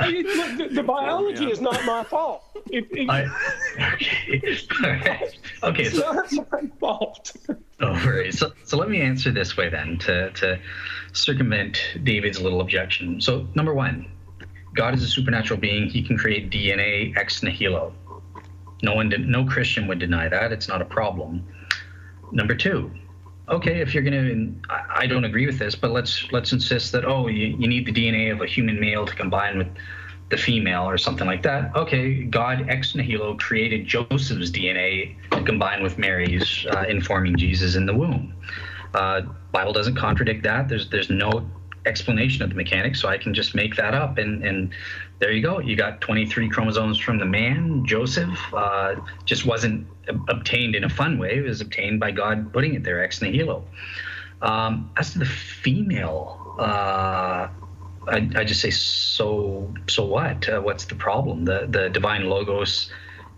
I 0.01 0.13
mean, 0.13 0.25
the, 0.57 0.69
the, 0.73 0.83
biology 0.83 1.45
yeah. 1.45 1.51
is 1.51 1.61
not 1.61 1.85
my 1.85 2.05
fault. 2.05 2.45
It, 2.71 2.87
it, 2.93 3.11
I, 3.11 3.25
okay. 3.95 4.57
All 4.85 4.91
right. 4.91 5.39
Okay. 5.63 5.83
It's 5.85 5.99
so, 5.99 6.13
not 6.13 6.53
my 6.53 6.69
fault. 6.79 7.33
Oh, 7.79 7.93
right. 8.09 8.33
So, 8.33 8.53
so 8.65 8.79
let 8.79 8.89
me 8.89 9.03
answer 9.03 9.31
this 9.31 9.55
way 9.59 9.69
then 9.69 9.99
to, 9.99 10.31
to 10.31 10.59
circumvent 11.17 11.81
David's 12.05 12.41
little 12.41 12.61
objection. 12.61 13.21
So, 13.21 13.47
number 13.55 13.75
one, 13.75 14.11
God 14.75 14.95
is 14.95 15.03
a 15.03 15.09
supernatural 15.09 15.59
being. 15.59 15.89
He 15.89 16.03
can 16.03 16.17
create 16.17 16.51
DNA 16.51 17.17
ex 17.17 17.43
nihilo. 17.43 17.93
No 18.83 18.95
one, 18.95 19.13
no 19.31 19.45
Christian 19.45 19.87
would 19.87 19.99
deny 19.99 20.29
that. 20.29 20.53
It's 20.53 20.69
not 20.69 20.83
a 20.83 20.85
problem. 20.85 21.47
Number 22.31 22.55
two, 22.55 22.91
okay, 23.49 23.81
if 23.81 23.95
you're 23.95 24.03
going 24.03 24.61
to, 24.63 24.75
I 24.95 25.07
don't 25.07 25.25
agree 25.25 25.47
with 25.47 25.59
this, 25.59 25.75
but 25.75 25.93
let's 25.93 26.31
let's 26.33 26.53
insist 26.53 26.93
that 26.93 27.05
oh, 27.05 27.29
you, 27.29 27.57
you 27.59 27.67
need 27.67 27.87
the 27.87 27.93
DNA 27.93 28.33
of 28.33 28.41
a 28.43 28.47
human 28.47 28.79
male 28.79 29.07
to 29.07 29.15
combine 29.15 29.59
with 29.59 29.69
the 30.29 30.37
female 30.37 30.83
or 30.83 30.99
something 30.99 31.27
like 31.27 31.43
that. 31.43 31.75
Okay, 31.77 32.25
God 32.25 32.69
ex 32.69 32.95
nihilo 32.95 33.37
created 33.37 33.87
Joseph's 33.87 34.51
DNA 34.51 35.17
to 35.31 35.43
combine 35.43 35.83
with 35.83 35.99
Mary's, 35.99 36.67
uh, 36.73 36.85
informing 36.89 37.37
Jesus 37.37 37.77
in 37.77 37.87
the 37.87 37.95
womb. 37.95 38.35
Uh, 38.97 39.21
Bible 39.53 39.73
doesn't 39.73 39.97
contradict 39.97 40.43
that. 40.45 40.69
There's 40.69 40.89
there's 40.89 41.11
no 41.11 41.49
explanation 41.85 42.43
of 42.43 42.49
the 42.51 42.57
mechanics, 42.57 43.01
so 43.01 43.09
I 43.09 43.19
can 43.19 43.35
just 43.35 43.55
make 43.55 43.77
that 43.77 43.95
up. 43.95 44.19
And 44.19 44.43
and 44.43 44.73
there 45.19 45.31
you 45.31 45.43
go. 45.43 45.61
You 45.61 45.77
got 45.77 46.01
23 46.01 46.49
chromosomes 46.49 46.99
from 46.99 47.19
the 47.19 47.27
man, 47.27 47.85
Joseph. 47.85 48.39
Uh, 48.53 48.97
just 49.25 49.45
wasn't 49.47 49.87
obtained 50.29 50.75
in 50.75 50.85
a 50.85 50.89
fun 50.89 51.19
way. 51.19 51.37
It 51.37 51.43
was 51.43 51.61
obtained 51.61 52.01
by 52.01 52.11
God 52.11 52.53
putting 52.53 52.75
it 52.75 52.85
there, 52.85 53.03
ex 53.03 53.21
nihilo. 53.21 53.65
Um, 54.43 54.91
as 54.97 55.13
to 55.13 55.19
the 55.19 55.27
female, 55.27 56.57
uh, 56.59 57.49
I, 58.09 58.31
I, 58.35 58.45
just 58.45 58.61
say 58.61 58.71
so. 58.71 59.73
So 59.89 60.05
what? 60.05 60.49
Uh, 60.49 60.61
what's 60.61 60.87
the 60.87 60.95
problem? 60.95 61.45
The 61.45 61.67
the 61.69 61.91
divine 61.91 62.29
logos 62.29 62.91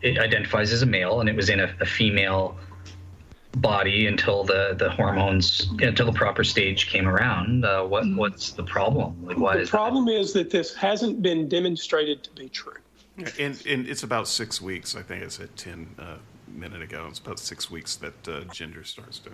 identifies 0.05 0.73
as 0.73 0.83
a 0.83 0.87
male, 0.87 1.21
and 1.21 1.29
it 1.29 1.35
was 1.35 1.49
in 1.49 1.61
a, 1.61 1.75
a 1.81 1.87
female 1.87 2.57
body 3.57 4.07
until 4.07 4.45
the 4.45 4.75
the 4.79 4.91
hormones 4.91 5.71
until 5.81 6.07
the 6.07 6.13
proper 6.13 6.45
stage 6.45 6.89
came 6.89 7.09
around. 7.09 7.65
Uh, 7.65 7.85
what 7.85 8.05
mm-hmm. 8.05 8.17
what's 8.17 8.53
the 8.53 8.63
problem? 8.63 9.17
Like, 9.25 9.39
why 9.39 9.57
the 9.57 9.63
is 9.63 9.71
problem 9.71 10.07
that? 10.07 10.13
is 10.13 10.33
that 10.35 10.51
this 10.51 10.75
hasn't 10.75 11.23
been 11.23 11.49
demonstrated 11.49 12.23
to 12.25 12.31
be 12.31 12.49
true. 12.49 12.75
And, 13.41 13.61
and 13.67 13.89
it's 13.89 14.05
about 14.05 14.29
six 14.29 14.63
weeks. 14.63 14.95
I 14.95 15.03
think 15.03 15.25
I 15.25 15.29
said 15.29 15.57
ten 15.57 15.89
uh, 15.99 16.19
minute 16.47 16.83
ago. 16.83 17.07
It's 17.09 17.19
about 17.19 17.39
six 17.39 17.71
weeks 17.71 17.97
that 17.97 18.29
uh, 18.29 18.41
gender 18.53 18.85
starts 18.85 19.19
to 19.21 19.31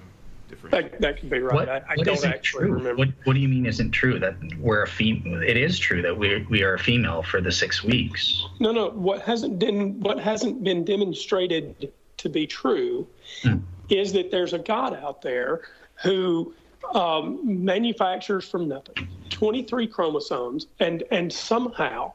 differentiate. 0.48 0.92
That, 0.92 1.00
that 1.00 1.20
could 1.20 1.28
be 1.28 1.40
right. 1.40 1.54
What, 1.54 1.68
I, 1.68 1.82
I 1.90 1.96
don't 1.96 2.24
actually 2.24 2.64
true? 2.64 2.72
remember. 2.72 2.96
What, 2.96 3.08
what 3.24 3.34
do 3.34 3.40
you 3.40 3.48
mean 3.48 3.66
isn't 3.66 3.90
true? 3.90 4.18
That 4.18 4.36
we're 4.58 4.84
a 4.84 4.88
female? 4.88 5.42
It 5.42 5.58
is 5.58 5.78
true 5.78 6.00
that 6.00 6.16
we 6.16 6.46
we 6.48 6.62
are 6.62 6.74
a 6.74 6.78
female 6.78 7.22
for 7.22 7.42
the 7.42 7.52
six 7.52 7.84
weeks. 7.84 8.46
No, 8.58 8.72
no. 8.72 8.90
What 8.90 9.20
hasn't 9.22 9.58
been 9.58 10.00
what 10.00 10.18
hasn't 10.18 10.64
been 10.64 10.84
demonstrated 10.84 11.92
to 12.16 12.28
be 12.30 12.46
true 12.46 13.06
hmm. 13.42 13.58
Is 13.88 14.12
that 14.12 14.30
there's 14.30 14.52
a 14.52 14.58
God 14.58 14.94
out 14.94 15.22
there 15.22 15.62
who 16.02 16.54
um, 16.94 17.64
manufactures 17.64 18.48
from 18.48 18.68
nothing 18.68 19.08
23 19.30 19.86
chromosomes 19.86 20.66
and 20.80 21.02
and 21.10 21.32
somehow 21.32 22.12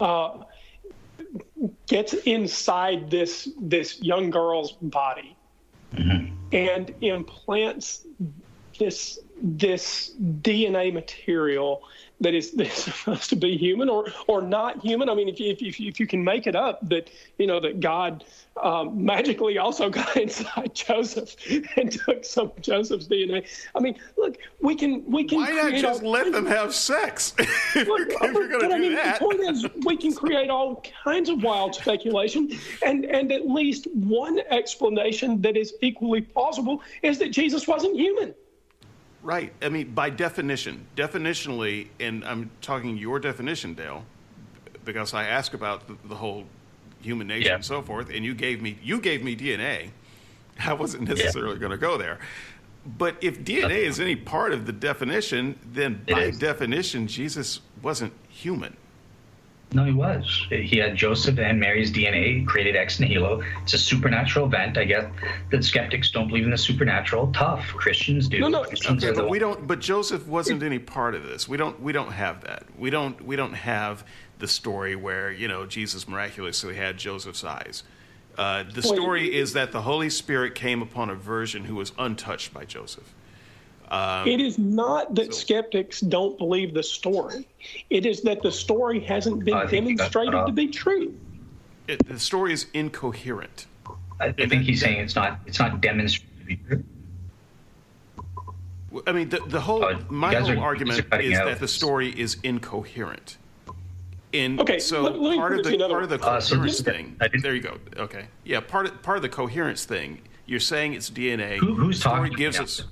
uh, 0.00 0.38
gets 1.86 2.14
inside 2.14 3.10
this 3.10 3.48
this 3.60 4.00
young 4.02 4.30
girl's 4.30 4.72
body 4.72 5.36
mm-hmm. 5.94 6.34
and 6.52 6.94
implants 7.00 8.06
this 8.78 9.18
this 9.42 10.12
DNA 10.40 10.92
material 10.92 11.82
that 12.20 12.34
is, 12.34 12.52
supposed 12.72 13.30
to 13.30 13.36
be 13.36 13.56
human 13.56 13.88
or 13.88 14.06
or 14.26 14.42
not 14.42 14.80
human. 14.80 15.08
I 15.08 15.14
mean, 15.14 15.28
if 15.28 15.38
you, 15.38 15.50
if 15.50 15.62
you, 15.62 15.88
if 15.88 16.00
you 16.00 16.06
can 16.06 16.22
make 16.24 16.46
it 16.46 16.56
up 16.56 16.86
that 16.88 17.10
you 17.38 17.46
know 17.46 17.60
that 17.60 17.80
God 17.80 18.24
um, 18.62 19.04
magically 19.04 19.58
also 19.58 19.90
got 19.90 20.16
inside 20.16 20.74
Joseph 20.74 21.36
and 21.76 21.92
took 21.92 22.24
some 22.24 22.46
of 22.46 22.60
Joseph's 22.60 23.06
DNA. 23.06 23.46
I 23.74 23.80
mean, 23.80 23.96
look, 24.16 24.38
we 24.60 24.74
can 24.74 25.04
we 25.10 25.24
can. 25.24 25.38
Why 25.38 25.50
not 25.50 25.74
just 25.74 26.02
all, 26.02 26.10
let 26.10 26.32
them 26.32 26.46
have 26.46 26.74
sex? 26.74 27.34
if 27.38 27.86
look, 27.86 28.08
you're, 28.08 28.32
you're 28.32 28.48
going 28.48 28.60
to 28.62 28.68
do 28.68 28.74
I 28.74 28.78
mean, 28.78 28.94
that. 28.94 29.18
The 29.18 29.24
point 29.24 29.40
is, 29.40 29.66
we 29.84 29.96
can 29.96 30.14
create 30.14 30.50
all 30.50 30.82
kinds 31.04 31.28
of 31.28 31.42
wild 31.42 31.74
speculation, 31.74 32.50
and 32.84 33.04
and 33.04 33.30
at 33.30 33.48
least 33.48 33.86
one 33.92 34.40
explanation 34.50 35.40
that 35.42 35.56
is 35.56 35.74
equally 35.82 36.22
plausible 36.22 36.82
is 37.02 37.18
that 37.18 37.30
Jesus 37.30 37.68
wasn't 37.68 37.96
human. 37.96 38.34
Right. 39.26 39.52
I 39.60 39.70
mean, 39.70 39.90
by 39.92 40.10
definition, 40.10 40.86
definitionally, 40.94 41.88
and 41.98 42.24
I'm 42.24 42.48
talking 42.60 42.96
your 42.96 43.18
definition, 43.18 43.74
Dale, 43.74 44.04
because 44.84 45.14
I 45.14 45.24
asked 45.24 45.52
about 45.52 45.88
the, 45.88 45.96
the 46.04 46.14
whole 46.14 46.44
human 47.00 47.26
nature 47.26 47.48
yeah. 47.48 47.54
and 47.56 47.64
so 47.64 47.82
forth, 47.82 48.08
and 48.08 48.24
you 48.24 48.34
gave 48.34 48.62
me 48.62 48.78
you 48.84 49.00
gave 49.00 49.24
me 49.24 49.34
DNA. 49.34 49.90
I 50.60 50.74
wasn't 50.74 51.08
necessarily 51.08 51.54
yeah. 51.54 51.58
going 51.58 51.72
to 51.72 51.76
go 51.76 51.98
there. 51.98 52.20
But 52.86 53.16
if 53.20 53.40
DNA 53.40 53.78
is 53.78 53.98
any 53.98 54.14
part 54.14 54.52
of 54.52 54.64
the 54.64 54.72
definition, 54.72 55.58
then 55.72 56.04
by 56.08 56.30
definition, 56.30 57.08
Jesus 57.08 57.60
wasn't 57.82 58.12
human. 58.28 58.76
No, 59.72 59.84
he 59.84 59.92
was. 59.92 60.46
He 60.48 60.78
had 60.78 60.94
Joseph 60.94 61.38
and 61.38 61.58
Mary's 61.58 61.92
DNA 61.92 62.46
created 62.46 62.76
ex 62.76 63.00
nihilo. 63.00 63.42
It's 63.62 63.74
a 63.74 63.78
supernatural 63.78 64.46
event. 64.46 64.78
I 64.78 64.84
guess 64.84 65.10
that 65.50 65.64
skeptics 65.64 66.10
don't 66.10 66.28
believe 66.28 66.44
in 66.44 66.50
the 66.50 66.58
supernatural. 66.58 67.32
Tough 67.32 67.66
Christians 67.74 68.28
do. 68.28 68.38
No, 68.38 68.48
no, 68.48 68.64
Christians 68.64 69.04
okay, 69.04 69.14
but 69.14 69.28
we 69.28 69.38
don't. 69.40 69.66
But 69.66 69.80
Joseph 69.80 70.26
wasn't 70.28 70.62
any 70.62 70.78
part 70.78 71.14
of 71.14 71.24
this. 71.24 71.48
We 71.48 71.56
don't. 71.56 71.80
We 71.82 71.92
don't 71.92 72.12
have 72.12 72.42
that. 72.42 72.64
We 72.78 72.90
don't. 72.90 73.20
We 73.22 73.34
don't 73.34 73.54
have 73.54 74.06
the 74.38 74.46
story 74.46 74.94
where 74.94 75.32
you 75.32 75.48
know 75.48 75.66
Jesus 75.66 76.06
miraculously 76.06 76.76
had 76.76 76.96
Joseph's 76.96 77.42
eyes. 77.42 77.82
Uh, 78.38 78.64
the 78.72 78.82
story 78.82 79.34
is 79.34 79.54
that 79.54 79.72
the 79.72 79.82
Holy 79.82 80.10
Spirit 80.10 80.54
came 80.54 80.80
upon 80.80 81.10
a 81.10 81.14
virgin 81.14 81.64
who 81.64 81.74
was 81.74 81.92
untouched 81.98 82.52
by 82.52 82.64
Joseph. 82.64 83.14
Um, 83.88 84.26
it 84.26 84.40
is 84.40 84.58
not 84.58 85.14
that 85.14 85.32
so, 85.32 85.40
skeptics 85.40 86.00
don't 86.00 86.36
believe 86.38 86.74
the 86.74 86.82
story. 86.82 87.46
It 87.90 88.04
is 88.04 88.20
that 88.22 88.42
the 88.42 88.50
story 88.50 89.00
hasn't 89.00 89.44
been 89.44 89.66
demonstrated 89.68 90.34
uh, 90.34 90.46
to 90.46 90.52
be 90.52 90.68
true. 90.68 91.14
It, 91.86 92.06
the 92.08 92.18
story 92.18 92.52
is 92.52 92.66
incoherent. 92.74 93.66
I, 94.18 94.26
I 94.26 94.32
think 94.32 94.62
he's 94.62 94.80
saying 94.80 94.98
it's 94.98 95.14
not. 95.14 95.38
It's 95.46 95.58
not 95.58 95.80
demonstrated 95.80 96.38
to 96.40 96.44
be 96.44 96.56
true. 96.56 96.84
I 99.06 99.12
mean, 99.12 99.28
the, 99.28 99.40
the 99.46 99.60
whole 99.60 99.84
oh, 99.84 99.98
my 100.08 100.34
whole 100.34 100.50
are, 100.52 100.58
argument 100.58 101.06
is 101.20 101.38
out. 101.38 101.46
that 101.46 101.60
the 101.60 101.68
story 101.68 102.18
is 102.18 102.38
incoherent. 102.42 103.36
In, 104.32 104.60
okay, 104.60 104.78
so 104.78 105.02
let, 105.02 105.18
let 105.18 105.38
part 105.38 105.58
of 105.58 105.64
the 105.64 105.78
part 105.78 106.02
of 106.02 106.08
the 106.08 106.18
coherence 106.18 106.80
uh, 106.80 106.82
so 106.82 106.82
thing. 106.82 107.16
There 107.40 107.54
you 107.54 107.60
go. 107.60 107.78
Okay, 107.96 108.26
yeah, 108.44 108.60
part 108.60 108.86
of 108.86 109.02
part 109.02 109.16
of 109.16 109.22
the 109.22 109.28
coherence 109.28 109.84
thing. 109.84 110.22
You're 110.46 110.60
saying 110.60 110.94
it's 110.94 111.10
DNA. 111.10 111.58
Who, 111.58 111.74
who's 111.74 111.96
the 111.96 112.08
story 112.08 112.30
talking? 112.30 112.36
gives 112.36 112.58
us 112.58 112.84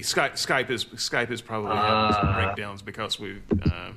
Skype, 0.00 0.32
Skype 0.32 0.70
is 0.70 0.84
Skype 0.84 1.30
is 1.30 1.40
probably 1.40 1.76
having 1.76 2.14
some 2.14 2.28
uh. 2.28 2.34
breakdowns 2.34 2.82
because 2.82 3.20
we 3.20 3.40
uh, 3.70 3.90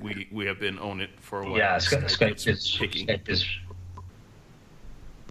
we 0.00 0.28
we 0.30 0.46
have 0.46 0.60
been 0.60 0.78
on 0.78 1.00
it 1.00 1.10
for 1.20 1.42
a 1.42 1.44
while. 1.48 1.58
Yeah, 1.58 1.76
Skype, 1.76 2.04
Skype, 2.04 2.48
is, 2.48 2.66
Skype 2.66 3.28
is. 3.28 3.46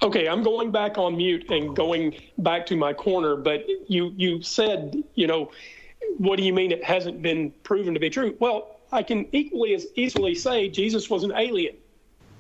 Okay, 0.02 0.28
I'm 0.28 0.44
going 0.44 0.72
back 0.72 0.98
on 0.98 1.18
mute 1.18 1.50
and 1.50 1.76
going 1.76 2.16
back 2.40 2.66
to 2.68 2.76
my 2.76 2.94
corner. 2.94 3.36
But 3.36 3.66
you 3.88 4.14
you 4.16 4.42
said 4.42 5.04
you 5.16 5.28
know, 5.28 5.52
what 6.18 6.38
do 6.38 6.44
you 6.44 6.54
mean 6.54 6.72
it 6.72 6.84
hasn't 6.84 7.22
been 7.22 7.52
proven 7.64 7.94
to 7.94 8.00
be 8.00 8.10
true? 8.10 8.36
Well, 8.40 8.80
I 8.92 9.04
can 9.04 9.28
equally 9.34 9.76
as 9.76 9.88
easily 9.96 10.34
say 10.34 10.70
Jesus 10.70 11.10
was 11.10 11.24
an 11.24 11.32
alien. 11.34 11.76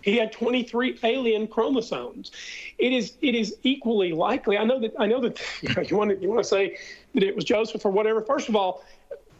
He 0.07 0.15
had 0.15 0.31
23 0.31 0.99
alien 1.03 1.47
chromosomes. 1.47 2.31
It 2.77 2.93
is 2.93 3.17
it 3.21 3.35
is 3.35 3.57
equally 3.63 4.13
likely. 4.13 4.57
I 4.57 4.63
know 4.63 4.79
that 4.79 4.93
I 4.97 5.05
know 5.05 5.19
that 5.19 5.41
you, 5.61 5.73
know, 5.73 5.81
you 5.81 5.97
want 5.97 6.11
to 6.11 6.17
you 6.21 6.29
want 6.29 6.41
to 6.41 6.47
say 6.47 6.77
that 7.13 7.23
it 7.23 7.35
was 7.35 7.43
Joseph 7.43 7.85
or 7.85 7.91
whatever. 7.91 8.21
First 8.21 8.47
of 8.47 8.55
all, 8.55 8.85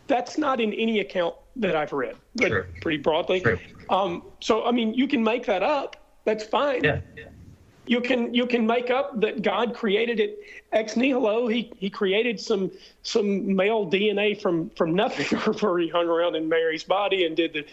that's 0.07 0.37
not 0.37 0.59
in 0.59 0.73
any 0.73 0.99
account 0.99 1.35
that 1.55 1.77
I've 1.77 1.93
read, 1.93 2.17
but 2.35 2.49
sure. 2.49 2.67
pretty 2.81 2.97
broadly. 2.97 3.39
Sure. 3.39 3.59
Um, 3.89 4.23
so 4.41 4.65
I 4.65 4.71
mean, 4.71 4.93
you 4.93 5.07
can 5.07 5.23
make 5.23 5.45
that 5.45 5.63
up. 5.63 5.95
That's 6.25 6.43
fine. 6.43 6.83
Yeah. 6.83 6.99
You 7.85 8.01
can 8.01 8.33
you 8.33 8.45
can 8.45 8.67
make 8.67 8.89
up 8.89 9.21
that 9.21 9.43
God 9.43 9.73
created 9.73 10.19
it 10.19 10.39
ex 10.73 10.97
nihilo. 10.97 11.47
He 11.47 11.71
he 11.77 11.89
created 11.89 12.41
some 12.41 12.69
some 13.03 13.55
male 13.55 13.89
DNA 13.89 14.39
from 14.41 14.69
from 14.71 14.93
nothing, 14.93 15.39
or 15.63 15.79
he 15.79 15.87
hung 15.87 16.07
around 16.07 16.35
in 16.35 16.49
Mary's 16.49 16.83
body 16.83 17.25
and 17.25 17.37
did 17.37 17.53
the 17.53 17.65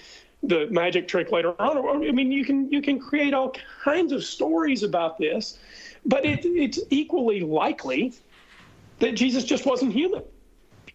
the 0.48 0.66
magic 0.70 1.08
trick 1.08 1.32
later 1.32 1.54
on. 1.60 2.06
I 2.06 2.10
mean, 2.10 2.30
you 2.30 2.44
can 2.44 2.70
you 2.70 2.82
can 2.82 2.98
create 2.98 3.34
all 3.34 3.54
kinds 3.82 4.12
of 4.12 4.24
stories 4.24 4.82
about 4.82 5.18
this, 5.18 5.58
but 6.04 6.24
it, 6.24 6.44
it's 6.44 6.78
equally 6.90 7.40
likely 7.40 8.12
that 8.98 9.12
Jesus 9.12 9.44
just 9.44 9.66
wasn't 9.66 9.92
human. 9.92 10.22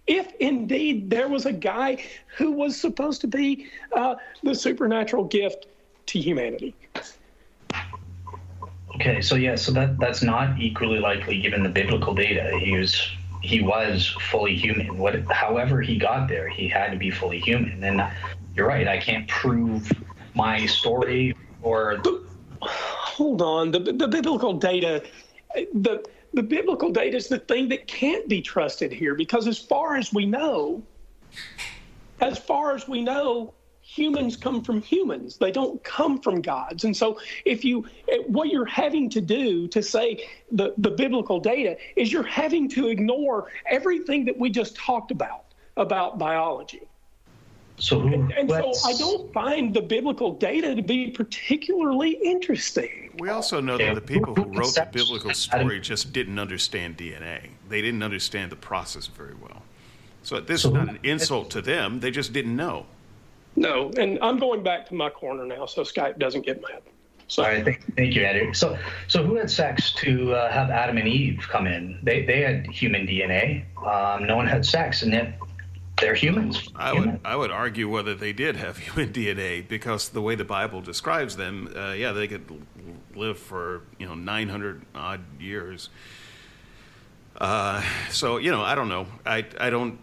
If 0.07 0.33
indeed 0.39 1.09
there 1.09 1.27
was 1.27 1.45
a 1.45 1.53
guy 1.53 2.03
who 2.37 2.51
was 2.51 2.79
supposed 2.79 3.21
to 3.21 3.27
be 3.27 3.67
uh, 3.95 4.15
the 4.43 4.55
supernatural 4.55 5.25
gift 5.25 5.67
to 6.07 6.19
humanity. 6.19 6.73
Okay, 8.95 9.21
so 9.21 9.35
yeah, 9.35 9.55
so 9.55 9.71
that 9.73 9.99
that's 9.99 10.23
not 10.23 10.59
equally 10.59 10.99
likely 10.99 11.39
given 11.39 11.63
the 11.63 11.69
biblical 11.69 12.13
data. 12.13 12.57
He 12.59 12.75
was 12.75 13.09
he 13.41 13.61
was 13.61 14.07
fully 14.29 14.55
human. 14.55 14.97
What, 14.97 15.15
however, 15.31 15.81
he 15.81 15.97
got 15.97 16.27
there, 16.27 16.49
he 16.49 16.67
had 16.67 16.91
to 16.91 16.97
be 16.97 17.09
fully 17.09 17.39
human. 17.39 17.83
And 17.83 18.01
you're 18.55 18.67
right. 18.67 18.87
I 18.87 18.97
can't 18.97 19.27
prove 19.27 19.91
my 20.35 20.65
story 20.65 21.35
or. 21.61 22.01
Hold 22.61 23.41
on. 23.41 23.71
The, 23.71 23.79
the 23.79 24.07
biblical 24.07 24.53
data, 24.53 25.03
the 25.73 26.03
the 26.33 26.43
biblical 26.43 26.91
data 26.91 27.17
is 27.17 27.27
the 27.27 27.39
thing 27.39 27.69
that 27.69 27.87
can't 27.87 28.27
be 28.27 28.41
trusted 28.41 28.91
here 28.91 29.15
because, 29.15 29.47
as 29.47 29.57
far 29.57 29.95
as 29.95 30.13
we 30.13 30.25
know, 30.25 30.83
as 32.21 32.37
far 32.37 32.75
as 32.75 32.87
we 32.87 33.01
know, 33.01 33.53
humans 33.81 34.37
come 34.37 34.63
from 34.63 34.81
humans. 34.81 35.37
They 35.37 35.51
don't 35.51 35.83
come 35.83 36.19
from 36.19 36.41
gods. 36.41 36.83
And 36.83 36.95
so, 36.95 37.19
if 37.45 37.65
you, 37.65 37.85
eh, 38.09 38.19
what 38.27 38.49
you're 38.49 38.65
having 38.65 39.09
to 39.11 39.21
do 39.21 39.67
to 39.69 39.81
say 39.81 40.27
the, 40.51 40.73
the 40.77 40.91
biblical 40.91 41.39
data 41.39 41.77
is 41.95 42.11
you're 42.11 42.23
having 42.23 42.69
to 42.69 42.87
ignore 42.87 43.47
everything 43.67 44.25
that 44.25 44.37
we 44.37 44.49
just 44.49 44.75
talked 44.75 45.11
about, 45.11 45.45
about 45.77 46.19
biology. 46.19 46.88
So, 47.79 47.99
who, 47.99 48.13
and, 48.13 48.31
and 48.33 48.49
so 48.49 48.73
I 48.85 48.93
don't 48.93 49.31
find 49.33 49.73
the 49.73 49.81
biblical 49.81 50.33
data 50.33 50.75
to 50.75 50.81
be 50.81 51.11
particularly 51.11 52.11
interesting. 52.11 53.11
We 53.19 53.29
also 53.29 53.61
know 53.61 53.77
that 53.77 53.95
the 53.95 54.01
people 54.01 54.35
who 54.35 54.43
wrote 54.43 54.75
the 54.75 54.87
biblical 54.91 55.33
story 55.33 55.79
just 55.79 56.13
didn't 56.13 56.39
understand 56.39 56.97
DNA. 56.97 57.49
They 57.69 57.81
didn't 57.81 58.03
understand 58.03 58.51
the 58.51 58.57
process 58.57 59.07
very 59.07 59.35
well. 59.35 59.61
So 60.23 60.39
this 60.39 60.65
is 60.65 60.71
not 60.71 60.89
an 60.89 60.99
insult 61.03 61.49
to 61.51 61.61
them. 61.61 62.01
They 62.01 62.11
just 62.11 62.33
didn't 62.33 62.55
know. 62.55 62.85
No, 63.55 63.91
and 63.97 64.19
I'm 64.21 64.37
going 64.37 64.63
back 64.63 64.85
to 64.87 64.95
my 64.95 65.09
corner 65.09 65.45
now, 65.45 65.65
so 65.65 65.81
Skype 65.81 66.19
doesn't 66.19 66.45
get 66.45 66.61
mad. 66.61 66.81
So. 67.27 67.43
All 67.43 67.49
right, 67.49 67.63
thank, 67.63 67.95
thank 67.95 68.15
you, 68.15 68.23
Andrew. 68.23 68.53
So, 68.53 68.77
so 69.07 69.23
who 69.23 69.35
had 69.35 69.51
sex 69.51 69.93
to 69.95 70.33
uh, 70.33 70.51
have 70.51 70.71
Adam 70.71 70.97
and 70.97 71.07
Eve 71.07 71.45
come 71.47 71.67
in? 71.67 71.99
They 72.01 72.25
they 72.25 72.41
had 72.41 72.65
human 72.67 73.05
DNA. 73.05 73.65
Um, 73.85 74.25
no 74.25 74.35
one 74.35 74.47
had 74.47 74.65
sex, 74.65 75.03
and 75.03 75.13
yet 75.13 75.37
they're 75.99 76.15
humans. 76.15 76.69
I 76.75 76.93
would 76.93 77.19
I 77.23 77.35
would 77.35 77.51
argue 77.51 77.89
whether 77.89 78.15
they 78.15 78.33
did 78.33 78.55
have 78.55 78.77
human 78.85 79.11
DNA 79.11 79.67
because 79.67 80.09
the 80.09 80.21
way 80.21 80.35
the 80.35 80.45
Bible 80.45 80.81
describes 80.81 81.35
them, 81.35 81.71
uh, 81.75 81.91
yeah, 81.91 82.11
they 82.11 82.27
could 82.27 82.65
live 83.15 83.37
for 83.37 83.81
you 83.97 84.07
know 84.07 84.15
900 84.15 84.85
odd 84.95 85.21
years. 85.39 85.89
Uh, 87.37 87.83
so 88.09 88.37
you 88.37 88.51
know, 88.51 88.61
I 88.61 88.75
don't 88.75 88.89
know. 88.89 89.07
I 89.25 89.45
I 89.59 89.69
don't. 89.69 89.99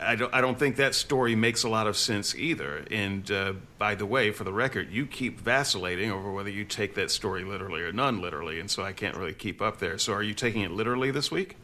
I 0.00 0.14
don't, 0.14 0.32
I 0.32 0.40
don't 0.40 0.58
think 0.58 0.76
that 0.76 0.94
story 0.94 1.34
makes 1.34 1.64
a 1.64 1.68
lot 1.68 1.86
of 1.86 1.98
sense 1.98 2.34
either. 2.34 2.86
And 2.90 3.30
uh, 3.30 3.54
by 3.78 3.94
the 3.94 4.06
way, 4.06 4.30
for 4.30 4.42
the 4.42 4.52
record, 4.52 4.90
you 4.90 5.04
keep 5.04 5.38
vacillating 5.38 6.10
over 6.10 6.32
whether 6.32 6.48
you 6.48 6.64
take 6.64 6.94
that 6.94 7.10
story 7.10 7.44
literally 7.44 7.82
or 7.82 7.92
non 7.92 8.22
literally. 8.22 8.58
And 8.58 8.70
so 8.70 8.82
I 8.82 8.92
can't 8.92 9.16
really 9.16 9.34
keep 9.34 9.60
up 9.60 9.80
there. 9.80 9.98
So 9.98 10.14
are 10.14 10.22
you 10.22 10.32
taking 10.32 10.62
it 10.62 10.70
literally 10.70 11.10
this 11.10 11.30
week? 11.30 11.56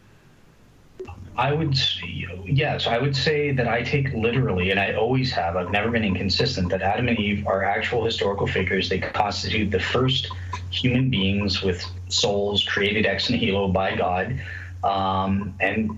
I 1.39 1.53
would, 1.53 1.79
yes, 2.45 2.89
I 2.89 2.99
would 2.99 3.15
say 3.15 3.53
that 3.53 3.69
I 3.69 3.83
take 3.83 4.13
literally, 4.13 4.73
and 4.73 4.81
I 4.81 4.95
always 4.95 5.31
have. 5.31 5.57
I've 5.57 5.71
never 5.71 5.89
been 5.89 6.03
inconsistent. 6.03 6.69
That 6.71 6.83
Adam 6.83 7.07
and 7.07 7.17
Eve 7.17 7.47
are 7.47 7.63
actual 7.63 8.05
historical 8.05 8.49
figures. 8.49 8.89
They 8.89 8.99
constitute 8.99 9.71
the 9.71 9.79
first 9.79 10.33
human 10.71 11.09
beings 11.11 11.63
with 11.63 11.85
souls 12.09 12.65
created 12.65 13.07
ex 13.07 13.31
nihilo 13.31 13.69
by 13.69 13.95
God, 13.95 14.41
um, 14.83 15.55
and 15.61 15.97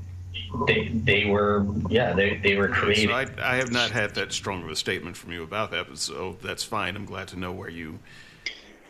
they 0.66 0.88
they 0.88 1.24
were 1.24 1.66
yeah 1.88 2.12
they 2.12 2.36
they 2.36 2.56
were 2.56 2.68
created. 2.68 3.08
So 3.08 3.14
I, 3.14 3.26
I 3.42 3.56
have 3.56 3.72
not 3.72 3.90
had 3.90 4.14
that 4.16 4.34
strong 4.34 4.62
of 4.62 4.68
a 4.68 4.76
statement 4.76 5.16
from 5.16 5.32
you 5.32 5.42
about 5.42 5.70
that, 5.70 5.88
but 5.88 5.96
so 5.96 6.36
that's 6.42 6.64
fine. 6.64 6.96
I'm 6.96 7.06
glad 7.06 7.28
to 7.28 7.38
know 7.38 7.52
where 7.52 7.70
you 7.70 7.98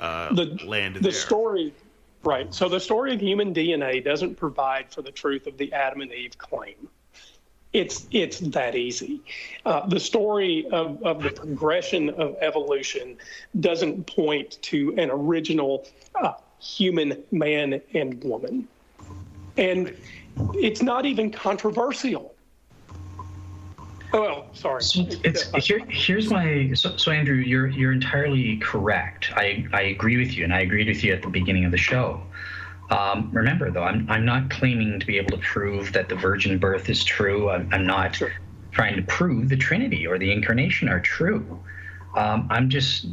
uh, 0.01 0.35
the, 0.35 0.59
landed. 0.65 1.05
The 1.05 1.11
there. 1.11 1.21
story 1.21 1.73
Right. 2.23 2.53
So 2.53 2.69
the 2.69 2.81
story 2.81 3.15
of 3.15 3.21
human 3.21 3.55
DNA 3.55 4.05
doesn't 4.05 4.37
provide 4.37 4.93
for 4.93 5.01
the 5.01 5.11
truth 5.11 5.47
of 5.47 5.57
the 5.57 5.73
Adam 5.73 6.03
and 6.03 6.13
Eve 6.13 6.37
claim. 6.37 6.89
It's 7.73 8.07
it's 8.11 8.41
that 8.41 8.75
easy. 8.75 9.23
Uh, 9.65 9.87
the 9.87 10.01
story 10.01 10.67
of, 10.73 11.03
of 11.05 11.23
the 11.23 11.31
progression 11.31 12.11
of 12.11 12.37
evolution 12.41 13.17
doesn't 13.61 14.07
point 14.07 14.61
to 14.63 14.93
an 14.99 15.09
original 15.11 15.87
uh, 16.21 16.33
human 16.59 17.23
man 17.31 17.81
and 17.95 18.23
woman, 18.25 18.67
and 19.57 19.97
it's 20.55 20.83
not 20.83 21.07
even 21.07 21.31
controversial. 21.31 22.35
Oh, 24.13 24.21
well, 24.21 24.47
sorry. 24.53 24.83
So 24.83 25.07
it's, 25.25 25.51
here, 25.67 25.81
here's 25.89 26.31
my 26.31 26.73
so, 26.75 26.97
so, 26.97 27.13
Andrew, 27.13 27.37
you're 27.37 27.69
you're 27.69 27.93
entirely 27.93 28.57
correct. 28.59 29.31
I, 29.37 29.67
I 29.73 29.83
agree 29.83 30.17
with 30.17 30.37
you, 30.37 30.45
and 30.45 30.53
I 30.53 30.61
agreed 30.61 30.89
with 30.89 31.05
you 31.05 31.13
at 31.13 31.23
the 31.23 31.29
beginning 31.29 31.65
of 31.65 31.71
the 31.71 31.79
show. 31.79 32.21
Um, 32.91 33.31
remember, 33.33 33.71
though, 33.71 33.85
I'm 33.85 34.11
I'm 34.11 34.25
not 34.25 34.51
claiming 34.51 34.99
to 34.99 35.07
be 35.07 35.17
able 35.17 35.37
to 35.37 35.43
prove 35.43 35.93
that 35.93 36.09
the 36.09 36.17
virgin 36.17 36.59
birth 36.59 36.89
is 36.91 37.05
true. 37.05 37.51
I'm, 37.51 37.69
I'm 37.73 37.87
not 37.87 38.17
sure. 38.17 38.33
trying 38.73 38.97
to 38.97 39.03
prove 39.03 39.49
the 39.49 39.57
Trinity 39.57 40.07
or 40.07 40.19
the 40.19 40.33
Incarnation 40.33 40.89
are 40.89 41.01
true. 41.01 41.61
Um, 42.17 42.49
I'm 42.51 42.69
just, 42.69 43.07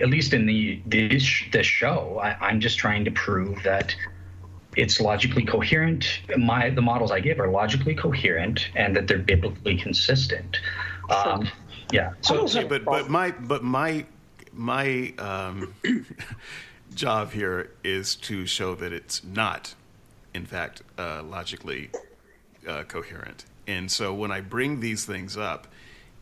at 0.00 0.08
least 0.08 0.32
in 0.32 0.46
the 0.46 0.80
this 0.86 1.42
this 1.50 1.66
show, 1.66 2.20
I, 2.22 2.36
I'm 2.40 2.60
just 2.60 2.78
trying 2.78 3.04
to 3.04 3.10
prove 3.10 3.60
that 3.64 3.96
it's 4.76 5.00
logically 5.00 5.44
coherent. 5.44 6.20
My 6.36 6.70
the 6.70 6.82
models 6.82 7.10
I 7.10 7.20
give 7.20 7.40
are 7.40 7.48
logically 7.48 7.94
coherent 7.94 8.68
and 8.74 8.94
that 8.96 9.06
they're 9.06 9.18
biblically 9.18 9.76
consistent. 9.76 10.60
Um, 11.10 11.48
yeah. 11.92 12.14
So, 12.20 12.42
okay, 12.44 12.64
but 12.64 12.84
but 12.84 13.08
my 13.08 13.30
but 13.30 13.62
my 13.62 14.06
my 14.52 15.12
um, 15.18 15.74
job 16.94 17.32
here 17.32 17.70
is 17.82 18.16
to 18.16 18.46
show 18.46 18.74
that 18.76 18.92
it's 18.92 19.22
not, 19.24 19.74
in 20.32 20.46
fact, 20.46 20.82
uh, 20.98 21.22
logically 21.22 21.90
uh, 22.66 22.84
coherent. 22.84 23.44
And 23.66 23.90
so 23.90 24.12
when 24.14 24.30
I 24.30 24.40
bring 24.40 24.80
these 24.80 25.04
things 25.04 25.36
up, 25.36 25.66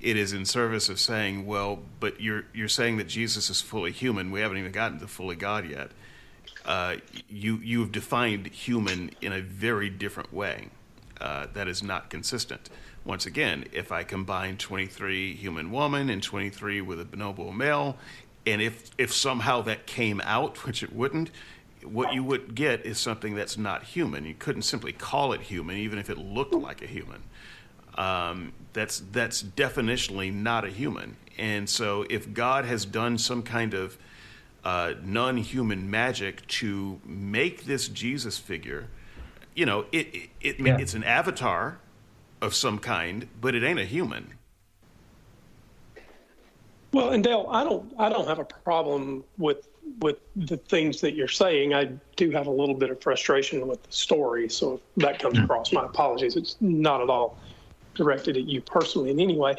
it 0.01 0.17
is 0.17 0.33
in 0.33 0.45
service 0.45 0.89
of 0.89 0.99
saying, 0.99 1.47
well, 1.47 1.81
but 2.01 2.21
you're 2.21 2.45
you're 2.53 2.69
saying 2.69 2.97
that 2.99 3.09
Jesus 3.09 3.51
is 3.51 3.61
fully 3.61 3.93
human. 3.93 4.31
We 4.31 4.41
haven't 4.41 4.59
even 4.59 4.73
gotten 4.73 4.99
to 5.01 5.07
fully 5.07 5.37
God 5.37 5.69
yet 5.69 5.91
uh, 6.65 6.97
you 7.29 7.57
you've 7.63 7.93
defined 7.93 8.47
human 8.49 9.11
in 9.21 9.33
a 9.33 9.41
very 9.41 9.91
different 9.91 10.33
way. 10.33 10.69
Uh, 11.21 11.47
that 11.55 11.69
is 11.69 11.83
not 11.83 12.11
consistent. 12.11 12.69
Once 13.05 13.27
again, 13.27 13.65
if 13.73 13.93
I 13.93 14.03
combine 14.03 14.57
23 14.57 15.35
human 15.35 15.71
woman 15.71 16.09
and 16.11 16.23
23 16.23 16.81
with 16.81 17.01
a 17.01 17.05
bonobo 17.05 17.55
male, 17.55 17.97
and 18.47 18.61
if 18.61 18.91
if 18.99 19.13
somehow 19.13 19.63
that 19.63 19.87
came 19.87 20.21
out, 20.25 20.65
which 20.67 20.83
it 20.83 20.93
wouldn't, 20.93 21.31
what 21.85 22.13
you 22.13 22.23
would 22.25 22.55
get 22.55 22.85
is 22.87 22.99
something 22.99 23.35
that's 23.35 23.57
not 23.57 23.83
human. 23.83 24.25
You 24.25 24.35
couldn't 24.39 24.63
simply 24.63 24.93
call 24.93 25.33
it 25.33 25.41
human, 25.41 25.77
even 25.77 25.99
if 25.99 26.11
it 26.11 26.19
looked 26.19 26.55
like 26.55 26.83
a 26.83 26.87
human. 26.87 27.23
Um, 27.97 28.53
that's 28.73 29.03
that's 29.13 29.43
definitionally 29.43 30.33
not 30.33 30.65
a 30.65 30.71
human. 30.71 31.17
And 31.39 31.69
so, 31.69 32.07
if 32.09 32.33
God 32.33 32.65
has 32.65 32.85
done 32.85 33.19
some 33.19 33.43
kind 33.43 33.75
of 33.75 33.99
uh, 34.65 34.95
non 35.03 35.37
human 35.37 35.91
magic 35.91 36.47
to 36.47 37.01
make 37.05 37.65
this 37.65 37.89
Jesus 37.89 38.39
figure. 38.39 38.89
You 39.55 39.67
know, 39.67 39.87
it, 39.93 40.15
it, 40.15 40.31
it 40.41 40.61
yeah. 40.61 40.79
it's 40.79 40.95
an 40.95 41.05
avatar 41.05 41.79
of 42.41 42.55
some 42.55 42.79
kind, 42.79 43.29
but 43.41 43.55
it 43.55 43.63
ain't 43.63 43.79
a 43.79 43.85
human. 43.85 44.35
Well, 46.93 47.11
and 47.11 47.25
Dale, 47.25 47.47
I 47.51 47.65
don't, 47.65 47.93
I 47.99 48.09
don't 48.09 48.27
have 48.29 48.39
a 48.39 48.45
problem 48.45 49.25
with 49.39 49.69
with 50.01 50.19
the 50.37 50.57
things 50.57 51.01
that 51.01 51.15
you're 51.15 51.29
saying. 51.29 51.75
I 51.75 51.91
do 52.17 52.31
have 52.31 52.47
a 52.47 52.51
little 52.51 52.75
bit 52.75 52.91
of 52.91 53.01
frustration 53.01 53.67
with 53.67 53.83
the 53.83 53.93
story, 53.93 54.49
so 54.49 54.75
if 54.75 55.03
that 55.03 55.19
comes 55.19 55.39
hmm. 55.39 55.45
across, 55.45 55.73
my 55.73 55.85
apologies. 55.85 56.37
It's 56.37 56.57
not 56.61 57.01
at 57.01 57.11
all 57.11 57.39
directed 57.95 58.37
at 58.37 58.45
you 58.45 58.61
personally 58.61 59.11
in 59.11 59.21
any 59.21 59.37
way. 59.37 59.57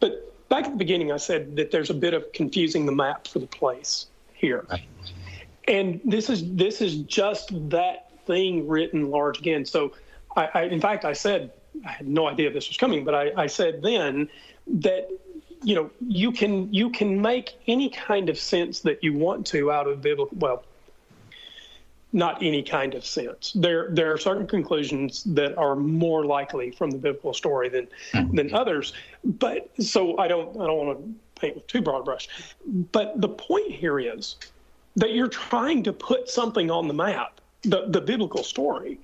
But 0.00 0.48
back 0.48 0.64
at 0.64 0.72
the 0.72 0.76
beginning, 0.76 1.12
I 1.12 1.18
said 1.18 1.56
that 1.56 1.70
there's 1.70 1.90
a 1.90 1.94
bit 1.94 2.14
of 2.14 2.32
confusing 2.32 2.86
the 2.86 2.92
map 2.92 3.28
for 3.28 3.38
the 3.38 3.46
place 3.46 4.06
here. 4.40 4.66
And 5.68 6.00
this 6.04 6.30
is 6.30 6.54
this 6.54 6.80
is 6.80 6.98
just 7.02 7.50
that 7.70 8.10
thing 8.26 8.66
written 8.66 9.10
large 9.10 9.38
again. 9.38 9.64
So, 9.64 9.92
I, 10.36 10.48
I, 10.54 10.62
in 10.64 10.80
fact, 10.80 11.04
I 11.04 11.12
said 11.12 11.52
I 11.86 11.90
had 11.92 12.08
no 12.08 12.28
idea 12.28 12.50
this 12.50 12.68
was 12.68 12.76
coming, 12.76 13.04
but 13.04 13.14
I, 13.14 13.32
I 13.36 13.46
said 13.46 13.82
then 13.82 14.28
that 14.66 15.08
you 15.62 15.74
know 15.74 15.90
you 16.00 16.32
can 16.32 16.72
you 16.72 16.90
can 16.90 17.20
make 17.20 17.54
any 17.66 17.90
kind 17.90 18.28
of 18.28 18.38
sense 18.38 18.80
that 18.80 19.04
you 19.04 19.12
want 19.12 19.46
to 19.48 19.70
out 19.70 19.86
of 19.86 20.00
biblical 20.00 20.36
well 20.38 20.64
not 22.12 22.42
any 22.42 22.62
kind 22.62 22.94
of 22.94 23.04
sense. 23.06 23.52
There 23.54 23.88
there 23.90 24.12
are 24.12 24.18
certain 24.18 24.46
conclusions 24.46 25.22
that 25.24 25.56
are 25.56 25.76
more 25.76 26.24
likely 26.24 26.72
from 26.72 26.90
the 26.90 26.98
biblical 26.98 27.34
story 27.34 27.68
than 27.68 27.86
hmm. 28.12 28.34
than 28.34 28.52
others. 28.52 28.92
But 29.24 29.70
so 29.78 30.18
I 30.18 30.26
don't 30.28 30.50
I 30.60 30.66
don't 30.66 30.86
want 30.86 30.98
to 30.98 31.14
paint 31.40 31.56
with 31.56 31.66
too 31.66 31.82
broad 31.82 32.00
a 32.00 32.02
brush. 32.02 32.28
But 32.66 33.20
the 33.20 33.28
point 33.28 33.72
here 33.72 33.98
is 33.98 34.36
that 34.96 35.12
you're 35.12 35.28
trying 35.28 35.82
to 35.84 35.92
put 35.92 36.28
something 36.28 36.70
on 36.70 36.88
the 36.88 36.94
map, 36.94 37.40
the, 37.62 37.86
the 37.88 38.00
biblical 38.00 38.42
story, 38.42 38.98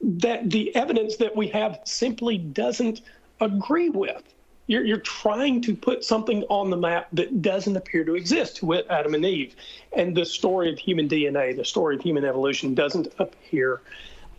that 0.00 0.50
the 0.50 0.74
evidence 0.76 1.16
that 1.16 1.34
we 1.34 1.48
have 1.48 1.80
simply 1.84 2.38
doesn't 2.38 3.02
agree 3.40 3.88
with. 3.88 4.22
You're, 4.66 4.84
you're 4.84 4.98
trying 4.98 5.60
to 5.62 5.74
put 5.74 6.04
something 6.04 6.42
on 6.44 6.70
the 6.70 6.76
map 6.76 7.08
that 7.12 7.42
doesn't 7.42 7.76
appear 7.76 8.04
to 8.04 8.14
exist 8.14 8.62
with 8.62 8.90
Adam 8.90 9.14
and 9.14 9.24
Eve. 9.24 9.54
And 9.92 10.16
the 10.16 10.24
story 10.24 10.72
of 10.72 10.78
human 10.78 11.08
DNA, 11.08 11.54
the 11.54 11.64
story 11.64 11.96
of 11.96 12.02
human 12.02 12.24
evolution, 12.24 12.74
doesn't 12.74 13.08
appear 13.18 13.82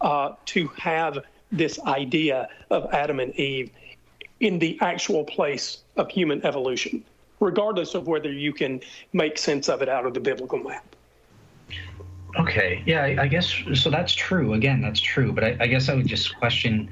uh, 0.01 0.33
to 0.45 0.67
have 0.77 1.19
this 1.51 1.79
idea 1.81 2.49
of 2.71 2.91
Adam 2.91 3.19
and 3.19 3.35
Eve 3.35 3.69
in 4.39 4.59
the 4.59 4.77
actual 4.81 5.23
place 5.23 5.83
of 5.95 6.09
human 6.09 6.45
evolution 6.45 7.03
regardless 7.39 7.95
of 7.95 8.07
whether 8.07 8.31
you 8.31 8.53
can 8.53 8.81
make 9.13 9.37
sense 9.37 9.69
of 9.69 9.81
it 9.81 9.89
out 9.89 10.05
of 10.05 10.13
the 10.13 10.19
biblical 10.19 10.59
map. 10.59 10.95
Okay, 12.39 12.83
yeah, 12.85 13.03
I, 13.03 13.27
guess 13.27 13.53
so. 13.75 13.89
That's 13.89 14.13
true. 14.13 14.53
Again, 14.53 14.81
that's 14.81 14.99
true. 14.99 15.31
But 15.31 15.43
I, 15.43 15.57
I, 15.61 15.67
guess 15.67 15.87
I 15.87 15.93
would 15.93 16.07
just 16.07 16.37
question 16.37 16.89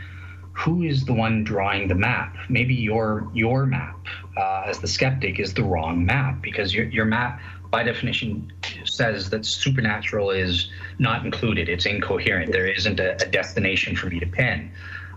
who 0.53 0.83
is 0.83 1.03
the 1.03 1.13
one 1.13 1.43
drawing 1.43 1.87
the 1.87 1.95
map. 1.95 2.35
Maybe 2.47 2.73
your 2.73 3.27
your 3.33 3.65
map, 3.65 3.99
uh, 4.37 4.63
as 4.67 4.79
the 4.79 4.87
skeptic, 4.87 5.39
is 5.39 5.53
the 5.53 5.63
wrong 5.63 6.05
map 6.05 6.41
because 6.41 6.73
your 6.73 6.85
your 6.85 7.03
map, 7.03 7.41
by 7.71 7.83
definition, 7.83 8.53
says 8.85 9.29
that 9.31 9.45
supernatural 9.45 10.31
is 10.31 10.69
not 10.97 11.25
included. 11.25 11.67
It's 11.67 11.85
incoherent. 11.85 12.53
There 12.53 12.67
isn't 12.67 13.01
a, 13.01 13.21
a 13.21 13.25
destination 13.25 13.97
for 13.97 14.07
me 14.07 14.21
to 14.21 14.27
pin. 14.27 14.71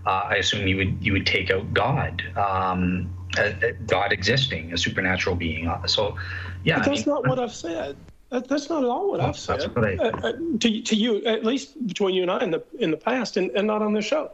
Uh, 0.05 0.27
I 0.29 0.35
assume 0.35 0.67
you 0.67 0.75
would 0.75 0.97
you 0.99 1.13
would 1.13 1.25
take 1.25 1.51
out 1.51 1.73
God. 1.73 2.21
Um, 2.35 3.09
a, 3.39 3.67
a 3.67 3.73
God 3.73 4.11
existing, 4.11 4.73
a 4.73 4.77
supernatural 4.77 5.35
being. 5.35 5.67
Uh, 5.67 5.85
so, 5.87 6.17
yeah. 6.63 6.77
But 6.77 6.85
that's 6.85 7.01
I 7.01 7.05
mean, 7.05 7.15
not 7.15 7.27
what 7.27 7.39
I've 7.39 7.53
said. 7.53 7.97
That, 8.29 8.47
that's 8.47 8.69
not 8.69 8.83
at 8.83 8.89
all 8.89 9.11
what 9.11 9.21
I've 9.21 9.37
said. 9.37 9.73
What 9.75 9.85
I, 9.85 9.95
uh, 9.95 10.11
uh, 10.23 10.31
to, 10.59 10.81
to 10.81 10.95
you, 10.95 11.23
at 11.25 11.45
least 11.45 11.87
between 11.87 12.13
you 12.13 12.23
and 12.23 12.31
I 12.31 12.43
in 12.43 12.51
the 12.51 12.63
in 12.79 12.91
the 12.91 12.97
past, 12.97 13.37
and, 13.37 13.51
and 13.51 13.65
not 13.65 13.81
on 13.81 13.93
this 13.93 14.05
show. 14.05 14.31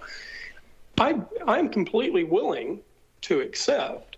I 0.97 1.21
I'm 1.47 1.69
completely 1.69 2.23
willing 2.23 2.79
to 3.21 3.41
accept 3.41 4.17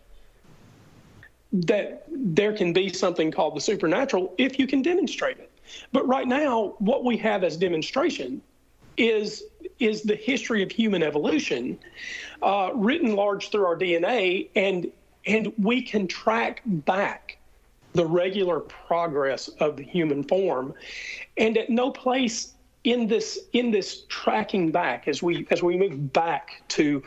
that 1.51 2.05
there 2.09 2.53
can 2.53 2.73
be 2.73 2.91
something 2.91 3.31
called 3.31 3.55
the 3.55 3.61
supernatural 3.61 4.33
if 4.37 4.59
you 4.59 4.67
can 4.67 4.81
demonstrate 4.81 5.37
it. 5.37 5.51
But 5.91 6.07
right 6.07 6.27
now, 6.27 6.75
what 6.79 7.03
we 7.03 7.17
have 7.17 7.43
as 7.43 7.57
demonstration 7.57 8.41
is 8.97 9.43
is 9.79 10.01
the 10.03 10.15
history 10.15 10.63
of 10.63 10.71
human 10.71 11.03
evolution, 11.03 11.77
uh, 12.41 12.71
written 12.73 13.15
large 13.15 13.49
through 13.49 13.65
our 13.65 13.77
DNA, 13.77 14.49
and 14.55 14.91
and 15.25 15.51
we 15.57 15.81
can 15.81 16.07
track 16.07 16.61
back 16.65 17.37
the 17.93 18.05
regular 18.05 18.59
progress 18.59 19.47
of 19.59 19.77
the 19.77 19.83
human 19.83 20.23
form, 20.23 20.73
and 21.37 21.57
at 21.57 21.69
no 21.69 21.91
place 21.91 22.53
in 22.83 23.07
this 23.07 23.39
in 23.53 23.71
this 23.71 24.03
tracking 24.09 24.71
back 24.71 25.07
as 25.07 25.21
we 25.21 25.47
as 25.51 25.63
we 25.63 25.77
move 25.77 26.13
back 26.13 26.61
to 26.69 27.03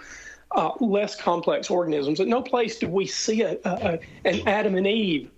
uh, 0.52 0.70
less 0.80 1.14
complex 1.14 1.70
organisms, 1.70 2.20
at 2.20 2.26
no 2.26 2.42
place 2.42 2.78
do 2.78 2.88
we 2.88 3.06
see 3.06 3.42
a, 3.42 3.58
a, 3.64 3.98
an 4.24 4.46
Adam 4.46 4.76
and 4.76 4.86
Eve 4.86 5.30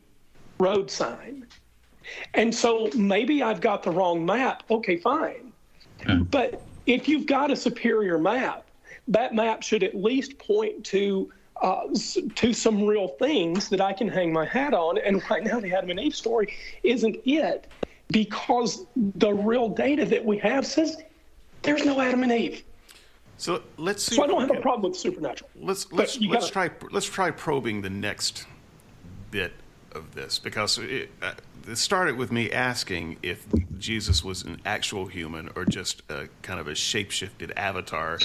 road 0.59 0.90
sign. 0.90 1.47
And 2.35 2.55
so 2.55 2.90
maybe 2.94 3.43
I've 3.43 3.61
got 3.61 3.82
the 3.82 3.90
wrong 3.90 4.24
map. 4.24 4.62
Okay, 4.70 4.97
fine. 4.97 5.52
Hmm. 6.05 6.23
But 6.24 6.62
if 6.86 7.09
you've 7.09 7.27
got 7.27 7.51
a 7.51 7.57
superior 7.57 8.19
map, 8.19 8.66
that 9.09 9.35
map 9.35 9.62
should 9.62 9.82
at 9.82 9.94
least 9.94 10.39
point 10.39 10.85
to 10.86 11.31
uh, 11.62 11.82
to 12.36 12.52
some 12.55 12.85
real 12.85 13.09
things 13.09 13.69
that 13.69 13.81
I 13.81 13.93
can 13.93 14.09
hang 14.09 14.32
my 14.32 14.47
hat 14.47 14.73
on. 14.73 14.98
And 14.98 15.23
right 15.31 15.44
now, 15.44 15.61
the 15.61 15.74
Adam 15.74 15.90
and 15.90 16.01
Eve 16.01 16.15
story 16.15 16.55
isn't 16.82 17.19
it 17.24 17.66
because 18.09 18.86
the 18.97 19.32
real 19.32 19.69
data 19.69 20.05
that 20.07 20.24
we 20.24 20.39
have 20.39 20.66
says 20.66 20.97
there's 21.62 21.85
no 21.85 22.01
Adam 22.01 22.23
and 22.23 22.32
Eve. 22.32 22.65
So 23.36 23.62
let's 23.77 24.02
see. 24.02 24.16
So 24.16 24.24
I 24.24 24.27
don't 24.27 24.40
have 24.40 24.57
a 24.57 24.61
problem 24.61 24.90
with 24.90 24.98
supernatural. 24.98 25.51
Let's 25.57 25.90
let's 25.93 26.20
let's 26.20 26.51
gotta, 26.51 26.70
try 26.70 26.89
let's 26.90 27.07
try 27.07 27.31
probing 27.31 27.82
the 27.82 27.90
next 27.90 28.47
bit 29.31 29.52
of 29.93 30.15
this 30.15 30.39
because 30.39 30.78
it, 30.78 31.11
uh, 31.23 31.32
it 31.66 31.76
started 31.76 32.16
with 32.16 32.32
me 32.32 32.50
asking 32.50 33.18
if 33.22 33.46
Jesus 33.78 34.24
was 34.24 34.42
an 34.42 34.60
actual 34.64 35.06
human 35.06 35.50
or 35.56 35.64
just 35.64 36.02
a 36.10 36.28
kind 36.42 36.60
of 36.60 36.68
a 36.68 36.72
shapeshifted 36.72 37.52
avatar, 37.56 38.18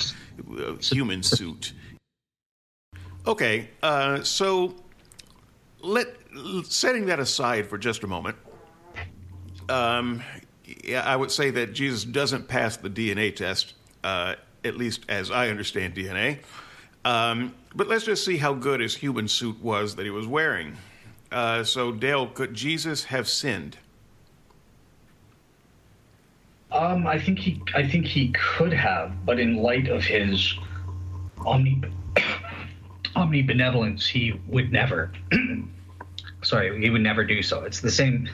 a 0.57 0.75
human 0.83 1.23
suit. 1.23 1.73
Okay, 3.27 3.69
uh, 3.81 4.21
so 4.23 4.75
let 5.81 6.07
setting 6.65 7.07
that 7.07 7.19
aside 7.19 7.67
for 7.67 7.77
just 7.77 8.03
a 8.03 8.07
moment. 8.07 8.37
Um, 9.69 10.21
yeah, 10.83 11.01
I 11.01 11.15
would 11.15 11.31
say 11.31 11.51
that 11.51 11.73
Jesus 11.73 12.03
doesn't 12.03 12.47
pass 12.47 12.77
the 12.77 12.89
DNA 12.89 13.35
test, 13.35 13.73
uh, 14.03 14.35
at 14.63 14.77
least 14.77 15.05
as 15.09 15.31
I 15.31 15.49
understand 15.49 15.95
DNA. 15.95 16.39
Um, 17.03 17.53
but 17.75 17.87
let's 17.87 18.05
just 18.05 18.25
see 18.25 18.37
how 18.37 18.53
good 18.53 18.79
his 18.79 18.95
human 18.95 19.27
suit 19.27 19.61
was 19.61 19.95
that 19.95 20.03
he 20.03 20.09
was 20.09 20.27
wearing. 20.27 20.77
Uh, 21.31 21.64
so, 21.64 21.91
Dale, 21.91 22.27
could 22.27 22.53
Jesus 22.53 23.06
have 23.06 23.27
sinned? 23.27 23.77
Um, 26.72 27.07
I 27.07 27.19
think 27.19 27.39
he, 27.39 27.61
I 27.73 27.88
think 27.88 28.06
he 28.06 28.30
could 28.30 28.73
have, 28.73 29.26
but 29.26 29.39
in 29.39 29.56
light 29.56 29.88
of 29.88 30.03
his 30.03 30.53
omni, 31.45 31.81
omnibenevolence, 33.15 34.06
he 34.06 34.39
would 34.47 34.72
never. 34.72 35.11
sorry, 36.45 36.80
he 36.81 36.89
would 36.89 37.02
never 37.02 37.23
do 37.23 37.41
so. 37.41 37.64
It's 37.64 37.81
the 37.81 37.91
same, 37.91 38.30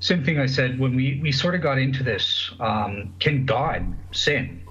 same 0.00 0.24
thing 0.24 0.38
I 0.38 0.46
said 0.46 0.78
when 0.78 0.94
we 0.94 1.20
we 1.22 1.32
sort 1.32 1.54
of 1.54 1.62
got 1.62 1.78
into 1.78 2.02
this. 2.02 2.50
Um, 2.60 3.14
can 3.20 3.46
God 3.46 3.94
sin? 4.12 4.62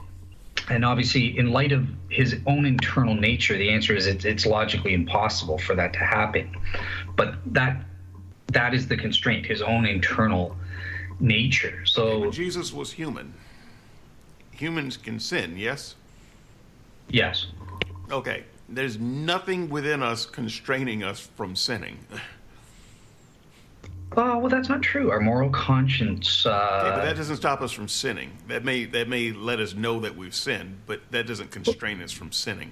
And 0.70 0.86
obviously, 0.86 1.38
in 1.38 1.52
light 1.52 1.72
of 1.72 1.88
his 2.10 2.36
own 2.46 2.66
internal 2.66 3.16
nature, 3.16 3.58
the 3.58 3.70
answer 3.72 3.96
is 3.96 4.06
it's 4.06 4.46
logically 4.46 4.94
impossible 4.94 5.58
for 5.58 5.74
that 5.76 5.94
to 5.94 6.00
happen. 6.00 6.56
But 7.20 7.36
that 7.54 7.84
that 8.54 8.74
is 8.74 8.88
the 8.88 8.96
constraint, 8.96 9.46
his 9.46 9.62
own 9.62 9.86
internal 9.86 10.56
nature. 11.20 11.86
So 11.86 12.32
Jesus 12.32 12.72
was 12.72 12.94
human. 12.94 13.34
Humans 14.52 14.96
can 14.96 15.20
sin, 15.20 15.58
yes? 15.58 15.96
Yes. 17.10 17.48
Okay. 18.10 18.46
There's 18.70 18.98
nothing 18.98 19.70
within 19.70 20.02
us 20.02 20.26
constraining 20.26 21.04
us 21.04 21.20
from 21.20 21.58
sinning. 21.58 21.98
Oh 24.16 24.38
well, 24.38 24.50
that's 24.50 24.70
not 24.70 24.82
true. 24.82 25.12
Our 25.12 25.20
moral 25.20 25.50
conscience. 25.50 26.46
Uh, 26.46 26.84
yeah, 26.86 26.96
but 26.96 27.04
that 27.04 27.18
doesn't 27.18 27.36
stop 27.36 27.62
us 27.62 27.74
from 27.74 27.90
sinning. 27.90 28.32
That 28.48 28.64
may 28.64 28.86
that 28.86 29.10
may 29.10 29.34
let 29.34 29.60
us 29.60 29.76
know 29.76 30.00
that 30.00 30.16
we've 30.16 30.34
sinned, 30.34 30.78
but 30.86 31.02
that 31.12 31.28
doesn't 31.28 31.52
constrain 31.52 32.02
us 32.02 32.14
from 32.14 32.32
sinning. 32.32 32.72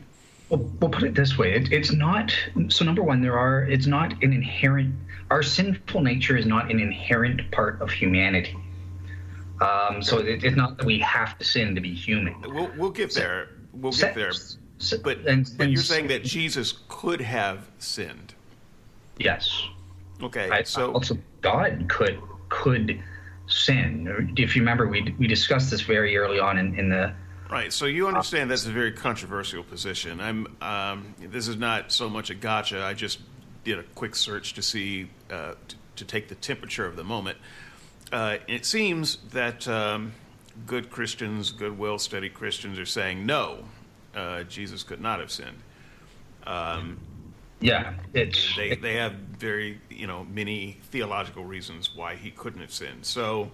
Well, 0.49 0.61
we'll 0.79 0.91
put 0.91 1.03
it 1.03 1.15
this 1.15 1.37
way: 1.37 1.53
it, 1.53 1.71
it's 1.71 1.91
not. 1.91 2.33
So 2.69 2.85
number 2.85 3.03
one, 3.03 3.21
there 3.21 3.37
are. 3.37 3.63
It's 3.63 3.87
not 3.87 4.13
an 4.23 4.33
inherent. 4.33 4.95
Our 5.29 5.43
sinful 5.43 6.01
nature 6.01 6.37
is 6.37 6.45
not 6.45 6.71
an 6.71 6.79
inherent 6.79 7.51
part 7.51 7.81
of 7.81 7.91
humanity. 7.91 8.57
Um, 9.59 10.01
so 10.01 10.19
it, 10.19 10.43
it's 10.43 10.55
not 10.55 10.77
that 10.77 10.85
we 10.85 10.99
have 10.99 11.37
to 11.39 11.43
sin 11.43 11.75
to 11.75 11.81
be 11.81 11.93
human. 11.93 12.39
We'll, 12.41 12.71
we'll 12.77 12.91
get 12.91 13.13
there. 13.13 13.49
We'll 13.73 13.91
get 13.91 14.15
there. 14.15 14.31
But, 15.03 15.25
and, 15.25 15.49
but 15.57 15.69
you're 15.69 15.81
saying 15.81 16.07
that 16.07 16.23
Jesus 16.23 16.75
could 16.87 17.19
have 17.19 17.67
sinned. 17.79 18.35
Yes. 19.17 19.67
Okay. 20.21 20.49
I, 20.49 20.63
so 20.63 20.93
also 20.93 21.17
God 21.41 21.87
could 21.89 22.21
could 22.49 23.01
sin. 23.47 24.33
If 24.37 24.55
you 24.55 24.61
remember, 24.61 24.87
we 24.87 25.15
we 25.17 25.27
discussed 25.27 25.71
this 25.71 25.81
very 25.81 26.15
early 26.15 26.39
on 26.39 26.57
in, 26.57 26.77
in 26.77 26.89
the 26.89 27.13
Right. 27.49 27.71
So 27.71 27.85
you 27.85 28.07
understand 28.07 28.51
that's 28.51 28.65
a 28.65 28.71
very 28.71 28.91
controversial 28.91 29.63
position. 29.63 30.19
I'm. 30.19 30.47
Um, 30.61 31.15
this 31.19 31.47
is 31.47 31.55
not 31.55 31.91
so 31.91 32.09
much 32.09 32.29
a 32.29 32.35
gotcha. 32.35 32.83
I 32.83 32.93
just 32.93 33.19
did 33.63 33.79
a 33.79 33.83
quick 33.83 34.15
search 34.15 34.53
to 34.53 34.61
see 34.61 35.09
uh, 35.29 35.53
to, 35.67 35.75
to, 35.97 36.05
take 36.05 36.27
the 36.27 36.35
temperature 36.35 36.85
of 36.85 36.95
the 36.95 37.03
moment. 37.03 37.37
Uh, 38.11 38.37
it 38.47 38.65
seems 38.65 39.17
that 39.31 39.67
um, 39.67 40.13
good 40.65 40.89
Christians, 40.89 41.51
good, 41.51 41.77
well-studied 41.77 42.33
Christians, 42.33 42.79
are 42.79 42.85
saying 42.85 43.25
no. 43.25 43.65
Uh, 44.15 44.43
Jesus 44.43 44.83
could 44.83 45.01
not 45.01 45.19
have 45.19 45.31
sinned. 45.31 45.57
Um, 46.45 46.99
yeah, 47.59 47.93
it's 48.13 48.55
they 48.55 48.75
they 48.75 48.95
have 48.95 49.13
very 49.13 49.79
you 49.89 50.07
know 50.07 50.25
many 50.25 50.79
theological 50.91 51.43
reasons 51.43 51.95
why 51.95 52.15
he 52.15 52.31
couldn't 52.31 52.61
have 52.61 52.73
sinned. 52.73 53.05
So 53.05 53.51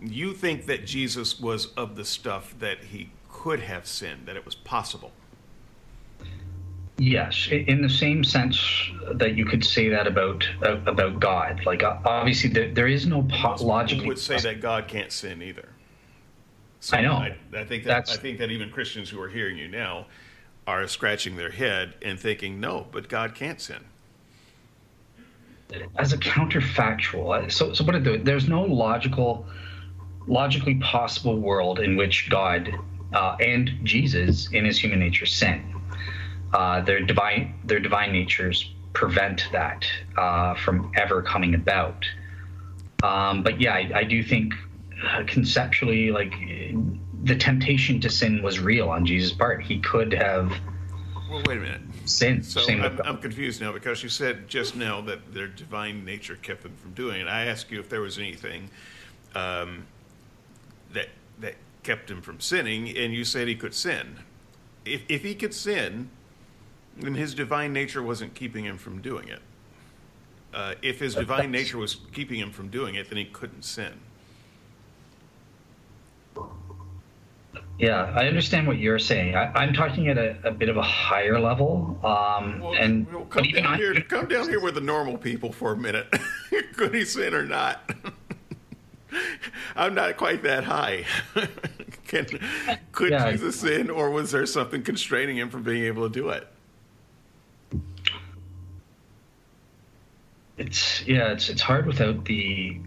you 0.00 0.32
think 0.32 0.66
that 0.66 0.84
Jesus 0.84 1.40
was 1.40 1.66
of 1.74 1.96
the 1.96 2.04
stuff 2.04 2.54
that 2.58 2.84
he 2.84 3.10
could 3.42 3.60
have 3.60 3.86
sinned, 3.86 4.26
that 4.26 4.36
it 4.36 4.44
was 4.44 4.54
possible. 4.54 5.12
Yes, 6.98 7.48
in 7.50 7.82
the 7.82 7.88
same 7.90 8.24
sense 8.24 8.58
that 9.12 9.34
you 9.36 9.44
could 9.44 9.62
say 9.62 9.90
that 9.90 10.06
about 10.06 10.48
uh, 10.62 10.78
about 10.86 11.20
God. 11.20 11.60
Like 11.66 11.82
obviously, 11.84 12.48
there, 12.48 12.72
there 12.72 12.88
is 12.88 13.06
no 13.06 13.22
po- 13.24 13.56
logical. 13.60 14.06
Would 14.06 14.18
say 14.18 14.38
that 14.38 14.62
God 14.62 14.88
can't 14.88 15.12
sin 15.12 15.42
either. 15.42 15.68
So 16.80 16.96
I 16.96 17.02
know. 17.02 17.12
I, 17.12 17.36
I 17.54 17.64
think 17.64 17.84
that 17.84 17.88
That's... 17.88 18.14
I 18.14 18.16
think 18.16 18.38
that 18.38 18.50
even 18.50 18.70
Christians 18.70 19.10
who 19.10 19.20
are 19.20 19.28
hearing 19.28 19.58
you 19.58 19.68
now 19.68 20.06
are 20.66 20.88
scratching 20.88 21.36
their 21.36 21.50
head 21.50 21.94
and 22.00 22.18
thinking, 22.18 22.58
"No, 22.60 22.86
but 22.90 23.10
God 23.10 23.34
can't 23.34 23.60
sin." 23.60 23.84
As 25.98 26.14
a 26.14 26.18
counterfactual, 26.18 27.52
so 27.52 27.74
so 27.74 27.84
what? 27.84 28.24
There's 28.24 28.48
no 28.48 28.62
logical, 28.62 29.46
logically 30.26 30.76
possible 30.76 31.38
world 31.38 31.78
in 31.78 31.96
which 31.96 32.30
God 32.30 32.74
uh, 33.12 33.36
and 33.40 33.70
Jesus 33.82 34.50
in 34.52 34.64
his 34.64 34.78
human 34.78 34.98
nature 34.98 35.26
sin. 35.26 35.74
Uh, 36.52 36.80
their 36.80 37.00
divine 37.00 37.54
their 37.64 37.80
divine 37.80 38.12
natures 38.12 38.72
prevent 38.92 39.48
that 39.52 39.86
uh, 40.16 40.54
from 40.54 40.90
ever 40.96 41.22
coming 41.22 41.54
about. 41.54 42.04
Um, 43.02 43.42
but 43.42 43.60
yeah, 43.60 43.74
I, 43.74 43.90
I 43.94 44.04
do 44.04 44.22
think 44.22 44.54
uh, 45.04 45.22
conceptually, 45.26 46.10
like 46.10 46.32
the 47.24 47.36
temptation 47.36 48.00
to 48.00 48.08
sin 48.08 48.42
was 48.42 48.58
real 48.58 48.88
on 48.88 49.04
Jesus' 49.04 49.32
part. 49.32 49.62
He 49.62 49.80
could 49.80 50.12
have. 50.12 50.50
Well, 51.30 51.42
wait 51.46 51.58
a 51.58 51.60
minute. 51.60 51.80
Sinned. 52.06 52.46
So 52.46 52.62
I'm, 52.62 53.00
I'm, 53.04 53.18
confused 53.18 53.60
now 53.60 53.72
because 53.72 54.02
you 54.02 54.08
said 54.08 54.48
just 54.48 54.76
now 54.76 55.00
that 55.02 55.34
their 55.34 55.48
divine 55.48 56.04
nature 56.04 56.36
kept 56.36 56.62
them 56.62 56.72
from 56.80 56.92
doing 56.92 57.20
it. 57.20 57.26
I 57.26 57.46
asked 57.46 57.70
you 57.70 57.80
if 57.80 57.88
there 57.88 58.00
was 58.00 58.16
anything 58.16 58.70
um, 59.34 59.84
that 60.92 61.08
that 61.40 61.56
kept 61.86 62.10
him 62.10 62.20
from 62.20 62.40
sinning, 62.40 62.96
and 62.96 63.14
you 63.14 63.24
said 63.24 63.46
he 63.46 63.54
could 63.54 63.72
sin. 63.72 64.18
If, 64.84 65.02
if 65.08 65.22
he 65.22 65.36
could 65.36 65.54
sin, 65.54 66.10
then 66.98 67.14
his 67.14 67.32
divine 67.32 67.72
nature 67.72 68.02
wasn't 68.02 68.34
keeping 68.34 68.64
him 68.64 68.76
from 68.76 69.00
doing 69.00 69.28
it. 69.28 69.40
Uh, 70.52 70.74
if 70.82 70.98
his 70.98 71.14
divine 71.14 71.52
nature 71.52 71.78
was 71.78 71.96
keeping 72.12 72.40
him 72.40 72.50
from 72.50 72.68
doing 72.68 72.96
it, 72.96 73.08
then 73.08 73.18
he 73.18 73.26
couldn't 73.26 73.62
sin. 73.62 73.92
Yeah, 77.78 78.12
I 78.16 78.26
understand 78.26 78.66
what 78.66 78.78
you're 78.78 78.98
saying. 78.98 79.36
I, 79.36 79.62
am 79.62 79.74
talking 79.74 80.08
at 80.08 80.16
a, 80.16 80.38
a, 80.44 80.50
bit 80.50 80.70
of 80.70 80.78
a 80.78 80.82
higher 80.82 81.38
level. 81.38 82.00
Um, 82.02 82.60
well, 82.60 82.74
and 82.74 83.06
well, 83.12 83.26
come, 83.26 83.44
down 83.44 83.76
here, 83.76 83.94
come 84.00 84.26
down 84.28 84.48
here 84.48 84.60
with 84.60 84.74
the 84.74 84.80
normal 84.80 85.18
people 85.18 85.52
for 85.52 85.72
a 85.72 85.76
minute. 85.76 86.06
Could 86.76 86.94
he 86.94 87.04
sin 87.04 87.34
or 87.34 87.44
not? 87.44 87.92
I'm 89.76 89.94
not 89.94 90.16
quite 90.16 90.42
that 90.42 90.64
high. 90.64 91.04
Can, 92.06 92.26
could 92.92 93.10
yeah. 93.10 93.30
Jesus 93.30 93.60
sin, 93.60 93.90
or 93.90 94.10
was 94.10 94.30
there 94.30 94.46
something 94.46 94.82
constraining 94.82 95.36
him 95.36 95.50
from 95.50 95.62
being 95.62 95.84
able 95.84 96.08
to 96.08 96.12
do 96.12 96.28
it? 96.30 96.46
It's 100.56 101.06
yeah, 101.06 101.32
it's 101.32 101.48
it's 101.48 101.62
hard 101.62 101.86
without 101.86 102.24
the. 102.24 102.80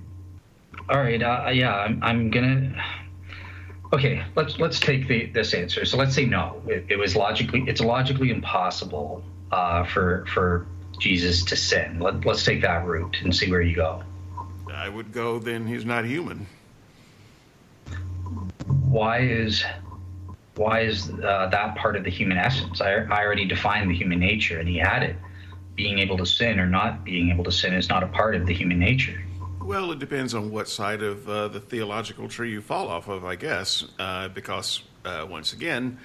All 0.89 0.97
right, 0.97 1.21
uh, 1.21 1.49
yeah, 1.53 1.75
I'm 1.75 2.01
I'm 2.01 2.29
gonna. 2.31 2.83
okay, 3.93 4.23
let's 4.35 4.57
let's 4.57 4.79
take 4.79 5.07
the, 5.07 5.27
this 5.27 5.53
answer. 5.53 5.85
So 5.85 5.97
let's 5.97 6.15
say 6.15 6.25
no. 6.25 6.61
It, 6.67 6.85
it 6.89 6.95
was 6.97 7.15
logically 7.15 7.63
it's 7.67 7.81
logically 7.81 8.31
impossible 8.31 9.23
uh, 9.51 9.83
for 9.83 10.25
for 10.33 10.65
Jesus 10.97 11.43
to 11.45 11.55
sin. 11.55 11.99
Let, 11.99 12.25
let's 12.25 12.43
take 12.43 12.61
that 12.61 12.85
route 12.85 13.17
and 13.23 13.35
see 13.35 13.51
where 13.51 13.61
you 13.61 13.75
go. 13.75 14.03
I 14.71 14.89
would 14.89 15.11
go. 15.11 15.39
Then 15.39 15.67
he's 15.67 15.85
not 15.85 16.05
human. 16.05 16.47
Why 18.67 19.19
is 19.19 19.63
why 20.55 20.81
is 20.81 21.09
uh, 21.09 21.47
that 21.51 21.75
part 21.75 21.95
of 21.95 22.03
the 22.03 22.09
human 22.09 22.37
essence? 22.37 22.81
I, 22.81 22.95
I 22.95 23.23
already 23.23 23.45
defined 23.45 23.89
the 23.89 23.95
human 23.95 24.19
nature, 24.19 24.59
and 24.59 24.67
he 24.67 24.77
had 24.77 25.03
it. 25.03 25.15
Being 25.75 25.99
able 25.99 26.17
to 26.17 26.25
sin 26.25 26.59
or 26.59 26.65
not 26.65 27.05
being 27.05 27.29
able 27.29 27.45
to 27.45 27.51
sin 27.51 27.73
is 27.73 27.87
not 27.87 28.03
a 28.03 28.07
part 28.07 28.35
of 28.35 28.45
the 28.45 28.53
human 28.53 28.77
nature. 28.77 29.23
Well, 29.61 29.91
it 29.91 29.99
depends 29.99 30.33
on 30.33 30.51
what 30.51 30.67
side 30.67 31.01
of 31.01 31.29
uh, 31.29 31.47
the 31.47 31.59
theological 31.59 32.27
tree 32.27 32.51
you 32.51 32.59
fall 32.59 32.87
off 32.89 33.07
of, 33.07 33.23
I 33.23 33.35
guess, 33.35 33.85
uh, 33.99 34.27
because 34.29 34.81
uh, 35.05 35.25
once 35.29 35.53
again, 35.53 35.99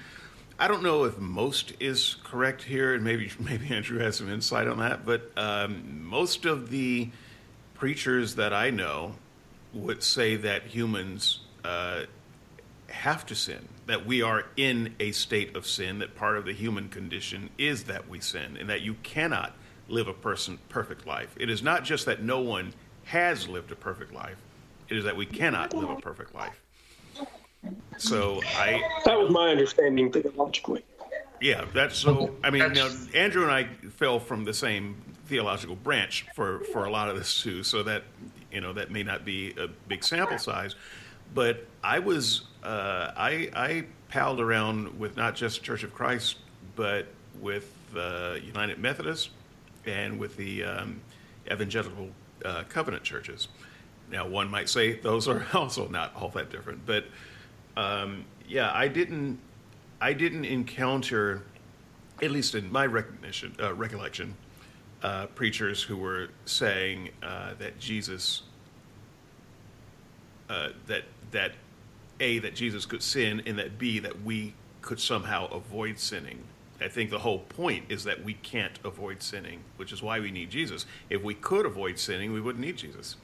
I 0.57 0.67
don't 0.67 0.83
know 0.83 1.03
if 1.03 1.17
most 1.17 1.73
is 1.79 2.15
correct 2.23 2.63
here, 2.63 2.93
and 2.93 3.03
maybe 3.03 3.31
maybe 3.39 3.73
Andrew 3.73 3.99
has 3.99 4.17
some 4.17 4.29
insight 4.29 4.67
on 4.67 4.79
that. 4.79 5.05
But 5.05 5.31
um, 5.35 6.05
most 6.05 6.45
of 6.45 6.69
the 6.69 7.09
preachers 7.75 8.35
that 8.35 8.53
I 8.53 8.71
know 8.71 9.15
would 9.73 10.01
say 10.01 10.35
that 10.37 10.63
humans 10.63 11.41
uh, 11.63 12.03
have 12.87 13.25
to 13.27 13.35
sin, 13.35 13.67
that 13.85 14.05
we 14.05 14.21
are 14.21 14.45
in 14.57 14.95
a 14.99 15.11
state 15.11 15.55
of 15.55 15.67
sin, 15.67 15.99
that 15.99 16.15
part 16.15 16.37
of 16.37 16.45
the 16.45 16.53
human 16.53 16.89
condition 16.89 17.49
is 17.57 17.83
that 17.83 18.07
we 18.09 18.19
sin, 18.19 18.57
and 18.59 18.69
that 18.69 18.81
you 18.81 18.95
cannot 19.03 19.53
live 19.87 20.07
a 20.07 20.13
person 20.13 20.57
perfect 20.69 21.05
life. 21.05 21.35
It 21.37 21.49
is 21.49 21.61
not 21.61 21.83
just 21.83 22.05
that 22.05 22.23
no 22.23 22.39
one 22.39 22.73
has 23.05 23.47
lived 23.47 23.71
a 23.71 23.75
perfect 23.75 24.13
life; 24.13 24.37
it 24.89 24.97
is 24.97 25.03
that 25.03 25.15
we 25.15 25.25
cannot 25.25 25.73
live 25.73 25.89
a 25.89 25.97
perfect 25.97 26.33
life. 26.33 26.61
So 27.97 28.41
I 28.57 28.81
that 29.05 29.19
was 29.19 29.31
my 29.31 29.49
understanding 29.49 30.11
theologically. 30.11 30.83
Yeah, 31.41 31.65
that's 31.73 31.97
so. 31.97 32.35
I 32.43 32.49
mean, 32.49 32.73
now 32.73 32.89
Andrew 33.13 33.43
and 33.43 33.51
I 33.51 33.65
fell 33.89 34.19
from 34.19 34.45
the 34.45 34.53
same 34.53 34.95
theological 35.25 35.75
branch 35.75 36.25
for 36.35 36.59
for 36.71 36.85
a 36.85 36.89
lot 36.89 37.09
of 37.09 37.17
this 37.17 37.41
too. 37.41 37.63
So 37.63 37.83
that 37.83 38.03
you 38.51 38.61
know 38.61 38.73
that 38.73 38.91
may 38.91 39.03
not 39.03 39.25
be 39.25 39.53
a 39.57 39.67
big 39.67 40.03
sample 40.03 40.37
size, 40.37 40.75
but 41.33 41.65
I 41.83 41.99
was 41.99 42.43
uh, 42.63 43.11
I 43.15 43.49
I 43.55 43.85
palled 44.09 44.39
around 44.39 44.99
with 44.99 45.17
not 45.17 45.35
just 45.35 45.63
Church 45.63 45.83
of 45.83 45.93
Christ, 45.93 46.37
but 46.75 47.07
with 47.41 47.71
uh, 47.95 48.35
United 48.43 48.79
Methodist 48.79 49.29
and 49.85 50.19
with 50.19 50.37
the 50.37 50.63
um, 50.63 51.01
Evangelical 51.51 52.09
uh, 52.43 52.63
Covenant 52.69 53.03
churches. 53.03 53.47
Now, 54.11 54.27
one 54.27 54.49
might 54.49 54.69
say 54.69 54.93
those 54.99 55.27
are 55.27 55.45
also 55.53 55.87
not 55.87 56.15
all 56.15 56.29
that 56.29 56.51
different, 56.51 56.85
but 56.85 57.05
um, 57.75 58.25
yeah, 58.47 58.71
I 58.73 58.87
didn't, 58.87 59.39
I 59.99 60.13
didn't 60.13 60.45
encounter, 60.45 61.43
at 62.21 62.31
least 62.31 62.55
in 62.55 62.71
my 62.71 62.85
recognition, 62.85 63.55
uh, 63.61 63.73
recollection, 63.73 64.35
uh, 65.05 65.27
preachers 65.27 65.83
who 65.83 65.95
were 65.95 66.29
saying 66.45 67.11
uh, 67.21 67.53
that 67.59 67.77
Jesus, 67.77 68.41
uh, 70.49 70.69
that 70.87 71.03
that 71.29 71.51
a 72.19 72.39
that 72.39 72.55
Jesus 72.55 72.87
could 72.87 73.03
sin, 73.03 73.43
and 73.45 73.59
that 73.59 73.77
b 73.77 73.99
that 73.99 74.23
we 74.23 74.55
could 74.81 74.99
somehow 74.99 75.45
avoid 75.51 75.99
sinning. 75.99 76.39
I 76.81 76.87
think 76.87 77.11
the 77.11 77.19
whole 77.19 77.39
point 77.39 77.85
is 77.87 78.03
that 78.05 78.23
we 78.23 78.33
can't 78.33 78.79
avoid 78.83 79.21
sinning, 79.21 79.59
which 79.77 79.93
is 79.93 80.01
why 80.01 80.19
we 80.19 80.31
need 80.31 80.49
Jesus. 80.49 80.87
If 81.11 81.21
we 81.21 81.35
could 81.35 81.67
avoid 81.67 81.99
sinning, 81.99 82.33
we 82.33 82.41
wouldn't 82.41 82.65
need 82.65 82.77
Jesus. 82.77 83.15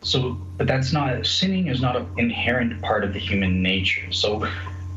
So, 0.00 0.32
but 0.56 0.66
that's 0.66 0.94
not 0.94 1.26
sinning 1.26 1.66
is 1.66 1.82
not 1.82 1.94
an 1.94 2.08
inherent 2.16 2.80
part 2.80 3.04
of 3.04 3.12
the 3.12 3.18
human 3.18 3.62
nature. 3.62 4.10
So, 4.12 4.48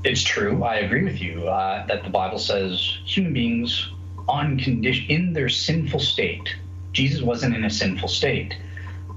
it's 0.06 0.22
true. 0.22 0.64
I 0.64 0.76
agree 0.78 1.04
with 1.04 1.20
you 1.20 1.46
uh, 1.50 1.86
that 1.88 2.06
the 2.06 2.10
Bible 2.10 2.40
says 2.40 3.00
human 3.06 3.34
beings 3.34 3.90
on 4.28 4.58
condition 4.60 5.06
in 5.10 5.34
their 5.34 5.50
sinful 5.50 6.00
state. 6.00 6.56
Jesus 6.94 7.22
wasn't 7.22 7.56
in 7.56 7.66
a 7.66 7.70
sinful 7.70 8.10
state. 8.10 8.56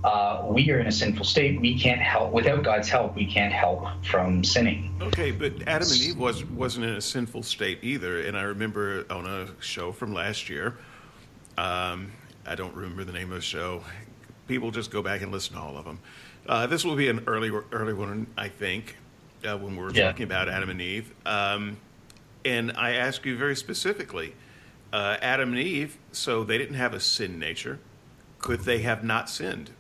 Uh, 0.03 0.47
we 0.49 0.71
are 0.71 0.79
in 0.79 0.87
a 0.87 0.93
sinful 0.93 1.25
state. 1.25 1.61
We 1.61 1.79
can't 1.79 2.01
help 2.01 2.33
without 2.33 2.63
God's 2.63 2.89
help. 2.89 3.15
We 3.15 3.27
can't 3.27 3.53
help 3.53 3.87
from 4.05 4.43
sinning. 4.43 4.95
Okay, 5.03 5.31
but 5.31 5.53
Adam 5.67 5.89
and 5.89 6.01
Eve 6.01 6.17
was 6.17 6.45
wasn't 6.45 6.87
in 6.87 6.95
a 6.95 7.01
sinful 7.01 7.43
state 7.43 7.81
either. 7.83 8.21
And 8.23 8.37
I 8.37 8.43
remember 8.43 9.05
on 9.11 9.27
a 9.27 9.49
show 9.61 9.93
from 9.93 10.15
last 10.15 10.49
year. 10.49 10.79
Um, 11.59 12.13
I 12.47 12.55
don't 12.55 12.75
remember 12.75 13.05
the 13.05 13.13
name 13.13 13.31
of 13.31 13.37
the 13.37 13.43
show 13.43 13.83
people 14.51 14.73
just 14.73 14.91
go 14.91 15.01
back 15.01 15.23
and 15.23 15.31
listen 15.31 15.55
to 15.55 15.61
all 15.61 15.79
of 15.79 15.85
them. 15.85 16.01
Uh, 16.47 16.67
this 16.67 16.85
will 16.85 16.97
be 16.97 17.09
an 17.09 17.23
early 17.29 17.51
early 17.71 17.93
one, 17.93 18.27
I 18.37 18.49
think, 18.49 18.97
uh, 19.45 19.57
when 19.57 19.77
we're 19.77 19.93
yeah. 19.93 20.07
talking 20.07 20.25
about 20.25 20.49
Adam 20.49 20.69
and 20.69 20.81
Eve. 20.81 21.15
Um, 21.25 21.77
and 22.45 22.73
I 22.73 22.95
ask 22.95 23.25
you 23.25 23.37
very 23.37 23.55
specifically, 23.55 24.35
uh, 24.93 25.17
Adam 25.21 25.51
and 25.51 25.59
Eve. 25.59 25.99
So 26.13 26.45
they 26.45 26.59
didn't 26.59 26.77
have 26.77 26.95
a 26.95 27.01
sin 27.01 27.39
nature. 27.39 27.79
Could 28.39 28.61
they 28.61 28.79
have 28.79 29.05
not 29.05 29.29
sinned? 29.29 29.71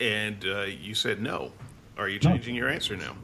And 0.00 0.44
uh, 0.46 0.62
you 0.62 0.94
said 0.94 1.20
no. 1.20 1.52
Are 1.98 2.08
you 2.08 2.18
changing 2.18 2.54
no. 2.54 2.60
your 2.60 2.68
answer 2.68 2.96
now? 2.96 3.16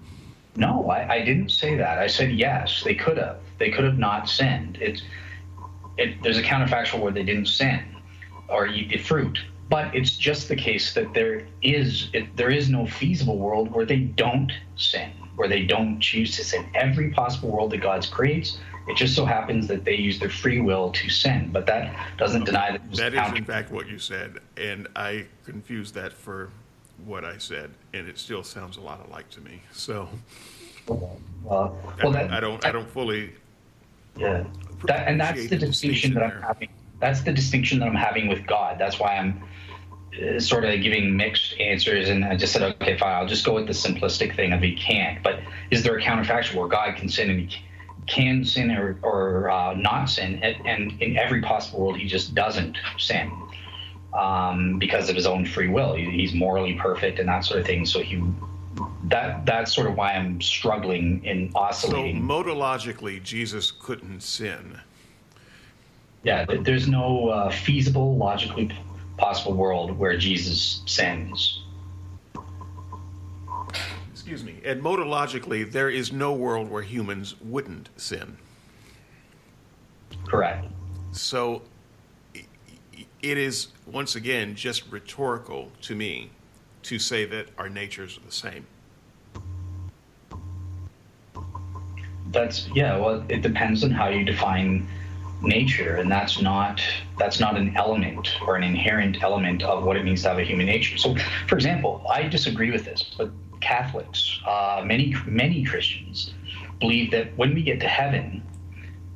No, 0.56 0.88
I, 0.90 1.14
I, 1.14 1.24
didn't 1.24 1.50
say 1.50 1.76
that. 1.76 1.98
I 1.98 2.06
said 2.06 2.32
yes, 2.32 2.82
they 2.82 2.94
could 2.94 3.18
have. 3.18 3.38
They 3.58 3.70
could 3.70 3.84
have 3.84 3.98
not 3.98 4.28
sinned. 4.28 4.78
It's 4.80 5.02
it, 5.98 6.22
there's 6.22 6.38
a 6.38 6.42
counterfactual 6.42 7.00
where 7.00 7.12
they 7.12 7.22
didn't 7.22 7.46
sin 7.46 7.82
or 8.48 8.66
eat 8.66 8.90
the 8.90 8.98
fruit 8.98 9.38
but 9.68 9.94
it's 9.94 10.16
just 10.16 10.48
the 10.48 10.56
case 10.56 10.94
that 10.94 11.12
there 11.12 11.46
is 11.62 12.08
it, 12.12 12.36
there 12.36 12.50
is 12.50 12.68
no 12.68 12.86
feasible 12.86 13.38
world 13.38 13.72
where 13.72 13.84
they 13.84 13.98
don't 13.98 14.52
sin, 14.76 15.10
where 15.34 15.48
they 15.48 15.62
don't 15.62 16.00
choose 16.00 16.36
to 16.36 16.44
sin. 16.44 16.66
Every 16.74 17.10
possible 17.10 17.50
world 17.50 17.72
that 17.72 17.78
God 17.78 18.06
creates, 18.10 18.58
it 18.88 18.96
just 18.96 19.14
so 19.14 19.24
happens 19.24 19.66
that 19.68 19.84
they 19.84 19.96
use 19.96 20.18
their 20.18 20.30
free 20.30 20.60
will 20.60 20.90
to 20.92 21.08
sin. 21.08 21.50
But 21.52 21.66
that 21.66 21.94
doesn't 22.18 22.44
deny 22.44 22.72
that. 22.72 22.92
That 22.92 23.14
is 23.14 23.38
in 23.38 23.44
fact 23.44 23.70
what 23.70 23.88
you 23.88 23.98
said, 23.98 24.38
and 24.56 24.88
I 24.94 25.26
confused 25.44 25.94
that 25.94 26.12
for 26.12 26.50
what 27.04 27.24
I 27.24 27.38
said, 27.38 27.70
and 27.92 28.08
it 28.08 28.18
still 28.18 28.42
sounds 28.42 28.76
a 28.76 28.80
lot 28.80 29.06
alike 29.08 29.28
to 29.30 29.40
me. 29.40 29.60
So, 29.72 30.08
well, 30.86 31.18
well, 31.42 31.76
I, 32.02 32.10
that, 32.10 32.30
I 32.32 32.40
don't, 32.40 32.64
I 32.64 32.72
don't 32.72 32.88
fully. 32.88 33.32
Yeah, 34.16 34.44
that, 34.84 35.08
and 35.08 35.20
that's 35.20 35.48
the 35.48 35.56
distinction 35.56 36.14
that 36.14 36.22
I'm 36.22 36.42
having. 36.42 36.68
That's 37.00 37.20
the 37.20 37.32
distinction 37.32 37.80
that 37.80 37.88
I'm 37.88 37.94
having 37.94 38.28
with 38.28 38.46
God. 38.46 38.78
That's 38.78 38.98
why 38.98 39.16
I'm 39.16 39.42
uh, 40.16 40.40
sort 40.40 40.64
of 40.64 40.80
giving 40.80 41.14
mixed 41.14 41.58
answers, 41.60 42.08
and 42.08 42.24
I 42.24 42.36
just 42.36 42.52
said, 42.52 42.62
okay, 42.62 42.96
fine, 42.96 43.14
I'll 43.14 43.26
just 43.26 43.44
go 43.44 43.54
with 43.54 43.66
the 43.66 43.74
simplistic 43.74 44.34
thing 44.34 44.52
of 44.52 44.62
he 44.62 44.74
can't. 44.74 45.22
But 45.22 45.40
is 45.70 45.82
there 45.82 45.96
a 45.98 46.02
counterfactual 46.02 46.54
where 46.54 46.68
God 46.68 46.96
can 46.96 47.08
sin 47.08 47.28
and 47.28 47.40
he 47.40 47.58
can 48.06 48.44
sin 48.44 48.70
or, 48.70 48.98
or 49.02 49.50
uh, 49.50 49.74
not 49.74 50.06
sin, 50.06 50.42
and 50.42 51.00
in 51.00 51.16
every 51.16 51.42
possible 51.42 51.80
world 51.80 51.98
he 51.98 52.06
just 52.06 52.34
doesn't 52.34 52.76
sin 52.98 53.30
um, 54.14 54.78
because 54.78 55.08
of 55.08 55.16
his 55.16 55.26
own 55.26 55.44
free 55.44 55.68
will. 55.68 55.94
he's 55.94 56.34
morally 56.34 56.74
perfect 56.74 57.18
and 57.18 57.28
that 57.28 57.44
sort 57.44 57.60
of 57.60 57.66
thing. 57.66 57.84
So 57.84 58.00
he 58.00 58.22
that 59.04 59.46
that's 59.46 59.74
sort 59.74 59.86
of 59.86 59.96
why 59.96 60.12
I'm 60.12 60.40
struggling 60.40 61.24
in 61.24 61.50
oscillating. 61.54 62.26
So 62.26 62.34
modologically, 62.34 63.22
Jesus 63.22 63.70
couldn't 63.70 64.20
sin. 64.20 64.80
Yeah, 66.22 66.44
there's 66.44 66.88
no 66.88 67.28
uh, 67.28 67.50
feasible, 67.50 68.16
logically 68.16 68.72
possible 69.16 69.54
world 69.54 69.96
where 69.96 70.16
Jesus 70.16 70.82
sins. 70.86 71.62
Excuse 74.26 74.42
me. 74.42 74.60
And 74.64 74.82
modologically, 74.82 75.70
there 75.70 75.88
is 75.88 76.10
no 76.10 76.32
world 76.32 76.68
where 76.68 76.82
humans 76.82 77.36
wouldn't 77.40 77.90
sin. 77.96 78.36
Correct. 80.26 80.66
So 81.12 81.62
it 82.34 82.44
is, 83.22 83.68
once 83.86 84.16
again, 84.16 84.56
just 84.56 84.90
rhetorical 84.90 85.70
to 85.82 85.94
me 85.94 86.30
to 86.82 86.98
say 86.98 87.24
that 87.24 87.50
our 87.56 87.68
natures 87.68 88.18
are 88.18 88.26
the 88.26 88.32
same. 88.32 88.66
That's, 92.32 92.68
yeah, 92.74 92.96
well, 92.96 93.24
it 93.28 93.42
depends 93.42 93.84
on 93.84 93.92
how 93.92 94.08
you 94.08 94.24
define 94.24 94.88
nature 95.42 95.96
and 95.96 96.10
that's 96.10 96.40
not 96.40 96.80
that's 97.18 97.38
not 97.38 97.58
an 97.58 97.76
element 97.76 98.40
or 98.46 98.56
an 98.56 98.62
inherent 98.62 99.22
element 99.22 99.62
of 99.62 99.84
what 99.84 99.94
it 99.94 100.02
means 100.02 100.22
to 100.22 100.28
have 100.30 100.38
a 100.38 100.42
human 100.42 100.64
nature 100.64 100.96
so 100.96 101.14
for 101.46 101.56
example 101.56 102.02
i 102.10 102.22
disagree 102.22 102.70
with 102.70 102.86
this 102.86 103.14
but 103.18 103.30
catholics 103.60 104.40
uh, 104.46 104.82
many 104.84 105.14
many 105.26 105.64
christians 105.64 106.34
believe 106.80 107.10
that 107.10 107.36
when 107.36 107.54
we 107.54 107.62
get 107.62 107.80
to 107.80 107.88
heaven 107.88 108.42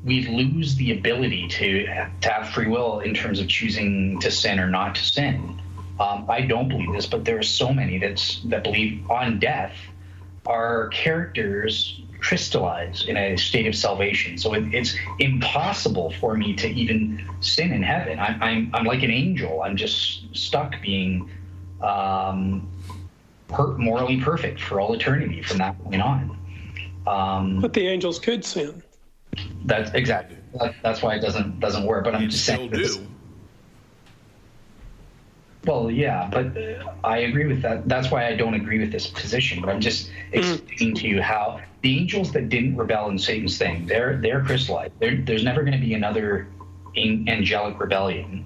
we 0.02 0.26
lose 0.28 0.76
the 0.76 0.92
ability 0.92 1.46
to, 1.46 1.84
to 2.22 2.30
have 2.30 2.48
free 2.48 2.66
will 2.66 3.00
in 3.00 3.12
terms 3.12 3.38
of 3.38 3.46
choosing 3.48 4.18
to 4.18 4.30
sin 4.30 4.58
or 4.58 4.68
not 4.68 4.94
to 4.94 5.02
sin 5.04 5.60
um, 5.98 6.24
i 6.28 6.40
don't 6.40 6.68
believe 6.68 6.92
this 6.92 7.06
but 7.06 7.24
there 7.24 7.38
are 7.38 7.42
so 7.42 7.72
many 7.72 7.98
that's 7.98 8.40
that 8.44 8.62
believe 8.64 9.08
on 9.10 9.38
death 9.38 9.74
our 10.46 10.88
characters 10.88 12.00
crystallize 12.20 13.04
in 13.06 13.16
a 13.16 13.36
state 13.36 13.66
of 13.66 13.74
salvation. 13.74 14.38
So 14.38 14.54
it, 14.54 14.72
it's 14.72 14.94
impossible 15.18 16.12
for 16.20 16.36
me 16.36 16.54
to 16.56 16.68
even 16.68 17.28
sin 17.40 17.72
in 17.72 17.82
heaven. 17.82 18.18
I'm, 18.18 18.42
I'm, 18.42 18.70
I'm 18.74 18.84
like 18.84 19.02
an 19.02 19.10
angel. 19.10 19.62
I'm 19.62 19.76
just 19.76 20.24
stuck 20.36 20.80
being 20.80 21.30
um, 21.80 22.68
per- 23.52 23.76
morally 23.76 24.20
perfect 24.20 24.60
for 24.60 24.80
all 24.80 24.92
eternity 24.94 25.42
from 25.42 25.58
that 25.58 25.82
point 25.84 26.02
on. 26.02 26.36
Um, 27.06 27.60
but 27.60 27.72
the 27.72 27.86
angels 27.86 28.18
could 28.18 28.44
sin. 28.44 28.82
That's 29.64 29.90
exactly. 29.92 30.36
That, 30.58 30.74
that's 30.82 31.02
why 31.02 31.14
it 31.14 31.20
doesn't 31.20 31.60
doesn't 31.60 31.84
work. 31.84 32.04
But 32.04 32.14
I'm 32.14 32.22
you 32.22 32.28
just 32.28 32.42
still 32.42 32.56
saying. 32.56 32.70
do. 32.70 32.78
This, 32.78 33.00
well, 35.66 35.90
yeah, 35.90 36.28
but 36.32 36.56
I 37.04 37.18
agree 37.18 37.46
with 37.46 37.60
that. 37.62 37.86
That's 37.88 38.10
why 38.10 38.26
I 38.26 38.34
don't 38.34 38.54
agree 38.54 38.78
with 38.78 38.90
this 38.90 39.06
position. 39.06 39.60
But 39.60 39.68
I'm 39.70 39.80
just 39.80 40.10
explaining 40.32 40.94
to 40.96 41.06
you 41.06 41.20
how 41.20 41.60
the 41.82 41.98
angels 41.98 42.32
that 42.32 42.48
didn't 42.48 42.76
rebel 42.76 43.10
in 43.10 43.18
Satan's 43.18 43.58
thing, 43.58 43.86
they're 43.86 44.16
they're 44.16 44.42
crystallized. 44.42 44.92
They're, 44.98 45.16
there's 45.16 45.44
never 45.44 45.62
going 45.62 45.78
to 45.78 45.84
be 45.84 45.94
another 45.94 46.48
angelic 46.96 47.78
rebellion. 47.78 48.44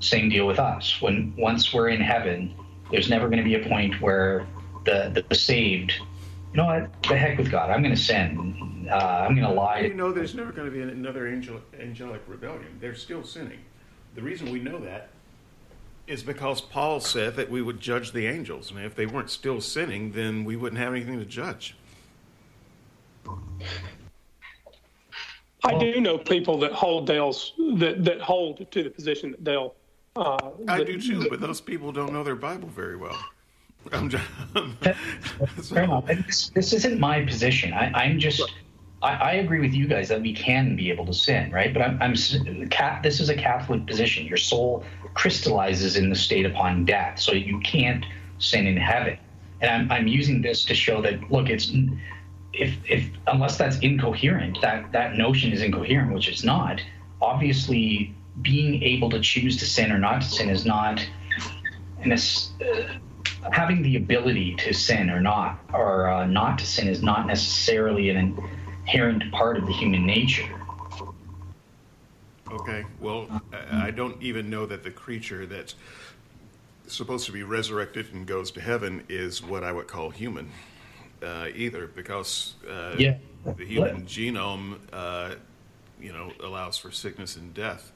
Same 0.00 0.28
deal 0.28 0.46
with 0.46 0.58
us. 0.58 1.00
When 1.00 1.32
once 1.36 1.72
we're 1.72 1.88
in 1.88 2.00
heaven, 2.00 2.54
there's 2.90 3.08
never 3.08 3.28
going 3.28 3.38
to 3.38 3.44
be 3.44 3.54
a 3.54 3.68
point 3.68 4.00
where 4.00 4.46
the 4.84 5.24
the 5.28 5.34
saved, 5.34 5.92
you 5.92 6.56
know 6.56 6.66
what, 6.66 7.02
the 7.04 7.16
heck 7.16 7.38
with 7.38 7.50
God, 7.50 7.70
I'm 7.70 7.82
going 7.82 7.94
to 7.94 8.00
sin. 8.00 8.88
Uh, 8.90 8.94
I'm 8.94 9.34
going 9.34 9.46
to 9.46 9.52
lie. 9.52 9.80
You 9.80 9.94
know, 9.94 10.12
there's 10.12 10.34
never 10.34 10.50
going 10.52 10.70
to 10.70 10.74
be 10.74 10.80
another 10.80 11.28
angel, 11.28 11.60
angelic 11.78 12.22
rebellion. 12.26 12.78
They're 12.80 12.94
still 12.94 13.22
sinning. 13.22 13.60
The 14.14 14.22
reason 14.22 14.50
we 14.50 14.60
know 14.60 14.78
that 14.78 15.10
is 16.06 16.22
because 16.22 16.62
Paul 16.62 17.00
said 17.00 17.36
that 17.36 17.50
we 17.50 17.60
would 17.60 17.80
judge 17.80 18.12
the 18.12 18.26
angels, 18.26 18.70
and 18.70 18.80
if 18.80 18.94
they 18.94 19.04
weren't 19.04 19.30
still 19.30 19.60
sinning, 19.60 20.12
then 20.12 20.44
we 20.44 20.56
wouldn't 20.56 20.80
have 20.80 20.92
anything 20.92 21.18
to 21.18 21.26
judge. 21.26 21.76
I 25.64 25.78
do 25.78 26.00
know 26.00 26.16
people 26.16 26.58
that 26.60 26.72
hold 26.72 27.06
Dale's 27.06 27.52
that 27.76 28.04
that 28.04 28.20
hold 28.20 28.70
to 28.70 28.82
the 28.82 28.90
position 28.90 29.32
that 29.32 29.44
Dale. 29.44 29.74
Uh, 30.16 30.36
I 30.66 30.78
that- 30.78 30.86
do 30.86 31.00
too, 31.00 31.28
but 31.28 31.40
those 31.40 31.60
people 31.60 31.92
don't 31.92 32.12
know 32.12 32.22
their 32.24 32.36
Bible 32.36 32.68
very 32.68 32.96
well. 32.96 33.18
I'm 33.92 34.08
just, 34.08 34.24
Fair 35.70 35.84
enough. 35.84 36.08
And 36.08 36.24
This, 36.24 36.48
this 36.50 36.72
isn't 36.72 36.98
my 36.98 37.24
position. 37.24 37.72
I, 37.72 37.92
I'm 37.94 38.18
just. 38.18 38.42
I, 39.00 39.12
I 39.14 39.32
agree 39.34 39.60
with 39.60 39.72
you 39.72 39.86
guys 39.86 40.08
that 40.08 40.20
we 40.20 40.34
can 40.34 40.74
be 40.74 40.90
able 40.90 41.06
to 41.06 41.14
sin, 41.14 41.52
right? 41.52 41.72
But 41.72 41.82
I'm. 41.82 41.98
I'm 42.02 42.68
cat, 42.68 43.02
this 43.02 43.20
is 43.20 43.28
a 43.28 43.36
Catholic 43.36 43.86
position. 43.86 44.26
Your 44.26 44.36
soul 44.36 44.84
crystallizes 45.14 45.96
in 45.96 46.10
the 46.10 46.16
state 46.16 46.44
upon 46.44 46.84
death, 46.84 47.18
so 47.18 47.32
you 47.32 47.60
can't 47.60 48.04
sin 48.38 48.66
in 48.66 48.76
heaven. 48.76 49.18
And 49.60 49.70
I'm, 49.70 49.90
I'm 49.92 50.08
using 50.08 50.42
this 50.42 50.64
to 50.66 50.74
show 50.74 51.00
that 51.02 51.30
look, 51.30 51.48
it's 51.48 51.70
if 52.52 52.74
if 52.88 53.08
unless 53.26 53.56
that's 53.56 53.78
incoherent, 53.78 54.58
that 54.62 54.90
that 54.92 55.16
notion 55.16 55.52
is 55.52 55.62
incoherent, 55.62 56.12
which 56.12 56.28
it's 56.28 56.44
not. 56.44 56.80
Obviously, 57.20 58.14
being 58.42 58.82
able 58.82 59.10
to 59.10 59.20
choose 59.20 59.56
to 59.58 59.66
sin 59.66 59.92
or 59.92 59.98
not 59.98 60.22
to 60.22 60.28
sin 60.28 60.48
is 60.48 60.64
not. 60.64 61.04
And 62.02 62.12
it's, 62.12 62.52
uh, 62.60 62.94
having 63.50 63.82
the 63.82 63.96
ability 63.96 64.54
to 64.56 64.72
sin 64.72 65.10
or 65.10 65.20
not, 65.20 65.58
or 65.72 66.08
uh, 66.08 66.26
not 66.26 66.58
to 66.58 66.66
sin, 66.66 66.88
is 66.88 67.02
not 67.02 67.26
necessarily 67.26 68.10
an 68.10 68.36
inherent 68.86 69.30
part 69.32 69.56
of 69.56 69.66
the 69.66 69.72
human 69.72 70.06
nature. 70.06 70.48
Okay, 72.50 72.86
well, 73.00 73.28
I 73.70 73.90
don't 73.90 74.20
even 74.22 74.48
know 74.48 74.66
that 74.66 74.82
the 74.82 74.90
creature 74.90 75.46
that's 75.46 75.74
supposed 76.86 77.26
to 77.26 77.32
be 77.32 77.42
resurrected 77.42 78.12
and 78.12 78.26
goes 78.26 78.50
to 78.52 78.60
heaven 78.60 79.04
is 79.08 79.42
what 79.42 79.62
I 79.62 79.72
would 79.72 79.86
call 79.86 80.10
human 80.10 80.50
uh, 81.22 81.48
either, 81.54 81.86
because 81.86 82.54
uh, 82.68 82.96
Yeah. 82.98 83.16
the 83.56 83.66
human 83.66 84.06
genome, 84.06 84.78
uh, 84.92 85.34
you 86.00 86.12
know, 86.12 86.32
allows 86.42 86.78
for 86.78 86.90
sickness 86.90 87.36
and 87.36 87.52
death, 87.52 87.92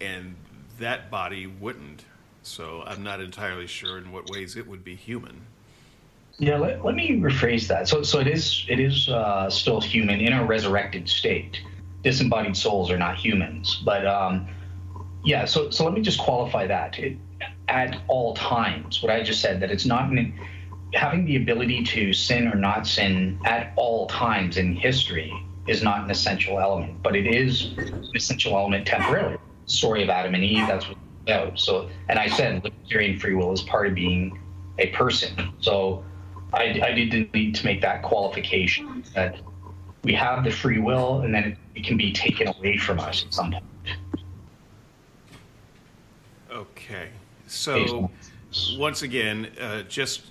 and 0.00 0.34
that 0.78 1.10
body 1.10 1.46
wouldn't. 1.46 2.04
So 2.42 2.82
I'm 2.86 3.02
not 3.02 3.20
entirely 3.20 3.66
sure 3.66 3.98
in 3.98 4.10
what 4.12 4.30
ways 4.30 4.56
it 4.56 4.66
would 4.66 4.84
be 4.84 4.94
human. 4.94 5.42
Yeah, 6.38 6.56
let, 6.56 6.84
let 6.84 6.94
me 6.94 7.18
rephrase 7.18 7.66
that. 7.68 7.88
So, 7.88 8.02
so 8.02 8.20
it 8.20 8.28
is 8.28 8.64
it 8.68 8.78
is 8.78 9.08
uh, 9.08 9.50
still 9.50 9.80
human 9.80 10.20
in 10.20 10.32
a 10.32 10.44
resurrected 10.44 11.08
state. 11.08 11.60
Disembodied 12.04 12.56
souls 12.56 12.90
are 12.90 12.96
not 12.96 13.16
humans, 13.16 13.82
but 13.84 14.06
um, 14.06 14.46
yeah. 15.24 15.44
So, 15.44 15.70
so 15.70 15.84
let 15.84 15.94
me 15.94 16.00
just 16.00 16.20
qualify 16.20 16.66
that. 16.68 16.98
It, 16.98 17.18
at 17.66 18.00
all 18.08 18.34
times, 18.34 19.02
what 19.02 19.12
I 19.12 19.22
just 19.22 19.40
said 19.40 19.60
that 19.60 19.70
it's 19.70 19.84
not 19.84 20.10
an, 20.10 20.32
having 20.94 21.24
the 21.24 21.36
ability 21.36 21.82
to 21.84 22.12
sin 22.12 22.48
or 22.48 22.54
not 22.54 22.86
sin 22.86 23.38
at 23.44 23.72
all 23.76 24.06
times 24.06 24.56
in 24.56 24.74
history 24.74 25.32
is 25.66 25.82
not 25.82 26.04
an 26.04 26.10
essential 26.10 26.58
element, 26.58 27.02
but 27.02 27.14
it 27.14 27.26
is 27.26 27.76
an 27.76 28.08
essential 28.14 28.56
element 28.56 28.86
temporarily. 28.86 29.38
Story 29.68 30.02
of 30.02 30.10
Adam 30.10 30.34
and 30.34 30.42
Eve. 30.42 30.66
That's 30.66 30.88
what 30.88 30.96
it's 30.96 31.30
about. 31.30 31.58
So, 31.58 31.88
and 32.08 32.18
I 32.18 32.26
said 32.26 32.64
libertarian 32.64 33.18
free 33.18 33.34
will 33.34 33.52
is 33.52 33.62
part 33.62 33.86
of 33.86 33.94
being 33.94 34.38
a 34.78 34.88
person. 34.88 35.52
So, 35.60 36.04
I, 36.52 36.80
I 36.82 36.92
did 36.92 37.32
need 37.34 37.54
to 37.54 37.64
make 37.64 37.80
that 37.82 38.02
qualification 38.02 39.04
that 39.14 39.38
we 40.02 40.14
have 40.14 40.44
the 40.44 40.50
free 40.50 40.78
will, 40.78 41.20
and 41.20 41.34
then 41.34 41.44
it, 41.44 41.58
it 41.74 41.84
can 41.84 41.96
be 41.96 42.12
taken 42.12 42.48
away 42.48 42.78
from 42.78 42.98
us 42.98 43.24
at 43.24 43.34
some 43.34 43.52
point. 43.52 43.64
Okay, 46.50 47.08
so 47.46 48.10
once 48.78 49.02
again, 49.02 49.50
uh, 49.60 49.82
just 49.82 50.22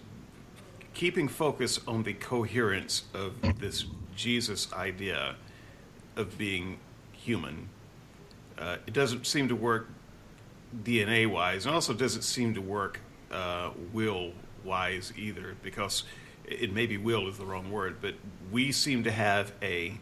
keeping 0.96 1.28
focus 1.28 1.80
on 1.88 2.02
the 2.02 2.14
coherence 2.14 3.04
of 3.14 3.34
this 3.60 3.86
Jesus 4.16 4.74
idea 4.74 5.36
of 6.16 6.38
being 6.40 6.80
human. 7.12 7.70
Uh, 8.58 8.78
it 8.86 8.94
doesn't 8.94 9.26
seem 9.26 9.48
to 9.48 9.56
work 9.56 9.88
DNA 10.84 11.28
wise, 11.28 11.66
and 11.66 11.74
also 11.74 11.94
doesn't 11.94 12.24
seem 12.24 12.54
to 12.54 12.62
work 12.62 13.00
uh, 13.32 13.72
will 13.94 14.32
wise 14.64 15.14
either, 15.18 15.56
because 15.62 16.04
it 16.46 16.74
maybe 16.74 16.98
will 16.98 17.28
is 17.28 17.38
the 17.38 17.46
wrong 17.46 17.72
word, 17.72 17.98
but 18.02 18.16
we 18.52 18.72
seem 18.72 19.04
to 19.04 19.12
have 19.12 19.52
a, 19.62 19.98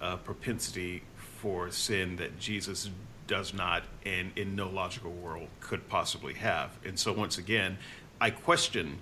uh 0.00 0.16
propensity 0.16 1.02
for 1.16 1.70
sin 1.70 2.16
that 2.16 2.38
Jesus 2.38 2.90
does 3.26 3.54
not, 3.54 3.84
and 4.04 4.30
in 4.36 4.54
no 4.54 4.68
logical 4.68 5.10
world 5.10 5.48
could 5.60 5.88
possibly 5.88 6.34
have. 6.34 6.70
And 6.84 6.98
so, 6.98 7.12
once 7.12 7.38
again, 7.38 7.78
I 8.20 8.30
question 8.30 8.98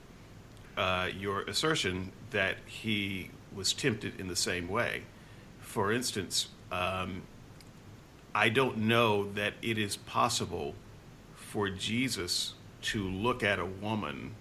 uh, 0.76 1.08
your 1.18 1.42
assertion 1.42 2.12
that 2.30 2.56
he 2.66 3.30
was 3.54 3.72
tempted 3.72 4.18
in 4.18 4.28
the 4.28 4.36
same 4.36 4.68
way. 4.68 5.02
For 5.60 5.92
instance, 5.92 6.48
um, 6.70 7.22
I 8.34 8.48
don't 8.48 8.78
know 8.78 9.32
that 9.32 9.54
it 9.62 9.78
is 9.78 9.96
possible 9.96 10.74
for 11.34 11.68
Jesus 11.68 12.54
to 12.82 13.02
look 13.02 13.42
at 13.42 13.58
a 13.58 13.66
woman 13.66 14.34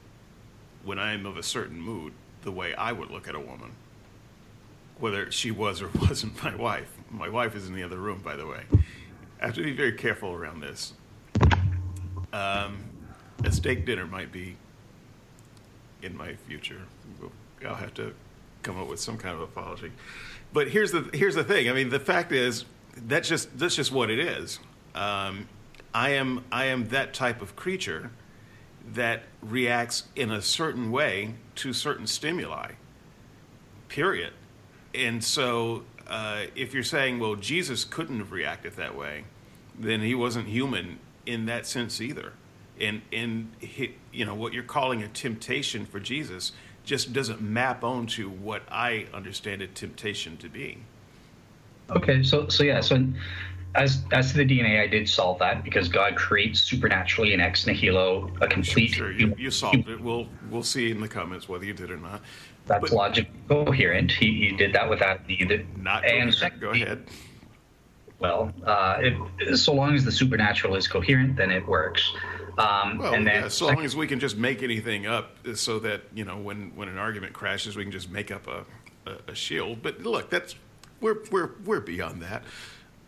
when 0.84 1.00
I 1.00 1.14
am 1.14 1.26
of 1.26 1.38
a 1.38 1.44
certain 1.44 1.82
mood 1.82 2.14
the 2.44 2.52
way 2.52 2.74
I 2.74 2.92
would 2.92 3.10
look 3.10 3.28
at 3.28 3.36
a 3.36 3.40
woman, 3.40 3.72
whether 5.00 5.32
she 5.32 5.52
was 5.52 5.82
or 5.82 5.90
wasn't 6.02 6.42
my 6.44 6.56
wife. 6.56 6.92
My 7.10 7.30
wife 7.30 7.56
is 7.56 7.68
in 7.68 7.74
the 7.74 7.84
other 7.84 7.98
room, 7.98 8.22
by 8.24 8.36
the 8.36 8.46
way. 8.46 8.62
I 9.42 9.46
have 9.46 9.56
to 9.56 9.64
be 9.64 9.72
very 9.72 9.94
careful 9.94 10.34
around 10.34 10.62
this. 10.62 10.94
Um, 12.32 12.84
a 13.44 13.52
steak 13.52 13.86
dinner 13.86 14.06
might 14.06 14.32
be 14.32 14.56
in 16.04 16.16
my 16.16 16.36
future. 16.48 16.82
I'll 17.66 17.76
have 17.76 17.94
to 17.96 18.14
come 18.64 18.80
up 18.80 18.88
with 18.88 19.00
some 19.00 19.18
kind 19.18 19.36
of 19.36 19.42
apology. 19.42 19.92
But 20.54 20.70
here's 20.70 20.92
the 20.92 21.10
here's 21.14 21.36
the 21.36 21.44
thing. 21.44 21.70
I 21.70 21.74
mean, 21.74 21.90
the 21.90 22.00
fact 22.00 22.32
is 22.32 22.66
that's 23.08 23.28
just 23.28 23.58
that's 23.58 23.76
just 23.76 23.92
what 23.92 24.10
it 24.10 24.20
is. 24.20 24.60
Um, 24.96 25.48
I 25.94 26.12
am 26.12 26.44
I 26.52 26.66
am 26.66 26.90
that 26.90 27.14
type 27.14 27.42
of 27.42 27.56
creature 27.56 28.12
that 28.94 29.24
reacts 29.42 30.04
in 30.16 30.32
a 30.32 30.42
certain 30.42 30.92
way 30.92 31.36
to 31.56 31.74
certain 31.74 32.08
stimuli. 32.08 32.72
Period. 33.88 34.34
And 34.94 35.24
so, 35.24 35.84
uh, 36.08 36.46
if 36.56 36.74
you're 36.74 36.84
saying, 36.84 37.20
well, 37.20 37.36
Jesus 37.36 37.84
couldn't 37.84 38.20
have 38.20 38.32
reacted 38.32 38.76
that 38.78 38.96
way, 38.96 39.26
then 39.78 40.02
he 40.02 40.16
wasn't 40.16 40.48
human 40.48 41.00
in 41.26 41.46
that 41.46 41.66
sense 41.66 42.02
either. 42.02 42.34
And 42.80 43.02
and 43.12 43.52
he, 43.60 43.96
you 44.12 44.26
know 44.26 44.36
what 44.36 44.54
you're 44.54 44.64
calling 44.64 45.04
a 45.04 45.08
temptation 45.08 45.86
for 45.86 46.00
Jesus 46.00 46.52
just 46.84 47.14
doesn't 47.14 47.42
map 47.42 47.84
onto 47.84 48.30
what 48.30 48.64
I 48.72 49.08
understand 49.14 49.62
a 49.62 49.68
temptation 49.68 50.38
to 50.38 50.50
be. 50.50 50.80
Okay, 51.92 52.24
so 52.24 52.48
so 52.48 52.64
yeah, 52.64 52.82
so 52.82 53.04
as 53.76 54.04
as 54.12 54.32
to 54.32 54.38
the 54.38 54.46
DNA, 54.46 54.82
I 54.82 54.88
did 54.88 55.08
solve 55.08 55.40
that 55.40 55.64
because 55.64 55.88
God 55.88 56.16
creates 56.16 56.62
supernaturally 56.62 57.34
in 57.34 57.40
ex 57.40 57.66
nihilo 57.68 58.32
a 58.42 58.48
complete. 58.48 58.92
Sure, 58.92 59.12
you, 59.12 59.34
you 59.38 59.52
solved 59.52 59.88
it. 59.88 60.00
We'll 60.02 60.28
we'll 60.50 60.64
see 60.64 60.92
in 60.92 61.02
the 61.02 61.08
comments 61.08 61.48
whether 61.48 61.66
you 61.66 61.74
did 61.74 61.92
or 61.92 61.98
not. 61.98 62.22
That's 62.66 62.82
But- 62.82 62.92
logic 62.92 63.30
coherent. 63.48 64.12
He, 64.12 64.50
he 64.50 64.56
did 64.56 64.74
that 64.74 64.90
without 64.90 65.28
neither. 65.28 65.64
Not 65.78 66.06
and 66.06 66.32
coherent. 66.34 66.62
Go 66.62 66.70
ahead. 66.72 67.08
Well, 68.20 68.54
uh, 68.66 68.98
it, 69.40 69.58
so 69.58 69.74
long 69.74 69.96
as 69.96 70.04
the 70.04 70.12
supernatural 70.12 70.76
is 70.76 70.88
coherent, 70.88 71.38
then 71.38 71.52
it 71.52 71.66
works. 71.66 72.14
Um, 72.58 72.98
Well, 72.98 73.14
and 73.14 73.26
then 73.26 73.44
yeah, 73.44 73.48
so 73.48 73.68
long 73.68 73.86
as 73.86 73.96
we 73.96 74.08
can 74.08 74.20
just 74.20 74.36
make 74.36 74.62
anything 74.62 75.08
up, 75.08 75.38
so 75.56 75.80
that 75.80 76.02
you 76.14 76.26
know 76.26 76.38
when 76.38 76.76
when 76.76 76.90
an 76.90 76.98
argument 76.98 77.34
crashes, 77.34 77.76
we 77.76 77.84
can 77.84 77.92
just 77.92 78.12
make 78.12 78.30
up 78.30 78.46
a, 78.48 78.66
a, 79.10 79.32
a 79.32 79.36
shield. 79.36 79.82
But 79.82 80.02
look, 80.02 80.30
that's 80.30 80.56
we're 81.02 81.24
we're 81.32 81.52
we're 81.66 81.80
beyond 81.80 82.22
that. 82.22 82.44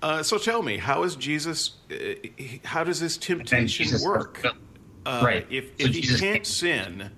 Uh, 0.01 0.23
so 0.23 0.38
tell 0.38 0.63
me, 0.63 0.77
how 0.77 1.03
is 1.03 1.15
Jesus? 1.15 1.77
Uh, 1.91 1.95
how 2.63 2.84
does 2.84 2.99
this 2.99 3.18
temptation 3.18 3.88
work? 4.03 4.43
Uh, 5.05 5.22
Right. 5.23 5.47
If 5.49 5.65
So 5.80 5.88
if 5.88 5.95
he 5.95 6.18
can't 6.18 6.45
sin, 6.45 7.11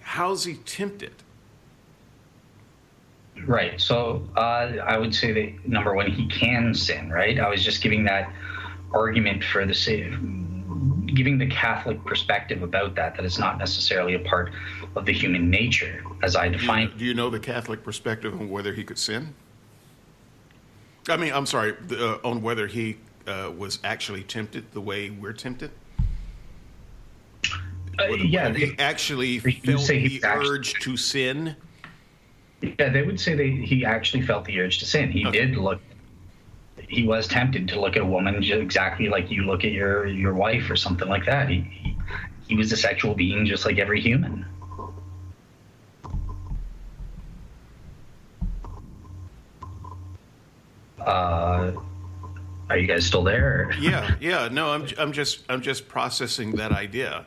how's 0.00 0.44
he 0.44 0.54
tempted? 0.54 1.14
Right. 3.46 3.80
So 3.80 4.26
uh, 4.36 4.40
I 4.84 4.96
would 4.96 5.14
say 5.14 5.32
that 5.32 5.68
number 5.68 5.94
one, 5.94 6.10
he 6.10 6.26
can 6.28 6.74
sin. 6.74 7.10
Right. 7.10 7.38
I 7.38 7.48
was 7.48 7.64
just 7.64 7.82
giving 7.82 8.04
that 8.04 8.32
argument 8.92 9.44
for 9.44 9.66
the 9.66 9.74
giving 11.14 11.38
the 11.38 11.46
Catholic 11.46 12.02
perspective 12.04 12.62
about 12.62 12.94
that. 12.96 13.16
That 13.16 13.24
it's 13.24 13.38
not 13.38 13.58
necessarily 13.58 14.14
a 14.14 14.20
part 14.20 14.52
of 14.96 15.04
the 15.04 15.12
human 15.12 15.50
nature, 15.50 16.02
as 16.22 16.36
I 16.36 16.48
define. 16.48 16.96
Do 16.96 17.04
you 17.04 17.14
know 17.14 17.28
the 17.28 17.40
Catholic 17.40 17.82
perspective 17.82 18.34
on 18.34 18.48
whether 18.48 18.72
he 18.72 18.84
could 18.84 18.98
sin? 18.98 19.34
I 21.08 21.16
mean, 21.16 21.32
I'm 21.32 21.46
sorry, 21.46 21.74
uh, 21.92 22.18
on 22.24 22.42
whether 22.42 22.66
he 22.66 22.96
uh, 23.26 23.52
was 23.56 23.78
actually 23.84 24.22
tempted 24.22 24.72
the 24.72 24.80
way 24.80 25.10
we're 25.10 25.32
tempted. 25.32 25.70
Uh, 27.98 28.06
yeah, 28.14 28.50
they, 28.50 28.74
actually 28.78 29.38
felt 29.38 29.86
the 29.86 30.20
urge 30.24 30.74
to 30.80 30.96
sin. 30.96 31.54
Yeah, 32.60 32.88
they 32.88 33.02
would 33.02 33.20
say 33.20 33.34
that 33.34 33.44
he 33.44 33.84
actually 33.84 34.22
felt 34.22 34.44
the 34.44 34.58
urge 34.60 34.78
to 34.78 34.86
sin. 34.86 35.12
He 35.12 35.26
okay. 35.26 35.46
did 35.46 35.56
look. 35.56 35.80
He 36.88 37.06
was 37.06 37.28
tempted 37.28 37.68
to 37.68 37.80
look 37.80 37.96
at 37.96 38.02
a 38.02 38.06
woman 38.06 38.42
exactly 38.42 39.08
like 39.08 39.30
you 39.30 39.44
look 39.44 39.64
at 39.64 39.72
your 39.72 40.06
your 40.06 40.34
wife 40.34 40.68
or 40.70 40.76
something 40.76 41.08
like 41.08 41.24
that. 41.26 41.48
He 41.48 41.60
he, 41.60 41.96
he 42.48 42.56
was 42.56 42.72
a 42.72 42.76
sexual 42.76 43.14
being 43.14 43.46
just 43.46 43.64
like 43.64 43.78
every 43.78 44.00
human. 44.00 44.44
Uh, 51.06 51.72
are 52.70 52.78
you 52.78 52.86
guys 52.86 53.04
still 53.06 53.22
there? 53.22 53.72
yeah, 53.80 54.14
yeah. 54.20 54.48
No, 54.50 54.70
I'm 54.70 54.86
I'm 54.98 55.12
just 55.12 55.44
I'm 55.48 55.60
just 55.60 55.88
processing 55.88 56.52
that 56.52 56.72
idea. 56.72 57.26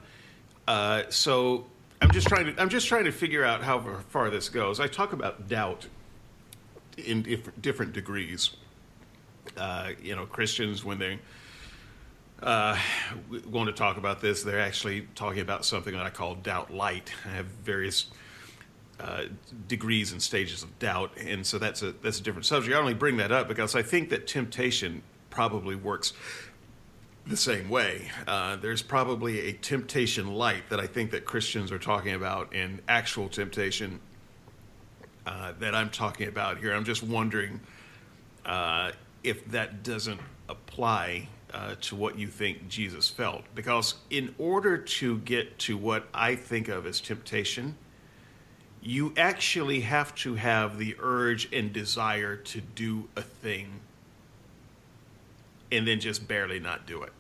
Uh, 0.68 1.04
so 1.10 1.66
I'm 2.02 2.12
just 2.12 2.28
trying 2.28 2.54
to 2.54 2.62
I'm 2.62 2.70
just 2.70 2.88
trying 2.88 3.06
to 3.06 3.12
figure 3.12 3.44
out 3.44 3.64
how 3.64 3.80
far 4.10 4.30
this 4.30 4.50
goes. 4.50 4.80
I 4.80 4.88
talk 4.88 5.14
about 5.14 5.48
doubt 5.48 5.88
in 6.98 7.22
different, 7.24 7.62
different 7.62 7.94
degrees. 7.94 8.52
Uh, 9.56 9.92
you 10.02 10.16
know, 10.16 10.26
Christians 10.26 10.84
when 10.84 11.00
they 11.00 11.20
uh, 12.42 12.78
want 13.50 13.68
to 13.68 13.74
talk 13.74 13.98
about 13.98 14.22
this, 14.22 14.44
they're 14.44 14.60
actually 14.60 15.08
talking 15.16 15.42
about 15.42 15.66
something 15.66 15.94
that 15.94 16.06
I 16.06 16.10
call 16.10 16.36
doubt 16.36 16.74
light. 16.74 17.12
I 17.26 17.30
have 17.30 17.46
various 17.46 18.08
uh, 19.00 19.24
degrees 19.68 20.12
and 20.12 20.22
stages 20.22 20.64
of 20.64 20.80
doubt, 20.80 21.12
and 21.18 21.46
so 21.46 21.58
that's 21.58 21.82
a 21.82 21.92
that's 21.92 22.20
a 22.20 22.24
different 22.24 22.46
subject. 22.46 22.76
I 22.76 22.80
only 22.80 22.94
bring 22.94 23.18
that 23.18 23.32
up 23.32 23.48
because 23.48 23.76
I 23.76 23.84
think 23.84 24.10
that 24.10 24.28
temptation 24.28 25.04
probably 25.30 25.76
works 25.76 26.14
the 27.28 27.38
same 27.38 27.70
way. 27.70 28.10
Uh, 28.28 28.56
there's 28.56 28.82
probably 28.82 29.50
a 29.50 29.54
temptation 29.54 30.34
light 30.34 30.70
that 30.70 30.80
I 30.80 30.88
think 30.88 31.12
that 31.12 31.26
Christians 31.26 31.72
are 31.72 31.80
talking 31.80 32.14
about, 32.14 32.54
and 32.54 32.82
actual 32.88 33.30
temptation 33.30 34.00
uh, 35.26 35.54
that 35.60 35.76
I'm 35.76 35.90
talking 35.90 36.28
about 36.28 36.58
here. 36.58 36.74
I'm 36.74 36.86
just 36.86 37.04
wondering 37.04 37.60
uh, 38.46 38.92
if 39.24 39.46
that 39.52 39.84
doesn't 39.84 40.22
apply 40.50 41.28
uh, 41.54 41.76
to 41.82 41.96
what 41.96 42.18
you 42.18 42.28
think 42.28 42.68
Jesus 42.68 43.10
felt, 43.10 43.44
because 43.54 43.96
in 44.10 44.34
order 44.38 44.78
to 44.78 45.18
get 45.20 45.60
to 45.60 45.78
what 45.78 46.08
I 46.14 46.36
think 46.36 46.68
of 46.68 46.86
as 46.86 47.02
temptation, 47.02 47.76
you 48.88 49.14
actually 49.18 49.82
have 49.82 50.16
to 50.16 50.36
have 50.36 50.78
the 50.78 50.96
urge 51.00 51.52
and 51.52 51.74
desire 51.74 52.38
to 52.38 52.62
do 52.62 53.10
a 53.18 53.22
thing 53.22 53.82
and 55.70 55.86
then 55.86 56.00
just 56.00 56.26
barely 56.26 56.58
not 56.58 56.88
do 56.88 57.04
it. 57.04 57.12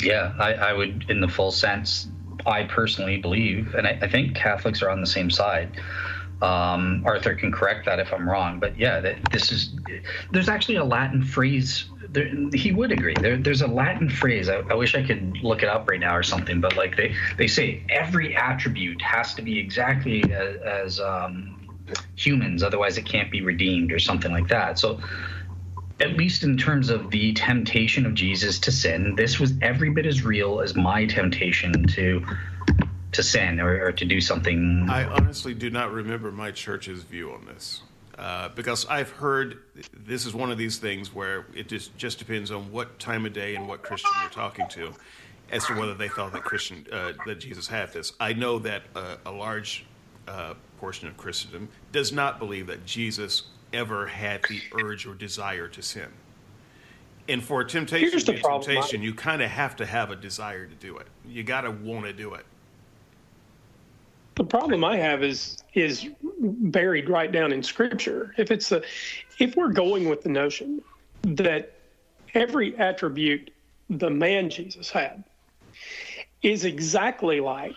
Yeah, 0.00 0.32
I, 0.38 0.54
I 0.54 0.72
would, 0.72 1.04
in 1.10 1.20
the 1.20 1.28
full 1.28 1.52
sense, 1.52 2.08
I 2.46 2.64
personally 2.64 3.18
believe, 3.18 3.74
and 3.74 3.86
I, 3.86 3.98
I 4.00 4.08
think 4.08 4.34
Catholics 4.34 4.80
are 4.80 4.88
on 4.88 5.02
the 5.02 5.06
same 5.06 5.30
side. 5.30 5.70
Um, 6.42 7.02
Arthur 7.06 7.34
can 7.34 7.50
correct 7.50 7.86
that 7.86 7.98
if 7.98 8.12
I'm 8.12 8.28
wrong, 8.28 8.60
but 8.60 8.78
yeah, 8.78 9.00
that, 9.00 9.16
this 9.32 9.50
is. 9.50 9.70
There's 10.32 10.50
actually 10.50 10.76
a 10.76 10.84
Latin 10.84 11.22
phrase. 11.22 11.86
There, 12.10 12.30
he 12.52 12.72
would 12.72 12.92
agree. 12.92 13.14
There, 13.18 13.38
there's 13.38 13.62
a 13.62 13.66
Latin 13.66 14.10
phrase. 14.10 14.50
I, 14.50 14.56
I, 14.56 14.74
wish 14.74 14.94
I 14.94 15.02
could 15.02 15.38
look 15.42 15.62
it 15.62 15.68
up 15.68 15.88
right 15.88 15.98
now 15.98 16.14
or 16.14 16.22
something, 16.22 16.60
but 16.60 16.76
like 16.76 16.96
they 16.96 17.14
they 17.38 17.46
say 17.46 17.82
every 17.88 18.36
attribute 18.36 19.00
has 19.00 19.34
to 19.34 19.42
be 19.42 19.58
exactly 19.58 20.22
as, 20.30 20.56
as 20.56 21.00
um, 21.00 21.56
humans, 22.16 22.62
otherwise 22.62 22.98
it 22.98 23.06
can't 23.06 23.30
be 23.30 23.40
redeemed 23.40 23.90
or 23.90 23.98
something 23.98 24.30
like 24.30 24.48
that. 24.48 24.78
So 24.78 25.00
at 26.00 26.12
least 26.16 26.42
in 26.42 26.58
terms 26.58 26.90
of 26.90 27.10
the 27.10 27.32
temptation 27.32 28.04
of 28.04 28.14
Jesus 28.14 28.58
to 28.60 28.72
sin, 28.72 29.14
this 29.16 29.40
was 29.40 29.54
every 29.62 29.90
bit 29.90 30.04
as 30.04 30.22
real 30.22 30.60
as 30.60 30.76
my 30.76 31.06
temptation 31.06 31.86
to 31.88 32.24
to 33.16 33.22
sin 33.22 33.60
or, 33.60 33.86
or 33.86 33.92
to 33.92 34.04
do 34.04 34.20
something. 34.20 34.86
I 34.88 35.04
honestly 35.04 35.54
do 35.54 35.70
not 35.70 35.92
remember 35.92 36.30
my 36.30 36.50
church's 36.50 37.02
view 37.02 37.32
on 37.32 37.44
this. 37.46 37.82
Uh, 38.18 38.48
because 38.50 38.86
I've 38.86 39.10
heard 39.10 39.58
this 39.92 40.24
is 40.24 40.34
one 40.34 40.50
of 40.50 40.56
these 40.56 40.78
things 40.78 41.14
where 41.14 41.46
it 41.54 41.68
just, 41.68 41.96
just 41.98 42.18
depends 42.18 42.50
on 42.50 42.72
what 42.72 42.98
time 42.98 43.26
of 43.26 43.34
day 43.34 43.56
and 43.56 43.68
what 43.68 43.82
Christian 43.82 44.10
you're 44.22 44.30
talking 44.30 44.66
to 44.68 44.94
as 45.52 45.66
to 45.66 45.74
whether 45.74 45.92
they 45.92 46.08
thought 46.08 46.32
that 46.32 46.42
Christian 46.42 46.86
uh, 46.90 47.12
that 47.26 47.40
Jesus 47.40 47.66
had 47.68 47.92
this. 47.92 48.14
I 48.18 48.32
know 48.32 48.58
that 48.60 48.84
uh, 48.94 49.16
a 49.26 49.30
large 49.30 49.84
uh, 50.26 50.54
portion 50.78 51.08
of 51.08 51.16
Christendom 51.16 51.68
does 51.92 52.10
not 52.10 52.38
believe 52.38 52.68
that 52.68 52.86
Jesus 52.86 53.44
ever 53.72 54.06
had 54.06 54.42
the 54.48 54.60
urge 54.82 55.06
or 55.06 55.14
desire 55.14 55.68
to 55.68 55.82
sin. 55.82 56.08
And 57.28 57.42
for 57.42 57.64
temptation, 57.64 58.18
to 58.20 58.40
temptation, 58.40 59.02
you 59.02 59.12
kind 59.12 59.42
of 59.42 59.50
have 59.50 59.76
to 59.76 59.86
have 59.86 60.10
a 60.10 60.16
desire 60.16 60.66
to 60.66 60.74
do 60.74 60.96
it. 60.98 61.06
You 61.28 61.42
got 61.42 61.62
to 61.62 61.70
want 61.70 62.06
to 62.06 62.12
do 62.12 62.34
it. 62.34 62.46
The 64.36 64.44
problem 64.44 64.84
I 64.84 64.96
have 64.98 65.24
is 65.24 65.62
is 65.74 66.08
buried 66.40 67.08
right 67.08 67.32
down 67.32 67.52
in 67.52 67.62
Scripture. 67.62 68.34
If 68.36 68.50
it's 68.50 68.70
a, 68.70 68.82
if 69.38 69.56
we're 69.56 69.72
going 69.72 70.08
with 70.08 70.22
the 70.22 70.28
notion 70.28 70.82
that 71.22 71.72
every 72.34 72.76
attribute 72.76 73.50
the 73.88 74.10
man 74.10 74.50
Jesus 74.50 74.90
had 74.90 75.24
is 76.42 76.64
exactly 76.64 77.40
like 77.40 77.76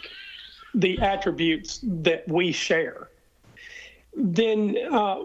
the 0.75 0.99
attributes 0.99 1.79
that 1.83 2.27
we 2.27 2.51
share, 2.51 3.09
then 4.15 4.77
uh, 4.91 5.19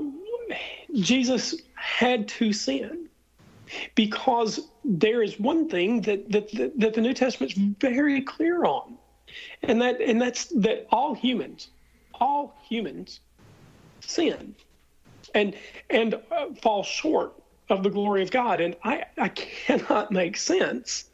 Jesus 0.95 1.55
had 1.75 2.29
to 2.29 2.53
sin 2.53 3.09
because 3.95 4.69
there 4.85 5.23
is 5.23 5.39
one 5.41 5.69
thing 5.69 6.01
that, 6.03 6.31
that, 6.31 6.53
that, 6.53 6.79
that 6.79 6.95
the 6.95 7.01
New 7.01 7.15
Testament 7.15 7.53
is 7.53 7.59
very 7.81 8.23
clear 8.23 8.65
on, 8.65 8.97
and 9.69 9.81
that 9.83 10.01
and 10.01 10.21
that's 10.21 10.47
that 10.47 10.87
all 10.91 11.15
humans, 11.15 11.69
all 12.15 12.57
humans, 12.69 13.21
sin, 14.01 14.55
and 15.35 15.55
and 15.91 16.15
uh, 16.31 16.47
fall 16.63 16.83
short 16.83 17.35
of 17.69 17.83
the 17.83 17.91
glory 17.91 18.23
of 18.23 18.31
God. 18.31 18.61
And 18.61 18.77
I 18.85 19.05
I 19.19 19.29
cannot 19.29 20.11
make 20.11 20.37
sense 20.37 21.07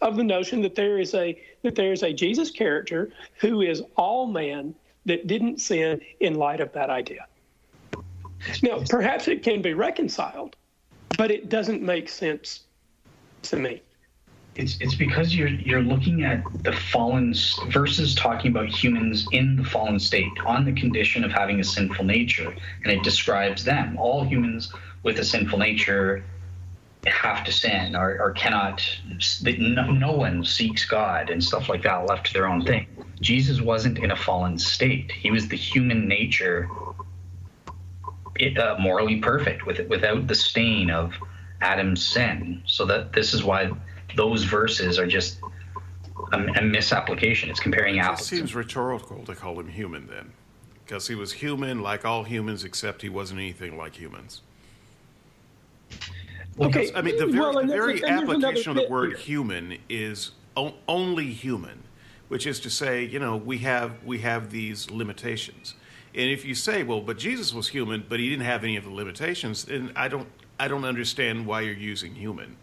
of 0.00 0.16
the 0.16 0.24
notion 0.24 0.60
that 0.62 0.74
there 0.74 0.98
is 0.98 1.14
a 1.14 1.40
that 1.62 1.74
there 1.74 1.92
is 1.92 2.02
a 2.02 2.12
Jesus 2.12 2.50
character 2.50 3.10
who 3.40 3.62
is 3.62 3.82
all 3.96 4.26
man 4.26 4.74
that 5.06 5.26
didn't 5.26 5.60
sin 5.60 6.00
in 6.20 6.34
light 6.34 6.60
of 6.60 6.72
that 6.72 6.90
idea. 6.90 7.26
Now, 8.62 8.82
perhaps 8.88 9.28
it 9.28 9.42
can 9.42 9.62
be 9.62 9.74
reconciled, 9.74 10.56
but 11.16 11.30
it 11.30 11.48
doesn't 11.48 11.82
make 11.82 12.08
sense 12.08 12.64
to 13.42 13.56
me. 13.56 13.82
It's, 14.56 14.78
it's 14.80 14.94
because 14.94 15.34
you're 15.34 15.48
you're 15.48 15.82
looking 15.82 16.22
at 16.22 16.44
the 16.62 16.72
fallen 16.72 17.34
versus 17.68 18.14
talking 18.14 18.52
about 18.52 18.68
humans 18.68 19.26
in 19.32 19.56
the 19.56 19.64
fallen 19.64 19.98
state 19.98 20.30
on 20.46 20.64
the 20.64 20.72
condition 20.72 21.24
of 21.24 21.32
having 21.32 21.58
a 21.58 21.64
sinful 21.64 22.04
nature, 22.04 22.54
and 22.84 22.92
it 22.92 23.02
describes 23.02 23.64
them. 23.64 23.96
All 23.98 24.24
humans 24.24 24.72
with 25.02 25.18
a 25.18 25.24
sinful 25.24 25.58
nature 25.58 26.24
have 27.06 27.44
to 27.44 27.52
sin 27.52 27.96
or, 27.96 28.18
or 28.20 28.32
cannot. 28.32 28.82
No, 29.58 29.90
no 29.90 30.12
one 30.12 30.44
seeks 30.44 30.84
God 30.84 31.30
and 31.30 31.42
stuff 31.42 31.68
like 31.68 31.82
that, 31.82 32.06
left 32.06 32.26
to 32.26 32.32
their 32.32 32.46
own 32.46 32.64
thing. 32.64 32.86
Jesus 33.20 33.60
wasn't 33.60 33.98
in 33.98 34.10
a 34.10 34.16
fallen 34.16 34.58
state. 34.58 35.10
He 35.12 35.30
was 35.30 35.48
the 35.48 35.56
human 35.56 36.08
nature 36.08 36.68
uh, 38.58 38.76
morally 38.78 39.20
perfect 39.20 39.66
with 39.66 39.80
without 39.88 40.26
the 40.26 40.34
stain 40.34 40.90
of 40.90 41.14
Adam's 41.60 42.06
sin. 42.06 42.62
So 42.66 42.84
that 42.86 43.12
this 43.12 43.34
is 43.34 43.44
why 43.44 43.70
those 44.16 44.44
verses 44.44 44.98
are 44.98 45.06
just 45.06 45.38
a, 46.32 46.38
a 46.38 46.62
misapplication. 46.62 47.50
It's 47.50 47.60
comparing 47.60 47.98
apples. 47.98 48.32
It 48.32 48.36
seems 48.36 48.54
rhetorical 48.54 49.24
to 49.24 49.34
call 49.34 49.58
him 49.58 49.68
human 49.68 50.06
then, 50.06 50.32
because 50.84 51.08
he 51.08 51.14
was 51.14 51.32
human 51.32 51.82
like 51.82 52.04
all 52.04 52.24
humans, 52.24 52.64
except 52.64 53.02
he 53.02 53.08
wasn't 53.08 53.40
anything 53.40 53.76
like 53.76 53.94
humans. 53.94 54.42
Well, 56.56 56.68
okay. 56.68 56.92
I 56.94 57.02
mean, 57.02 57.16
the 57.16 57.26
very, 57.26 57.38
well, 57.38 57.54
the 57.54 57.66
very 57.66 58.04
application 58.04 58.70
of 58.70 58.76
the 58.76 58.88
word 58.88 59.10
here. 59.10 59.18
human 59.18 59.78
is 59.88 60.30
o- 60.56 60.74
only 60.86 61.32
human, 61.32 61.82
which 62.28 62.46
is 62.46 62.60
to 62.60 62.70
say, 62.70 63.04
you 63.04 63.18
know, 63.18 63.36
we 63.36 63.58
have 63.58 64.04
we 64.04 64.18
have 64.20 64.50
these 64.50 64.90
limitations. 64.90 65.74
And 66.14 66.30
if 66.30 66.44
you 66.44 66.54
say, 66.54 66.84
well, 66.84 67.00
but 67.00 67.18
Jesus 67.18 67.52
was 67.52 67.66
human, 67.66 68.04
but 68.08 68.20
he 68.20 68.30
didn't 68.30 68.44
have 68.44 68.62
any 68.62 68.76
of 68.76 68.84
the 68.84 68.90
limitations, 68.90 69.64
then 69.64 69.90
I 69.96 70.06
don't, 70.06 70.28
I 70.60 70.68
don't 70.68 70.84
understand 70.84 71.44
why 71.44 71.62
you're 71.62 71.74
using 71.74 72.14
human. 72.14 72.56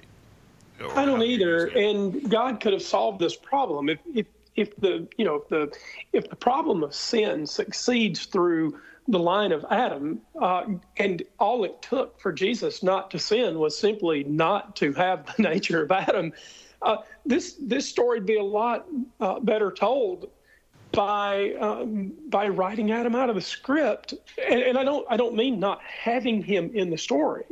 I 0.90 1.06
don't 1.06 1.24
either. 1.24 1.68
And 1.68 2.30
God 2.30 2.60
could 2.60 2.74
have 2.74 2.82
solved 2.82 3.20
this 3.20 3.36
problem 3.36 3.90
if, 3.90 4.00
if, 4.14 4.28
if 4.56 4.76
the, 4.78 5.08
you 5.18 5.26
know, 5.26 5.36
if 5.36 5.48
the, 5.50 5.72
if 6.14 6.30
the 6.30 6.36
problem 6.36 6.84
of 6.84 6.94
sin 6.94 7.46
succeeds 7.46 8.26
through 8.26 8.80
the 9.08 9.20
line 9.20 9.52
of 9.52 9.66
Adam, 9.70 10.22
uh, 10.40 10.64
and 10.98 11.24
all 11.40 11.64
it 11.64 11.82
took 11.82 12.20
for 12.20 12.32
Jesus 12.32 12.84
not 12.84 13.12
to 13.12 13.20
sin 13.20 13.60
was 13.60 13.78
simply 13.78 14.24
not 14.24 14.76
to 14.78 14.94
have 14.94 15.26
the 15.36 15.44
nature 15.50 15.84
of 15.84 15.92
Adam. 15.92 16.32
Uh, 16.82 16.98
this 17.26 17.58
this 17.62 17.88
story 17.88 18.20
would 18.20 18.26
be 18.26 18.38
a 18.38 18.44
lot 18.44 18.88
uh, 19.20 19.40
better 19.40 19.72
told 19.72 20.30
by 20.92 21.54
um, 21.60 22.14
by 22.30 22.48
writing 22.48 22.92
Adam 22.92 23.16
out 23.16 23.30
of 23.30 23.36
the 23.36 23.42
script, 23.42 24.14
and, 24.50 24.62
and 24.62 24.78
I 24.78 24.84
don't 24.84 25.06
I 25.10 25.18
don't 25.18 25.36
mean 25.36 25.60
not 25.60 25.82
having 25.82 26.42
him 26.42 26.72
in 26.74 26.90
the 26.90 26.98
story. 26.98 27.46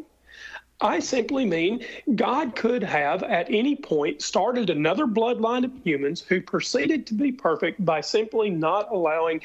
I 0.82 1.00
simply 1.00 1.46
mean 1.46 1.86
God 2.16 2.56
could 2.56 2.84
have 2.84 3.22
at 3.24 3.48
any 3.50 3.76
point 3.76 4.22
started 4.22 4.70
another 4.70 5.06
bloodline 5.06 5.66
of 5.66 5.72
humans 5.84 6.22
who 6.22 6.42
proceeded 6.42 7.06
to 7.08 7.14
be 7.14 7.32
perfect 7.34 7.84
by 7.84 8.00
simply 8.00 8.50
not 8.50 8.90
allowing 8.92 9.42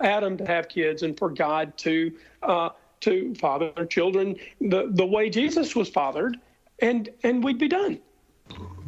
Adam 0.00 0.38
to 0.38 0.46
have 0.46 0.68
kids 0.68 1.02
and 1.02 1.18
for 1.18 1.28
God 1.28 1.76
to 1.78 2.12
uh, 2.42 2.70
to 3.00 3.34
father 3.34 3.72
children 3.86 4.36
the, 4.60 4.88
the 4.90 5.04
way 5.04 5.28
Jesus 5.28 5.76
was 5.76 5.88
fathered, 5.88 6.38
and 6.80 7.10
and 7.22 7.44
we'd 7.44 7.58
be 7.58 7.68
done. 7.68 7.98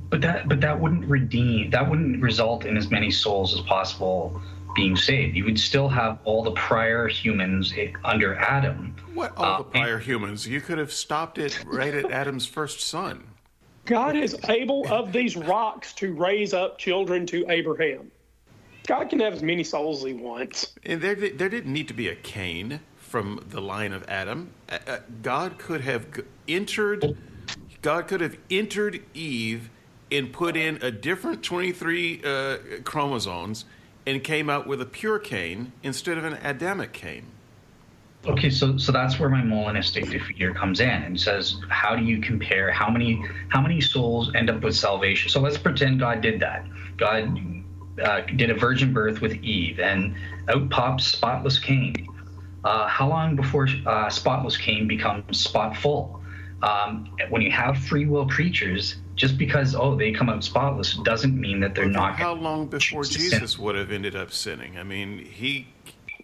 But 0.09 0.23
that 0.23 0.49
but 0.49 0.61
that 0.63 0.81
wouldn't 0.81 1.05
redeem 1.05 1.71
that 1.71 1.89
wouldn't 1.89 2.23
result 2.23 2.65
in 2.65 2.79
as 2.79 2.91
many 2.91 3.11
souls 3.11 3.55
as 3.55 3.61
possible 3.61 4.41
being 4.75 4.97
saved. 4.97 5.37
You 5.37 5.45
would 5.45 5.59
still 5.59 5.89
have 5.89 6.19
all 6.25 6.43
the 6.43 6.53
prior 6.53 7.09
humans 7.09 7.73
under 8.05 8.35
Adam. 8.37 8.95
What 9.15 9.37
all 9.37 9.45
uh, 9.45 9.59
the 9.59 9.65
prior 9.65 9.97
and, 9.97 10.05
humans? 10.05 10.47
You 10.47 10.61
could 10.61 10.79
have 10.79 10.93
stopped 10.93 11.39
it 11.39 11.65
right 11.65 11.95
at 11.95 12.11
Adam's 12.11 12.47
first 12.47 12.81
son. 12.81 13.25
God 13.85 14.17
is 14.17 14.37
able 14.49 14.87
of 14.93 15.13
these 15.13 15.37
rocks 15.37 15.93
to 15.95 16.13
raise 16.15 16.55
up 16.55 16.79
children 16.79 17.27
to 17.27 17.45
Abraham. 17.49 18.11
God 18.87 19.11
can 19.11 19.21
have 19.21 19.35
as 19.35 19.43
many 19.43 19.65
souls 19.65 19.99
as 19.99 20.05
he 20.05 20.13
wants. 20.15 20.75
And 20.85 21.01
there, 21.01 21.15
there 21.15 21.49
didn't 21.49 21.73
need 21.73 21.89
to 21.89 21.95
be 21.95 22.09
a 22.09 22.15
Cain 22.15 22.81
from 22.97 23.45
the 23.49 23.61
line 23.61 23.93
of 23.93 24.09
Adam. 24.09 24.51
Uh, 24.69 24.79
uh 24.87 24.99
God 25.23 25.59
could 25.59 25.81
have 25.83 26.07
entered. 26.49 27.17
God 27.83 28.09
could 28.09 28.21
have 28.21 28.37
entered 28.51 29.03
Eve 29.15 29.71
and 30.13 30.33
put 30.33 30.57
in 30.57 30.79
a 30.83 30.91
different 30.91 31.43
23 31.43 32.23
uh, 32.25 32.57
chromosomes 32.85 33.65
and 34.07 34.23
came 34.25 34.51
out 34.51 34.67
with 34.67 34.81
a 34.81 34.87
pure 34.87 35.19
Cain 35.19 35.73
instead 35.83 36.19
of 36.19 36.25
an 36.25 36.35
Adamic 36.43 36.93
Cain. 36.93 37.27
Okay, 38.27 38.51
so 38.51 38.77
so 38.77 38.93
that's 38.93 39.19
where 39.19 39.31
my 39.31 39.41
Molinistic 39.41 40.07
figure 40.27 40.53
comes 40.53 40.81
in 40.81 40.89
and 40.89 41.19
says, 41.19 41.57
how 41.71 41.97
do 41.97 42.05
you 42.05 42.21
compare 42.21 42.71
how 42.71 42.91
many 42.91 43.25
how 43.49 43.63
many 43.63 43.81
souls 43.81 44.31
end 44.35 44.51
up 44.51 44.63
with 44.63 44.77
salvation? 44.77 45.31
So 45.31 45.41
let's 45.41 45.57
pretend 45.57 46.01
God 46.01 46.21
did 46.21 46.39
that. 46.41 46.67
God 46.99 47.39
uh, 48.03 48.21
did 48.37 48.51
a 48.51 48.55
virgin 48.55 48.93
birth 48.93 49.23
with 49.23 49.35
Eve, 49.43 49.81
and 49.81 50.15
out 50.49 50.69
pops 50.69 51.07
spotless 51.07 51.59
Cain. 51.59 52.07
Uh, 52.63 52.87
how 52.89 53.09
long 53.09 53.37
before 53.37 53.69
uh, 53.87 54.11
spotless 54.11 54.59
Cain 54.59 54.87
becomes 54.87 55.41
spotful? 55.41 56.21
Um, 56.63 57.11
when 57.31 57.41
you 57.41 57.51
have 57.51 57.79
free 57.79 58.05
will 58.05 58.29
creatures, 58.29 58.97
just 59.21 59.37
because 59.37 59.75
oh 59.75 59.95
they 59.95 60.13
come 60.13 60.31
out 60.31 60.43
spotless 60.43 60.97
doesn't 61.05 61.39
mean 61.39 61.61
that 61.61 61.75
they're 61.75 61.85
not. 61.85 62.17
How 62.17 62.33
long 62.33 62.69
before 62.69 63.05
Jesus 63.05 63.59
would 63.59 63.75
have 63.75 63.93
ended 63.93 64.17
up 64.17 64.33
sinning? 64.33 64.79
I 64.79 64.83
mean, 64.83 65.19
he 65.19 65.69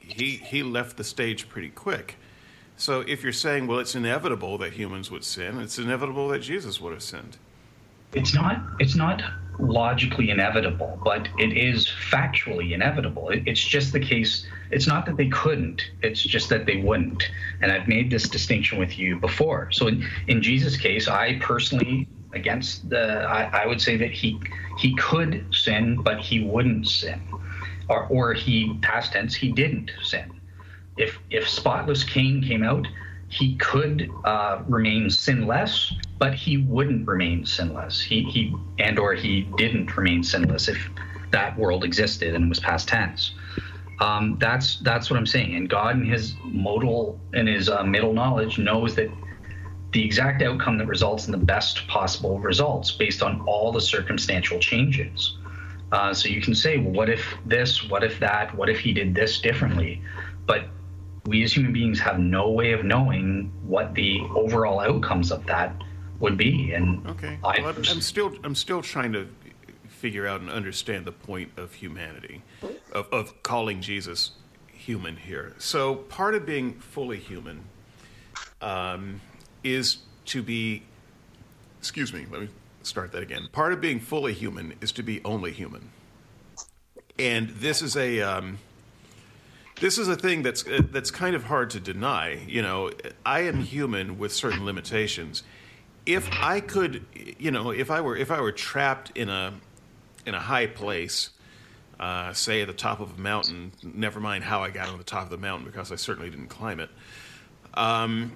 he 0.01 0.37
he 0.37 0.63
left 0.63 0.97
the 0.97 1.05
stage 1.05 1.47
pretty 1.47 1.69
quick. 1.69 2.17
So 2.79 3.01
if 3.03 3.23
you're 3.23 3.35
saying, 3.35 3.67
well, 3.67 3.81
it's 3.81 3.95
inevitable 3.95 4.57
that 4.59 4.73
humans 4.73 5.11
would 5.11 5.25
sin, 5.25 5.61
it's 5.61 5.79
inevitable 5.79 6.29
that 6.29 6.39
Jesus 6.39 6.81
would 6.81 6.95
have 6.95 7.03
sinned. 7.03 7.37
It's 8.15 8.35
not. 8.35 8.63
It's 8.79 8.97
not 8.97 9.23
logically 9.59 10.31
inevitable, 10.31 10.99
but 11.05 11.29
it 11.39 11.55
is 11.55 11.87
factually 11.87 12.73
inevitable. 12.73 13.29
It, 13.29 13.43
it's 13.45 13.63
just 13.63 13.93
the 13.93 14.01
case. 14.01 14.47
It's 14.71 14.87
not 14.87 15.05
that 15.05 15.19
they 15.19 15.29
couldn't. 15.29 15.83
It's 16.03 16.23
just 16.23 16.49
that 16.49 16.65
they 16.65 16.77
wouldn't. 16.79 17.31
And 17.61 17.71
I've 17.71 17.89
made 17.89 18.11
this 18.11 18.27
distinction 18.27 18.79
with 18.79 18.99
you 18.99 19.19
before. 19.19 19.71
So 19.71 19.89
in, 19.89 20.07
in 20.29 20.43
Jesus' 20.43 20.79
case, 20.79 21.09
I 21.09 21.39
personally 21.41 22.09
against 22.37 22.89
the 22.89 23.23
I, 23.23 23.63
I, 23.63 23.67
would 23.67 23.81
say 23.81 23.97
that 23.97 24.13
he 24.13 24.41
he 24.79 24.95
could 24.97 25.45
sin 25.53 26.03
but 26.03 26.21
he 26.21 26.45
wouldn't 26.45 26.87
sin. 26.87 27.21
Or 27.89 28.07
or 28.07 28.35
he 28.35 28.79
past 28.83 29.13
tense 29.13 29.35
he 29.35 29.51
didn't 29.53 29.91
sin. 30.03 30.31
If 30.97 31.19
if 31.31 31.49
spotless 31.49 32.05
Cain 32.05 32.43
came 32.43 32.63
out 32.63 32.87
he 33.29 33.57
could 33.57 34.09
uh, 34.25 34.63
remain 34.69 35.11
sinless 35.11 35.93
but 36.19 36.33
he 36.35 36.59
wouldn't 36.59 37.07
remain 37.09 37.45
sinless. 37.45 38.01
He 38.01 38.23
he 38.23 38.55
and 38.79 38.99
or 38.99 39.15
he 39.15 39.43
didn't 39.57 39.97
remain 39.97 40.23
sinless 40.23 40.69
if 40.69 40.91
that 41.33 41.59
world 41.59 41.85
existed 41.85 42.35
and 42.35 42.49
was 42.49 42.61
past 42.61 42.89
tense. 42.89 43.35
Um, 44.01 44.37
that's 44.39 44.77
that's 44.81 45.11
what 45.11 45.19
I'm 45.19 45.27
saying. 45.27 45.55
And 45.55 45.69
God, 45.69 45.97
in 45.97 46.05
His 46.05 46.35
modal 46.45 47.19
and 47.33 47.49
His 47.49 47.69
uh, 47.69 47.83
middle 47.83 48.13
knowledge, 48.13 48.59
knows 48.59 48.95
that 48.97 49.11
the 49.93 50.05
exact 50.05 50.43
outcome 50.43 50.79
that 50.79 50.87
results 50.87 51.27
in 51.27 51.33
the 51.33 51.39
best 51.39 51.87
possible 51.89 52.39
results 52.39 52.91
based 52.91 53.23
on 53.23 53.41
all 53.43 53.73
the 53.73 53.81
circumstantial 53.81 54.59
changes. 54.59 55.39
Uh, 55.93 56.13
so 56.13 56.29
you 56.29 56.41
can 56.41 56.55
say, 56.55 56.79
well, 56.79 56.93
what 56.93 57.09
if 57.09 57.35
this? 57.47 57.89
What 57.89 58.03
if 58.03 58.19
that? 58.21 58.55
What 58.57 58.69
if 58.69 58.81
he 58.81 58.93
did 58.93 59.15
this 59.15 59.41
differently? 59.41 60.03
But 60.47 60.69
we 61.25 61.43
as 61.43 61.53
human 61.53 61.73
beings 61.73 62.01
have 62.01 62.19
no 62.19 62.51
way 62.51 62.73
of 62.73 62.85
knowing 62.85 63.53
what 63.65 63.95
the 63.95 64.21
overall 64.35 64.81
outcomes 64.81 65.31
of 65.31 65.47
that 65.47 65.75
would 66.19 66.37
be. 66.37 66.73
And 66.73 67.07
okay, 67.07 67.39
I, 67.45 67.61
well, 67.61 67.75
I'm 67.77 68.01
still 68.01 68.35
I'm 68.43 68.55
still 68.55 68.83
trying 68.83 69.13
to 69.13 69.29
figure 69.89 70.27
out 70.27 70.41
and 70.41 70.51
understand 70.51 71.05
the 71.05 71.13
point 71.13 71.51
of 71.57 71.75
humanity, 71.75 72.43
of, 72.93 73.09
of 73.13 73.43
calling 73.43 73.81
Jesus 73.81 74.33
human 74.73 75.17
here. 75.17 75.55
So 75.59 75.95
part 75.95 76.35
of 76.35 76.45
being 76.45 76.75
fully 76.75 77.19
human 77.19 77.65
um, 78.61 79.21
is 79.67 79.99
to 80.27 80.43
be, 80.43 80.83
excuse 81.79 82.13
me, 82.13 82.27
let 82.31 82.41
me 82.41 82.49
start 82.83 83.13
that 83.13 83.23
again. 83.23 83.49
Part 83.53 83.73
of 83.73 83.81
being 83.81 84.01
fully 84.01 84.33
human 84.33 84.75
is 84.81 84.93
to 84.93 85.03
be 85.03 85.21
only 85.25 85.53
human. 85.53 85.91
And 87.19 87.49
this 87.51 87.83
is 87.83 87.97
a. 87.97 88.21
Um, 88.21 88.59
this 89.81 89.99
is 89.99 90.09
a 90.09 90.17
thing 90.17 90.43
that's 90.43 90.65
that's 90.91 91.11
kind 91.11 91.37
of 91.37 91.45
hard 91.45 91.71
to 91.71 91.81
deny. 91.81 92.41
You 92.47 92.63
know, 92.63 92.91
I 93.27 93.41
am 93.41 93.61
human 93.61 94.19
with 94.19 94.33
certain 94.33 94.65
limitations. 94.65 95.43
If 96.07 96.29
I 96.33 96.61
could, 96.61 97.05
you 97.39 97.51
know, 97.51 97.71
if 97.71 97.91
I 97.91 98.01
were 98.01 98.17
if 98.17 98.31
I 98.31 98.41
were 98.41 98.53
trapped 98.53 99.13
in 99.15 99.29
a 99.29 99.53
in 100.25 100.35
a 100.35 100.41
high 100.41 100.67
place, 100.67 101.31
uh, 102.01 102.33
say 102.33 102.63
at 102.63 102.69
the 102.69 102.75
top 102.75 103.01
of 103.01 103.19
a 103.19 103.21
mountain, 103.21 103.73
never 103.83 104.19
mind 104.19 104.45
how 104.45 104.63
I 104.63 104.71
got 104.71 104.89
on 104.89 104.99
the 104.99 105.05
top 105.05 105.25
of 105.25 105.31
the 105.31 105.39
mountain 105.39 105.67
because 105.67 105.93
I 105.93 105.97
certainly 105.97 106.31
didn't 106.31 106.49
climb 106.49 106.81
it. 106.81 106.91
Um, 107.75 108.33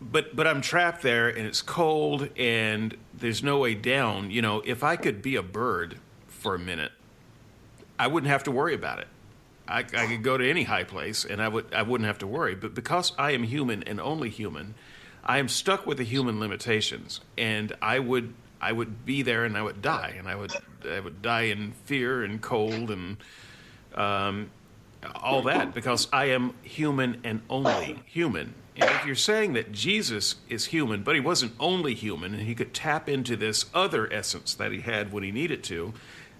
but 0.00 0.34
but 0.34 0.46
I'm 0.46 0.60
trapped 0.60 1.02
there 1.02 1.28
and 1.28 1.46
it's 1.46 1.62
cold 1.62 2.28
and 2.36 2.96
there's 3.14 3.42
no 3.42 3.58
way 3.58 3.74
down. 3.74 4.30
You 4.30 4.42
know, 4.42 4.62
if 4.64 4.84
I 4.84 4.96
could 4.96 5.22
be 5.22 5.36
a 5.36 5.42
bird 5.42 5.98
for 6.26 6.54
a 6.54 6.58
minute, 6.58 6.92
I 7.98 8.06
wouldn't 8.06 8.30
have 8.30 8.44
to 8.44 8.50
worry 8.50 8.74
about 8.74 9.00
it. 9.00 9.08
I, 9.66 9.80
I 9.80 10.06
could 10.06 10.22
go 10.22 10.38
to 10.38 10.48
any 10.48 10.62
high 10.62 10.84
place 10.84 11.24
and 11.24 11.42
I 11.42 11.48
would 11.48 11.72
I 11.74 11.82
wouldn't 11.82 12.06
have 12.06 12.18
to 12.18 12.26
worry. 12.26 12.54
But 12.54 12.74
because 12.74 13.12
I 13.18 13.32
am 13.32 13.42
human 13.42 13.82
and 13.82 14.00
only 14.00 14.30
human, 14.30 14.74
I 15.24 15.38
am 15.38 15.48
stuck 15.48 15.86
with 15.86 15.98
the 15.98 16.04
human 16.04 16.40
limitations, 16.40 17.20
and 17.36 17.74
I 17.82 17.98
would 17.98 18.32
I 18.60 18.72
would 18.72 19.04
be 19.04 19.22
there 19.22 19.44
and 19.44 19.56
I 19.56 19.62
would 19.62 19.82
die, 19.82 20.14
and 20.16 20.26
I 20.26 20.34
would 20.34 20.52
I 20.88 21.00
would 21.00 21.20
die 21.20 21.42
in 21.42 21.72
fear 21.84 22.24
and 22.24 22.40
cold 22.40 22.90
and 22.90 23.18
um, 23.94 24.50
all 25.14 25.42
that 25.42 25.74
because 25.74 26.08
I 26.12 26.26
am 26.26 26.54
human 26.62 27.20
and 27.24 27.42
only 27.50 28.00
human. 28.06 28.54
And 28.80 28.90
if 28.90 29.06
you're 29.06 29.16
saying 29.16 29.54
that 29.54 29.72
Jesus 29.72 30.36
is 30.48 30.66
human, 30.66 31.02
but 31.02 31.16
he 31.16 31.20
wasn't 31.20 31.52
only 31.58 31.94
human 31.94 32.32
and 32.32 32.44
he 32.44 32.54
could 32.54 32.72
tap 32.72 33.08
into 33.08 33.34
this 33.36 33.66
other 33.74 34.12
essence 34.12 34.54
that 34.54 34.70
he 34.70 34.80
had 34.80 35.12
when 35.12 35.24
he 35.24 35.32
needed 35.32 35.64
to, 35.64 35.94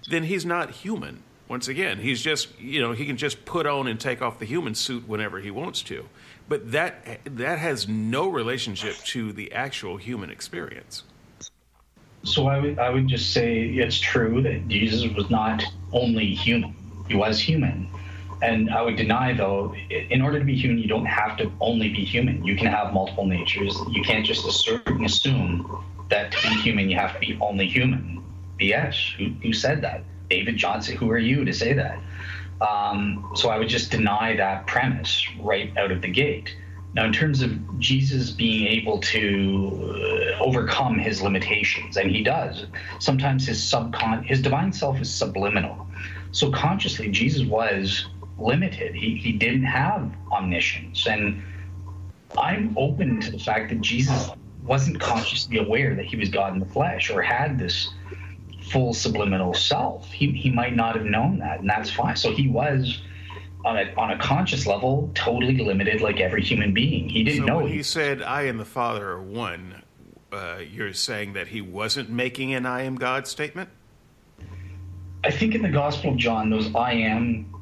then 0.09 0.23
he's 0.23 0.45
not 0.45 0.71
human. 0.71 1.23
Once 1.49 1.67
again, 1.67 1.97
he's 1.97 2.21
just, 2.21 2.57
you 2.59 2.79
know, 2.79 2.93
he 2.93 3.05
can 3.05 3.17
just 3.17 3.43
put 3.43 3.65
on 3.65 3.87
and 3.87 3.99
take 3.99 4.21
off 4.21 4.39
the 4.39 4.45
human 4.45 4.73
suit 4.73 5.07
whenever 5.07 5.39
he 5.39 5.51
wants 5.51 5.81
to. 5.81 6.05
But 6.47 6.71
that 6.71 7.19
that 7.25 7.59
has 7.59 7.87
no 7.87 8.29
relationship 8.29 8.95
to 9.07 9.33
the 9.33 9.51
actual 9.51 9.97
human 9.97 10.29
experience. 10.29 11.03
So 12.23 12.47
I 12.47 12.59
would 12.59 12.79
I 12.79 12.89
would 12.89 13.07
just 13.07 13.33
say 13.33 13.65
it's 13.65 13.99
true 13.99 14.41
that 14.43 14.67
Jesus 14.67 15.11
was 15.13 15.29
not 15.29 15.63
only 15.91 16.33
human. 16.33 16.75
He 17.07 17.15
was 17.15 17.39
human 17.39 17.89
and 18.41 18.69
I 18.69 18.81
would 18.81 18.95
deny, 18.95 19.33
though, 19.33 19.75
in 19.89 20.21
order 20.21 20.39
to 20.39 20.45
be 20.45 20.55
human, 20.55 20.77
you 20.77 20.87
don't 20.87 21.05
have 21.05 21.37
to 21.37 21.51
only 21.59 21.89
be 21.89 22.05
human. 22.05 22.43
You 22.43 22.55
can 22.55 22.67
have 22.67 22.93
multiple 22.93 23.25
natures. 23.25 23.77
You 23.89 24.01
can't 24.01 24.25
just 24.25 24.47
assert 24.47 24.87
and 24.87 25.05
assume 25.05 25.83
that 26.09 26.31
to 26.31 26.41
be 26.41 26.55
human, 26.61 26.89
you 26.89 26.95
have 26.95 27.13
to 27.13 27.19
be 27.19 27.37
only 27.41 27.67
human. 27.67 28.23
BS. 28.59 29.15
Who, 29.17 29.29
who 29.41 29.53
said 29.53 29.81
that? 29.81 30.03
David 30.29 30.57
Johnson. 30.57 30.95
Who 30.97 31.09
are 31.11 31.17
you 31.17 31.45
to 31.45 31.53
say 31.53 31.73
that? 31.73 31.99
Um, 32.61 33.31
so 33.35 33.49
I 33.49 33.57
would 33.57 33.69
just 33.69 33.91
deny 33.91 34.35
that 34.35 34.67
premise 34.67 35.25
right 35.41 35.75
out 35.77 35.91
of 35.91 36.01
the 36.01 36.09
gate. 36.09 36.55
Now, 36.93 37.05
in 37.05 37.13
terms 37.13 37.41
of 37.41 37.79
Jesus 37.79 38.31
being 38.31 38.67
able 38.67 38.99
to 38.99 40.35
uh, 40.39 40.43
overcome 40.43 40.97
his 40.97 41.21
limitations, 41.21 41.97
and 41.97 42.09
he 42.09 42.23
does, 42.23 42.65
sometimes 42.97 43.47
his 43.47 43.59
subcon, 43.59 44.25
his 44.25 44.41
divine 44.41 44.73
self 44.73 44.99
is 44.99 45.13
subliminal. 45.13 45.87
So 46.31 46.51
consciously, 46.51 47.09
Jesus 47.09 47.47
was 47.47 48.07
limited. 48.41 48.95
He, 48.95 49.15
he 49.15 49.31
didn't 49.31 49.63
have 49.63 50.11
omniscience. 50.31 51.07
And 51.07 51.41
I'm 52.37 52.75
open 52.77 53.19
to 53.21 53.31
the 53.31 53.39
fact 53.39 53.69
that 53.69 53.81
Jesus 53.81 54.29
wasn't 54.63 54.99
consciously 54.99 55.57
aware 55.57 55.95
that 55.95 56.05
he 56.05 56.15
was 56.15 56.29
God 56.29 56.53
in 56.53 56.59
the 56.59 56.65
flesh 56.65 57.09
or 57.09 57.21
had 57.21 57.57
this 57.57 57.89
full 58.71 58.93
subliminal 58.93 59.53
self. 59.53 60.11
He, 60.11 60.31
he 60.31 60.51
might 60.51 60.75
not 60.75 60.95
have 60.95 61.05
known 61.05 61.39
that, 61.39 61.59
and 61.59 61.69
that's 61.69 61.89
fine. 61.89 62.15
So 62.15 62.31
he 62.31 62.47
was 62.47 63.01
on 63.65 63.77
a 63.77 63.93
on 63.97 64.11
a 64.11 64.17
conscious 64.17 64.65
level 64.65 65.11
totally 65.15 65.57
limited 65.57 66.01
like 66.01 66.19
every 66.19 66.41
human 66.41 66.73
being. 66.73 67.09
He 67.09 67.23
didn't 67.23 67.41
so 67.41 67.45
know. 67.45 67.57
When 67.57 67.67
he 67.67 67.83
said, 67.83 68.21
"I 68.21 68.43
and 68.43 68.59
the 68.59 68.65
Father 68.65 69.09
are 69.09 69.21
one," 69.21 69.83
uh, 70.31 70.59
you're 70.71 70.93
saying 70.93 71.33
that 71.33 71.47
he 71.47 71.61
wasn't 71.61 72.09
making 72.09 72.53
an 72.53 72.65
"I 72.65 72.83
am 72.83 72.95
God" 72.95 73.27
statement. 73.27 73.69
I 75.23 75.31
think 75.31 75.55
in 75.55 75.61
the 75.61 75.69
Gospel 75.69 76.11
of 76.11 76.17
John, 76.17 76.49
those 76.49 76.73
"I 76.73 76.93
am" 76.93 77.53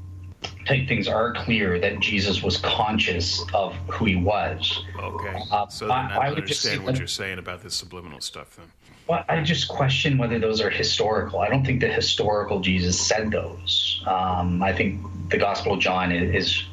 things 0.68 1.07
are 1.07 1.34
clear 1.34 1.80
that 1.80 1.99
Jesus 1.99 2.44
was 2.44 2.57
conscious 2.57 3.44
of 3.53 3.73
who 3.89 4.06
he 4.06 4.15
was. 4.15 4.84
Okay. 4.99 5.39
Uh, 5.52 5.68
so 5.68 5.88
then 5.88 5.95
I, 5.95 6.15
I, 6.15 6.26
I 6.26 6.30
understand 6.30 6.84
what 6.84 6.98
you're 6.98 7.07
saying 7.07 7.39
about 7.39 7.61
this 7.64 7.76
subliminal 7.76 8.22
stuff 8.22 8.56
then. 8.57 8.65
Well, 9.07 9.23
I 9.30 9.41
just 9.41 9.69
question 9.69 10.18
whether 10.18 10.38
those 10.38 10.60
are 10.60 10.69
historical. 10.69 11.39
I 11.39 11.48
don't 11.49 11.65
think 11.65 11.80
the 11.80 11.88
historical 11.88 12.60
Jesus 12.60 12.99
said 12.99 13.31
those. 13.31 14.03
Um, 14.06 14.61
I 14.61 14.73
think 14.73 15.02
the 15.30 15.38
Gospel 15.38 15.73
of 15.73 15.80
John 15.80 16.11
is, 16.11 16.35
is 16.35 16.64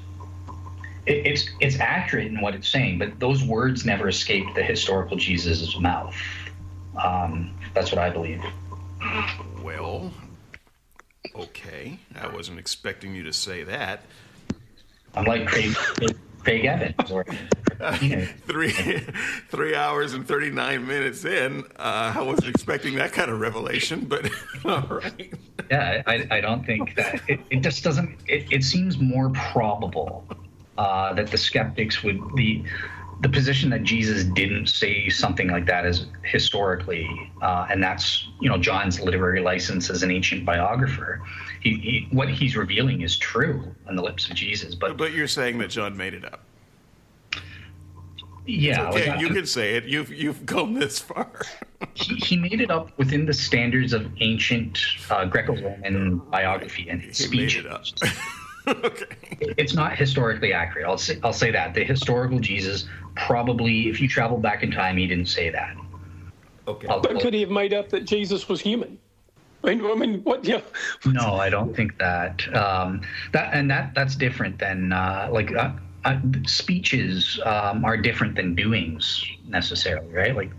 it, 1.07 1.27
it's 1.27 1.49
it's 1.61 1.79
accurate 1.79 2.27
in 2.27 2.41
what 2.41 2.55
it's 2.55 2.69
saying, 2.69 2.99
but 2.99 3.21
those 3.21 3.45
words 3.45 3.85
never 3.85 4.09
escaped 4.09 4.55
the 4.57 4.65
historical 4.65 5.17
Jesus' 5.17 5.79
mouth. 5.79 6.17
Um, 7.03 7.55
that's 7.73 7.93
what 7.93 7.99
I 7.99 8.11
believe. 8.11 8.43
Well, 9.63 10.13
okay. 11.35 11.99
I 12.21 12.29
wasn't 12.29 12.59
expecting 12.59 13.15
you 13.15 13.23
to 13.25 13.33
say 13.33 13.65
that. 13.65 14.03
I'm 15.15 15.25
like 15.25 15.47
Craig, 15.47 15.75
Craig 16.43 16.65
Evans 16.65 17.11
or 17.11 17.25
three 18.47 18.71
three 19.49 19.75
hours 19.75 20.15
and 20.15 20.27
thirty 20.27 20.51
nine 20.51 20.87
minutes 20.87 21.25
in. 21.25 21.65
Uh, 21.77 22.15
I 22.17 22.23
wasn't 22.23 22.49
expecting 22.49 22.95
that 22.97 23.13
kind 23.13 23.31
of 23.31 23.41
revelation, 23.41 24.07
but 24.07 24.29
all 24.65 24.87
right. 24.89 25.33
Yeah, 25.71 26.03
I, 26.07 26.27
I 26.31 26.41
don't 26.41 26.65
think 26.65 26.97
that 26.97 27.21
it, 27.29 27.41
it 27.51 27.61
just 27.61 27.83
doesn't. 27.85 28.19
It, 28.27 28.53
it 28.53 28.65
seems 28.65 28.99
more 28.99 29.31
probable 29.31 30.25
uh, 30.79 31.15
that 31.15 31.29
the 31.31 31.39
skeptics 31.39 32.03
would 32.03 32.21
the 32.37 32.65
the 33.25 33.29
position 33.31 33.71
that 33.71 33.83
Jesus 33.83 34.23
didn't 34.23 34.67
say 34.67 35.09
something 35.09 35.49
like 35.49 35.65
that 35.65 35.87
is 35.87 36.05
historically, 36.25 37.09
uh, 37.41 37.67
and 37.71 37.83
that's 37.83 38.29
you 38.39 38.51
know 38.51 38.59
John's 38.59 39.01
literary 39.01 39.41
license 39.41 39.89
as 39.89 40.03
an 40.03 40.11
ancient 40.11 40.45
biographer. 40.45 41.23
He, 41.63 41.71
he, 41.77 42.09
what 42.11 42.29
he's 42.29 42.55
revealing 42.55 43.01
is 43.01 43.17
true 43.17 43.75
on 43.89 43.97
the 43.97 44.03
lips 44.03 44.29
of 44.29 44.35
Jesus, 44.37 44.75
but 44.75 44.99
but 44.99 45.13
you're 45.13 45.27
saying 45.27 45.57
that 45.59 45.71
John 45.71 45.97
made 45.97 46.13
it 46.13 46.27
up. 46.27 46.43
Yeah, 48.45 48.91
okay, 48.91 49.09
like, 49.09 49.21
you 49.23 49.29
can 49.31 49.47
say 49.47 49.77
it. 49.77 49.85
You've 49.85 50.13
you've 50.13 50.45
gone 50.45 50.75
this 50.75 50.99
far. 50.99 51.31
he, 51.95 52.17
he, 52.17 52.37
made 52.37 52.61
it 52.61 52.71
up 52.71 52.91
within 52.99 53.25
the 53.25 53.33
standards 53.33 53.95
of 53.95 54.07
ancient 54.21 54.79
uh, 55.09 55.25
Greco-Roman 55.25 56.19
biography 56.19 56.91
and 56.91 57.01
he 57.01 57.11
speech. 57.15 57.65
Made 58.67 58.77
it 58.77 58.85
up. 58.85 58.93
okay. 58.93 59.55
It's 59.57 59.75
not 59.75 59.97
historically 59.97 60.53
accurate. 60.53 60.87
I'll 60.87 60.99
say 60.99 61.19
I'll 61.23 61.33
say 61.33 61.51
that 61.51 61.75
the 61.75 61.85
historical 61.85 62.39
Jesus 62.39 62.87
probably, 63.15 63.89
if 63.89 64.01
you 64.01 64.09
travel 64.09 64.39
back 64.39 64.63
in 64.63 64.71
time, 64.71 64.97
he 64.97 65.07
didn't 65.07 65.29
say 65.29 65.51
that. 65.51 65.77
Okay. 66.67 66.89
I'll, 66.89 67.01
but 67.01 67.21
could 67.21 67.35
he 67.35 67.41
have 67.41 67.51
made 67.51 67.75
up 67.75 67.91
that 67.91 68.05
Jesus 68.05 68.49
was 68.49 68.61
human? 68.61 68.99
I 69.63 69.75
mean, 69.75 69.87
I 69.87 69.95
mean 69.95 70.21
what? 70.25 70.45
Yeah. 70.45 70.61
no, 71.07 71.35
I 71.35 71.49
don't 71.49 71.75
think 71.75 71.99
that. 71.99 72.55
Um, 72.55 73.01
that 73.33 73.55
and 73.55 73.71
that 73.71 73.95
that's 73.95 74.15
different 74.17 74.59
than 74.59 74.93
uh, 74.93 75.29
like. 75.33 75.55
Uh, 75.55 75.73
uh, 76.05 76.19
speeches 76.47 77.41
um, 77.45 77.85
are 77.85 77.97
different 77.97 78.35
than 78.35 78.55
doings 78.55 79.25
necessarily, 79.47 80.13
right? 80.13 80.37
Like 80.37 80.51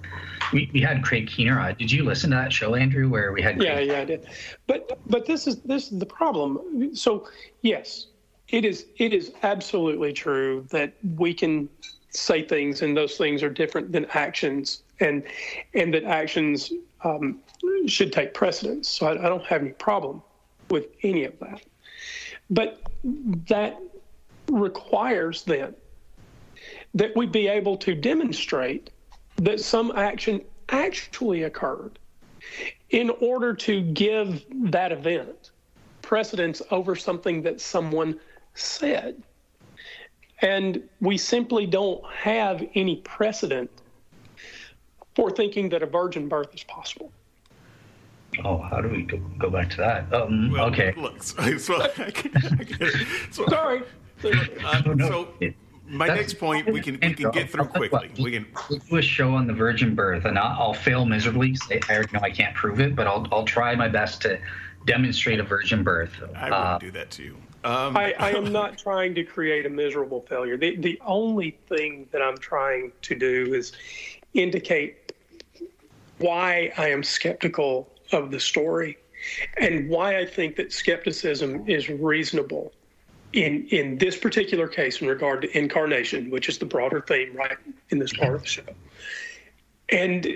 we, 0.51 0.69
we 0.73 0.81
had 0.81 1.03
Craig 1.03 1.27
Keener. 1.27 1.59
Uh, 1.59 1.73
did 1.73 1.91
you 1.91 2.03
listen 2.03 2.31
to 2.31 2.35
that 2.35 2.51
show, 2.51 2.75
Andrew, 2.75 3.09
where 3.09 3.31
we 3.31 3.41
had? 3.41 3.57
Craig- 3.57 3.67
yeah, 3.67 3.79
yeah, 3.79 4.01
I 4.01 4.05
did. 4.05 4.27
But 4.67 4.99
but 5.07 5.25
this 5.25 5.47
is 5.47 5.61
this 5.61 5.91
is 5.91 5.99
the 5.99 6.05
problem. 6.05 6.95
So 6.95 7.27
yes, 7.61 8.07
it 8.49 8.65
is 8.65 8.87
it 8.97 9.13
is 9.13 9.33
absolutely 9.43 10.13
true 10.13 10.65
that 10.69 10.93
we 11.17 11.33
can 11.33 11.69
say 12.09 12.43
things 12.43 12.81
and 12.81 12.95
those 12.95 13.17
things 13.17 13.43
are 13.43 13.49
different 13.49 13.91
than 13.91 14.05
actions, 14.13 14.83
and 14.99 15.23
and 15.73 15.93
that 15.93 16.03
actions 16.03 16.71
um, 17.03 17.39
should 17.87 18.11
take 18.11 18.33
precedence. 18.33 18.89
So 18.89 19.07
I, 19.07 19.11
I 19.11 19.29
don't 19.29 19.45
have 19.45 19.61
any 19.61 19.71
problem 19.71 20.21
with 20.69 20.87
any 21.03 21.25
of 21.25 21.37
that. 21.39 21.61
But 22.49 22.81
that 23.47 23.79
requires 24.49 25.43
then 25.43 25.75
that 26.93 27.15
we 27.15 27.25
be 27.25 27.47
able 27.47 27.77
to 27.77 27.93
demonstrate 27.93 28.89
that 29.37 29.59
some 29.59 29.91
action 29.95 30.41
actually 30.69 31.43
occurred 31.43 31.99
in 32.91 33.09
order 33.21 33.53
to 33.53 33.81
give 33.81 34.43
that 34.71 34.91
event 34.91 35.51
precedence 36.01 36.61
over 36.71 36.95
something 36.95 37.41
that 37.41 37.59
someone 37.59 38.19
said. 38.53 39.21
And 40.41 40.87
we 41.01 41.17
simply 41.17 41.65
don't 41.65 42.05
have 42.11 42.63
any 42.75 42.97
precedent 42.97 43.69
for 45.15 45.31
thinking 45.31 45.69
that 45.69 45.81
a 45.81 45.85
virgin 45.85 46.27
birth 46.27 46.53
is 46.53 46.63
possible. 46.63 47.11
Oh, 48.43 48.57
how 48.57 48.81
do 48.81 48.89
we 48.89 49.03
go, 49.03 49.17
go 49.37 49.49
back 49.49 49.69
to 49.71 49.77
that? 49.77 50.13
Um, 50.13 50.51
well, 50.51 50.65
okay. 50.65 50.93
Look, 50.97 51.23
so, 51.23 51.57
so 51.57 51.75
I, 51.75 51.89
I, 51.97 53.05
so, 53.31 53.45
Sorry. 53.47 53.83
Uh, 54.25 54.81
so 55.07 55.27
my 55.87 56.07
That's, 56.07 56.19
next 56.19 56.39
point 56.39 56.71
we 56.71 56.81
can 56.81 56.99
we 57.01 57.13
can 57.13 57.31
get 57.31 57.49
through 57.49 57.65
quickly. 57.65 58.11
We 58.19 58.31
can 58.31 58.47
do 58.89 58.97
a 58.97 59.01
show 59.01 59.33
on 59.35 59.47
the 59.47 59.53
virgin 59.53 59.93
birth, 59.93 60.25
and 60.25 60.37
I'll, 60.37 60.61
I'll 60.61 60.73
fail 60.73 61.05
miserably. 61.05 61.55
Say, 61.55 61.79
I 61.89 62.03
know 62.11 62.19
I 62.21 62.31
can't 62.31 62.55
prove 62.55 62.79
it, 62.79 62.95
but 62.95 63.07
I'll 63.07 63.27
I'll 63.31 63.45
try 63.45 63.75
my 63.75 63.87
best 63.87 64.21
to 64.23 64.39
demonstrate 64.85 65.39
a 65.39 65.43
virgin 65.43 65.83
birth. 65.83 66.11
I 66.35 66.45
would 66.45 66.53
uh, 66.53 66.77
do 66.79 66.91
that 66.91 67.11
too. 67.11 67.35
Um, 67.63 67.97
I, 67.97 68.13
I, 68.19 68.29
am 68.31 68.51
not 68.51 68.77
trying 68.87 69.15
to 69.15 69.23
create 69.23 69.65
a 69.65 69.69
miserable 69.69 70.21
failure. 70.21 70.57
The 70.57 70.75
the 70.77 70.99
only 71.05 71.57
thing 71.67 72.07
that 72.11 72.21
I'm 72.21 72.37
trying 72.37 72.91
to 73.03 73.15
do 73.15 73.53
is 73.53 73.73
indicate 74.33 75.13
why 76.17 76.71
I 76.77 76.89
am 76.89 77.03
skeptical 77.03 77.89
of 78.11 78.31
the 78.31 78.39
story 78.39 78.97
and 79.57 79.89
why 79.89 80.19
I 80.19 80.25
think 80.25 80.55
that 80.57 80.71
skepticism 80.71 81.67
is 81.67 81.89
reasonable 81.89 82.71
in 83.35 83.67
in 83.67 83.97
this 83.97 84.17
particular 84.17 84.67
case 84.67 85.01
in 85.01 85.07
regard 85.07 85.41
to 85.41 85.57
incarnation, 85.57 86.29
which 86.29 86.49
is 86.49 86.57
the 86.57 86.65
broader 86.65 87.01
theme 87.01 87.35
right 87.35 87.57
in 87.89 87.99
this 87.99 88.13
part 88.13 88.35
of 88.35 88.41
the 88.41 88.47
show. 88.47 88.63
And 89.89 90.27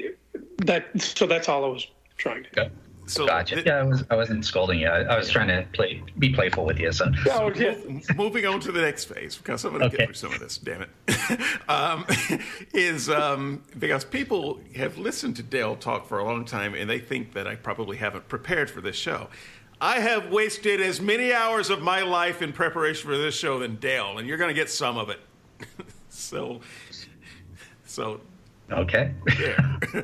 that 0.57 0.85
so 1.01 1.25
that's 1.25 1.49
all 1.49 1.65
I 1.65 1.69
was 1.69 1.87
trying 2.17 2.43
to 2.43 2.49
do. 2.51 2.71
So 3.09 3.25
gotcha. 3.25 3.55
Th- 3.55 3.65
yeah, 3.65 3.77
I 3.77 3.83
was 3.83 4.03
I 4.11 4.15
wasn't 4.15 4.45
scolding 4.45 4.79
you. 4.79 4.87
I, 4.87 5.01
I, 5.01 5.17
was 5.17 5.31
trying 5.31 5.47
to 5.47 5.65
play 5.73 6.03
be 6.19 6.31
playful 6.31 6.63
with 6.63 6.79
you. 6.79 6.91
So, 6.91 7.11
oh, 7.31 7.51
yeah. 7.55 7.75
moving 8.15 8.45
on 8.45 8.59
to 8.59 8.71
the 8.71 8.81
next 8.81 9.05
phase 9.05 9.35
because 9.35 9.65
I'm 9.65 9.71
going 9.71 9.81
to 9.81 9.87
okay. 9.87 9.97
get 9.97 10.05
through 10.05 10.13
some 10.13 10.33
of 10.33 10.39
this. 10.39 10.59
Damn 10.59 10.83
it, 10.83 10.89
um, 11.69 12.05
is 12.73 13.09
um, 13.09 13.63
because 13.79 14.05
people 14.05 14.59
have 14.75 14.99
listened 14.99 15.37
to 15.37 15.43
Dale 15.43 15.75
talk 15.75 16.07
for 16.07 16.19
a 16.19 16.23
long 16.23 16.45
time 16.45 16.75
and 16.75 16.87
they 16.87 16.99
think 16.99 17.33
that 17.33 17.47
I 17.47 17.55
probably 17.55 17.97
haven't 17.97 18.27
prepared 18.27 18.69
for 18.69 18.79
this 18.79 18.95
show. 18.95 19.29
I 19.81 19.99
have 20.01 20.29
wasted 20.29 20.81
as 20.81 20.99
many 20.99 21.33
hours 21.33 21.69
of 21.69 21.81
my 21.81 22.01
life 22.01 22.41
in 22.41 22.51
preparation 22.51 23.09
for 23.09 23.17
this 23.17 23.33
show 23.35 23.59
than 23.59 23.77
Dale, 23.77 24.17
and 24.17 24.27
you're 24.27 24.37
going 24.37 24.49
to 24.49 24.53
get 24.53 24.69
some 24.69 24.97
of 24.97 25.09
it. 25.09 25.19
so, 26.09 26.59
so. 27.85 28.19
Okay. 28.69 29.13
Yeah. 29.39 29.77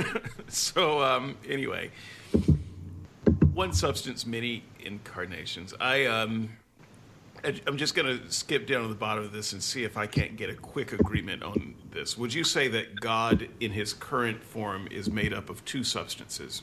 so, 0.48 1.02
um, 1.02 1.36
anyway, 1.48 1.90
one 3.52 3.72
substance, 3.72 4.24
many 4.24 4.62
incarnations. 4.80 5.74
I, 5.80 6.06
um, 6.06 6.48
I'm 7.44 7.76
just 7.76 7.96
going 7.96 8.20
to 8.20 8.30
skip 8.30 8.68
down 8.68 8.82
to 8.82 8.88
the 8.88 8.94
bottom 8.94 9.24
of 9.24 9.32
this 9.32 9.52
and 9.52 9.60
see 9.60 9.82
if 9.82 9.96
I 9.96 10.06
can't 10.06 10.36
get 10.36 10.48
a 10.48 10.54
quick 10.54 10.92
agreement 10.92 11.42
on 11.42 11.74
this. 11.90 12.16
Would 12.16 12.32
you 12.32 12.44
say 12.44 12.68
that 12.68 13.00
God, 13.00 13.48
in 13.58 13.72
his 13.72 13.92
current 13.92 14.44
form, 14.44 14.86
is 14.92 15.10
made 15.10 15.32
up 15.32 15.50
of 15.50 15.64
two 15.64 15.82
substances? 15.82 16.62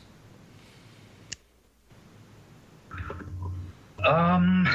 Um, 4.05 4.67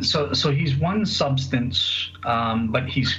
so 0.00 0.32
so 0.32 0.50
he's 0.50 0.76
one 0.76 1.06
substance, 1.06 2.10
um, 2.24 2.68
but 2.72 2.86
he's 2.88 3.18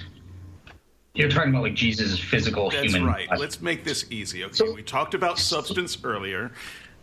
you're 1.17 1.29
talking 1.29 1.49
about 1.49 1.63
like 1.63 1.73
Jesus' 1.73 2.19
physical 2.19 2.69
That's 2.69 2.93
human. 2.93 3.05
right. 3.05 3.27
Let's 3.37 3.59
make 3.59 3.83
this 3.83 4.05
easy. 4.11 4.43
Okay, 4.45 4.53
so, 4.53 4.73
we 4.73 4.83
talked 4.83 5.13
about 5.15 5.39
substance 5.39 5.97
earlier. 6.03 6.51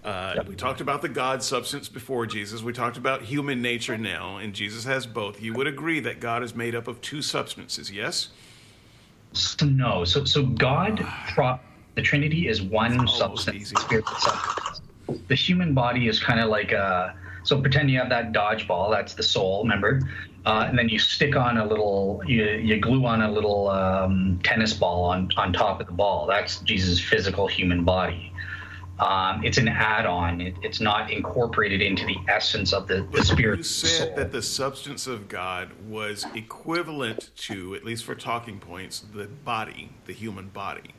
Uh, 0.04 0.34
yep. 0.36 0.48
We 0.48 0.54
talked 0.54 0.80
about 0.80 1.02
the 1.02 1.08
God 1.08 1.42
substance 1.42 1.88
before 1.88 2.26
Jesus. 2.26 2.62
We 2.62 2.72
talked 2.72 2.96
about 2.96 3.22
human 3.22 3.62
nature 3.62 3.96
now, 3.96 4.36
and 4.36 4.54
Jesus 4.54 4.84
has 4.84 5.06
both. 5.06 5.42
You 5.42 5.54
would 5.54 5.66
agree 5.66 5.98
that 6.00 6.20
God 6.20 6.42
is 6.42 6.54
made 6.54 6.74
up 6.74 6.86
of 6.86 7.00
two 7.00 7.22
substances, 7.22 7.90
yes? 7.90 8.28
So, 9.32 9.66
no. 9.66 10.04
So, 10.04 10.24
so 10.24 10.44
God, 10.44 11.04
the 11.94 12.02
Trinity 12.02 12.48
is 12.48 12.62
one 12.62 13.08
substance, 13.08 13.70
spirit 13.70 14.06
substance. 14.06 14.82
The 15.28 15.34
human 15.34 15.74
body 15.74 16.06
is 16.06 16.22
kind 16.22 16.38
of 16.38 16.50
like 16.50 16.72
a 16.72 17.16
So 17.44 17.60
pretend 17.60 17.90
you 17.90 17.98
have 17.98 18.08
that 18.08 18.32
dodgeball. 18.32 18.90
That's 18.90 19.14
the 19.14 19.22
soul. 19.22 19.62
Remember, 19.62 20.00
uh, 20.44 20.66
and 20.68 20.78
then 20.78 20.88
you 20.88 20.98
stick 20.98 21.36
on 21.36 21.58
a 21.58 21.66
little. 21.66 22.22
You 22.26 22.44
you 22.44 22.80
glue 22.80 23.06
on 23.06 23.22
a 23.22 23.30
little 23.30 23.68
um, 23.68 24.40
tennis 24.42 24.72
ball 24.72 25.04
on 25.04 25.30
on 25.36 25.52
top 25.52 25.80
of 25.80 25.86
the 25.86 25.92
ball. 25.92 26.26
That's 26.26 26.60
Jesus' 26.60 27.00
physical 27.00 27.46
human 27.46 27.84
body. 27.84 28.32
Um, 28.98 29.44
it's 29.44 29.58
an 29.58 29.66
add-on. 29.66 30.40
It, 30.40 30.54
it's 30.62 30.80
not 30.80 31.10
incorporated 31.10 31.82
into 31.82 32.06
the 32.06 32.16
essence 32.28 32.72
of 32.72 32.86
the, 32.86 33.06
the 33.12 33.24
spirit. 33.24 33.58
You 33.58 33.62
said 33.64 34.06
soul. 34.08 34.16
that 34.16 34.30
the 34.30 34.42
substance 34.42 35.08
of 35.08 35.28
God 35.28 35.70
was 35.88 36.24
equivalent 36.34 37.30
to, 37.38 37.74
at 37.74 37.84
least 37.84 38.04
for 38.04 38.14
talking 38.14 38.60
points, 38.60 39.00
the 39.00 39.26
body, 39.26 39.90
the 40.06 40.12
human 40.12 40.48
body. 40.48 40.94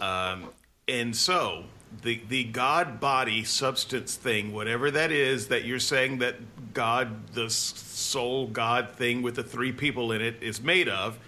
Um, 0.00 0.48
and 0.88 1.14
so 1.14 1.64
the 2.02 2.20
the 2.28 2.44
God 2.44 3.00
body 3.00 3.44
substance 3.44 4.14
thing, 4.14 4.52
whatever 4.52 4.90
that 4.90 5.10
is, 5.10 5.48
that 5.48 5.64
you're 5.64 5.78
saying 5.78 6.18
that 6.18 6.36
God, 6.74 7.32
the 7.34 7.50
soul 7.50 8.46
God 8.46 8.90
thing 8.90 9.22
with 9.22 9.36
the 9.36 9.42
three 9.42 9.72
people 9.72 10.12
in 10.12 10.20
it, 10.20 10.42
is 10.42 10.60
made 10.60 10.88
of. 10.88 11.18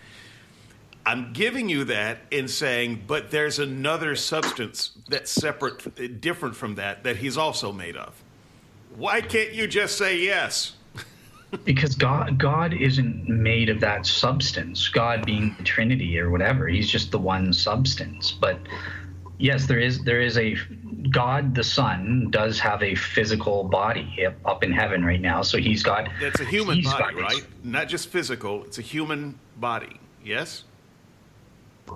I'm 1.07 1.33
giving 1.33 1.69
you 1.69 1.85
that 1.85 2.19
in 2.31 2.47
saying, 2.47 3.05
but 3.07 3.31
there's 3.31 3.59
another 3.59 4.15
substance 4.15 4.93
that's 5.09 5.31
separate, 5.31 5.87
uh, 5.87 6.09
different 6.21 6.55
from 6.55 6.75
that, 6.75 7.05
that 7.05 7.17
he's 7.17 7.39
also 7.39 7.73
made 7.73 7.97
of. 7.97 8.23
Why 8.97 9.23
can't 9.23 9.53
you 9.53 9.67
just 9.67 9.97
say 9.97 10.19
yes? 10.19 10.75
because 11.65 11.95
God 11.95 12.39
God 12.39 12.73
isn't 12.75 13.29
made 13.29 13.69
of 13.69 13.81
that 13.81 14.07
substance. 14.07 14.89
God 14.89 15.25
being 15.27 15.55
the 15.59 15.65
Trinity 15.65 16.19
or 16.19 16.31
whatever, 16.31 16.69
He's 16.69 16.91
just 16.91 17.11
the 17.11 17.19
one 17.19 17.53
substance. 17.53 18.31
But 18.31 18.59
yes, 19.41 19.67
there 19.67 19.79
is 19.79 20.05
there 20.05 20.21
is 20.21 20.39
a 20.39 20.57
God 21.11 21.55
the 21.55 21.65
Son 21.65 22.29
does 22.31 22.61
have 22.61 22.83
a 22.83 22.95
physical 22.95 23.65
body 23.65 24.27
up 24.45 24.63
in 24.63 24.71
heaven 24.71 25.05
right 25.05 25.21
now. 25.21 25.43
So 25.43 25.59
He's 25.59 25.83
got 25.83 26.09
that's 26.21 26.41
a 26.41 26.45
human 26.45 26.83
body, 26.83 27.17
right? 27.17 27.47
Not 27.65 27.89
just 27.89 28.09
physical. 28.09 28.65
It's 28.65 28.79
a 28.79 28.83
human 28.83 29.39
body. 29.57 29.99
Yes. 30.25 30.65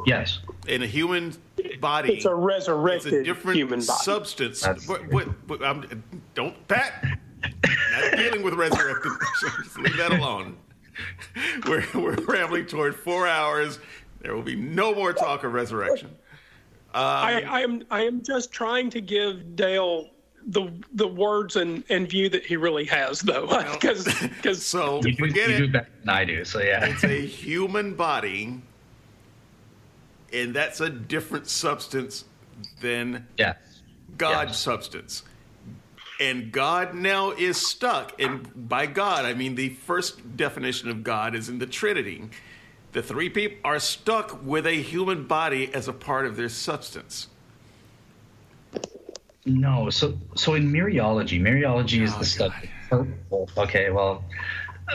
Yes. 0.06 0.40
In 0.66 0.82
a 0.82 0.86
human 0.86 1.34
body, 1.80 2.14
it's 2.14 2.24
a 2.24 2.34
resurrected 2.34 3.12
it's 3.12 3.20
a 3.20 3.24
different 3.24 3.58
human 3.58 3.78
body. 3.78 3.98
substance. 4.02 4.66
But, 4.88 5.08
but, 5.10 5.46
but, 5.46 5.62
um, 5.62 6.02
don't 6.34 6.66
Pat 6.66 7.04
not 7.92 8.16
dealing 8.16 8.42
with 8.42 8.54
resurrected. 8.54 9.12
Just 9.40 9.78
leave 9.78 9.96
that 9.98 10.12
alone. 10.12 10.56
We're, 11.66 11.84
we're 11.94 12.14
rambling 12.14 12.66
toward 12.66 12.94
four 12.94 13.26
hours. 13.28 13.78
There 14.20 14.34
will 14.34 14.42
be 14.42 14.56
no 14.56 14.94
more 14.94 15.12
talk 15.12 15.44
of 15.44 15.52
resurrection. 15.52 16.10
Um, 16.94 17.02
I, 17.02 17.42
I, 17.42 17.60
am 17.62 17.84
I 17.90 18.02
am 18.02 18.22
just 18.22 18.52
trying 18.52 18.88
to 18.90 19.00
give 19.00 19.56
Dale 19.56 20.10
the 20.46 20.70
the 20.92 21.08
words 21.08 21.56
and, 21.56 21.82
and 21.90 22.08
view 22.08 22.28
that 22.28 22.46
he 22.46 22.56
really 22.56 22.84
has, 22.84 23.20
though, 23.20 23.46
because 23.72 24.04
because 24.22 24.64
so 24.66 25.02
you, 25.04 25.16
forget 25.16 25.48
you 25.48 25.54
it. 25.56 25.58
Do 25.58 25.66
than 25.68 26.08
I 26.08 26.24
do. 26.24 26.44
So 26.44 26.60
yeah, 26.60 26.84
it's 26.84 27.04
a 27.04 27.20
human 27.26 27.94
body, 27.94 28.60
and 30.32 30.54
that's 30.54 30.80
a 30.80 30.88
different 30.88 31.48
substance 31.48 32.24
than 32.80 33.26
yeah. 33.38 33.54
God 34.16 34.54
substance 34.54 35.24
and 36.20 36.52
God 36.52 36.94
now 36.94 37.32
is 37.32 37.56
stuck. 37.56 38.20
And 38.20 38.68
by 38.68 38.86
God, 38.86 39.24
I 39.24 39.34
mean 39.34 39.54
the 39.54 39.70
first 39.70 40.36
definition 40.36 40.88
of 40.88 41.02
God 41.02 41.34
is 41.34 41.48
in 41.48 41.58
the 41.58 41.66
Trinity. 41.66 42.28
The 42.94 43.02
three 43.02 43.28
people 43.28 43.58
are 43.64 43.80
stuck 43.80 44.44
with 44.44 44.68
a 44.68 44.80
human 44.80 45.24
body 45.24 45.74
as 45.74 45.88
a 45.88 45.92
part 45.92 46.26
of 46.26 46.36
their 46.36 46.48
substance. 46.48 47.26
No, 49.44 49.90
so 49.90 50.16
so 50.36 50.54
in 50.54 50.72
mereology, 50.72 51.40
mereology 51.40 52.02
is 52.02 52.14
oh, 52.14 52.18
the 52.20 52.24
study. 52.24 52.70
Okay, 53.58 53.90
well, 53.90 54.22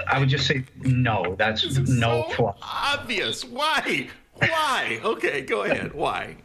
I 0.08 0.18
would 0.18 0.30
just 0.30 0.48
say 0.48 0.64
no. 0.80 1.36
That's 1.38 1.78
no 1.90 2.32
so 2.38 2.56
Obvious. 2.62 3.44
Why? 3.44 4.08
Why? 4.36 5.02
Okay, 5.04 5.42
go 5.42 5.64
ahead. 5.64 5.94
Why? 5.94 6.38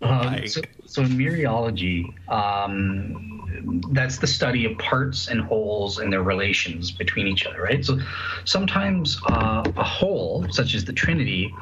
Why? 0.00 0.40
Um, 0.42 0.48
so, 0.48 0.60
so 0.86 1.02
in 1.02 1.08
mereology, 1.08 2.12
um, 2.28 3.82
that's 3.90 4.18
the 4.18 4.26
study 4.26 4.64
of 4.64 4.78
parts 4.78 5.28
and 5.28 5.40
wholes 5.40 5.98
and 5.98 6.12
their 6.12 6.22
relations 6.22 6.90
between 6.90 7.26
each 7.26 7.46
other, 7.46 7.62
right? 7.62 7.84
So 7.84 7.98
sometimes 8.44 9.20
uh, 9.28 9.64
a 9.76 9.84
whole, 9.84 10.46
such 10.50 10.74
as 10.74 10.84
the 10.84 10.92
Trinity, 10.92 11.54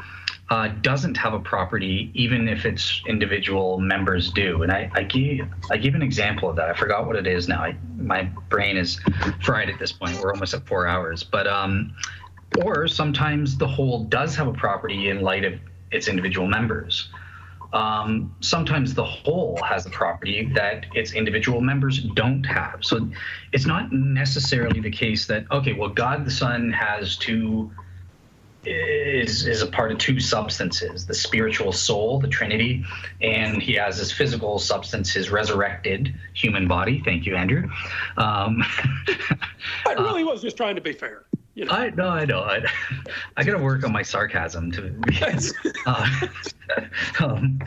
uh, 0.48 0.68
doesn't 0.80 1.16
have 1.16 1.34
a 1.34 1.40
property, 1.40 2.10
even 2.14 2.48
if 2.48 2.64
its 2.64 3.02
individual 3.06 3.80
members 3.80 4.30
do. 4.30 4.62
And 4.62 4.70
I, 4.70 4.88
I 4.94 5.02
give 5.02 5.48
I 5.70 5.76
give 5.76 5.96
an 5.96 6.02
example 6.02 6.48
of 6.48 6.54
that. 6.56 6.68
I 6.68 6.74
forgot 6.74 7.06
what 7.06 7.16
it 7.16 7.26
is 7.26 7.48
now. 7.48 7.62
I, 7.62 7.76
my 7.96 8.24
brain 8.48 8.76
is 8.76 9.00
fried 9.42 9.68
at 9.70 9.78
this 9.80 9.90
point. 9.90 10.20
We're 10.20 10.32
almost 10.32 10.54
at 10.54 10.64
four 10.64 10.86
hours. 10.86 11.24
But 11.24 11.48
um, 11.48 11.96
or 12.62 12.86
sometimes 12.86 13.58
the 13.58 13.66
whole 13.66 14.04
does 14.04 14.36
have 14.36 14.46
a 14.46 14.52
property 14.52 15.08
in 15.08 15.20
light 15.20 15.44
of 15.44 15.54
its 15.90 16.06
individual 16.06 16.46
members 16.46 17.08
um, 17.72 18.34
sometimes 18.40 18.94
the 18.94 19.04
whole 19.04 19.58
has 19.68 19.86
a 19.86 19.90
property 19.90 20.50
that 20.54 20.86
its 20.94 21.12
individual 21.12 21.60
members 21.60 22.00
don't 22.00 22.44
have. 22.44 22.78
So 22.82 23.08
it's 23.52 23.66
not 23.66 23.92
necessarily 23.92 24.80
the 24.80 24.90
case 24.90 25.26
that 25.26 25.50
okay, 25.50 25.72
well, 25.72 25.90
God 25.90 26.24
the 26.24 26.30
Son 26.30 26.72
has 26.72 27.16
two 27.16 27.70
is 28.64 29.46
is 29.46 29.62
a 29.62 29.66
part 29.66 29.92
of 29.92 29.98
two 29.98 30.20
substances: 30.20 31.06
the 31.06 31.14
spiritual 31.14 31.72
soul, 31.72 32.20
the 32.20 32.28
Trinity, 32.28 32.84
and 33.20 33.62
he 33.62 33.74
has 33.74 33.98
his 33.98 34.12
physical 34.12 34.58
substance, 34.58 35.12
his 35.12 35.30
resurrected 35.30 36.14
human 36.34 36.66
body. 36.66 37.02
Thank 37.04 37.26
you, 37.26 37.36
Andrew. 37.36 37.68
Um, 38.16 38.62
I 39.86 39.92
really 39.98 40.22
uh, 40.22 40.26
was 40.26 40.42
just 40.42 40.56
trying 40.56 40.76
to 40.76 40.80
be 40.80 40.92
fair. 40.92 41.26
You 41.56 41.64
know? 41.64 41.72
I 41.72 41.88
know, 41.90 42.08
I 42.08 42.24
know. 42.26 42.40
I, 42.42 42.62
I 43.36 43.42
got 43.42 43.56
to 43.56 43.64
work 43.64 43.82
on 43.82 43.90
my 43.90 44.02
sarcasm 44.02 44.70
to. 44.72 44.94
uh, 45.86 46.26
um, 47.24 47.58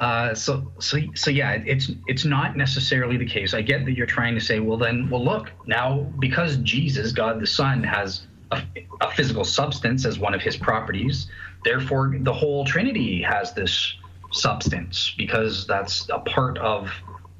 uh, 0.00 0.34
so, 0.34 0.72
so, 0.80 0.98
so 1.14 1.30
yeah, 1.30 1.52
it's 1.64 1.92
it's 2.08 2.24
not 2.24 2.56
necessarily 2.56 3.16
the 3.16 3.24
case. 3.24 3.54
I 3.54 3.62
get 3.62 3.84
that 3.84 3.92
you're 3.92 4.06
trying 4.06 4.34
to 4.34 4.40
say, 4.40 4.58
well, 4.58 4.76
then, 4.76 5.08
well, 5.08 5.24
look 5.24 5.52
now 5.66 6.00
because 6.18 6.56
Jesus, 6.58 7.12
God 7.12 7.40
the 7.40 7.46
Son, 7.46 7.84
has 7.84 8.26
a, 8.50 8.60
a 9.00 9.10
physical 9.12 9.44
substance 9.44 10.04
as 10.04 10.18
one 10.18 10.34
of 10.34 10.42
His 10.42 10.56
properties, 10.56 11.28
therefore 11.64 12.16
the 12.18 12.32
whole 12.32 12.64
Trinity 12.64 13.22
has 13.22 13.54
this 13.54 13.94
substance 14.32 15.14
because 15.16 15.64
that's 15.68 16.08
a 16.08 16.18
part 16.18 16.58
of 16.58 16.90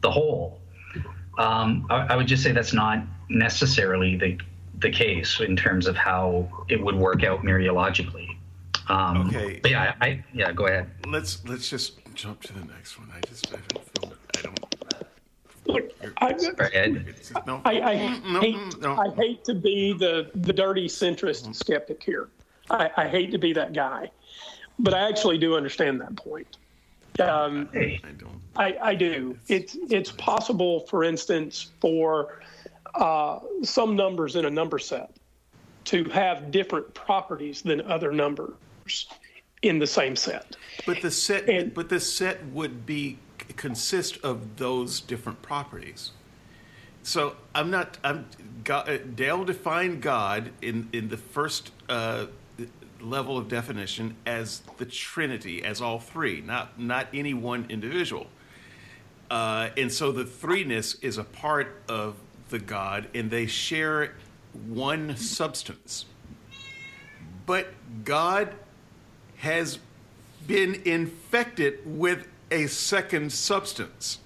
the 0.01 0.11
whole. 0.13 0.61
Um, 1.39 1.89
I, 1.91 2.07
I 2.11 2.17
would 2.17 2.29
just 2.29 2.45
say 2.45 2.53
that's 2.53 2.73
not 2.73 3.03
necessarily 3.29 4.17
the 4.17 4.39
the 4.83 4.91
case 4.91 5.41
in 5.41 5.57
terms 5.57 5.87
of 5.87 5.97
how 5.97 6.49
it 6.69 6.83
would 6.83 6.97
work 6.97 7.25
out 7.25 7.43
mereologically. 7.43 8.37
Um, 8.89 9.29
okay. 9.29 9.61
But 9.63 9.71
yeah, 9.71 9.95
I, 10.01 10.23
yeah, 10.35 10.53
go 10.53 10.67
ahead. 10.67 10.91
Let's 11.07 11.45
let's 11.47 11.71
just 11.71 12.01
jump 12.15 12.43
to 12.43 12.53
the 12.53 12.65
next 12.67 12.99
one. 12.99 13.09
I 13.15 13.21
just 13.27 13.53
I 13.53 13.59
don't 13.69 13.85
feel 13.99 14.13
I 14.37 14.43
don't. 14.43 14.59
Look, 15.65 15.93
I, 16.17 16.33
no, 17.47 17.63
I, 17.65 17.81
I, 17.81 18.19
no, 18.19 18.41
hate, 18.41 18.81
no. 18.81 18.97
I 18.97 19.11
hate 19.15 19.45
to 19.45 19.55
be 19.55 19.93
the, 19.93 20.29
the 20.35 20.53
dirty 20.53 20.89
centrist 20.89 21.45
mm-hmm. 21.45 21.53
skeptic 21.53 22.03
here. 22.03 22.29
I, 22.69 22.91
I 22.97 23.09
hate 23.09 23.31
to 23.31 23.39
be 23.39 23.53
that 23.53 23.73
guy, 23.73 24.11
but 24.81 24.93
I 24.93 25.09
actually 25.09 25.39
do 25.39 25.57
understand 25.57 26.01
that 26.01 26.17
point. 26.17 26.57
Um, 27.21 27.69
I 27.75 28.01
don't. 28.19 28.41
I, 28.57 28.77
I 28.83 28.95
do. 28.95 29.39
It's 29.49 29.77
it's 29.89 30.11
possible, 30.13 30.81
for 30.81 31.05
instance, 31.05 31.71
for 31.81 32.42
uh, 32.95 33.41
some 33.63 33.97
numbers 33.97 34.37
in 34.37 34.45
a 34.45 34.51
number 34.51 34.79
set 34.79 35.11
to 35.85 36.05
have 36.05 36.51
different 36.51 36.93
properties 36.95 37.63
than 37.63 37.81
other 37.83 38.13
numbers 38.13 39.07
in 39.63 39.79
the 39.79 39.87
same 39.87 40.17
set. 40.17 40.57
But 40.87 41.01
the 41.01 41.11
set, 41.11 41.49
and, 41.49 41.73
but 41.73 41.89
the 41.89 42.01
set 42.01 42.45
would 42.47 42.87
be 42.87 43.19
consist 43.57 44.19
of 44.19 44.57
those 44.57 45.01
different 45.01 45.43
properties. 45.43 46.13
So 47.03 47.35
I'm 47.55 47.71
not. 47.71 47.99
I'm 48.05 48.27
God, 48.63 48.89
uh, 48.89 48.99
Dale 48.99 49.45
defined 49.45 50.03
God 50.03 50.51
in 50.63 50.89
in 50.93 51.09
the 51.09 51.17
first 51.17 51.73
uh, 51.89 52.27
level 53.01 53.37
of 53.37 53.49
definition 53.49 54.17
as 54.25 54.63
the 54.79 54.87
Trinity, 54.87 55.65
as 55.65 55.81
all 55.81 55.99
three, 55.99 56.41
not 56.41 56.79
not 56.79 57.09
any 57.13 57.35
one 57.35 57.67
individual. 57.69 58.29
Uh, 59.31 59.71
and 59.77 59.91
so 59.91 60.13
the 60.13 60.25
threeness 60.25 61.03
is 61.03 61.19
a 61.19 61.25
part 61.25 61.83
of 61.89 62.17
the 62.53 62.61
God 62.61 63.09
and 63.15 63.31
they 63.31 63.47
share 63.47 64.15
one 64.69 65.17
substance. 65.17 66.05
But 67.47 67.69
God 68.05 68.55
has 69.39 69.81
been 70.47 70.81
infected 70.85 71.81
with 71.85 72.29
a 72.53 72.69
second 72.69 73.33
substance. 73.33 74.21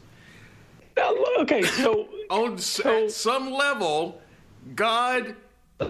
Okay, 1.39 1.62
so 1.62 2.09
on 2.31 2.59
so, 2.59 3.05
at 3.05 3.12
some 3.12 3.53
level, 3.53 4.20
God 4.74 5.36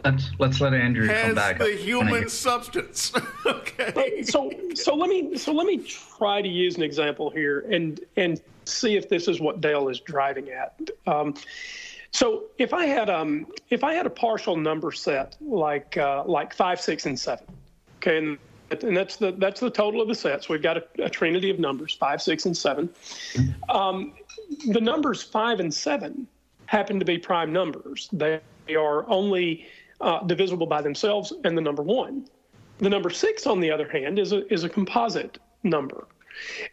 let's 0.05 0.31
let's 0.39 0.61
let 0.61 0.75
Andrew 0.75 1.07
has 1.07 1.27
come 1.27 1.35
back. 1.35 1.59
the 1.59 1.77
human 1.77 2.29
substance. 2.29 3.13
okay. 3.47 4.23
So 4.23 4.53
so 4.75 4.95
let 4.95 5.09
me 5.09 5.37
so 5.37 5.53
let 5.53 5.67
me 5.67 5.79
try 5.79 6.43
to 6.43 6.49
use 6.49 6.77
an 6.77 6.83
example 6.83 7.31
here 7.31 7.61
and 7.71 8.01
and 8.17 8.41
see 8.65 8.97
if 8.97 9.09
this 9.09 9.29
is 9.29 9.41
what 9.41 9.61
Dale 9.61 9.89
is 9.89 10.01
driving 10.01 10.51
at. 10.51 10.79
Um, 11.07 11.35
So 12.17 12.45
if 12.57 12.73
I 12.73 12.87
had 12.87 13.11
um 13.11 13.47
if 13.69 13.85
I 13.85 13.93
had 13.93 14.07
a 14.07 14.11
partial 14.11 14.57
number 14.57 14.91
set 14.91 15.37
like 15.39 15.99
uh, 15.99 16.25
like 16.25 16.55
five, 16.55 16.81
six, 16.81 17.05
and 17.05 17.21
seven, 17.21 17.45
okay, 17.99 18.17
and, 18.17 18.39
and 18.71 18.97
that's 18.97 19.17
the 19.17 19.33
that's 19.33 19.61
the 19.61 19.69
total 19.69 20.01
of 20.01 20.09
the 20.09 20.15
sets. 20.15 20.49
We've 20.49 20.63
got 20.63 20.79
a, 20.79 20.85
a 21.05 21.11
trinity 21.11 21.51
of 21.51 21.59
numbers 21.59 21.93
five, 21.93 22.23
six, 22.23 22.47
and 22.47 22.57
seven. 22.57 22.89
Um, 23.69 24.15
the 24.69 24.81
numbers 24.81 25.23
five 25.23 25.61
and 25.61 25.73
seven 25.73 26.27
happen 26.65 26.99
to 26.99 27.05
be 27.05 27.19
prime 27.19 27.53
numbers. 27.53 28.09
They 28.15 28.41
are 28.75 29.07
only 29.11 29.67
uh, 30.01 30.23
divisible 30.25 30.67
by 30.67 30.81
themselves 30.81 31.35
and 31.45 31.55
the 31.55 31.61
number 31.61 31.83
one. 31.83 32.27
The 32.79 32.89
number 32.89 33.11
six, 33.11 33.47
on 33.47 33.61
the 33.61 33.71
other 33.71 33.91
hand, 33.91 34.19
is 34.19 34.33
a 34.33 34.51
is 34.51 34.65
a 34.65 34.71
composite 34.71 35.37
number, 35.65 36.07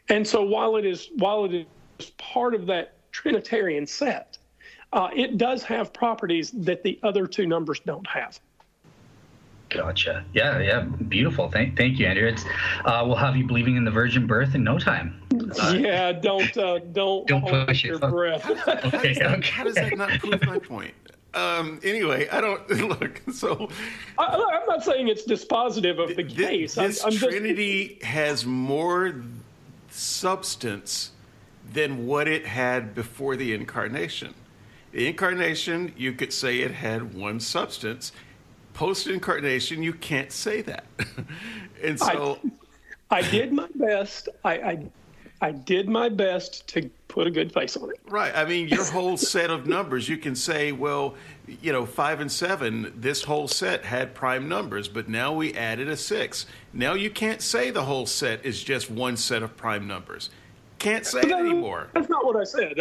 and 0.08 0.26
so 0.26 0.42
while 0.42 0.78
it 0.78 0.86
is 0.86 1.10
while 1.18 1.44
it 1.44 1.68
is 2.00 2.12
part 2.12 2.56
of 2.56 2.66
that 2.68 2.94
Trinitarian 3.12 3.86
set 3.86 4.33
uh, 4.94 5.10
it 5.16 5.38
does 5.38 5.64
have 5.64 5.92
properties 5.92 6.52
that 6.52 6.84
the 6.84 7.00
other 7.04 7.28
two 7.28 7.46
numbers 7.46 7.82
don't 7.82 8.08
have. 8.08 8.40
Gotcha. 9.70 10.24
Yeah, 10.34 10.60
yeah, 10.60 10.82
beautiful. 10.82 11.50
Thank, 11.50 11.76
thank 11.76 11.98
you, 11.98 12.06
Andrew. 12.06 12.28
It's, 12.28 12.46
uh, 12.86 13.04
we'll 13.06 13.16
have 13.16 13.36
you 13.36 13.48
believing 13.48 13.76
in 13.76 13.84
the 13.84 13.92
virgin 13.92 14.28
birth 14.28 14.54
in 14.54 14.64
no 14.64 14.78
time. 14.78 15.20
Uh, 15.60 15.74
yeah, 15.76 16.12
don't 16.12 16.56
uh, 16.58 16.78
don't 16.92 17.28
don't 17.28 17.44
push 17.66 17.84
your 17.84 17.96
it. 17.96 18.02
breath. 18.02 18.48
okay, 18.86 19.16
how, 19.16 19.36
does, 19.36 19.46
how 19.50 19.64
does 19.64 19.76
that 19.76 19.98
not 19.98 20.12
prove 20.20 20.46
my 20.46 20.60
point? 20.60 20.94
Um, 21.34 21.80
anyway, 21.84 22.28
I 22.30 22.40
don't 22.40 22.70
look. 22.88 23.22
So 23.34 23.68
I, 24.20 24.36
am 24.36 24.68
not 24.68 24.84
saying 24.84 25.08
it's 25.08 25.26
dispositive 25.26 26.00
of 26.00 26.16
the 26.16 26.24
th- 26.24 26.36
case. 26.36 26.76
This 26.76 27.04
I'm, 27.04 27.12
I'm 27.12 27.18
Trinity 27.18 27.96
just... 27.96 28.04
has 28.04 28.46
more 28.46 29.16
substance 29.90 31.12
than 31.72 32.06
what 32.06 32.28
it 32.28 32.46
had 32.46 32.94
before 32.94 33.36
the 33.36 33.54
incarnation. 33.54 34.36
The 34.94 35.08
incarnation, 35.08 35.92
you 35.98 36.14
could 36.14 36.32
say 36.32 36.60
it 36.60 36.72
had 36.72 37.16
one 37.16 37.40
substance. 37.40 38.12
Post 38.74 39.08
incarnation, 39.08 39.82
you 39.82 39.94
can't 39.94 40.32
say 40.32 40.62
that. 40.62 40.86
and 41.84 42.00
so. 42.00 42.40
I, 43.10 43.18
I, 43.18 43.22
did 43.24 43.54
my 43.54 43.68
best. 43.74 44.30
I, 44.44 44.54
I, 44.54 44.86
I 45.42 45.52
did 45.52 45.90
my 45.90 46.10
best 46.10 46.68
to 46.70 46.92
put 47.08 47.26
a 47.26 47.32
good 47.32 47.52
face 47.52 47.76
on 47.76 47.90
it. 47.90 48.00
Right. 48.08 48.32
I 48.36 48.46
mean, 48.46 48.68
your 48.68 48.86
whole 48.86 49.18
set 49.34 49.50
of 49.50 49.66
numbers, 49.66 50.08
you 50.08 50.18
can 50.18 50.36
say, 50.36 50.72
well, 50.72 51.16
you 51.48 51.72
know, 51.72 51.88
five 51.88 52.20
and 52.20 52.32
seven, 52.32 52.94
this 52.96 53.24
whole 53.24 53.48
set 53.48 53.86
had 53.86 54.14
prime 54.14 54.48
numbers, 54.48 54.88
but 54.88 55.10
now 55.10 55.34
we 55.34 55.56
added 55.56 55.90
a 55.90 55.98
six. 55.98 56.46
Now 56.72 56.94
you 56.94 57.10
can't 57.10 57.42
say 57.42 57.72
the 57.72 57.86
whole 57.86 58.06
set 58.06 58.46
is 58.46 58.64
just 58.64 58.92
one 58.92 59.18
set 59.18 59.42
of 59.42 59.58
prime 59.58 59.88
numbers 59.88 60.30
can't 60.84 61.06
say 61.06 61.22
it 61.22 61.32
anymore. 61.32 61.88
That's 61.94 62.10
not 62.10 62.26
what 62.26 62.36
I 62.36 62.44
said. 62.44 62.76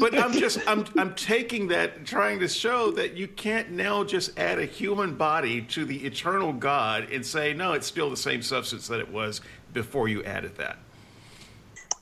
But 0.00 0.18
I'm 0.18 0.32
just 0.32 0.58
I'm 0.66 0.84
I'm 0.96 1.14
taking 1.14 1.68
that, 1.68 2.04
trying 2.04 2.40
to 2.40 2.48
show 2.48 2.90
that 2.92 3.16
you 3.16 3.28
can't 3.28 3.70
now 3.70 4.02
just 4.02 4.36
add 4.38 4.58
a 4.58 4.66
human 4.66 5.14
body 5.14 5.62
to 5.62 5.84
the 5.84 6.04
eternal 6.04 6.52
God 6.52 7.10
and 7.12 7.24
say 7.24 7.54
no, 7.54 7.72
it's 7.72 7.86
still 7.86 8.10
the 8.10 8.16
same 8.16 8.42
substance 8.42 8.88
that 8.88 8.98
it 8.98 9.08
was 9.08 9.40
before 9.72 10.08
you 10.08 10.24
added 10.24 10.56
that. 10.56 10.78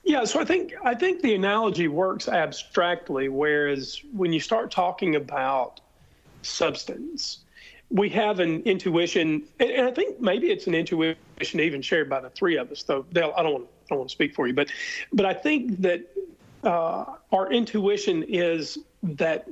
Yeah, 0.05 0.25
so 0.25 0.41
I 0.41 0.45
think 0.47 0.73
I 0.85 0.95
think 0.95 1.21
the 1.21 1.35
analogy 1.35 1.87
works 1.87 2.29
abstractly, 2.29 3.29
whereas 3.29 4.01
when 4.13 4.33
you 4.33 4.41
start 4.41 4.71
talking 4.71 5.17
about 5.17 5.81
substance, 6.41 7.41
we 7.91 8.09
have 8.09 8.41
an 8.41 8.63
intuition, 8.63 9.43
and 9.61 9.87
I 9.87 9.91
think 9.91 10.19
maybe 10.19 10.51
it's 10.51 10.67
an 10.67 10.75
intuition 10.75 11.17
even 11.61 11.83
shared 11.83 12.09
by 12.09 12.21
the 12.21 12.31
three 12.31 12.57
of 12.57 12.73
us. 12.73 12.83
Though 12.83 13.05
Dale, 13.13 13.35
I 13.37 13.43
don't 13.43 13.53
want 13.53 13.69
don't 13.93 14.01
want 14.01 14.11
to 14.11 14.15
speak 14.15 14.35
for 14.35 14.47
you, 14.47 14.55
but 14.55 14.69
but 15.13 15.27
I 15.27 15.35
think 15.35 15.81
that 15.83 16.01
uh, 16.65 17.05
our 17.33 17.53
intuition 17.53 18.25
is 18.29 18.79
that 19.03 19.49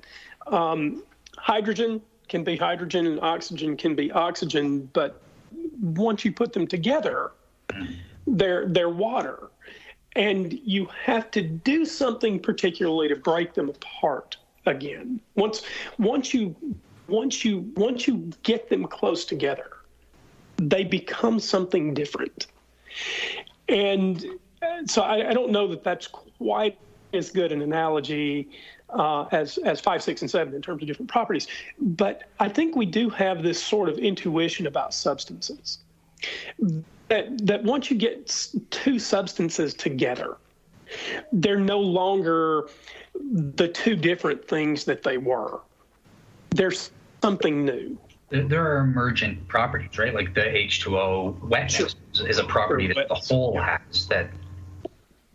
um, 0.46 1.02
hydrogen 1.36 2.00
can 2.28 2.44
be 2.44 2.56
hydrogen 2.56 3.06
and 3.06 3.20
oxygen 3.20 3.76
can 3.76 3.94
be 3.94 4.10
oxygen, 4.12 4.88
but 4.92 5.20
once 5.80 6.24
you 6.24 6.32
put 6.32 6.52
them 6.52 6.66
together, 6.66 7.32
they're 8.26 8.66
they're 8.66 8.88
water, 8.88 9.50
and 10.16 10.52
you 10.64 10.86
have 11.04 11.30
to 11.32 11.42
do 11.42 11.84
something 11.84 12.38
particularly 12.38 13.08
to 13.08 13.16
break 13.16 13.54
them 13.54 13.68
apart 13.68 14.36
again. 14.66 15.20
Once 15.34 15.62
once 15.98 16.32
you 16.32 16.54
once 17.08 17.44
you 17.44 17.70
once 17.76 18.06
you 18.06 18.30
get 18.42 18.68
them 18.68 18.84
close 18.86 19.24
together, 19.24 19.70
they 20.56 20.84
become 20.84 21.40
something 21.40 21.94
different. 21.94 22.46
And 23.70 24.26
so 24.86 25.02
I, 25.02 25.30
I, 25.30 25.32
don't 25.32 25.50
know 25.50 25.68
that 25.68 25.84
that's 25.84 26.08
quite 26.08 26.76
as 27.14 27.30
good 27.30 27.52
an 27.52 27.62
analogy 27.62 28.48
uh, 28.90 29.26
as 29.30 29.58
as 29.58 29.80
five, 29.80 30.02
six, 30.02 30.22
and 30.22 30.30
seven 30.30 30.54
in 30.54 30.60
terms 30.60 30.82
of 30.82 30.88
different 30.88 31.10
properties. 31.10 31.46
But 31.78 32.24
I 32.40 32.48
think 32.48 32.74
we 32.74 32.84
do 32.84 33.08
have 33.10 33.42
this 33.42 33.62
sort 33.62 33.88
of 33.88 33.98
intuition 33.98 34.66
about 34.66 34.92
substances 34.92 35.78
that 37.08 37.46
that 37.46 37.62
once 37.62 37.90
you 37.90 37.96
get 37.96 38.46
two 38.70 38.98
substances 38.98 39.72
together, 39.72 40.36
they're 41.32 41.60
no 41.60 41.78
longer 41.78 42.68
the 43.14 43.68
two 43.68 43.94
different 43.94 44.46
things 44.46 44.84
that 44.84 45.04
they 45.04 45.18
were. 45.18 45.60
There's 46.50 46.90
something 47.22 47.64
new 47.64 47.96
there 48.30 48.64
are 48.64 48.78
emergent 48.78 49.46
properties, 49.48 49.98
right? 49.98 50.14
Like 50.14 50.34
the 50.34 50.42
H2O 50.42 51.40
wetness 51.42 51.96
sure. 52.14 52.28
is 52.28 52.38
a 52.38 52.44
property 52.44 52.86
that 52.86 53.08
the 53.08 53.14
whole 53.14 53.52
yeah. 53.54 53.78
has 53.88 54.06
that. 54.06 54.30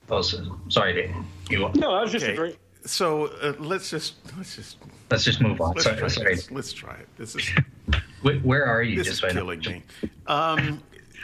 Oh, 0.10 0.22
sorry, 0.70 0.94
Dave. 0.94 1.16
You, 1.50 1.70
no, 1.76 1.92
I 1.92 2.02
was 2.02 2.12
just 2.12 2.24
okay. 2.24 2.34
agreeing. 2.34 2.56
So 2.86 3.28
uh, 3.42 3.54
let's 3.60 3.90
just 3.90 4.16
let's 4.38 4.56
just 4.56 4.78
let's 5.10 5.24
just 5.24 5.42
move 5.42 5.60
on. 5.60 5.74
Let's 5.74 5.84
sorry, 5.84 5.98
try 5.98 6.08
sorry. 6.08 6.36
Let's, 6.36 6.52
let's, 6.52 6.74
try 6.74 6.94
it. 6.94 7.08
This 7.18 7.36
is 7.36 7.50
where, 8.22 8.38
where 8.40 8.66
are 8.66 8.84
you? 8.84 8.98
This 8.98 9.08
just 9.08 9.24
is 9.24 9.34
killing 9.34 9.60
me. 9.60 9.84
Um, 10.28 10.82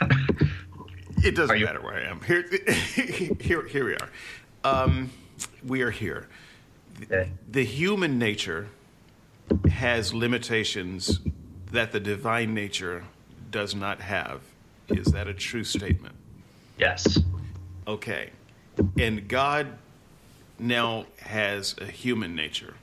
it 1.24 1.36
doesn't 1.36 1.60
matter 1.60 1.80
where 1.80 1.94
I 1.94 2.02
am. 2.02 2.20
Here, 2.22 2.44
here, 3.40 3.66
here 3.66 3.84
we 3.84 3.94
are. 3.94 4.08
Um, 4.64 5.10
we 5.64 5.82
are 5.82 5.90
here. 5.90 6.28
Okay. 7.04 7.30
The 7.48 7.64
human 7.64 8.18
nature 8.18 8.68
has 9.70 10.12
limitations 10.12 11.20
that 11.72 11.92
the 11.92 12.00
divine 12.00 12.54
nature 12.54 13.04
does 13.50 13.74
not 13.74 14.00
have. 14.00 14.40
Is 14.88 15.06
that 15.06 15.26
a 15.26 15.34
true 15.34 15.64
statement? 15.64 16.14
Yes. 16.78 17.18
Okay. 17.86 18.30
And 18.98 19.26
God 19.26 19.78
now 20.58 21.06
has 21.20 21.74
a 21.78 21.86
human 21.86 22.36
nature. 22.36 22.74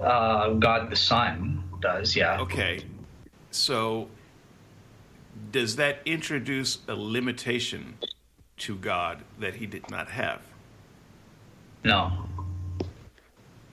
Uh, 0.00 0.50
God 0.54 0.90
the 0.90 0.96
Son 0.96 1.62
does, 1.80 2.14
yeah. 2.14 2.40
Okay. 2.40 2.84
So 3.50 4.08
does 5.50 5.76
that 5.76 6.00
introduce 6.04 6.78
a 6.88 6.94
limitation 6.94 7.96
to 8.58 8.76
God 8.76 9.22
that 9.38 9.54
he 9.56 9.66
did 9.66 9.88
not 9.90 10.08
have? 10.08 10.40
No. 11.84 12.28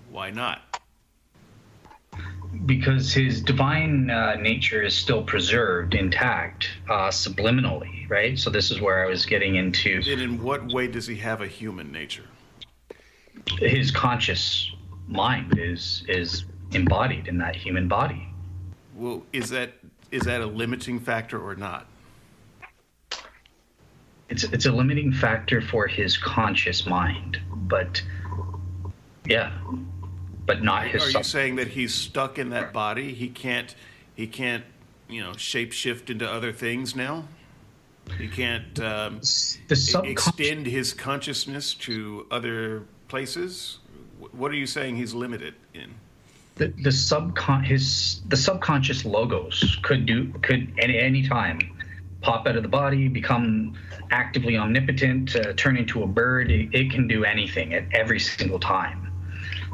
Why 0.09 0.29
not? 0.29 0.61
Because 2.65 3.13
his 3.13 3.41
divine 3.41 4.09
uh, 4.09 4.35
nature 4.35 4.81
is 4.81 4.95
still 4.95 5.23
preserved 5.23 5.93
intact 5.93 6.69
uh, 6.89 7.09
subliminally, 7.09 8.09
right? 8.09 8.37
So 8.37 8.49
this 8.49 8.71
is 8.71 8.81
where 8.81 9.05
I 9.05 9.09
was 9.09 9.25
getting 9.25 9.55
into. 9.55 10.01
And 10.07 10.21
in 10.21 10.43
what 10.43 10.71
way 10.71 10.87
does 10.87 11.07
he 11.07 11.15
have 11.17 11.41
a 11.41 11.47
human 11.47 11.91
nature? 11.91 12.25
His 13.59 13.91
conscious 13.91 14.71
mind 15.07 15.59
is 15.59 16.03
is 16.07 16.45
embodied 16.71 17.27
in 17.27 17.37
that 17.39 17.55
human 17.55 17.87
body. 17.87 18.27
Well, 18.95 19.23
is 19.33 19.49
that 19.49 19.73
is 20.11 20.23
that 20.23 20.41
a 20.41 20.45
limiting 20.45 20.99
factor 20.99 21.39
or 21.39 21.55
not? 21.55 21.87
It's 24.29 24.43
it's 24.43 24.65
a 24.65 24.71
limiting 24.71 25.11
factor 25.11 25.61
for 25.61 25.87
his 25.87 26.17
conscious 26.17 26.85
mind, 26.85 27.39
but 27.51 28.01
yeah, 29.25 29.51
but 30.45 30.63
not 30.63 30.87
his. 30.87 31.03
Are 31.03 31.17
you 31.17 31.23
saying 31.23 31.55
that 31.57 31.67
he's 31.67 31.93
stuck 31.93 32.37
in 32.37 32.49
that 32.49 32.73
body? 32.73 33.13
He 33.13 33.29
can't. 33.29 33.73
He 34.15 34.27
can't. 34.27 34.63
You 35.07 35.21
know, 35.21 35.33
shape 35.33 35.71
shift 35.71 36.09
into 36.09 36.29
other 36.29 36.51
things 36.51 36.95
now. 36.95 37.25
He 38.17 38.27
can't 38.27 38.79
um, 38.79 39.17
extend 39.69 40.67
his 40.67 40.93
consciousness 40.93 41.73
to 41.75 42.25
other 42.31 42.83
places. 43.07 43.79
What 44.31 44.51
are 44.51 44.55
you 44.55 44.67
saying 44.67 44.95
he's 44.95 45.13
limited 45.13 45.55
in? 45.73 45.93
The, 46.55 46.67
the 46.67 46.89
subcon 46.89 47.65
his 47.65 48.21
the 48.27 48.37
subconscious 48.37 49.03
logos 49.03 49.77
could 49.83 50.05
do 50.05 50.31
could 50.41 50.73
at 50.79 50.89
any 50.89 51.27
time 51.27 51.59
pop 52.21 52.47
out 52.47 52.55
of 52.55 52.63
the 52.63 52.69
body, 52.69 53.07
become 53.07 53.73
actively 54.09 54.57
omnipotent, 54.57 55.35
uh, 55.35 55.53
turn 55.53 55.77
into 55.77 56.01
a 56.03 56.07
bird. 56.07 56.49
It, 56.49 56.69
it, 56.73 56.91
can 56.91 57.07
do 57.07 57.23
anything 57.23 57.73
at 57.73 57.83
every 57.93 58.19
single 58.19 58.59
time. 58.59 59.11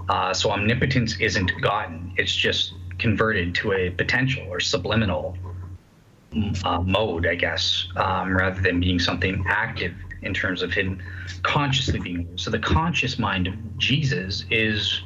Uh, 0.09 0.33
so 0.33 0.51
omnipotence 0.51 1.19
isn't 1.19 1.51
gotten; 1.61 2.13
it's 2.17 2.35
just 2.35 2.73
converted 2.97 3.55
to 3.55 3.73
a 3.73 3.89
potential 3.89 4.45
or 4.49 4.59
subliminal 4.59 5.37
uh, 6.63 6.81
mode, 6.81 7.27
I 7.27 7.35
guess, 7.35 7.87
um, 7.95 8.35
rather 8.35 8.61
than 8.61 8.79
being 8.79 8.99
something 8.99 9.43
active 9.47 9.93
in 10.21 10.33
terms 10.33 10.61
of 10.61 10.71
him 10.71 11.01
consciously 11.43 11.99
being. 11.99 12.27
So 12.35 12.51
the 12.51 12.59
conscious 12.59 13.17
mind 13.17 13.47
of 13.47 13.77
Jesus 13.77 14.45
is 14.49 15.01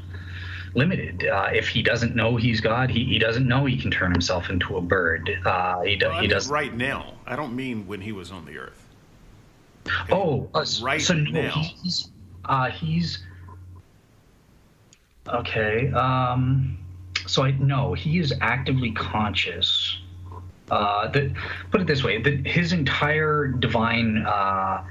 limited. 0.76 1.26
Uh, 1.26 1.50
if 1.54 1.70
he 1.70 1.82
doesn't 1.82 2.16
know 2.16 2.36
he's 2.36 2.62
God, 2.62 2.90
he, 2.90 3.06
he 3.06 3.18
doesn't 3.18 3.48
know 3.48 3.66
he 3.66 3.78
can 3.78 3.90
turn 3.90 4.12
himself 4.12 4.50
into 4.50 4.78
a 4.78 4.82
bird. 4.82 5.30
Uh, 5.46 5.82
he, 5.82 5.96
do, 5.96 6.10
well, 6.10 6.22
he 6.22 6.28
does 6.28 6.50
right 6.50 6.76
now. 6.76 7.14
I 7.26 7.36
don't 7.36 7.56
mean 7.56 7.88
when 7.88 8.02
he 8.02 8.12
was 8.12 8.32
on 8.32 8.46
the 8.46 8.58
earth. 8.58 8.86
Oh, 10.12 10.50
uh, 10.54 10.66
right 10.82 11.02
so 11.02 11.14
no, 11.14 11.32
now. 11.32 11.52
He's, 11.52 12.10
uh, 12.44 12.70
he's 12.72 13.24
okay. 15.28 15.92
Um, 15.92 16.78
so 17.28 17.44
I 17.44 17.52
no, 17.52 17.94
he 17.94 18.20
is 18.20 18.34
actively 18.42 18.92
conscious. 18.92 20.00
Uh, 20.70 21.08
that 21.10 21.32
put 21.72 21.82
it 21.82 21.88
this 21.88 22.04
way: 22.04 22.22
that 22.22 22.46
his 22.46 22.74
entire 22.74 23.48
divine. 23.48 24.26
Uh, 24.26 24.84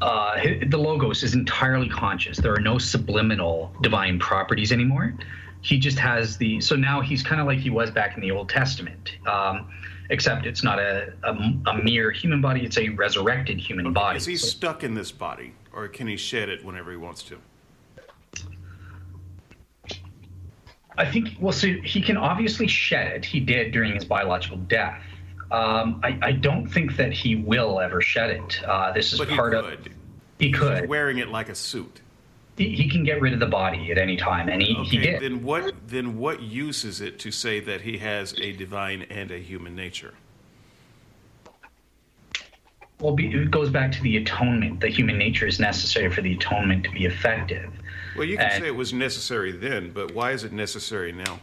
uh, 0.00 0.40
the 0.66 0.78
logos 0.78 1.22
is 1.22 1.34
entirely 1.34 1.88
conscious. 1.88 2.36
There 2.38 2.52
are 2.52 2.60
no 2.60 2.78
subliminal 2.78 3.74
divine 3.80 4.18
properties 4.18 4.70
anymore. 4.70 5.14
He 5.60 5.78
just 5.78 5.98
has 5.98 6.36
the 6.36 6.60
so 6.60 6.76
now 6.76 7.00
he's 7.00 7.22
kind 7.22 7.40
of 7.40 7.46
like 7.46 7.58
he 7.58 7.70
was 7.70 7.90
back 7.90 8.14
in 8.16 8.20
the 8.20 8.30
Old 8.30 8.48
Testament, 8.48 9.16
um, 9.26 9.72
except 10.10 10.44
it's 10.44 10.62
not 10.62 10.78
a, 10.78 11.12
a, 11.22 11.32
a, 11.66 11.82
mere 11.82 12.10
human 12.10 12.40
body; 12.40 12.64
it's 12.64 12.78
a 12.78 12.88
resurrected 12.90 13.58
human 13.58 13.86
okay, 13.86 13.94
body. 13.94 14.16
Is 14.18 14.26
he 14.26 14.36
so, 14.36 14.46
stuck 14.46 14.84
in 14.84 14.94
this 14.94 15.12
body, 15.12 15.54
or 15.72 15.88
can 15.88 16.06
he 16.06 16.16
shed 16.16 16.48
it 16.48 16.64
whenever 16.64 16.90
he 16.90 16.96
wants 16.96 17.22
to? 17.24 17.38
I 20.98 21.10
think 21.10 21.36
well, 21.40 21.52
so 21.52 21.68
he 21.68 22.00
can 22.00 22.16
obviously 22.16 22.66
shed 22.66 23.12
it. 23.12 23.24
He 23.24 23.40
did 23.40 23.72
during 23.72 23.94
his 23.94 24.04
biological 24.04 24.58
death. 24.58 25.02
Um, 25.50 26.00
I, 26.02 26.18
I, 26.22 26.32
don't 26.32 26.66
think 26.66 26.96
that 26.96 27.12
he 27.12 27.36
will 27.36 27.78
ever 27.78 28.00
shed 28.00 28.30
it. 28.30 28.64
Uh, 28.64 28.90
this 28.92 29.12
is 29.12 29.18
but 29.18 29.28
part 29.28 29.54
of. 29.54 29.86
He 30.38 30.50
could. 30.50 30.80
He's 30.80 30.88
wearing 30.88 31.18
it 31.18 31.28
like 31.28 31.50
a 31.50 31.54
suit. 31.54 32.00
He, 32.56 32.74
he, 32.74 32.88
can 32.88 33.04
get 33.04 33.20
rid 33.20 33.34
of 33.34 33.40
the 33.40 33.46
body 33.46 33.90
at 33.90 33.98
any 33.98 34.16
time, 34.16 34.48
and 34.48 34.62
he, 34.62 34.76
okay, 34.76 34.88
he 34.88 34.98
did. 34.98 35.22
Then 35.22 35.42
what? 35.42 35.74
Then 35.86 36.18
what 36.18 36.40
use 36.40 36.84
is 36.84 37.00
it 37.00 37.18
to 37.20 37.30
say 37.30 37.60
that 37.60 37.82
he 37.82 37.98
has 37.98 38.34
a 38.38 38.52
divine 38.52 39.02
and 39.10 39.30
a 39.30 39.38
human 39.38 39.74
nature? 39.74 40.14
Well, 42.98 43.16
it 43.18 43.50
goes 43.50 43.68
back 43.68 43.90
to 43.92 44.02
the 44.02 44.18
atonement. 44.18 44.80
The 44.80 44.88
human 44.88 45.18
nature 45.18 45.46
is 45.46 45.58
necessary 45.58 46.10
for 46.10 46.22
the 46.22 46.34
atonement 46.34 46.84
to 46.84 46.90
be 46.90 47.04
effective. 47.04 47.70
Well, 48.16 48.26
you 48.26 48.36
can 48.36 48.46
and, 48.46 48.62
say 48.62 48.68
it 48.68 48.76
was 48.76 48.92
necessary 48.92 49.52
then, 49.52 49.90
but 49.90 50.14
why 50.14 50.32
is 50.32 50.44
it 50.44 50.52
necessary 50.52 51.12
now? 51.12 51.40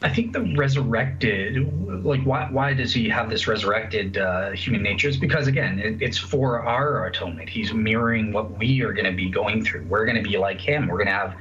I 0.00 0.08
think 0.08 0.32
the 0.32 0.54
resurrected, 0.56 2.04
like, 2.04 2.22
why, 2.22 2.48
why 2.52 2.72
does 2.72 2.92
he 2.92 3.08
have 3.08 3.28
this 3.28 3.48
resurrected 3.48 4.16
uh, 4.16 4.50
human 4.52 4.82
nature? 4.82 5.08
It's 5.08 5.16
because, 5.16 5.48
again, 5.48 5.80
it, 5.80 6.00
it's 6.00 6.16
for 6.16 6.62
our 6.62 7.06
atonement. 7.06 7.48
He's 7.48 7.74
mirroring 7.74 8.32
what 8.32 8.56
we 8.58 8.82
are 8.82 8.92
going 8.92 9.06
to 9.06 9.16
be 9.16 9.28
going 9.28 9.64
through. 9.64 9.86
We're 9.88 10.04
going 10.06 10.22
to 10.22 10.28
be 10.28 10.38
like 10.38 10.60
him. 10.60 10.86
We're 10.86 10.98
going 10.98 11.08
to 11.08 11.12
have 11.12 11.34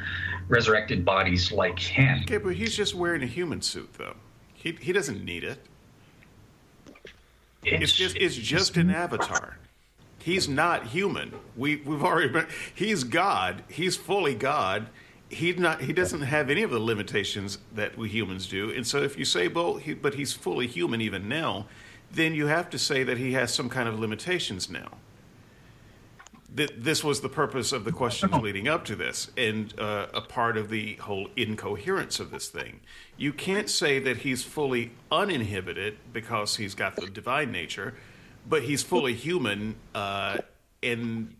resurrected 0.47 1.05
bodies 1.05 1.51
like 1.51 1.77
him. 1.77 2.21
Okay, 2.23 2.39
but 2.39 2.55
he's 2.55 2.75
just 2.75 2.95
wearing 2.95 3.21
a 3.21 3.27
human 3.27 3.61
suit, 3.61 3.93
though. 3.93 4.15
He, 4.55 4.71
he 4.81 4.91
doesn't 4.91 5.23
need 5.23 5.43
it. 5.43 5.59
It's, 7.63 7.83
it's 7.83 7.93
just 7.93 8.15
it's 8.17 8.35
just 8.35 8.77
an 8.77 8.89
avatar. 8.89 9.57
He's 10.27 10.49
not 10.49 10.87
human. 10.87 11.31
We 11.55 11.77
we've 11.77 12.03
already 12.03 12.27
been. 12.27 12.47
He's 12.75 13.05
God. 13.05 13.63
He's 13.69 13.95
fully 13.95 14.35
God 14.35 14.89
he 15.29 15.51
not 15.53 15.81
he 15.81 15.93
doesn't 15.93 16.21
have 16.21 16.49
any 16.49 16.63
of 16.63 16.71
the 16.71 16.79
limitations 16.79 17.57
that 17.75 17.97
we 17.97 18.09
humans 18.09 18.47
do. 18.47 18.71
And 18.71 18.85
so 18.85 19.01
if 19.01 19.17
you 19.17 19.25
say, 19.25 19.47
well, 19.47 19.75
he, 19.75 19.93
but 19.93 20.13
he's 20.13 20.33
fully 20.33 20.67
human 20.67 21.01
even 21.01 21.27
now, 21.27 21.65
then 22.11 22.33
you 22.33 22.47
have 22.47 22.69
to 22.71 22.79
say 22.79 23.03
that 23.03 23.17
he 23.17 23.33
has 23.33 23.53
some 23.53 23.69
kind 23.69 23.89
of 23.89 23.99
limitations 23.99 24.69
now. 24.69 24.97
That 26.55 26.83
this 26.83 27.03
was 27.03 27.21
the 27.21 27.29
purpose 27.29 27.71
of 27.71 27.83
the 27.83 27.91
questions 27.91 28.33
leading 28.35 28.67
up 28.67 28.85
to 28.85 28.95
this, 28.95 29.29
and 29.37 29.77
uh, 29.77 30.07
a 30.13 30.21
part 30.21 30.57
of 30.57 30.69
the 30.69 30.95
whole 30.95 31.27
incoherence 31.35 32.19
of 32.19 32.31
this 32.31 32.47
thing. 32.47 32.79
You 33.17 33.33
can't 33.33 33.69
say 33.69 33.99
that 33.99 34.17
he's 34.17 34.43
fully 34.43 34.91
uninhibited 35.11 35.97
because 36.13 36.55
he's 36.55 36.73
got 36.73 36.95
the 36.95 37.07
divine 37.07 37.51
nature, 37.51 37.95
but 38.49 38.63
he's 38.63 38.83
fully 38.83 39.13
human 39.13 39.75
uh, 39.95 40.37
and 40.83 41.35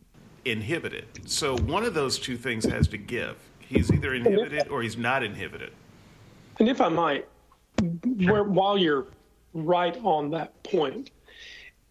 inhibited. 0.45 1.05
So 1.25 1.57
one 1.57 1.83
of 1.83 1.93
those 1.93 2.19
two 2.19 2.37
things 2.37 2.65
has 2.65 2.87
to 2.89 2.97
give 2.97 3.37
He's 3.67 3.91
either 3.91 4.13
inhibited 4.13 4.69
or 4.69 4.81
he's 4.81 4.97
not 4.97 5.23
inhibited. 5.23 5.71
And 6.59 6.69
if 6.69 6.79
I 6.79 6.87
might, 6.87 7.27
where, 8.25 8.43
while 8.43 8.77
you're 8.77 9.07
right 9.53 9.97
on 10.03 10.29
that 10.31 10.63
point, 10.63 11.11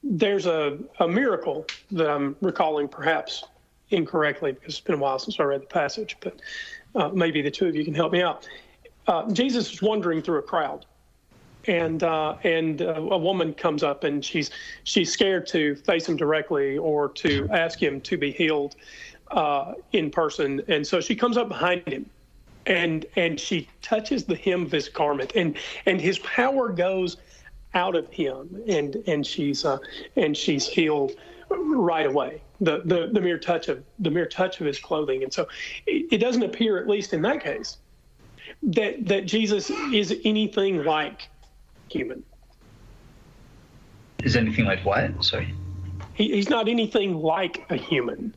there's 0.03 0.47
a, 0.47 0.79
a 1.01 1.09
miracle 1.09 1.67
that 1.91 2.09
I'm 2.09 2.37
recalling 2.41 2.89
perhaps 2.89 3.45
incorrectly 3.91 4.53
because 4.53 4.75
it's 4.75 4.81
been 4.81 4.95
a 4.95 4.99
while 4.99 5.19
since 5.19 5.39
I 5.39 5.45
read 5.45 5.63
the 5.63 5.67
passage, 5.67 6.17
but 6.21 6.41
uh, 6.95 7.09
maybe 7.11 7.43
the 7.43 7.51
two 7.51 7.67
of 7.67 7.77
you 7.77 7.85
can 7.85 7.95
help 7.95 8.13
me 8.13 8.23
out. 8.23 8.49
Uh, 9.07 9.31
Jesus 9.31 9.73
is 9.73 9.83
wandering 9.83 10.23
through 10.23 10.39
a 10.39 10.43
crowd, 10.43 10.87
and 11.67 12.03
uh, 12.03 12.37
and 12.45 12.83
uh, 12.83 12.95
a 12.95 13.19
woman 13.19 13.55
comes 13.55 13.83
up 13.83 14.05
and 14.05 14.25
she's 14.25 14.51
she's 14.85 15.13
scared 15.13 15.47
to 15.49 15.77
face 15.77 16.09
him 16.09 16.17
directly 16.17 16.79
or 16.79 17.09
to 17.11 17.49
ask 17.51 17.83
him 17.83 18.01
to 18.03 18.17
be 18.17 18.33
healed, 18.33 18.77
uh, 19.31 19.75
in 19.93 20.11
person, 20.11 20.63
and 20.69 20.87
so 20.87 21.01
she 21.01 21.15
comes 21.15 21.37
up 21.37 21.49
behind 21.49 21.87
him, 21.87 22.09
and 22.67 23.07
and 23.17 23.41
she 23.41 23.69
touches 23.83 24.25
the 24.25 24.37
hem 24.37 24.63
of 24.63 24.73
his 24.73 24.89
garment, 24.89 25.33
and 25.35 25.57
and 25.87 26.01
his 26.01 26.19
power 26.21 26.69
goes 26.69 27.17
out 27.75 27.97
of 27.97 28.11
him, 28.13 28.63
and 28.69 28.97
and 29.07 29.27
she's 29.27 29.65
uh, 29.65 29.79
and 30.17 30.37
she's 30.37 30.67
healed 30.67 31.13
right 31.49 32.07
away. 32.07 32.43
The, 32.61 32.83
the 32.85 33.11
the 33.13 33.21
mere 33.21 33.39
touch 33.39 33.69
of 33.69 33.85
the 33.99 34.11
mere 34.11 34.27
touch 34.27 34.61
of 34.61 34.67
his 34.67 34.79
clothing, 34.79 35.23
and 35.23 35.33
so 35.33 35.47
it, 35.87 36.07
it 36.13 36.19
doesn't 36.19 36.43
appear, 36.43 36.79
at 36.79 36.89
least 36.89 37.13
in 37.13 37.23
that 37.23 37.43
case, 37.43 37.79
that 38.63 39.07
that 39.07 39.27
Jesus 39.27 39.71
is 39.93 40.19
anything 40.25 40.85
like 40.85 41.29
human. 41.97 42.23
Is 44.23 44.37
anything 44.37 44.65
like 44.65 44.85
what? 44.85 45.25
Sorry. 45.25 45.55
He, 46.15 46.33
he's 46.33 46.49
not 46.49 46.69
anything 46.69 47.15
like 47.15 47.65
a 47.71 47.77
human. 47.77 48.35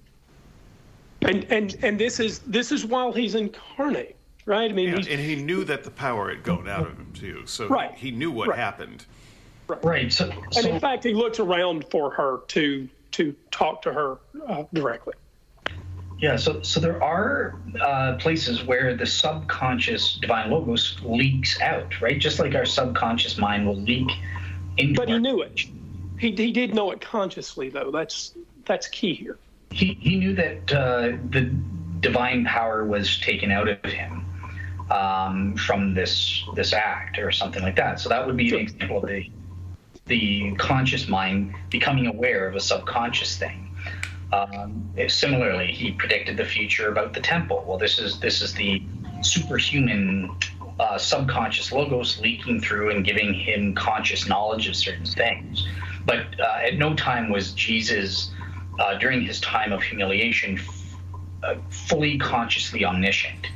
And 1.22 1.46
and 1.50 1.76
and 1.82 2.00
this 2.00 2.20
is 2.20 2.40
this 2.40 2.72
is 2.72 2.86
while 2.86 3.12
he's 3.12 3.36
incarnate, 3.36 4.16
right? 4.46 4.72
I 4.72 4.74
mean, 4.74 4.90
yeah, 4.90 4.96
and 4.96 5.20
he 5.20 5.36
knew 5.36 5.64
that 5.66 5.84
the 5.84 5.92
power 5.92 6.30
had 6.30 6.44
gone 6.44 6.70
out 6.70 6.88
of 6.88 6.98
him 6.98 7.12
too, 7.14 7.46
so 7.46 7.68
right. 7.68 7.94
he 7.94 8.12
knew 8.12 8.32
what 8.32 8.48
right. 8.48 8.58
happened. 8.58 9.06
Right. 9.68 9.84
right. 9.84 10.14
So, 10.14 10.32
and 10.56 10.66
in 10.66 10.80
fact, 10.80 11.04
he 11.04 11.14
looks 11.14 11.40
around 11.40 11.86
for 11.92 12.12
her 12.12 12.40
to 12.50 12.88
to 13.12 13.36
talk 13.52 13.82
to 13.82 13.94
her 13.94 14.18
uh, 14.48 14.64
directly. 14.74 15.14
Yeah, 16.20 16.36
so 16.36 16.62
so 16.62 16.80
there 16.80 17.02
are 17.02 17.56
uh, 17.82 18.16
places 18.20 18.64
where 18.66 18.96
the 18.96 19.06
subconscious 19.06 20.16
divine 20.16 20.52
logos 20.52 21.00
leaks 21.02 21.60
out, 21.62 22.02
right? 22.02 22.20
Just 22.20 22.40
like 22.40 22.56
our 22.56 22.66
subconscious 22.66 23.38
mind 23.38 23.66
will 23.66 23.78
leak 23.78 24.12
into. 24.78 25.00
But 25.00 25.10
he 25.10 25.18
knew 25.18 25.42
it. 25.42 25.62
He 26.18 26.32
he 26.32 26.52
did 26.52 26.76
know 26.76 26.92
it 26.92 27.00
consciously, 27.00 27.70
though. 27.70 27.92
That's 27.92 28.34
that's 28.66 28.88
key 28.88 29.14
here 29.14 29.40
he, 29.72 29.98
he 30.00 30.18
knew 30.18 30.34
that 30.36 30.72
uh, 30.72 31.18
the 31.30 31.52
divine 32.00 32.46
power 32.46 32.86
was 32.86 33.20
taken 33.20 33.52
out 33.52 33.68
of 33.68 33.84
him 33.92 34.26
um, 34.90 35.56
from 35.56 35.94
this 35.94 36.44
this 36.56 36.74
act 36.74 37.20
or 37.20 37.32
something 37.32 37.62
like 37.62 37.76
that. 37.76 38.00
So 38.00 38.10
that 38.10 38.26
would 38.26 38.38
be 38.38 38.50
an 38.50 38.62
example 38.62 39.04
of 39.04 39.10
the 39.10 39.30
the 40.06 40.56
conscious 40.56 41.08
mind 41.08 41.54
becoming 41.70 42.08
aware 42.08 42.48
of 42.48 42.56
a 42.56 42.60
subconscious 42.60 43.38
thing. 43.38 43.69
Um, 44.32 44.94
similarly, 45.08 45.72
he 45.72 45.92
predicted 45.92 46.38
the 46.38 46.46
future 46.46 46.90
about 46.90 47.14
the 47.14 47.22
temple. 47.22 47.64
Well, 47.68 47.78
this 47.78 47.98
is 48.00 48.20
this 48.20 48.42
is 48.42 48.54
the 48.54 48.82
superhuman 49.22 50.36
uh, 50.80 50.98
subconscious 50.98 51.72
logos 51.72 52.20
leaking 52.22 52.62
through 52.62 52.92
and 52.92 53.04
giving 53.04 53.34
him 53.34 53.76
conscious 53.76 54.28
knowledge 54.28 54.68
of 54.68 54.76
certain 54.76 55.06
things. 55.06 55.68
But 56.06 56.40
uh, 56.40 56.60
at 56.64 56.78
no 56.78 56.96
time 56.96 57.30
was 57.30 57.52
Jesus 57.52 58.32
uh, 58.80 58.98
during 58.98 59.22
his 59.22 59.42
time 59.42 59.74
of 59.74 59.84
humiliation, 59.84 60.58
f- 60.58 60.96
uh, 61.44 61.56
fully 61.70 62.18
consciously 62.18 62.86
omniscient. 62.86 63.48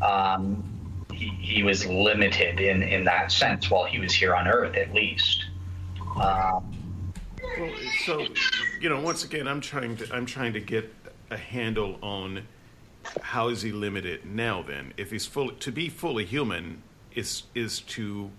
Um, 0.00 0.64
he, 1.12 1.28
he, 1.28 1.62
was 1.62 1.86
limited 1.86 2.58
in, 2.58 2.82
in 2.82 3.04
that 3.04 3.30
sense 3.30 3.70
while 3.70 3.84
he 3.84 3.98
was 3.98 4.12
here 4.12 4.34
on 4.34 4.48
Earth, 4.48 4.74
at 4.76 4.94
least. 4.94 5.44
Um, 6.16 6.81
well, 7.58 7.70
so 8.04 8.26
you 8.80 8.88
know, 8.88 9.00
once 9.00 9.24
again, 9.24 9.46
I'm 9.48 9.60
trying 9.60 9.96
to 9.96 10.14
I'm 10.14 10.26
trying 10.26 10.52
to 10.54 10.60
get 10.60 10.92
a 11.30 11.36
handle 11.36 11.98
on 12.02 12.46
how 13.20 13.48
is 13.48 13.62
he 13.62 13.72
limited 13.72 14.24
now. 14.24 14.62
Then, 14.62 14.92
if 14.96 15.10
he's 15.10 15.26
fully 15.26 15.54
to 15.56 15.72
be 15.72 15.88
fully 15.88 16.24
human, 16.24 16.82
is 17.14 17.44
is 17.54 17.80
to 17.80 18.30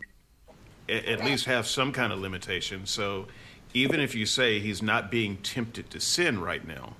at 0.89 1.23
least 1.23 1.45
have 1.45 1.65
some 1.65 1.91
kind 1.91 2.11
of 2.11 2.19
limitation. 2.19 2.85
So 2.85 3.27
even 3.73 3.99
if 3.99 4.13
you 4.15 4.25
say 4.25 4.59
he's 4.59 4.81
not 4.81 5.09
being 5.09 5.37
tempted 5.37 5.89
to 5.91 5.99
sin 5.99 6.39
right 6.39 6.65
now, 6.67 6.93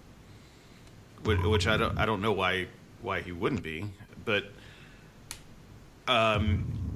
which 1.24 1.68
I 1.68 1.78
don't, 1.78 1.98
I 1.98 2.06
don't 2.06 2.22
know 2.22 2.32
why 2.32 2.68
why 3.02 3.22
he 3.22 3.32
wouldn't 3.32 3.64
be, 3.64 3.86
but 4.26 4.46
um, 6.08 6.93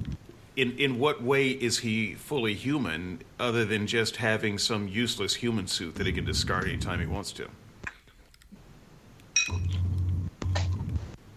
in 0.58 0.76
in 0.76 0.98
what 0.98 1.22
way 1.22 1.50
is 1.50 1.78
he 1.78 2.14
fully 2.14 2.54
human, 2.54 3.22
other 3.38 3.64
than 3.64 3.86
just 3.86 4.16
having 4.16 4.58
some 4.58 4.88
useless 4.88 5.34
human 5.36 5.68
suit 5.68 5.94
that 5.94 6.06
he 6.06 6.12
can 6.12 6.24
discard 6.24 6.64
anytime 6.64 6.98
he 6.98 7.06
wants 7.06 7.30
to? 7.32 7.48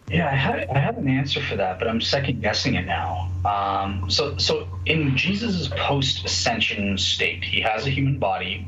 Yeah, 0.09 0.27
I 0.27 0.35
have, 0.35 0.69
I 0.69 0.79
an 0.97 1.07
answer 1.07 1.41
for 1.41 1.55
that, 1.55 1.79
but 1.79 1.87
I'm 1.87 2.01
second 2.01 2.41
guessing 2.41 2.75
it 2.75 2.85
now. 2.85 3.31
Um, 3.45 4.09
so, 4.09 4.37
so 4.37 4.67
in 4.85 5.15
Jesus' 5.15 5.69
post 5.69 6.25
ascension 6.25 6.97
state, 6.97 7.45
he 7.45 7.61
has 7.61 7.87
a 7.87 7.89
human 7.89 8.19
body. 8.19 8.65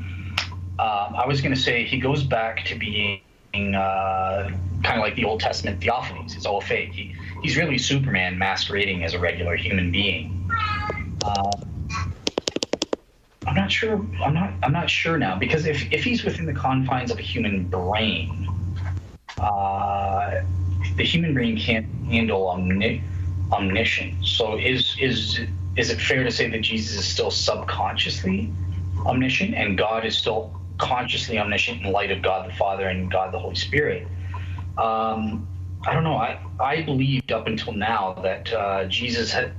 Um, 0.78 1.14
I 1.14 1.26
was 1.26 1.42
going 1.42 1.54
to 1.54 1.60
say 1.60 1.84
he 1.84 1.98
goes 1.98 2.22
back 2.22 2.64
to 2.64 2.78
being 2.78 3.20
uh, 3.74 4.50
kind 4.82 4.98
of 4.98 5.00
like 5.00 5.16
the 5.16 5.24
Old 5.24 5.40
Testament 5.40 5.80
theophanies. 5.80 6.34
It's 6.34 6.46
all 6.46 6.62
fake. 6.62 6.92
He, 6.92 7.14
he's 7.42 7.58
really 7.58 7.76
Superman 7.76 8.38
masquerading 8.38 9.04
as 9.04 9.12
a 9.12 9.18
regular 9.18 9.54
human 9.54 9.90
being. 9.90 10.43
Uh, 11.24 11.56
I'm 13.46 13.56
not 13.56 13.72
sure. 13.72 13.94
I'm 14.24 14.34
not. 14.34 14.54
I'm 14.62 14.72
not 14.72 14.90
sure 14.90 15.18
now 15.18 15.38
because 15.38 15.66
if 15.66 15.92
if 15.92 16.04
he's 16.04 16.24
within 16.24 16.46
the 16.46 16.54
confines 16.54 17.10
of 17.10 17.18
a 17.18 17.22
human 17.22 17.64
brain, 17.68 18.48
uh, 19.38 20.42
the 20.96 21.04
human 21.04 21.34
brain 21.34 21.58
can't 21.58 21.86
handle 22.06 22.48
omni- 22.48 23.02
omniscience. 23.52 24.28
So 24.30 24.58
is 24.58 24.96
is 25.00 25.40
is 25.76 25.90
it 25.90 26.00
fair 26.00 26.24
to 26.24 26.30
say 26.30 26.48
that 26.50 26.60
Jesus 26.62 26.98
is 26.98 27.06
still 27.06 27.30
subconsciously 27.30 28.52
omniscient 29.06 29.54
and 29.54 29.78
God 29.78 30.06
is 30.06 30.16
still 30.16 30.60
consciously 30.78 31.38
omniscient 31.38 31.82
in 31.82 31.92
light 31.92 32.10
of 32.10 32.22
God 32.22 32.50
the 32.50 32.54
Father 32.54 32.88
and 32.88 33.10
God 33.10 33.32
the 33.32 33.38
Holy 33.38 33.56
Spirit? 33.56 34.08
Um, 34.78 35.48
I 35.86 35.94
don't 35.94 36.04
know. 36.04 36.16
I, 36.16 36.38
I 36.60 36.82
believed 36.82 37.32
up 37.32 37.46
until 37.46 37.74
now 37.74 38.14
that 38.22 38.52
uh, 38.52 38.86
Jesus 38.86 39.32
had, 39.32 39.52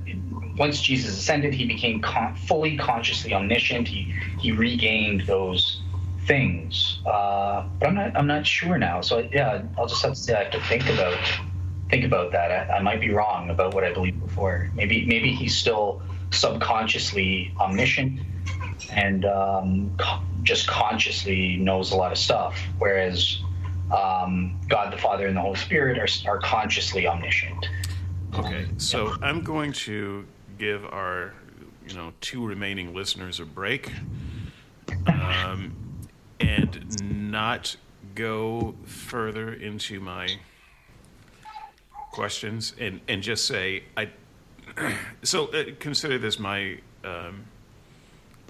once 0.56 0.80
Jesus 0.80 1.18
ascended, 1.18 1.54
he 1.54 1.66
became 1.66 2.00
con- 2.00 2.34
fully 2.34 2.76
consciously 2.76 3.32
omniscient. 3.34 3.88
He 3.88 4.14
he 4.38 4.52
regained 4.52 5.22
those 5.22 5.82
things. 6.26 7.00
Uh, 7.06 7.66
but 7.78 7.88
I'm 7.88 7.94
not 7.94 8.16
I'm 8.16 8.26
not 8.26 8.46
sure 8.46 8.78
now. 8.78 9.00
So 9.00 9.28
yeah, 9.32 9.62
I'll 9.78 9.86
just 9.86 10.02
have 10.02 10.14
to 10.14 10.18
say 10.18 10.34
I 10.34 10.44
have 10.44 10.52
to 10.52 10.60
think 10.62 10.88
about 10.88 11.18
think 11.90 12.04
about 12.04 12.32
that. 12.32 12.50
I, 12.50 12.76
I 12.76 12.82
might 12.82 13.00
be 13.00 13.10
wrong 13.10 13.50
about 13.50 13.74
what 13.74 13.84
I 13.84 13.92
believed 13.92 14.20
before. 14.20 14.70
Maybe 14.74 15.04
maybe 15.06 15.32
he's 15.32 15.56
still 15.56 16.02
subconsciously 16.30 17.54
omniscient 17.60 18.20
and 18.90 19.24
um, 19.24 19.94
co- 19.98 20.20
just 20.42 20.66
consciously 20.66 21.56
knows 21.56 21.92
a 21.92 21.96
lot 21.96 22.12
of 22.12 22.18
stuff, 22.18 22.58
whereas 22.78 23.40
um, 23.96 24.58
God 24.68 24.92
the 24.92 24.96
Father 24.96 25.26
and 25.26 25.36
the 25.36 25.40
Holy 25.40 25.56
Spirit 25.56 25.98
are, 25.98 26.30
are 26.30 26.38
consciously 26.40 27.06
omniscient. 27.06 27.68
Okay, 28.34 28.66
so 28.76 29.14
I'm 29.22 29.40
going 29.40 29.72
to 29.72 30.26
give 30.58 30.84
our 30.84 31.34
you 31.86 31.94
know 31.94 32.12
two 32.20 32.46
remaining 32.46 32.94
listeners 32.94 33.40
a 33.40 33.44
break. 33.44 33.92
Um, 35.06 35.74
and 36.38 37.30
not 37.30 37.76
go 38.14 38.74
further 38.84 39.52
into 39.52 40.00
my 40.00 40.28
questions 42.12 42.74
and, 42.78 43.00
and 43.08 43.22
just 43.22 43.46
say 43.46 43.84
I 43.96 44.08
so 45.22 45.46
uh, 45.48 45.64
consider 45.78 46.18
this 46.18 46.38
my 46.38 46.78
um, 47.04 47.44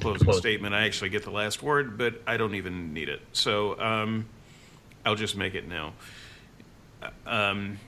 closing 0.01 0.33
statement. 0.33 0.75
I 0.75 0.87
actually 0.87 1.11
get 1.11 1.25
the 1.25 1.31
last 1.31 1.63
word, 1.63 1.99
but 1.99 2.23
I 2.27 2.37
don't 2.37 2.55
even 2.55 2.93
need 2.93 3.09
it. 3.09 3.21
So 3.33 3.79
um, 3.81 4.27
I'll 5.05 5.15
just 5.15 5.37
make 5.37 5.55
it 5.55 5.69
now. 5.69 5.93
Uh, 7.03 7.11
um, 7.27 7.79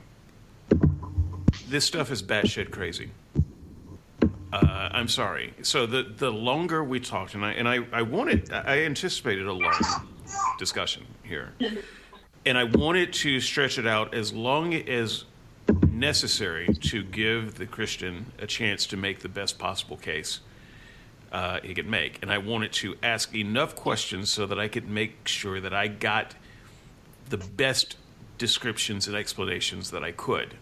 this 1.69 1.85
stuff 1.85 2.11
is 2.11 2.23
batshit 2.23 2.71
crazy. 2.71 3.11
Uh, 4.53 4.89
I'm 4.93 5.09
sorry. 5.09 5.53
So 5.63 5.87
the 5.87 6.03
the 6.03 6.31
longer 6.31 6.83
we 6.83 7.01
talked, 7.01 7.35
and 7.35 7.45
I 7.45 7.53
and 7.53 7.69
I, 7.69 7.81
I 7.93 8.03
wanted, 8.03 8.53
I 8.53 8.85
anticipated 8.85 9.47
a 9.47 9.53
long 9.53 10.07
discussion 10.59 11.05
here, 11.23 11.53
and 12.47 12.57
I 12.57 12.65
wanted 12.65 13.13
to 13.15 13.41
stretch 13.41 13.79
it 13.79 13.87
out 13.87 14.15
as 14.15 14.33
long 14.33 14.73
as 14.75 15.25
necessary 15.91 16.73
to 16.75 17.03
give 17.03 17.57
the 17.57 17.67
Christian 17.67 18.33
a 18.39 18.47
chance 18.47 18.87
to 18.87 18.97
make 18.97 19.21
the 19.21 19.29
best 19.29 19.59
possible 19.59 19.97
case 19.97 20.41
uh, 21.31 21.61
he 21.63 21.75
could 21.75 21.89
make, 21.89 22.19
and 22.23 22.33
I 22.33 22.39
wanted 22.39 22.73
to 22.75 22.97
ask 23.03 23.35
enough 23.35 23.77
questions 23.77 24.31
so 24.31 24.47
that 24.47 24.59
I 24.59 24.69
could 24.69 24.89
make 24.89 25.29
sure 25.29 25.61
that 25.61 25.75
I 25.75 25.89
got 25.89 26.35
the 27.29 27.37
best 27.37 27.97
descriptions 28.39 29.07
and 29.07 29.17
explanations 29.17 29.91
that 29.91 30.03
I 30.03 30.13
could. 30.13 30.55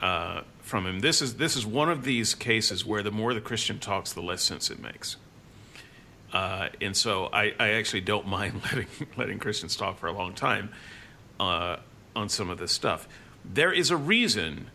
Uh, 0.00 0.42
from 0.66 0.84
him. 0.84 0.98
This 0.98 1.22
is 1.22 1.36
this 1.36 1.54
is 1.54 1.64
one 1.64 1.88
of 1.88 2.02
these 2.02 2.34
cases 2.34 2.84
where 2.84 3.00
the 3.00 3.12
more 3.12 3.32
the 3.32 3.40
Christian 3.40 3.78
talks, 3.78 4.12
the 4.12 4.20
less 4.20 4.42
sense 4.42 4.68
it 4.68 4.80
makes. 4.80 5.16
Uh, 6.32 6.68
and 6.82 6.96
so 6.96 7.26
I, 7.32 7.54
I, 7.58 7.68
actually 7.74 8.00
don't 8.00 8.26
mind 8.38 8.60
letting 8.64 8.88
letting 9.16 9.38
Christians 9.38 9.76
talk 9.76 9.96
for 9.98 10.08
a 10.08 10.12
long 10.12 10.34
time 10.34 10.70
uh, 11.38 11.76
on 12.16 12.28
some 12.28 12.50
of 12.50 12.58
this 12.58 12.72
stuff. 12.72 13.08
There 13.44 13.72
is 13.72 13.92
a 13.92 13.96
reason 13.96 14.70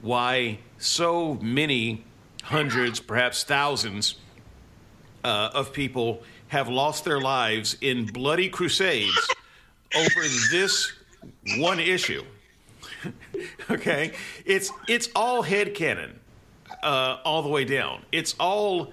why 0.00 0.60
so 0.78 1.34
many 1.34 2.04
hundreds, 2.42 2.98
perhaps 2.98 3.44
thousands, 3.44 4.16
uh, 5.22 5.50
of 5.52 5.70
people 5.74 6.22
have 6.48 6.68
lost 6.68 7.04
their 7.04 7.20
lives 7.20 7.76
in 7.82 8.06
bloody 8.06 8.48
crusades 8.48 9.28
over 9.94 10.22
this 10.50 10.92
one 11.58 11.78
issue. 11.78 12.24
okay, 13.70 14.12
it's 14.44 14.70
it's 14.88 15.08
all 15.14 15.42
head 15.42 15.74
canon, 15.74 16.18
uh, 16.82 17.18
all 17.24 17.42
the 17.42 17.48
way 17.48 17.64
down. 17.64 18.02
It's 18.12 18.34
all 18.38 18.92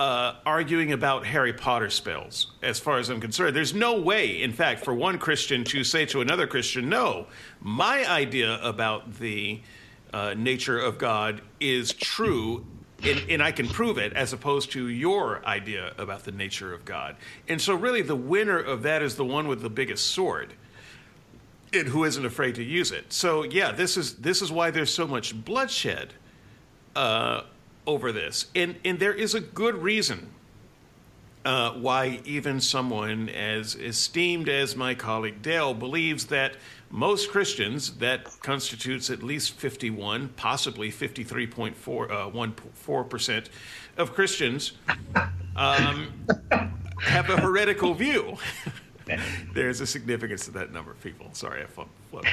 uh, 0.00 0.34
arguing 0.44 0.92
about 0.92 1.24
Harry 1.26 1.52
Potter 1.52 1.90
spells, 1.90 2.52
as 2.62 2.78
far 2.80 2.98
as 2.98 3.08
I'm 3.08 3.20
concerned. 3.20 3.54
There's 3.54 3.74
no 3.74 4.00
way, 4.00 4.42
in 4.42 4.52
fact, 4.52 4.84
for 4.84 4.94
one 4.94 5.18
Christian 5.18 5.64
to 5.64 5.84
say 5.84 6.06
to 6.06 6.20
another 6.20 6.46
Christian, 6.46 6.88
"No, 6.88 7.26
my 7.60 8.08
idea 8.08 8.60
about 8.62 9.18
the 9.18 9.60
uh, 10.12 10.34
nature 10.36 10.78
of 10.78 10.98
God 10.98 11.42
is 11.60 11.92
true." 11.92 12.66
And, 13.02 13.22
and, 13.28 13.42
I 13.42 13.52
can 13.52 13.68
prove 13.68 13.98
it 13.98 14.14
as 14.14 14.32
opposed 14.32 14.72
to 14.72 14.88
your 14.88 15.44
idea 15.44 15.92
about 15.98 16.24
the 16.24 16.32
nature 16.32 16.72
of 16.72 16.86
God. 16.86 17.16
And 17.48 17.60
so, 17.60 17.74
really, 17.74 18.00
the 18.00 18.16
winner 18.16 18.58
of 18.58 18.82
that 18.84 19.02
is 19.02 19.16
the 19.16 19.26
one 19.26 19.46
with 19.46 19.60
the 19.60 19.68
biggest 19.68 20.06
sword 20.06 20.54
and 21.74 21.88
who 21.88 22.04
isn't 22.04 22.24
afraid 22.24 22.54
to 22.56 22.62
use 22.62 22.90
it. 22.90 23.12
So 23.12 23.42
yeah, 23.42 23.72
this 23.72 23.96
is 23.96 24.16
this 24.16 24.42
is 24.42 24.50
why 24.50 24.70
there's 24.70 24.92
so 24.92 25.06
much 25.06 25.44
bloodshed 25.44 26.14
uh, 26.94 27.42
over 27.86 28.12
this, 28.12 28.46
and 28.54 28.76
and 28.84 28.98
there 28.98 29.14
is 29.14 29.34
a 29.34 29.40
good 29.40 29.82
reason 29.82 30.30
uh, 31.44 31.72
why 31.72 32.20
even 32.24 32.60
someone 32.60 33.28
as 33.28 33.74
esteemed 33.74 34.48
as 34.48 34.76
my 34.76 34.94
colleague 34.94 35.42
Dale 35.42 35.74
believes 35.74 36.26
that 36.26 36.56
most 36.90 37.30
Christians, 37.30 37.96
that 37.98 38.24
constitutes 38.40 39.10
at 39.10 39.22
least 39.22 39.52
51, 39.54 40.30
possibly 40.36 40.90
53.4 40.90 43.00
uh, 43.00 43.02
percent 43.04 43.50
of 43.96 44.14
Christians, 44.14 44.72
um, 45.56 46.12
have 47.00 47.30
a 47.30 47.40
heretical 47.40 47.94
view. 47.94 48.36
There's 49.52 49.80
a 49.80 49.86
significance 49.86 50.46
to 50.46 50.52
that 50.52 50.72
number 50.72 50.90
of 50.90 51.00
people. 51.02 51.28
Sorry, 51.32 51.62
I 51.62 51.66
flubbed 51.66 52.26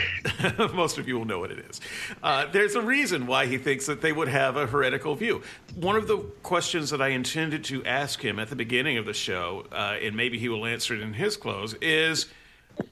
it. 0.59 0.73
Most 0.73 0.97
of 0.97 1.07
you 1.07 1.17
will 1.17 1.25
know 1.25 1.39
what 1.39 1.51
it 1.51 1.59
is. 1.59 1.81
Uh, 2.23 2.45
there's 2.51 2.75
a 2.75 2.81
reason 2.81 3.27
why 3.27 3.45
he 3.45 3.57
thinks 3.57 3.85
that 3.87 4.01
they 4.01 4.11
would 4.11 4.27
have 4.27 4.55
a 4.55 4.65
heretical 4.65 5.15
view. 5.15 5.41
One 5.75 5.95
of 5.95 6.07
the 6.07 6.17
questions 6.43 6.89
that 6.91 7.01
I 7.01 7.09
intended 7.09 7.63
to 7.65 7.83
ask 7.85 8.23
him 8.23 8.39
at 8.39 8.49
the 8.49 8.55
beginning 8.55 8.97
of 8.97 9.05
the 9.05 9.13
show, 9.13 9.65
uh, 9.71 9.97
and 10.01 10.15
maybe 10.15 10.39
he 10.39 10.49
will 10.49 10.65
answer 10.65 10.93
it 10.93 11.01
in 11.01 11.13
his 11.13 11.35
close, 11.37 11.73
is 11.81 12.27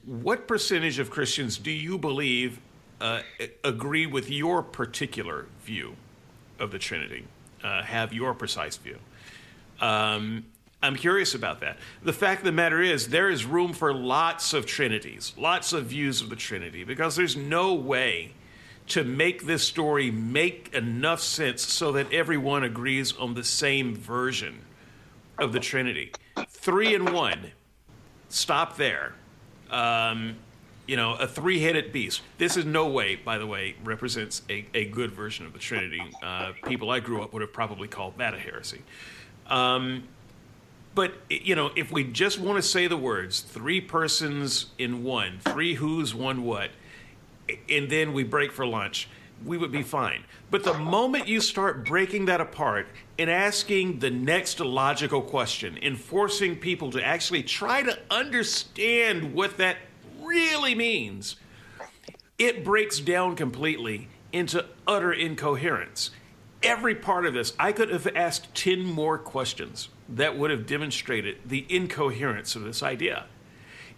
what 0.04 0.46
percentage 0.46 0.98
of 0.98 1.10
Christians 1.10 1.58
do 1.58 1.70
you 1.70 1.98
believe 1.98 2.60
uh, 3.00 3.22
agree 3.64 4.06
with 4.06 4.30
your 4.30 4.62
particular 4.62 5.46
view 5.62 5.96
of 6.58 6.70
the 6.70 6.78
Trinity, 6.78 7.24
uh, 7.64 7.82
have 7.82 8.12
your 8.12 8.34
precise 8.34 8.76
view? 8.76 8.98
Um, 9.80 10.44
I'm 10.82 10.96
curious 10.96 11.34
about 11.34 11.60
that. 11.60 11.78
The 12.02 12.12
fact 12.12 12.40
of 12.40 12.44
the 12.46 12.52
matter 12.52 12.80
is, 12.80 13.08
there 13.08 13.28
is 13.28 13.44
room 13.44 13.72
for 13.72 13.92
lots 13.92 14.54
of 14.54 14.64
trinities, 14.64 15.34
lots 15.36 15.72
of 15.72 15.86
views 15.86 16.22
of 16.22 16.30
the 16.30 16.36
Trinity, 16.36 16.84
because 16.84 17.16
there's 17.16 17.36
no 17.36 17.74
way 17.74 18.32
to 18.88 19.04
make 19.04 19.46
this 19.46 19.62
story 19.62 20.10
make 20.10 20.74
enough 20.74 21.20
sense 21.20 21.62
so 21.62 21.92
that 21.92 22.12
everyone 22.12 22.64
agrees 22.64 23.16
on 23.16 23.34
the 23.34 23.44
same 23.44 23.94
version 23.94 24.60
of 25.38 25.52
the 25.52 25.60
Trinity. 25.60 26.12
Three 26.48 26.94
and 26.94 27.12
one, 27.12 27.52
stop 28.28 28.76
there. 28.76 29.14
Um, 29.70 30.36
you 30.86 30.96
know, 30.96 31.14
a 31.14 31.28
three 31.28 31.60
headed 31.60 31.92
beast. 31.92 32.22
This 32.38 32.56
is 32.56 32.64
no 32.64 32.88
way, 32.88 33.14
by 33.14 33.38
the 33.38 33.46
way, 33.46 33.76
represents 33.84 34.42
a, 34.50 34.66
a 34.74 34.86
good 34.86 35.12
version 35.12 35.46
of 35.46 35.52
the 35.52 35.60
Trinity. 35.60 36.02
Uh, 36.20 36.52
people 36.64 36.90
I 36.90 36.98
grew 36.98 37.22
up 37.22 37.32
would 37.32 37.42
have 37.42 37.52
probably 37.52 37.86
called 37.86 38.18
that 38.18 38.34
a 38.34 38.38
heresy. 38.38 38.82
Um, 39.46 40.08
but 40.94 41.14
you 41.28 41.54
know, 41.54 41.70
if 41.76 41.92
we 41.92 42.04
just 42.04 42.38
want 42.38 42.56
to 42.56 42.62
say 42.62 42.86
the 42.86 42.96
words 42.96 43.40
three 43.40 43.80
persons 43.80 44.66
in 44.78 45.04
one, 45.04 45.38
three 45.40 45.74
who's, 45.74 46.14
one 46.14 46.42
what, 46.42 46.70
and 47.68 47.90
then 47.90 48.12
we 48.12 48.22
break 48.22 48.52
for 48.52 48.66
lunch, 48.66 49.08
we 49.44 49.56
would 49.56 49.72
be 49.72 49.82
fine. 49.82 50.24
But 50.50 50.64
the 50.64 50.74
moment 50.74 51.28
you 51.28 51.40
start 51.40 51.84
breaking 51.84 52.26
that 52.26 52.40
apart 52.40 52.88
and 53.18 53.30
asking 53.30 54.00
the 54.00 54.10
next 54.10 54.60
logical 54.60 55.22
question 55.22 55.78
and 55.82 55.98
forcing 55.98 56.56
people 56.56 56.90
to 56.90 57.04
actually 57.04 57.42
try 57.42 57.82
to 57.82 57.98
understand 58.10 59.32
what 59.32 59.56
that 59.58 59.78
really 60.20 60.74
means, 60.74 61.36
it 62.38 62.64
breaks 62.64 63.00
down 63.00 63.36
completely 63.36 64.08
into 64.32 64.66
utter 64.86 65.12
incoherence. 65.12 66.10
Every 66.62 66.94
part 66.94 67.24
of 67.24 67.32
this, 67.32 67.54
I 67.58 67.72
could 67.72 67.90
have 67.90 68.06
asked 68.14 68.54
10 68.54 68.84
more 68.84 69.16
questions 69.16 69.88
that 70.10 70.36
would 70.36 70.50
have 70.50 70.66
demonstrated 70.66 71.38
the 71.46 71.66
incoherence 71.68 72.56
of 72.56 72.62
this 72.62 72.82
idea. 72.82 73.26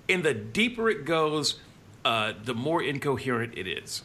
And 0.08 0.22
the 0.22 0.34
deeper 0.34 0.90
it 0.90 1.04
goes, 1.04 1.60
uh, 2.04 2.32
the 2.44 2.54
more 2.54 2.82
incoherent 2.82 3.56
it 3.56 3.66
is. 3.66 4.02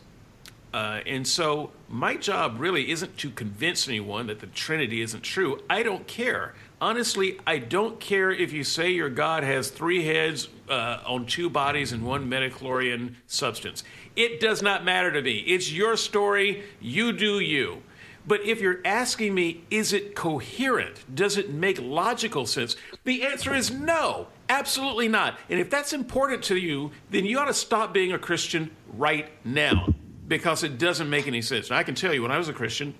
Uh, 0.73 0.99
and 1.05 1.25
so, 1.25 1.71
my 1.87 2.15
job 2.15 2.59
really 2.59 2.91
isn't 2.91 3.17
to 3.17 3.29
convince 3.31 3.87
anyone 3.87 4.27
that 4.27 4.39
the 4.39 4.47
Trinity 4.47 5.01
isn't 5.01 5.21
true. 5.21 5.61
I 5.69 5.81
don't 5.81 6.05
care. 6.07 6.53
Honestly, 6.79 7.39
I 7.47 7.57
don't 7.57 7.99
care 7.99 8.29
if 8.29 8.53
you 8.53 8.63
say 8.63 8.91
your 8.91 9.09
God 9.09 9.43
has 9.43 9.69
three 9.71 10.05
heads 10.05 10.49
uh, 10.69 10.99
on 11.05 11.25
two 11.25 11.49
bodies 11.49 11.93
and 11.93 12.03
one 12.03 12.29
midichlorian 12.29 13.15
substance. 13.25 13.83
It 14.15 14.39
does 14.39 14.61
not 14.61 14.83
matter 14.83 15.11
to 15.11 15.21
me. 15.21 15.39
It's 15.39 15.71
your 15.71 15.95
story. 15.95 16.63
You 16.79 17.13
do 17.13 17.39
you. 17.39 17.81
But 18.27 18.43
if 18.45 18.59
you're 18.59 18.81
asking 18.83 19.33
me, 19.33 19.63
is 19.71 19.93
it 19.93 20.13
coherent? 20.13 21.03
Does 21.15 21.37
it 21.37 21.49
make 21.49 21.81
logical 21.81 22.45
sense? 22.45 22.75
The 23.05 23.23
answer 23.23 23.55
is 23.55 23.71
no, 23.71 24.27
absolutely 24.49 25.07
not. 25.07 25.39
And 25.49 25.59
if 25.61 25.69
that's 25.69 25.93
important 25.93 26.43
to 26.43 26.57
you, 26.57 26.91
then 27.09 27.23
you 27.25 27.39
ought 27.39 27.45
to 27.45 27.53
stop 27.53 27.93
being 27.93 28.11
a 28.11 28.19
Christian 28.19 28.69
right 28.93 29.29
now 29.45 29.93
because 30.27 30.63
it 30.63 30.77
doesn't 30.77 31.09
make 31.09 31.25
any 31.25 31.41
sense. 31.41 31.69
And 31.69 31.77
I 31.77 31.83
can 31.83 31.95
tell 31.95 32.13
you, 32.13 32.21
when 32.21 32.31
I 32.31 32.37
was 32.37 32.49
a 32.49 32.53
Christian, 32.53 32.93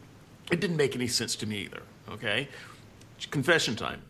it 0.50 0.62
didn't 0.62 0.78
make 0.78 0.96
any 0.96 1.08
sense 1.08 1.36
to 1.38 1.46
me 1.46 1.58
either. 1.60 1.82
Okay? 2.10 2.48
Confession 3.30 3.76
time. 3.76 4.02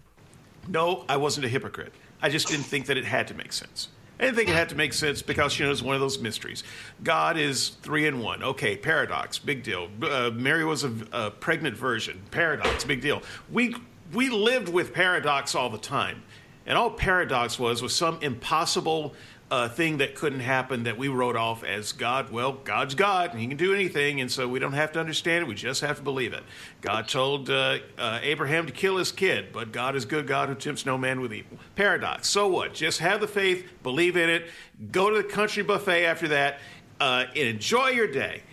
No, 0.68 1.04
I 1.10 1.18
wasn't 1.18 1.48
a 1.48 1.50
hypocrite. 1.50 1.94
I 2.22 2.30
just 2.30 2.48
didn't 2.48 2.66
think 2.66 2.86
that 2.88 2.98
it 2.98 3.06
had 3.06 3.28
to 3.30 3.34
make 3.34 3.54
sense. 3.54 3.90
I 4.20 4.24
didn't 4.24 4.36
think 4.36 4.50
it 4.50 4.56
had 4.56 4.70
to 4.70 4.76
make 4.76 4.94
sense 4.94 5.22
because, 5.22 5.60
you 5.60 5.66
know, 5.66 5.72
it's 5.72 5.82
one 5.82 5.94
of 5.94 6.02
those 6.02 6.20
mysteries. 6.20 6.64
God 7.04 7.38
is 7.38 7.70
three 7.84 8.08
in 8.08 8.20
one. 8.20 8.42
Okay, 8.42 8.76
paradox, 8.76 9.38
big 9.38 9.62
deal. 9.62 9.90
Uh, 10.02 10.32
Mary 10.34 10.66
was 10.66 10.84
a, 10.84 10.94
a 11.12 11.32
pregnant 11.32 11.78
virgin. 11.78 12.22
Paradox, 12.32 12.84
big 12.84 13.02
deal. 13.02 13.22
We, 13.52 13.76
we 14.14 14.30
lived 14.30 14.70
with 14.70 14.94
paradox 14.94 15.54
all 15.54 15.70
the 15.70 15.78
time. 15.78 16.24
And 16.66 16.78
all 16.78 16.90
paradox 16.90 17.58
was 17.58 17.82
was 17.82 17.96
some 17.96 18.20
impossible 18.22 19.14
a 19.50 19.70
thing 19.70 19.98
that 20.00 20.14
couldn't 20.14 20.42
happen 20.42 20.84
that 20.84 20.98
we 20.98 21.08
wrote 21.08 21.38
off 21.38 21.64
as 21.64 21.94
God. 21.94 22.32
Well, 22.32 22.54
God's 22.54 22.96
God, 22.96 23.32
and 23.32 23.40
He 23.40 23.48
can 23.48 23.56
do 23.56 23.74
anything, 23.74 24.20
and 24.20 24.30
so 24.30 24.48
we 24.48 24.60
don't 24.60 24.74
have 24.74 24.92
to 24.94 25.00
understand 25.00 25.44
it. 25.44 25.48
We 25.48 25.56
just 25.56 25.80
have 25.82 25.98
to 25.98 26.04
believe 26.04 26.34
it. 26.34 26.44
God 26.82 27.08
told 27.08 27.50
uh, 27.50 27.78
uh, 27.98 28.20
Abraham 28.22 28.66
to 28.66 28.74
kill 28.74 28.98
his 28.98 29.12
kid, 29.12 29.54
but 29.54 29.72
God 29.72 29.96
is 29.96 30.04
good 30.04 30.28
God 30.28 30.50
who 30.50 30.56
tempts 30.56 30.86
no 30.86 30.98
man 30.98 31.22
with 31.22 31.34
evil. 31.34 31.58
Paradox. 31.76 32.30
So 32.30 32.48
what? 32.48 32.74
Just 32.74 33.00
have 33.00 33.22
the 33.22 33.28
faith, 33.28 33.66
believe 33.84 34.18
in 34.18 34.30
it, 34.30 34.48
go 34.92 35.10
to 35.10 35.18
the 35.18 35.24
country 35.24 35.64
buffet 35.64 36.06
after 36.06 36.28
that, 36.30 36.60
uh, 37.00 37.26
and 37.30 37.48
enjoy 37.48 37.90
your 37.90 38.08
day. 38.08 38.44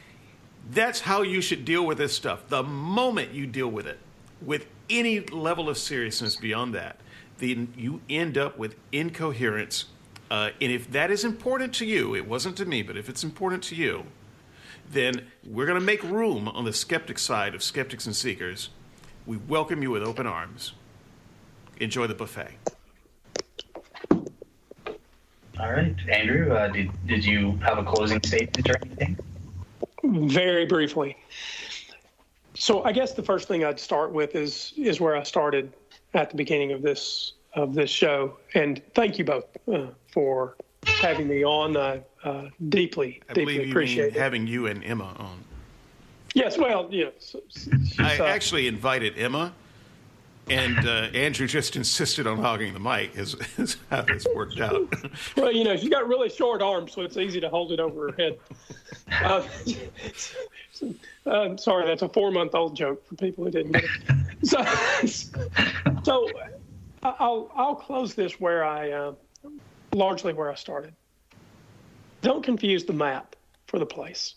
That's 0.71 1.01
how 1.01 1.23
you 1.23 1.41
should 1.41 1.65
deal 1.65 1.85
with 1.85 1.99
this 1.99 2.15
stuff. 2.15 2.49
The 2.49 2.63
moment 2.63 3.33
you 3.33 3.47
deal 3.47 3.69
with 3.69 3.87
it 3.87 3.99
with 4.41 4.67
any 4.89 5.21
level 5.21 5.69
of 5.69 5.77
seriousness 5.77 6.37
beyond 6.37 6.75
that, 6.75 7.01
then 7.39 7.73
you 7.77 8.01
end 8.09 8.39
up 8.39 8.57
with 8.57 8.77
incoherence 8.93 9.87
uh, 10.35 10.51
and 10.61 10.73
if 10.73 10.91
that 10.91 11.13
is 11.13 11.25
important 11.25 11.73
to 11.73 11.87
you, 11.87 12.17
it 12.17 12.27
wasn't 12.27 12.57
to 12.57 12.65
me, 12.65 12.83
but 12.83 12.97
if 12.97 13.09
it's 13.09 13.23
important 13.23 13.63
to 13.63 13.77
you, 13.77 14.03
then 14.91 15.29
we're 15.47 15.65
going 15.65 15.79
to 15.79 15.85
make 15.85 16.03
room 16.03 16.49
on 16.49 16.65
the 16.65 16.73
skeptic 16.73 17.21
side 17.21 17.55
of 17.55 17.63
skeptics 17.63 18.05
and 18.07 18.17
seekers. 18.17 18.71
We 19.27 19.37
welcome 19.37 19.81
you 19.81 19.93
with 19.93 20.03
open 20.03 20.27
arms. 20.27 20.73
Enjoy 21.79 22.09
the 22.09 22.17
buffet. 22.17 22.51
All 25.61 25.71
right, 25.71 25.95
Andrew, 26.09 26.53
uh, 26.53 26.67
did, 26.67 26.91
did 27.07 27.25
you 27.25 27.53
have 27.59 27.79
a 27.79 27.85
closing 27.85 28.21
statement 28.25 28.69
or 28.69 28.75
anything? 28.85 29.17
Very 30.03 30.67
briefly. 30.67 31.17
So 32.55 32.83
I 32.83 32.91
guess 32.91 33.13
the 33.13 33.23
first 33.23 33.47
thing 33.47 33.65
I'd 33.65 33.79
start 33.79 34.13
with 34.13 34.35
is 34.35 34.73
is 34.77 35.01
where 35.01 35.17
I 35.17 35.23
started 35.23 35.73
at 36.13 36.31
the 36.31 36.37
beginning 36.37 36.73
of 36.73 36.83
this 36.83 37.35
of 37.55 37.75
this 37.75 37.91
show, 37.91 38.37
and 38.55 38.83
thank 38.95 39.19
you 39.19 39.25
both 39.25 39.45
uh, 39.73 39.87
for 40.13 40.57
having 40.87 41.29
me 41.29 41.45
on. 41.45 41.77
I 41.77 42.03
uh, 42.25 42.49
deeply, 42.69 43.21
I 43.29 43.33
deeply 43.35 43.71
appreciate 43.71 44.15
having 44.15 44.47
you 44.47 44.67
and 44.67 44.83
Emma 44.85 45.15
on. 45.19 45.45
Yes, 46.35 46.59
well, 46.59 46.89
yes. 46.91 47.37
I 47.99 48.19
uh, 48.19 48.25
actually 48.25 48.67
invited 48.67 49.17
Emma, 49.17 49.53
and 50.51 50.87
uh, 50.87 51.09
Andrew 51.15 51.47
just 51.47 51.77
insisted 51.77 52.27
on 52.27 52.39
hogging 52.39 52.73
the 52.73 52.81
mic. 52.81 53.17
Is, 53.17 53.37
is 53.57 53.77
how 53.91 54.03
this 54.03 54.27
worked 54.35 54.61
out. 54.61 54.93
well, 55.37 55.53
you 55.53 55.63
know, 55.63 55.77
she's 55.77 55.89
got 55.89 56.09
really 56.09 56.29
short 56.29 56.61
arms, 56.61 56.93
so 56.93 57.03
it's 57.03 57.17
easy 57.17 57.41
to 57.41 57.49
hold 57.49 57.73
it 57.73 57.81
over 57.81 58.11
her 58.11 58.17
head. 58.17 58.39
Uh, 59.23 59.47
I'm 61.27 61.59
sorry, 61.59 61.87
that's 61.87 62.03
a 62.03 62.09
four-month-old 62.09 62.75
joke 62.75 63.07
for 63.07 63.15
people 63.17 63.45
who 63.45 63.51
didn't 63.51 63.73
get 63.73 63.85
it. 63.85 64.47
So, 64.47 64.65
so 66.03 66.29
I'll 67.05 67.51
I'll 67.55 67.75
close 67.75 68.15
this 68.15 68.41
where 68.41 68.65
I 68.65 68.91
uh, 68.91 69.13
largely 69.93 70.33
where 70.33 70.51
I 70.51 70.55
started. 70.55 70.95
Don't 72.23 72.43
confuse 72.43 72.85
the 72.85 72.93
map 72.93 73.37
for 73.67 73.79
the 73.79 73.87
place. 73.87 74.37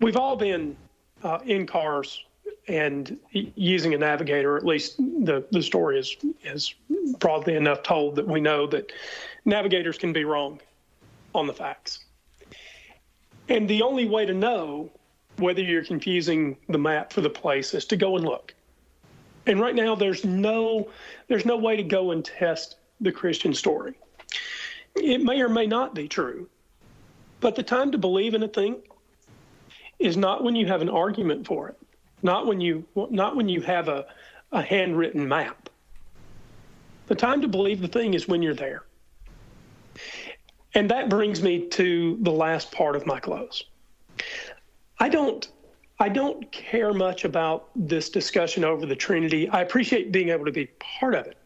We've 0.00 0.16
all 0.16 0.36
been 0.36 0.76
uh, 1.22 1.38
in 1.46 1.66
cars 1.66 2.22
and 2.68 3.18
using 3.32 3.94
a 3.94 3.98
navigator. 3.98 4.56
At 4.56 4.66
least 4.66 4.98
the 4.98 5.44
the 5.50 5.62
story 5.62 5.98
is 5.98 6.16
is 6.42 6.74
broadly 7.18 7.54
enough 7.54 7.82
told 7.82 8.16
that 8.16 8.26
we 8.26 8.40
know 8.40 8.66
that 8.66 8.92
navigators 9.44 9.96
can 9.98 10.12
be 10.12 10.24
wrong 10.24 10.60
on 11.34 11.46
the 11.46 11.54
facts. 11.54 12.00
And 13.48 13.68
the 13.68 13.82
only 13.82 14.06
way 14.06 14.24
to 14.24 14.32
know 14.32 14.90
whether 15.36 15.60
you're 15.60 15.84
confusing 15.84 16.56
the 16.68 16.78
map 16.78 17.12
for 17.12 17.20
the 17.20 17.30
place 17.30 17.74
is 17.74 17.84
to 17.86 17.96
go 17.96 18.16
and 18.16 18.24
look. 18.24 18.53
And 19.46 19.60
right 19.60 19.74
now, 19.74 19.94
there's 19.94 20.24
no 20.24 20.88
there's 21.28 21.44
no 21.44 21.56
way 21.56 21.76
to 21.76 21.82
go 21.82 22.10
and 22.12 22.24
test 22.24 22.76
the 23.00 23.12
Christian 23.12 23.52
story. 23.54 23.94
It 24.94 25.22
may 25.22 25.40
or 25.40 25.48
may 25.48 25.66
not 25.66 25.94
be 25.94 26.08
true, 26.08 26.48
but 27.40 27.56
the 27.56 27.62
time 27.62 27.92
to 27.92 27.98
believe 27.98 28.34
in 28.34 28.42
a 28.42 28.48
thing 28.48 28.76
is 29.98 30.16
not 30.16 30.42
when 30.42 30.56
you 30.56 30.66
have 30.66 30.82
an 30.82 30.88
argument 30.88 31.46
for 31.46 31.68
it, 31.68 31.76
not 32.22 32.46
when 32.46 32.60
you 32.60 32.84
not 32.94 33.36
when 33.36 33.48
you 33.48 33.60
have 33.62 33.88
a, 33.88 34.06
a 34.52 34.62
handwritten 34.62 35.26
map. 35.26 35.68
The 37.06 37.14
time 37.14 37.42
to 37.42 37.48
believe 37.48 37.80
the 37.80 37.88
thing 37.88 38.14
is 38.14 38.26
when 38.26 38.40
you're 38.40 38.54
there. 38.54 38.84
And 40.74 40.90
that 40.90 41.08
brings 41.08 41.42
me 41.42 41.68
to 41.68 42.18
the 42.22 42.32
last 42.32 42.72
part 42.72 42.96
of 42.96 43.06
my 43.06 43.20
close. 43.20 43.64
I 44.98 45.08
don't 45.08 45.46
I 46.00 46.08
don't 46.08 46.50
care 46.50 46.92
much 46.92 47.24
about 47.24 47.68
this 47.76 48.10
discussion 48.10 48.64
over 48.64 48.84
the 48.84 48.96
Trinity. 48.96 49.48
I 49.48 49.62
appreciate 49.62 50.10
being 50.10 50.30
able 50.30 50.44
to 50.44 50.52
be 50.52 50.66
part 50.80 51.14
of 51.14 51.26
it, 51.26 51.36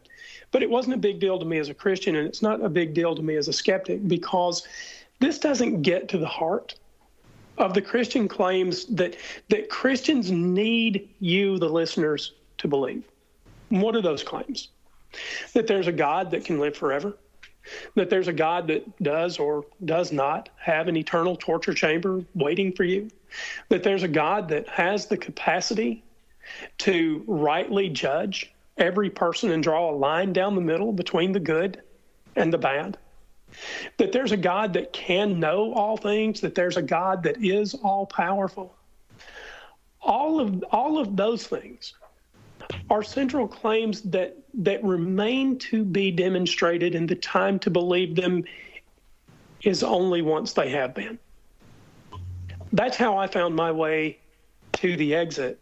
but 0.51 0.63
it 0.63 0.69
wasn't 0.69 0.95
a 0.95 0.99
big 0.99 1.19
deal 1.19 1.37
to 1.37 1.45
me 1.45 1.59
as 1.59 1.69
a 1.69 1.73
Christian, 1.73 2.15
and 2.15 2.27
it's 2.27 2.41
not 2.41 2.63
a 2.63 2.69
big 2.69 2.93
deal 2.93 3.15
to 3.15 3.21
me 3.21 3.35
as 3.35 3.47
a 3.47 3.53
skeptic 3.53 4.07
because 4.07 4.67
this 5.19 5.37
doesn't 5.37 5.83
get 5.83 6.09
to 6.09 6.17
the 6.17 6.27
heart 6.27 6.75
of 7.59 7.73
the 7.73 7.81
Christian 7.81 8.27
claims 8.27 8.85
that 8.85 9.17
that 9.49 9.69
Christians 9.69 10.31
need 10.31 11.09
you, 11.19 11.59
the 11.59 11.69
listeners, 11.69 12.33
to 12.57 12.67
believe. 12.67 13.03
what 13.69 13.95
are 13.95 14.01
those 14.01 14.23
claims? 14.23 14.69
That 15.53 15.67
there's 15.67 15.87
a 15.87 15.91
God 15.91 16.31
that 16.31 16.43
can 16.43 16.59
live 16.59 16.75
forever, 16.75 17.17
that 17.95 18.09
there's 18.09 18.27
a 18.27 18.33
God 18.33 18.67
that 18.67 19.03
does 19.03 19.37
or 19.37 19.65
does 19.85 20.11
not 20.11 20.49
have 20.57 20.87
an 20.87 20.95
eternal 20.95 21.35
torture 21.35 21.73
chamber 21.73 22.23
waiting 22.33 22.71
for 22.71 22.83
you, 22.83 23.09
that 23.69 23.83
there's 23.83 24.03
a 24.03 24.07
God 24.07 24.49
that 24.49 24.67
has 24.67 25.05
the 25.05 25.17
capacity 25.17 26.03
to 26.79 27.23
rightly 27.27 27.89
judge 27.89 28.53
every 28.77 29.09
person 29.09 29.51
and 29.51 29.61
draw 29.61 29.91
a 29.91 29.95
line 29.95 30.33
down 30.33 30.55
the 30.55 30.61
middle 30.61 30.91
between 30.91 31.31
the 31.31 31.39
good 31.39 31.81
and 32.35 32.51
the 32.51 32.57
bad. 32.57 32.97
That 33.97 34.11
there's 34.11 34.31
a 34.31 34.37
God 34.37 34.73
that 34.73 34.93
can 34.93 35.39
know 35.39 35.73
all 35.73 35.97
things, 35.97 36.41
that 36.41 36.55
there's 36.55 36.77
a 36.77 36.81
God 36.81 37.23
that 37.23 37.43
is 37.43 37.73
all 37.73 38.05
powerful. 38.05 38.75
All 40.01 40.39
of 40.39 40.63
all 40.71 40.97
of 40.97 41.17
those 41.17 41.45
things 41.45 41.93
are 42.89 43.03
central 43.03 43.47
claims 43.47 44.01
that 44.01 44.37
that 44.53 44.83
remain 44.83 45.57
to 45.57 45.83
be 45.83 46.11
demonstrated 46.11 46.95
and 46.95 47.09
the 47.09 47.15
time 47.15 47.59
to 47.59 47.69
believe 47.69 48.15
them 48.15 48.43
is 49.63 49.83
only 49.83 50.21
once 50.21 50.53
they 50.53 50.69
have 50.69 50.93
been 50.93 51.19
that's 52.73 52.97
how 52.97 53.17
I 53.17 53.27
found 53.27 53.55
my 53.55 53.71
way 53.71 54.19
to 54.73 54.95
the 54.95 55.15
exit. 55.15 55.59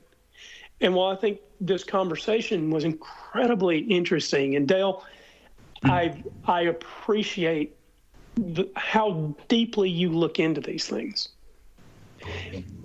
And 0.82 0.94
while 0.94 1.12
I 1.12 1.16
think 1.16 1.40
this 1.60 1.84
conversation 1.84 2.70
was 2.70 2.84
incredibly 2.84 3.80
interesting, 3.80 4.56
and 4.56 4.68
Dale, 4.68 5.04
mm-hmm. 5.84 5.92
I 5.92 6.24
I 6.46 6.62
appreciate 6.62 7.76
the, 8.36 8.70
how 8.76 9.36
deeply 9.48 9.90
you 9.90 10.12
look 10.12 10.40
into 10.40 10.62
these 10.62 10.86
things. 10.86 11.30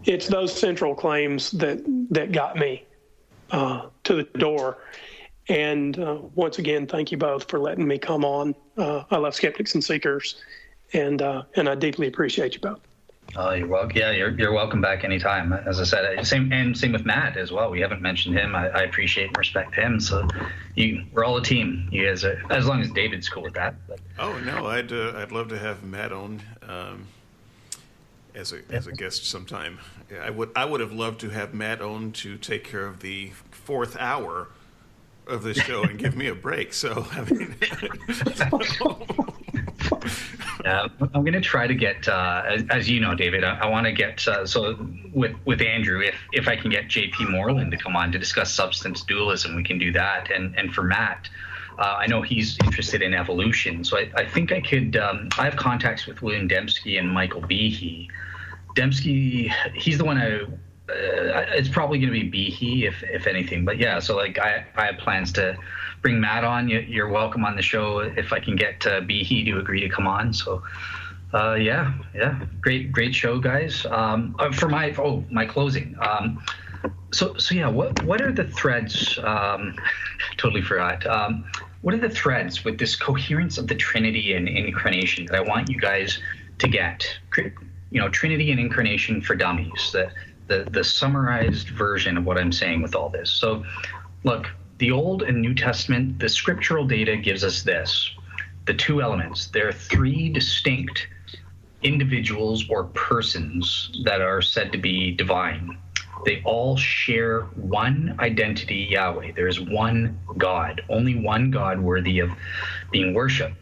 it's 0.05 0.27
those 0.27 0.55
central 0.59 0.95
claims 0.95 1.51
that 1.53 1.83
that 2.11 2.33
got 2.33 2.57
me 2.57 2.85
uh, 3.51 3.87
to 4.05 4.15
the 4.15 4.25
door. 4.39 4.79
And 5.49 5.99
uh, 5.99 6.19
once 6.35 6.59
again, 6.59 6.87
thank 6.87 7.11
you 7.11 7.19
both 7.19 7.51
for 7.51 7.59
letting 7.59 7.87
me 7.87 7.99
come 7.99 8.25
on. 8.25 8.55
Uh, 8.79 9.03
I 9.11 9.17
love 9.17 9.35
Skeptics 9.35 9.75
and 9.75 9.83
Seekers, 9.83 10.43
and 10.93 11.21
uh, 11.21 11.43
and 11.57 11.69
I 11.69 11.75
deeply 11.75 12.07
appreciate 12.07 12.55
you 12.55 12.61
both. 12.61 12.81
Oh, 13.35 13.53
you're 13.53 13.67
welcome. 13.67 13.97
Yeah, 13.97 14.11
you're, 14.11 14.31
you're 14.39 14.53
welcome 14.53 14.81
back 14.81 15.05
anytime. 15.05 15.53
As 15.53 15.81
I 15.81 15.85
said, 15.85 16.27
same 16.27 16.53
and 16.53 16.77
same 16.77 16.93
with 16.93 17.07
Matt 17.07 17.37
as 17.37 17.51
well. 17.51 17.71
We 17.71 17.81
haven't 17.81 18.03
mentioned 18.03 18.37
him. 18.37 18.55
I, 18.55 18.69
I 18.69 18.83
appreciate 18.83 19.29
and 19.29 19.39
respect 19.39 19.75
him. 19.75 20.01
So, 20.01 20.29
you 20.75 21.05
we're 21.13 21.25
all 21.25 21.37
a 21.39 21.43
team. 21.43 21.89
You 21.91 22.09
guys, 22.09 22.25
are, 22.25 22.43
as 22.51 22.67
long 22.67 22.83
as 22.83 22.91
David's 22.91 23.29
cool 23.29 23.43
with 23.43 23.55
that. 23.55 23.75
But. 23.89 24.01
Oh 24.19 24.39
no, 24.41 24.67
I'd 24.67 24.93
uh, 24.93 25.15
I'd 25.17 25.33
love 25.33 25.49
to 25.49 25.59
have 25.59 25.83
Matt 25.83 26.13
on. 26.13 26.43
Um, 26.69 27.07
as 28.35 28.53
a 28.53 28.61
as 28.71 28.87
a 28.87 28.93
guest 28.93 29.27
sometime. 29.27 29.79
I 30.21 30.31
would 30.31 30.51
I 30.57 30.65
would 30.65 30.81
have 30.81 30.93
loved 30.93 31.21
to 31.21 31.31
have 31.31 31.55
Matt 31.55 31.81
on 31.81 32.13
to 32.13 32.37
take 32.37 32.65
care 32.65 32.87
of 32.87 33.01
the 33.01 33.33
fourth 33.51 33.97
hour 33.99 34.49
of 35.27 35.43
the 35.43 35.55
show 35.55 35.83
and 35.83 35.99
give 35.99 36.17
me 36.17 36.27
a 36.29 36.35
break. 36.35 36.73
So 36.73 37.07
I 37.13 37.23
mean, 37.23 37.55
I'm 40.65 41.11
going 41.13 41.33
to 41.33 41.41
try 41.41 41.67
to 41.67 41.75
get 41.75 42.09
uh, 42.09 42.43
as, 42.47 42.65
as, 42.71 42.91
you 42.91 43.01
know, 43.01 43.15
David. 43.15 43.45
I, 43.45 43.59
I 43.59 43.67
want 43.67 43.87
to 43.87 43.93
get 43.93 44.27
uh, 44.29 44.47
so 44.47 44.77
with 45.13 45.35
with 45.45 45.61
Andrew 45.61 46.01
if 46.01 46.15
if 46.33 46.49
I 46.49 46.57
can 46.57 46.71
get 46.71 46.89
J.P. 46.89 47.27
Moreland 47.27 47.71
to 47.73 47.77
come 47.77 47.97
on 47.97 48.13
to 48.13 48.19
discuss 48.19 48.53
substance 48.53 49.03
dualism, 49.03 49.57
we 49.57 49.65
can 49.65 49.79
do 49.79 49.93
that. 49.93 50.31
And 50.31 50.57
and 50.57 50.73
for 50.73 50.83
Matt. 50.83 51.29
Uh, 51.79 51.97
I 52.01 52.07
know 52.07 52.21
he's 52.21 52.59
interested 52.65 53.01
in 53.01 53.15
evolution, 53.15 53.83
so 53.83 53.97
I, 53.97 54.11
I 54.15 54.27
think 54.27 54.53
I 54.53 54.61
could. 54.61 54.95
Um, 54.95 55.31
I 55.39 55.45
have 55.45 55.57
contacts 55.57 56.07
with 56.07 56.21
William 56.21 56.47
Dembski 56.47 56.99
and 56.99 57.11
Michael 57.11 57.41
Behe, 57.41 58.11
Dembski, 58.75 59.53
he's 59.75 59.99
the 59.99 60.05
one 60.05 60.19
I. 60.19 60.41
Uh, 60.89 61.47
it's 61.55 61.69
probably 61.69 61.99
going 61.99 62.13
to 62.13 62.21
be 62.21 62.31
Behe 62.31 62.87
if 62.87 63.03
if 63.05 63.27
anything, 63.27 63.65
but 63.65 63.79
yeah. 63.79 63.99
So 63.99 64.17
like 64.17 64.39
I 64.39 64.65
I 64.77 64.87
have 64.87 64.99
plans 64.99 65.33
to 65.33 65.57
bring 66.03 66.21
Matt 66.21 66.45
on. 66.45 66.69
You, 66.69 67.05
are 67.05 67.09
welcome 67.09 67.45
on 67.45 67.57
the 67.57 67.63
show 67.63 68.01
if 68.01 68.33
I 68.33 68.41
can 68.41 68.57
get 68.57 68.87
uh, 68.87 69.01
Behe 69.01 69.45
to 69.47 69.59
agree 69.59 69.81
to 69.81 69.89
come 69.89 70.07
on. 70.07 70.33
So. 70.33 70.63
Uh, 71.35 71.55
yeah, 71.55 71.95
yeah, 72.15 72.39
great, 72.61 72.93
great 72.93 73.15
show, 73.15 73.39
guys. 73.39 73.87
Um, 73.87 74.37
uh, 74.39 74.53
for 74.53 74.69
my 74.69 74.95
oh 74.99 75.25
my 75.31 75.47
closing. 75.47 75.97
Um, 75.99 76.45
so 77.11 77.35
so 77.39 77.55
yeah, 77.55 77.69
what 77.69 78.03
what 78.03 78.21
are 78.21 78.31
the 78.31 78.45
threads? 78.45 79.19
Um, 79.23 79.75
totally 80.37 80.61
forgot. 80.61 81.07
Um, 81.07 81.47
what 81.81 81.95
are 81.95 81.99
the 81.99 82.11
threads 82.11 82.67
with 82.67 82.79
this 82.79 82.95
coherence 82.95 83.57
of 83.57 83.67
the 83.67 83.75
Trinity 83.75 84.35
and 84.35 84.47
incarnation 84.47 85.25
that 85.25 85.37
I 85.37 85.41
want 85.41 85.71
you 85.71 85.81
guys 85.81 86.19
to 86.59 86.69
get? 86.69 87.03
you 87.93 88.01
know, 88.01 88.09
Trinity 88.09 88.51
and 88.51 88.59
Incarnation 88.59 89.21
for 89.21 89.37
Dummies, 89.37 89.91
the, 89.93 90.11
the, 90.49 90.67
the 90.71 90.83
summarized 90.83 91.69
version 91.69 92.17
of 92.17 92.25
what 92.25 92.39
I'm 92.39 92.51
saying 92.51 92.81
with 92.81 92.95
all 92.95 93.11
this. 93.11 93.31
So, 93.31 93.65
look, 94.25 94.47
the 94.79 94.91
Old 94.91 95.23
and 95.23 95.41
New 95.41 95.55
Testament, 95.55 96.19
the 96.19 96.29
scriptural 96.29 96.87
data 96.87 97.17
gives 97.17 97.45
us 97.45 97.63
this 97.63 98.11
the 98.65 98.75
two 98.75 99.03
elements. 99.03 99.49
There 99.49 99.69
are 99.69 99.73
three 99.73 100.29
distinct 100.29 101.09
individuals 101.83 102.69
or 102.69 102.85
persons 102.85 103.91
that 104.05 104.21
are 104.21 104.41
said 104.41 104.71
to 104.73 104.79
be 104.79 105.11
divine. 105.11 105.79
They 106.25 106.41
all 106.45 106.77
share 106.77 107.43
one 107.57 108.15
identity, 108.21 108.87
Yahweh. 108.91 109.33
There 109.33 109.49
is 109.49 109.61
one 109.61 110.21
God, 110.39 110.83
only 110.89 111.17
one 111.17 111.51
God 111.51 111.81
worthy 111.81 112.21
of 112.21 112.31
being 112.93 113.15
worshipped. 113.15 113.57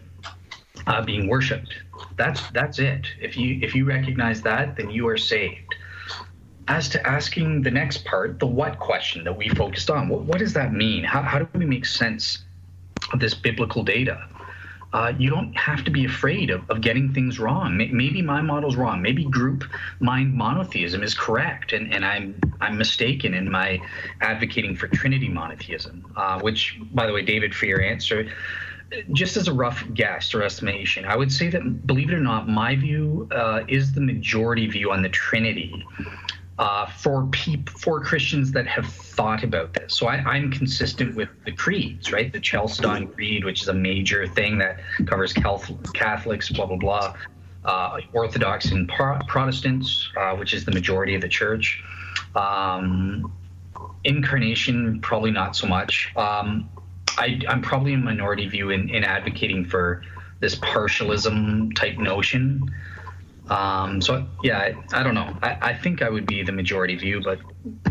Uh, 0.86 1.02
being 1.02 1.28
worshipped. 1.28 1.74
That's 2.16 2.50
that's 2.50 2.78
it. 2.78 3.06
If 3.20 3.36
you 3.36 3.58
if 3.62 3.74
you 3.74 3.84
recognize 3.84 4.42
that, 4.42 4.76
then 4.76 4.90
you 4.90 5.08
are 5.08 5.16
saved. 5.16 5.74
As 6.68 6.88
to 6.90 7.06
asking 7.06 7.62
the 7.62 7.70
next 7.70 8.04
part, 8.04 8.38
the 8.38 8.46
what 8.46 8.78
question 8.78 9.24
that 9.24 9.36
we 9.36 9.48
focused 9.48 9.90
on, 9.90 10.08
what, 10.08 10.22
what 10.22 10.38
does 10.38 10.52
that 10.52 10.72
mean? 10.72 11.04
How, 11.04 11.22
how 11.22 11.38
do 11.40 11.48
we 11.58 11.66
make 11.66 11.84
sense 11.84 12.44
of 13.12 13.20
this 13.20 13.34
biblical 13.34 13.82
data? 13.82 14.26
Uh, 14.92 15.12
you 15.18 15.30
don't 15.30 15.56
have 15.56 15.84
to 15.84 15.90
be 15.90 16.04
afraid 16.04 16.50
of, 16.50 16.68
of 16.68 16.80
getting 16.80 17.12
things 17.14 17.38
wrong. 17.38 17.76
Maybe 17.76 18.22
my 18.22 18.40
model's 18.40 18.74
wrong. 18.74 19.00
Maybe 19.00 19.24
group 19.24 19.64
mind 20.00 20.34
monotheism 20.34 21.04
is 21.04 21.14
correct, 21.14 21.72
and, 21.72 21.94
and 21.94 22.04
I'm 22.04 22.34
I'm 22.60 22.76
mistaken 22.76 23.32
in 23.34 23.48
my 23.48 23.80
advocating 24.20 24.74
for 24.74 24.88
Trinity 24.88 25.28
monotheism. 25.28 26.12
Uh, 26.16 26.40
which, 26.40 26.80
by 26.92 27.06
the 27.06 27.12
way, 27.12 27.22
David, 27.22 27.54
for 27.54 27.66
your 27.66 27.80
answer, 27.80 28.28
just 29.12 29.36
as 29.36 29.46
a 29.46 29.52
rough 29.52 29.84
guess 29.94 30.34
or 30.34 30.42
estimation, 30.42 31.04
I 31.04 31.16
would 31.16 31.30
say 31.30 31.48
that, 31.50 31.86
believe 31.86 32.10
it 32.10 32.14
or 32.14 32.20
not, 32.20 32.48
my 32.48 32.74
view 32.74 33.28
uh, 33.30 33.62
is 33.68 33.92
the 33.92 34.00
majority 34.00 34.66
view 34.66 34.90
on 34.90 35.02
the 35.02 35.08
Trinity 35.08 35.86
uh, 36.60 36.84
for 36.86 37.26
peop- 37.32 37.70
for 37.70 38.04
Christians 38.04 38.52
that 38.52 38.66
have 38.66 38.84
thought 38.84 39.42
about 39.42 39.72
this. 39.72 39.94
So 39.94 40.06
I, 40.08 40.36
am 40.36 40.52
consistent 40.52 41.16
with 41.16 41.30
the 41.46 41.52
creeds, 41.52 42.12
right? 42.12 42.30
The 42.30 42.38
Chalcedon 42.38 43.08
Creed, 43.08 43.46
which 43.46 43.62
is 43.62 43.68
a 43.68 43.74
major 43.74 44.26
thing 44.26 44.58
that 44.58 44.78
covers 45.06 45.32
Catholics, 45.32 46.50
blah 46.50 46.66
blah 46.66 46.76
blah. 46.76 47.16
Uh, 47.64 48.00
Orthodox 48.12 48.72
and 48.72 48.88
Pro- 48.88 49.18
Protestants, 49.26 50.10
uh, 50.18 50.36
which 50.36 50.52
is 50.52 50.66
the 50.66 50.72
majority 50.72 51.14
of 51.14 51.22
the 51.22 51.28
church. 51.28 51.82
Um, 52.34 53.32
incarnation, 54.04 55.00
probably 55.00 55.30
not 55.30 55.56
so 55.56 55.66
much. 55.66 56.12
Um, 56.14 56.68
I, 57.16 57.40
am 57.48 57.62
probably 57.62 57.94
a 57.94 57.98
minority 57.98 58.46
view 58.48 58.70
in, 58.70 58.90
in 58.90 59.02
advocating 59.02 59.64
for 59.64 60.02
this 60.40 60.56
partialism 60.56 61.74
type 61.74 61.96
notion. 61.96 62.70
Um, 63.50 64.00
so 64.00 64.24
yeah, 64.44 64.58
I, 64.58 65.00
I 65.00 65.02
don't 65.02 65.14
know. 65.14 65.36
I, 65.42 65.58
I, 65.60 65.74
think 65.74 66.02
I 66.02 66.08
would 66.08 66.24
be 66.24 66.44
the 66.44 66.52
majority 66.52 66.94
view, 66.94 67.20
but 67.20 67.40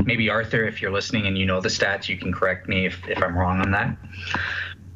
maybe 0.05 0.29
Arthur, 0.29 0.63
if 0.65 0.81
you're 0.81 0.91
listening 0.91 1.27
and 1.27 1.37
you 1.37 1.45
know 1.45 1.59
the 1.59 1.67
stats, 1.67 2.07
you 2.07 2.17
can 2.17 2.31
correct 2.31 2.69
me 2.69 2.85
if, 2.85 3.05
if 3.09 3.21
I'm 3.21 3.37
wrong 3.37 3.59
on 3.59 3.71
that. 3.71 3.97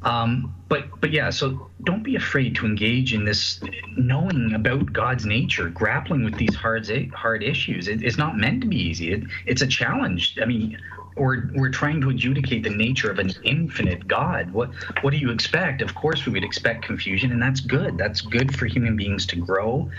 Um, 0.04 0.56
but 0.70 0.86
but 1.02 1.12
yeah, 1.12 1.30
so 1.30 1.70
don't 1.84 2.04
be 2.04 2.16
afraid 2.16 2.56
to 2.56 2.66
engage 2.66 3.14
in 3.14 3.26
this 3.26 3.62
knowing 3.96 4.54
about 4.54 4.92
God's 4.92 5.26
nature, 5.26 5.70
grappling 5.70 6.24
with 6.24 6.36
these 6.36 6.56
hard 6.56 6.90
hard 7.14 7.44
issues. 7.44 7.88
It, 7.88 8.02
it's 8.02 8.18
not 8.18 8.38
meant 8.38 8.62
to 8.62 8.68
be 8.68 8.78
easy. 8.78 9.14
It, 9.14 9.24
it's 9.46 9.62
a 9.62 9.68
challenge. 9.68 10.38
I 10.42 10.46
mean, 10.46 10.78
we're 11.16 11.50
we're 11.56 11.70
trying 11.70 12.02
to 12.02 12.10
adjudicate 12.10 12.64
the 12.64 12.70
nature 12.70 13.12
of 13.12 13.20
an 13.20 13.32
infinite 13.44 14.08
God. 14.08 14.52
What 14.52 14.72
what 15.02 15.12
do 15.12 15.18
you 15.18 15.32
expect? 15.32 15.82
Of 15.82 15.96
course, 15.96 16.26
we 16.26 16.34
would 16.34 16.44
expect 16.44 16.84
confusion, 16.84 17.32
and 17.32 17.42
that's 17.42 17.60
good. 17.60 17.98
That's 17.98 18.22
good 18.22 18.58
for 18.58 18.66
human 18.66 18.96
beings 18.96 19.26
to 19.28 19.36
grow, 19.36 19.90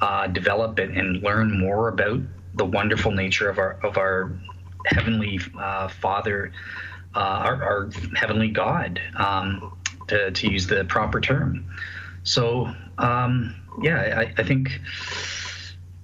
uh, 0.00 0.28
develop, 0.28 0.78
and, 0.78 0.96
and 0.96 1.22
learn 1.22 1.58
more 1.58 1.88
about 1.88 2.20
the 2.54 2.64
wonderful 2.64 3.12
nature 3.12 3.48
of 3.48 3.58
our 3.58 3.78
of 3.82 3.98
our 3.98 4.32
heavenly 4.86 5.40
uh, 5.58 5.88
Father, 5.88 6.52
uh, 7.14 7.18
our, 7.18 7.62
our, 7.62 7.90
heavenly 8.16 8.48
God, 8.48 9.00
um, 9.16 9.76
to 10.08 10.30
to 10.30 10.50
use 10.50 10.66
the 10.66 10.84
proper 10.84 11.20
term. 11.20 11.66
So 12.24 12.72
um, 12.98 13.54
yeah, 13.82 14.18
I, 14.18 14.40
I 14.40 14.44
think 14.44 14.80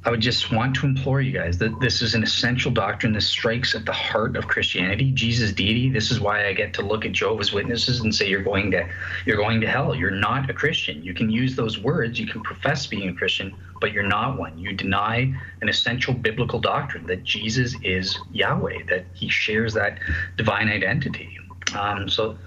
I 0.04 0.10
would 0.10 0.20
just 0.20 0.52
want 0.52 0.76
to 0.76 0.86
implore 0.86 1.20
you 1.20 1.32
guys 1.32 1.58
that 1.58 1.80
this 1.80 2.02
is 2.02 2.14
an 2.14 2.22
essential 2.22 2.70
doctrine. 2.70 3.12
This 3.12 3.26
strikes 3.26 3.74
at 3.74 3.84
the 3.84 3.92
heart 3.92 4.36
of 4.36 4.46
Christianity, 4.46 5.10
Jesus' 5.10 5.52
deity. 5.52 5.90
This 5.90 6.12
is 6.12 6.20
why 6.20 6.46
I 6.46 6.52
get 6.52 6.72
to 6.74 6.82
look 6.82 7.04
at 7.04 7.12
Jehovah's 7.12 7.52
Witnesses 7.52 8.00
and 8.00 8.14
say 8.14 8.28
you're 8.28 8.44
going 8.44 8.70
to 8.70 8.88
you're 9.26 9.36
going 9.36 9.60
to 9.60 9.66
hell. 9.66 9.96
You're 9.96 10.12
not 10.12 10.48
a 10.48 10.54
Christian. 10.54 11.02
You 11.02 11.14
can 11.14 11.30
use 11.30 11.56
those 11.56 11.80
words, 11.80 12.18
you 12.18 12.26
can 12.26 12.42
profess 12.42 12.86
being 12.86 13.08
a 13.08 13.14
Christian, 13.14 13.54
but 13.80 13.92
you're 13.92 14.06
not 14.06 14.38
one. 14.38 14.56
You 14.56 14.72
deny 14.72 15.34
an 15.62 15.68
essential 15.68 16.14
biblical 16.14 16.60
doctrine 16.60 17.06
that 17.06 17.24
Jesus 17.24 17.74
is 17.82 18.18
Yahweh, 18.30 18.84
that 18.88 19.06
he 19.14 19.28
shares 19.28 19.74
that 19.74 19.98
divine 20.36 20.68
identity. 20.68 21.38
Um, 21.76 22.08
so 22.08 22.38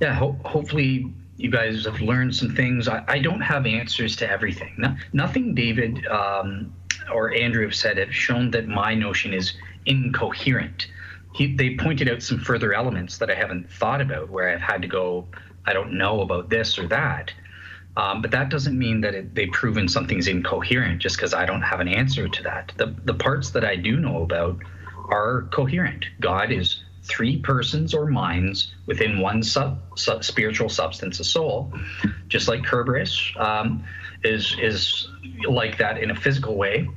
yeah, 0.00 0.14
ho- 0.14 0.38
hopefully 0.44 1.14
you 1.42 1.50
guys 1.50 1.84
have 1.84 2.00
learned 2.00 2.34
some 2.34 2.54
things. 2.54 2.86
I, 2.86 3.02
I 3.08 3.18
don't 3.18 3.40
have 3.40 3.66
answers 3.66 4.14
to 4.16 4.30
everything. 4.30 4.74
No, 4.78 4.96
nothing 5.12 5.54
David 5.54 6.06
um, 6.06 6.72
or 7.12 7.34
Andrew 7.34 7.64
have 7.64 7.74
said 7.74 7.98
have 7.98 8.14
shown 8.14 8.52
that 8.52 8.68
my 8.68 8.94
notion 8.94 9.34
is 9.34 9.54
incoherent. 9.86 10.86
He, 11.34 11.56
they 11.56 11.76
pointed 11.76 12.08
out 12.08 12.22
some 12.22 12.38
further 12.38 12.72
elements 12.72 13.18
that 13.18 13.28
I 13.28 13.34
haven't 13.34 13.70
thought 13.72 14.00
about, 14.00 14.30
where 14.30 14.50
I've 14.50 14.60
had 14.60 14.82
to 14.82 14.88
go, 14.88 15.26
I 15.66 15.72
don't 15.72 15.94
know 15.94 16.20
about 16.20 16.48
this 16.48 16.78
or 16.78 16.86
that. 16.88 17.32
Um, 17.96 18.22
but 18.22 18.30
that 18.30 18.48
doesn't 18.48 18.78
mean 18.78 19.00
that 19.00 19.14
it, 19.14 19.34
they've 19.34 19.50
proven 19.50 19.88
something's 19.88 20.28
incoherent 20.28 21.02
just 21.02 21.16
because 21.16 21.34
I 21.34 21.44
don't 21.44 21.62
have 21.62 21.80
an 21.80 21.88
answer 21.88 22.28
to 22.28 22.42
that. 22.44 22.72
The, 22.76 22.94
the 23.04 23.14
parts 23.14 23.50
that 23.50 23.64
I 23.64 23.76
do 23.76 23.96
know 23.98 24.22
about 24.22 24.58
are 25.08 25.48
coherent. 25.52 26.06
God 26.20 26.52
is 26.52 26.84
three 27.02 27.38
persons 27.38 27.94
or 27.94 28.06
minds 28.06 28.74
within 28.86 29.20
one 29.20 29.42
sub, 29.42 29.80
sub, 29.98 30.24
spiritual 30.24 30.68
substance, 30.68 31.20
a 31.20 31.24
soul, 31.24 31.72
just 32.28 32.48
like 32.48 32.62
Kerberos 32.62 33.38
um, 33.40 33.84
is 34.22 34.56
is 34.60 35.08
like 35.48 35.78
that 35.78 35.98
in 35.98 36.10
a 36.10 36.14
physical 36.14 36.56
way. 36.56 36.88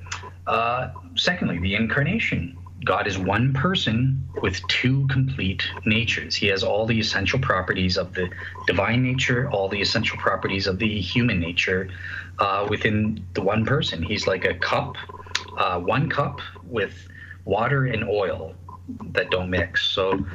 Uh, 0.48 0.90
secondly, 1.16 1.60
the 1.60 1.76
incarnation. 1.76 2.58
God 2.84 3.08
is 3.08 3.18
one 3.18 3.52
person 3.54 4.24
with 4.44 4.66
two 4.68 5.08
complete 5.08 5.64
natures. 5.86 6.36
He 6.36 6.48
has 6.48 6.64
all 6.64 6.86
the 6.86 7.00
essential 7.00 7.40
properties 7.40 7.98
of 7.98 8.14
the 8.14 8.30
divine 8.68 9.02
nature, 9.02 9.50
all 9.50 9.70
the 9.70 9.82
essential 9.82 10.20
properties 10.20 10.68
of 10.68 10.78
the 10.78 11.00
human 11.02 11.40
nature 11.40 11.90
uh, 12.38 12.68
within 12.70 13.26
the 13.34 13.42
one 13.42 13.66
person. 13.66 14.04
He's 14.04 14.28
like 14.28 14.46
a 14.46 14.54
cup 14.54 14.98
uh, 15.58 15.80
one 15.80 16.10
cup 16.10 16.42
with 16.64 17.08
water 17.46 17.86
and 17.86 18.04
oil 18.04 18.56
that 19.12 19.32
don't 19.32 19.50
mix. 19.50 19.88
So, 19.88 20.26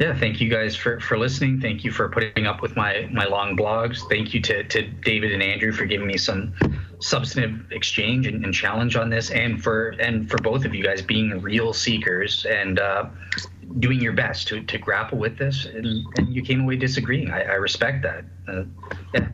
yeah, 0.00 0.16
thank 0.18 0.40
you 0.40 0.48
guys 0.48 0.76
for, 0.76 1.00
for 1.00 1.18
listening. 1.18 1.60
Thank 1.60 1.84
you 1.84 1.90
for 1.90 2.08
putting 2.08 2.46
up 2.46 2.62
with 2.62 2.76
my, 2.76 3.08
my 3.12 3.24
long 3.24 3.56
blogs. 3.56 4.08
Thank 4.08 4.34
you 4.34 4.40
to, 4.42 4.64
to 4.64 4.82
David 4.82 5.32
and 5.32 5.42
Andrew 5.42 5.72
for 5.72 5.84
giving 5.84 6.06
me 6.06 6.16
some 6.16 6.54
substantive 7.00 7.70
exchange 7.72 8.26
and, 8.26 8.44
and 8.44 8.52
challenge 8.52 8.96
on 8.96 9.08
this, 9.08 9.30
and 9.30 9.62
for 9.62 9.90
and 10.00 10.28
for 10.28 10.38
both 10.38 10.64
of 10.64 10.74
you 10.74 10.82
guys 10.82 11.00
being 11.00 11.40
real 11.40 11.72
seekers 11.72 12.44
and 12.46 12.78
uh, 12.78 13.06
doing 13.78 14.00
your 14.00 14.12
best 14.12 14.48
to, 14.48 14.62
to 14.64 14.78
grapple 14.78 15.18
with 15.18 15.38
this. 15.38 15.66
And, 15.66 15.86
and 16.16 16.34
you 16.34 16.42
came 16.42 16.62
away 16.62 16.76
disagreeing. 16.76 17.30
I, 17.30 17.42
I 17.42 17.54
respect 17.54 18.02
that. 18.02 18.24
Uh, 18.46 18.64
yeah. 19.14 19.28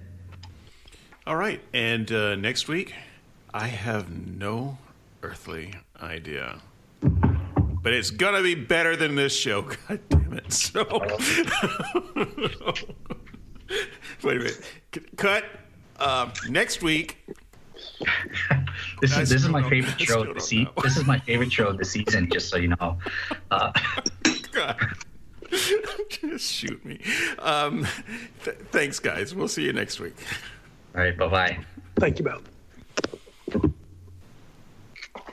All 1.26 1.36
right, 1.36 1.60
and 1.72 2.10
uh, 2.12 2.34
next 2.34 2.68
week, 2.68 2.94
I 3.54 3.68
have 3.68 4.10
no 4.10 4.76
earthly 5.22 5.74
idea 6.02 6.60
but 7.84 7.92
it's 7.92 8.10
gonna 8.10 8.42
be 8.42 8.56
better 8.56 8.96
than 8.96 9.14
this 9.14 9.36
show. 9.36 9.62
God 9.88 10.00
damn 10.08 10.32
it! 10.32 10.52
So, 10.52 10.82
wait 14.24 14.36
a 14.36 14.40
minute. 14.40 14.60
Cut. 15.16 15.44
Uh, 16.00 16.30
next 16.48 16.82
week. 16.82 17.24
this 19.00 19.16
is 19.16 19.28
this 19.28 19.44
is 19.44 19.48
my 19.48 19.60
know. 19.60 19.68
favorite 19.68 20.00
show 20.00 20.22
of 20.22 20.34
the 20.34 20.40
season. 20.40 20.72
This 20.82 20.96
is 20.96 21.06
my 21.06 21.20
favorite 21.20 21.52
show 21.52 21.68
of 21.68 21.78
the 21.78 21.84
season. 21.84 22.28
Just 22.32 22.48
so 22.48 22.56
you 22.56 22.68
know. 22.68 22.98
Uh, 23.50 23.70
God. 24.50 24.76
Just 26.08 26.50
shoot 26.50 26.84
me. 26.84 27.00
Um, 27.38 27.86
th- 28.42 28.56
thanks, 28.72 28.98
guys. 28.98 29.34
We'll 29.34 29.46
see 29.46 29.62
you 29.62 29.72
next 29.72 30.00
week. 30.00 30.16
All 30.96 31.02
right. 31.02 31.16
Bye 31.16 31.28
bye. 31.28 31.58
Thank 31.96 32.18
you, 32.18 32.24
both. 32.24 33.70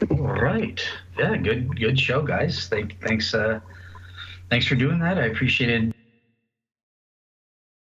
All 0.09 0.17
right. 0.17 0.81
Yeah, 1.17 1.37
good 1.37 1.79
good 1.79 1.99
show, 1.99 2.21
guys. 2.21 2.67
Thank, 2.67 2.99
thanks 3.01 3.33
uh 3.33 3.59
thanks 4.49 4.67
for 4.67 4.75
doing 4.75 4.99
that. 4.99 5.17
I 5.17 5.25
appreciated 5.25 5.93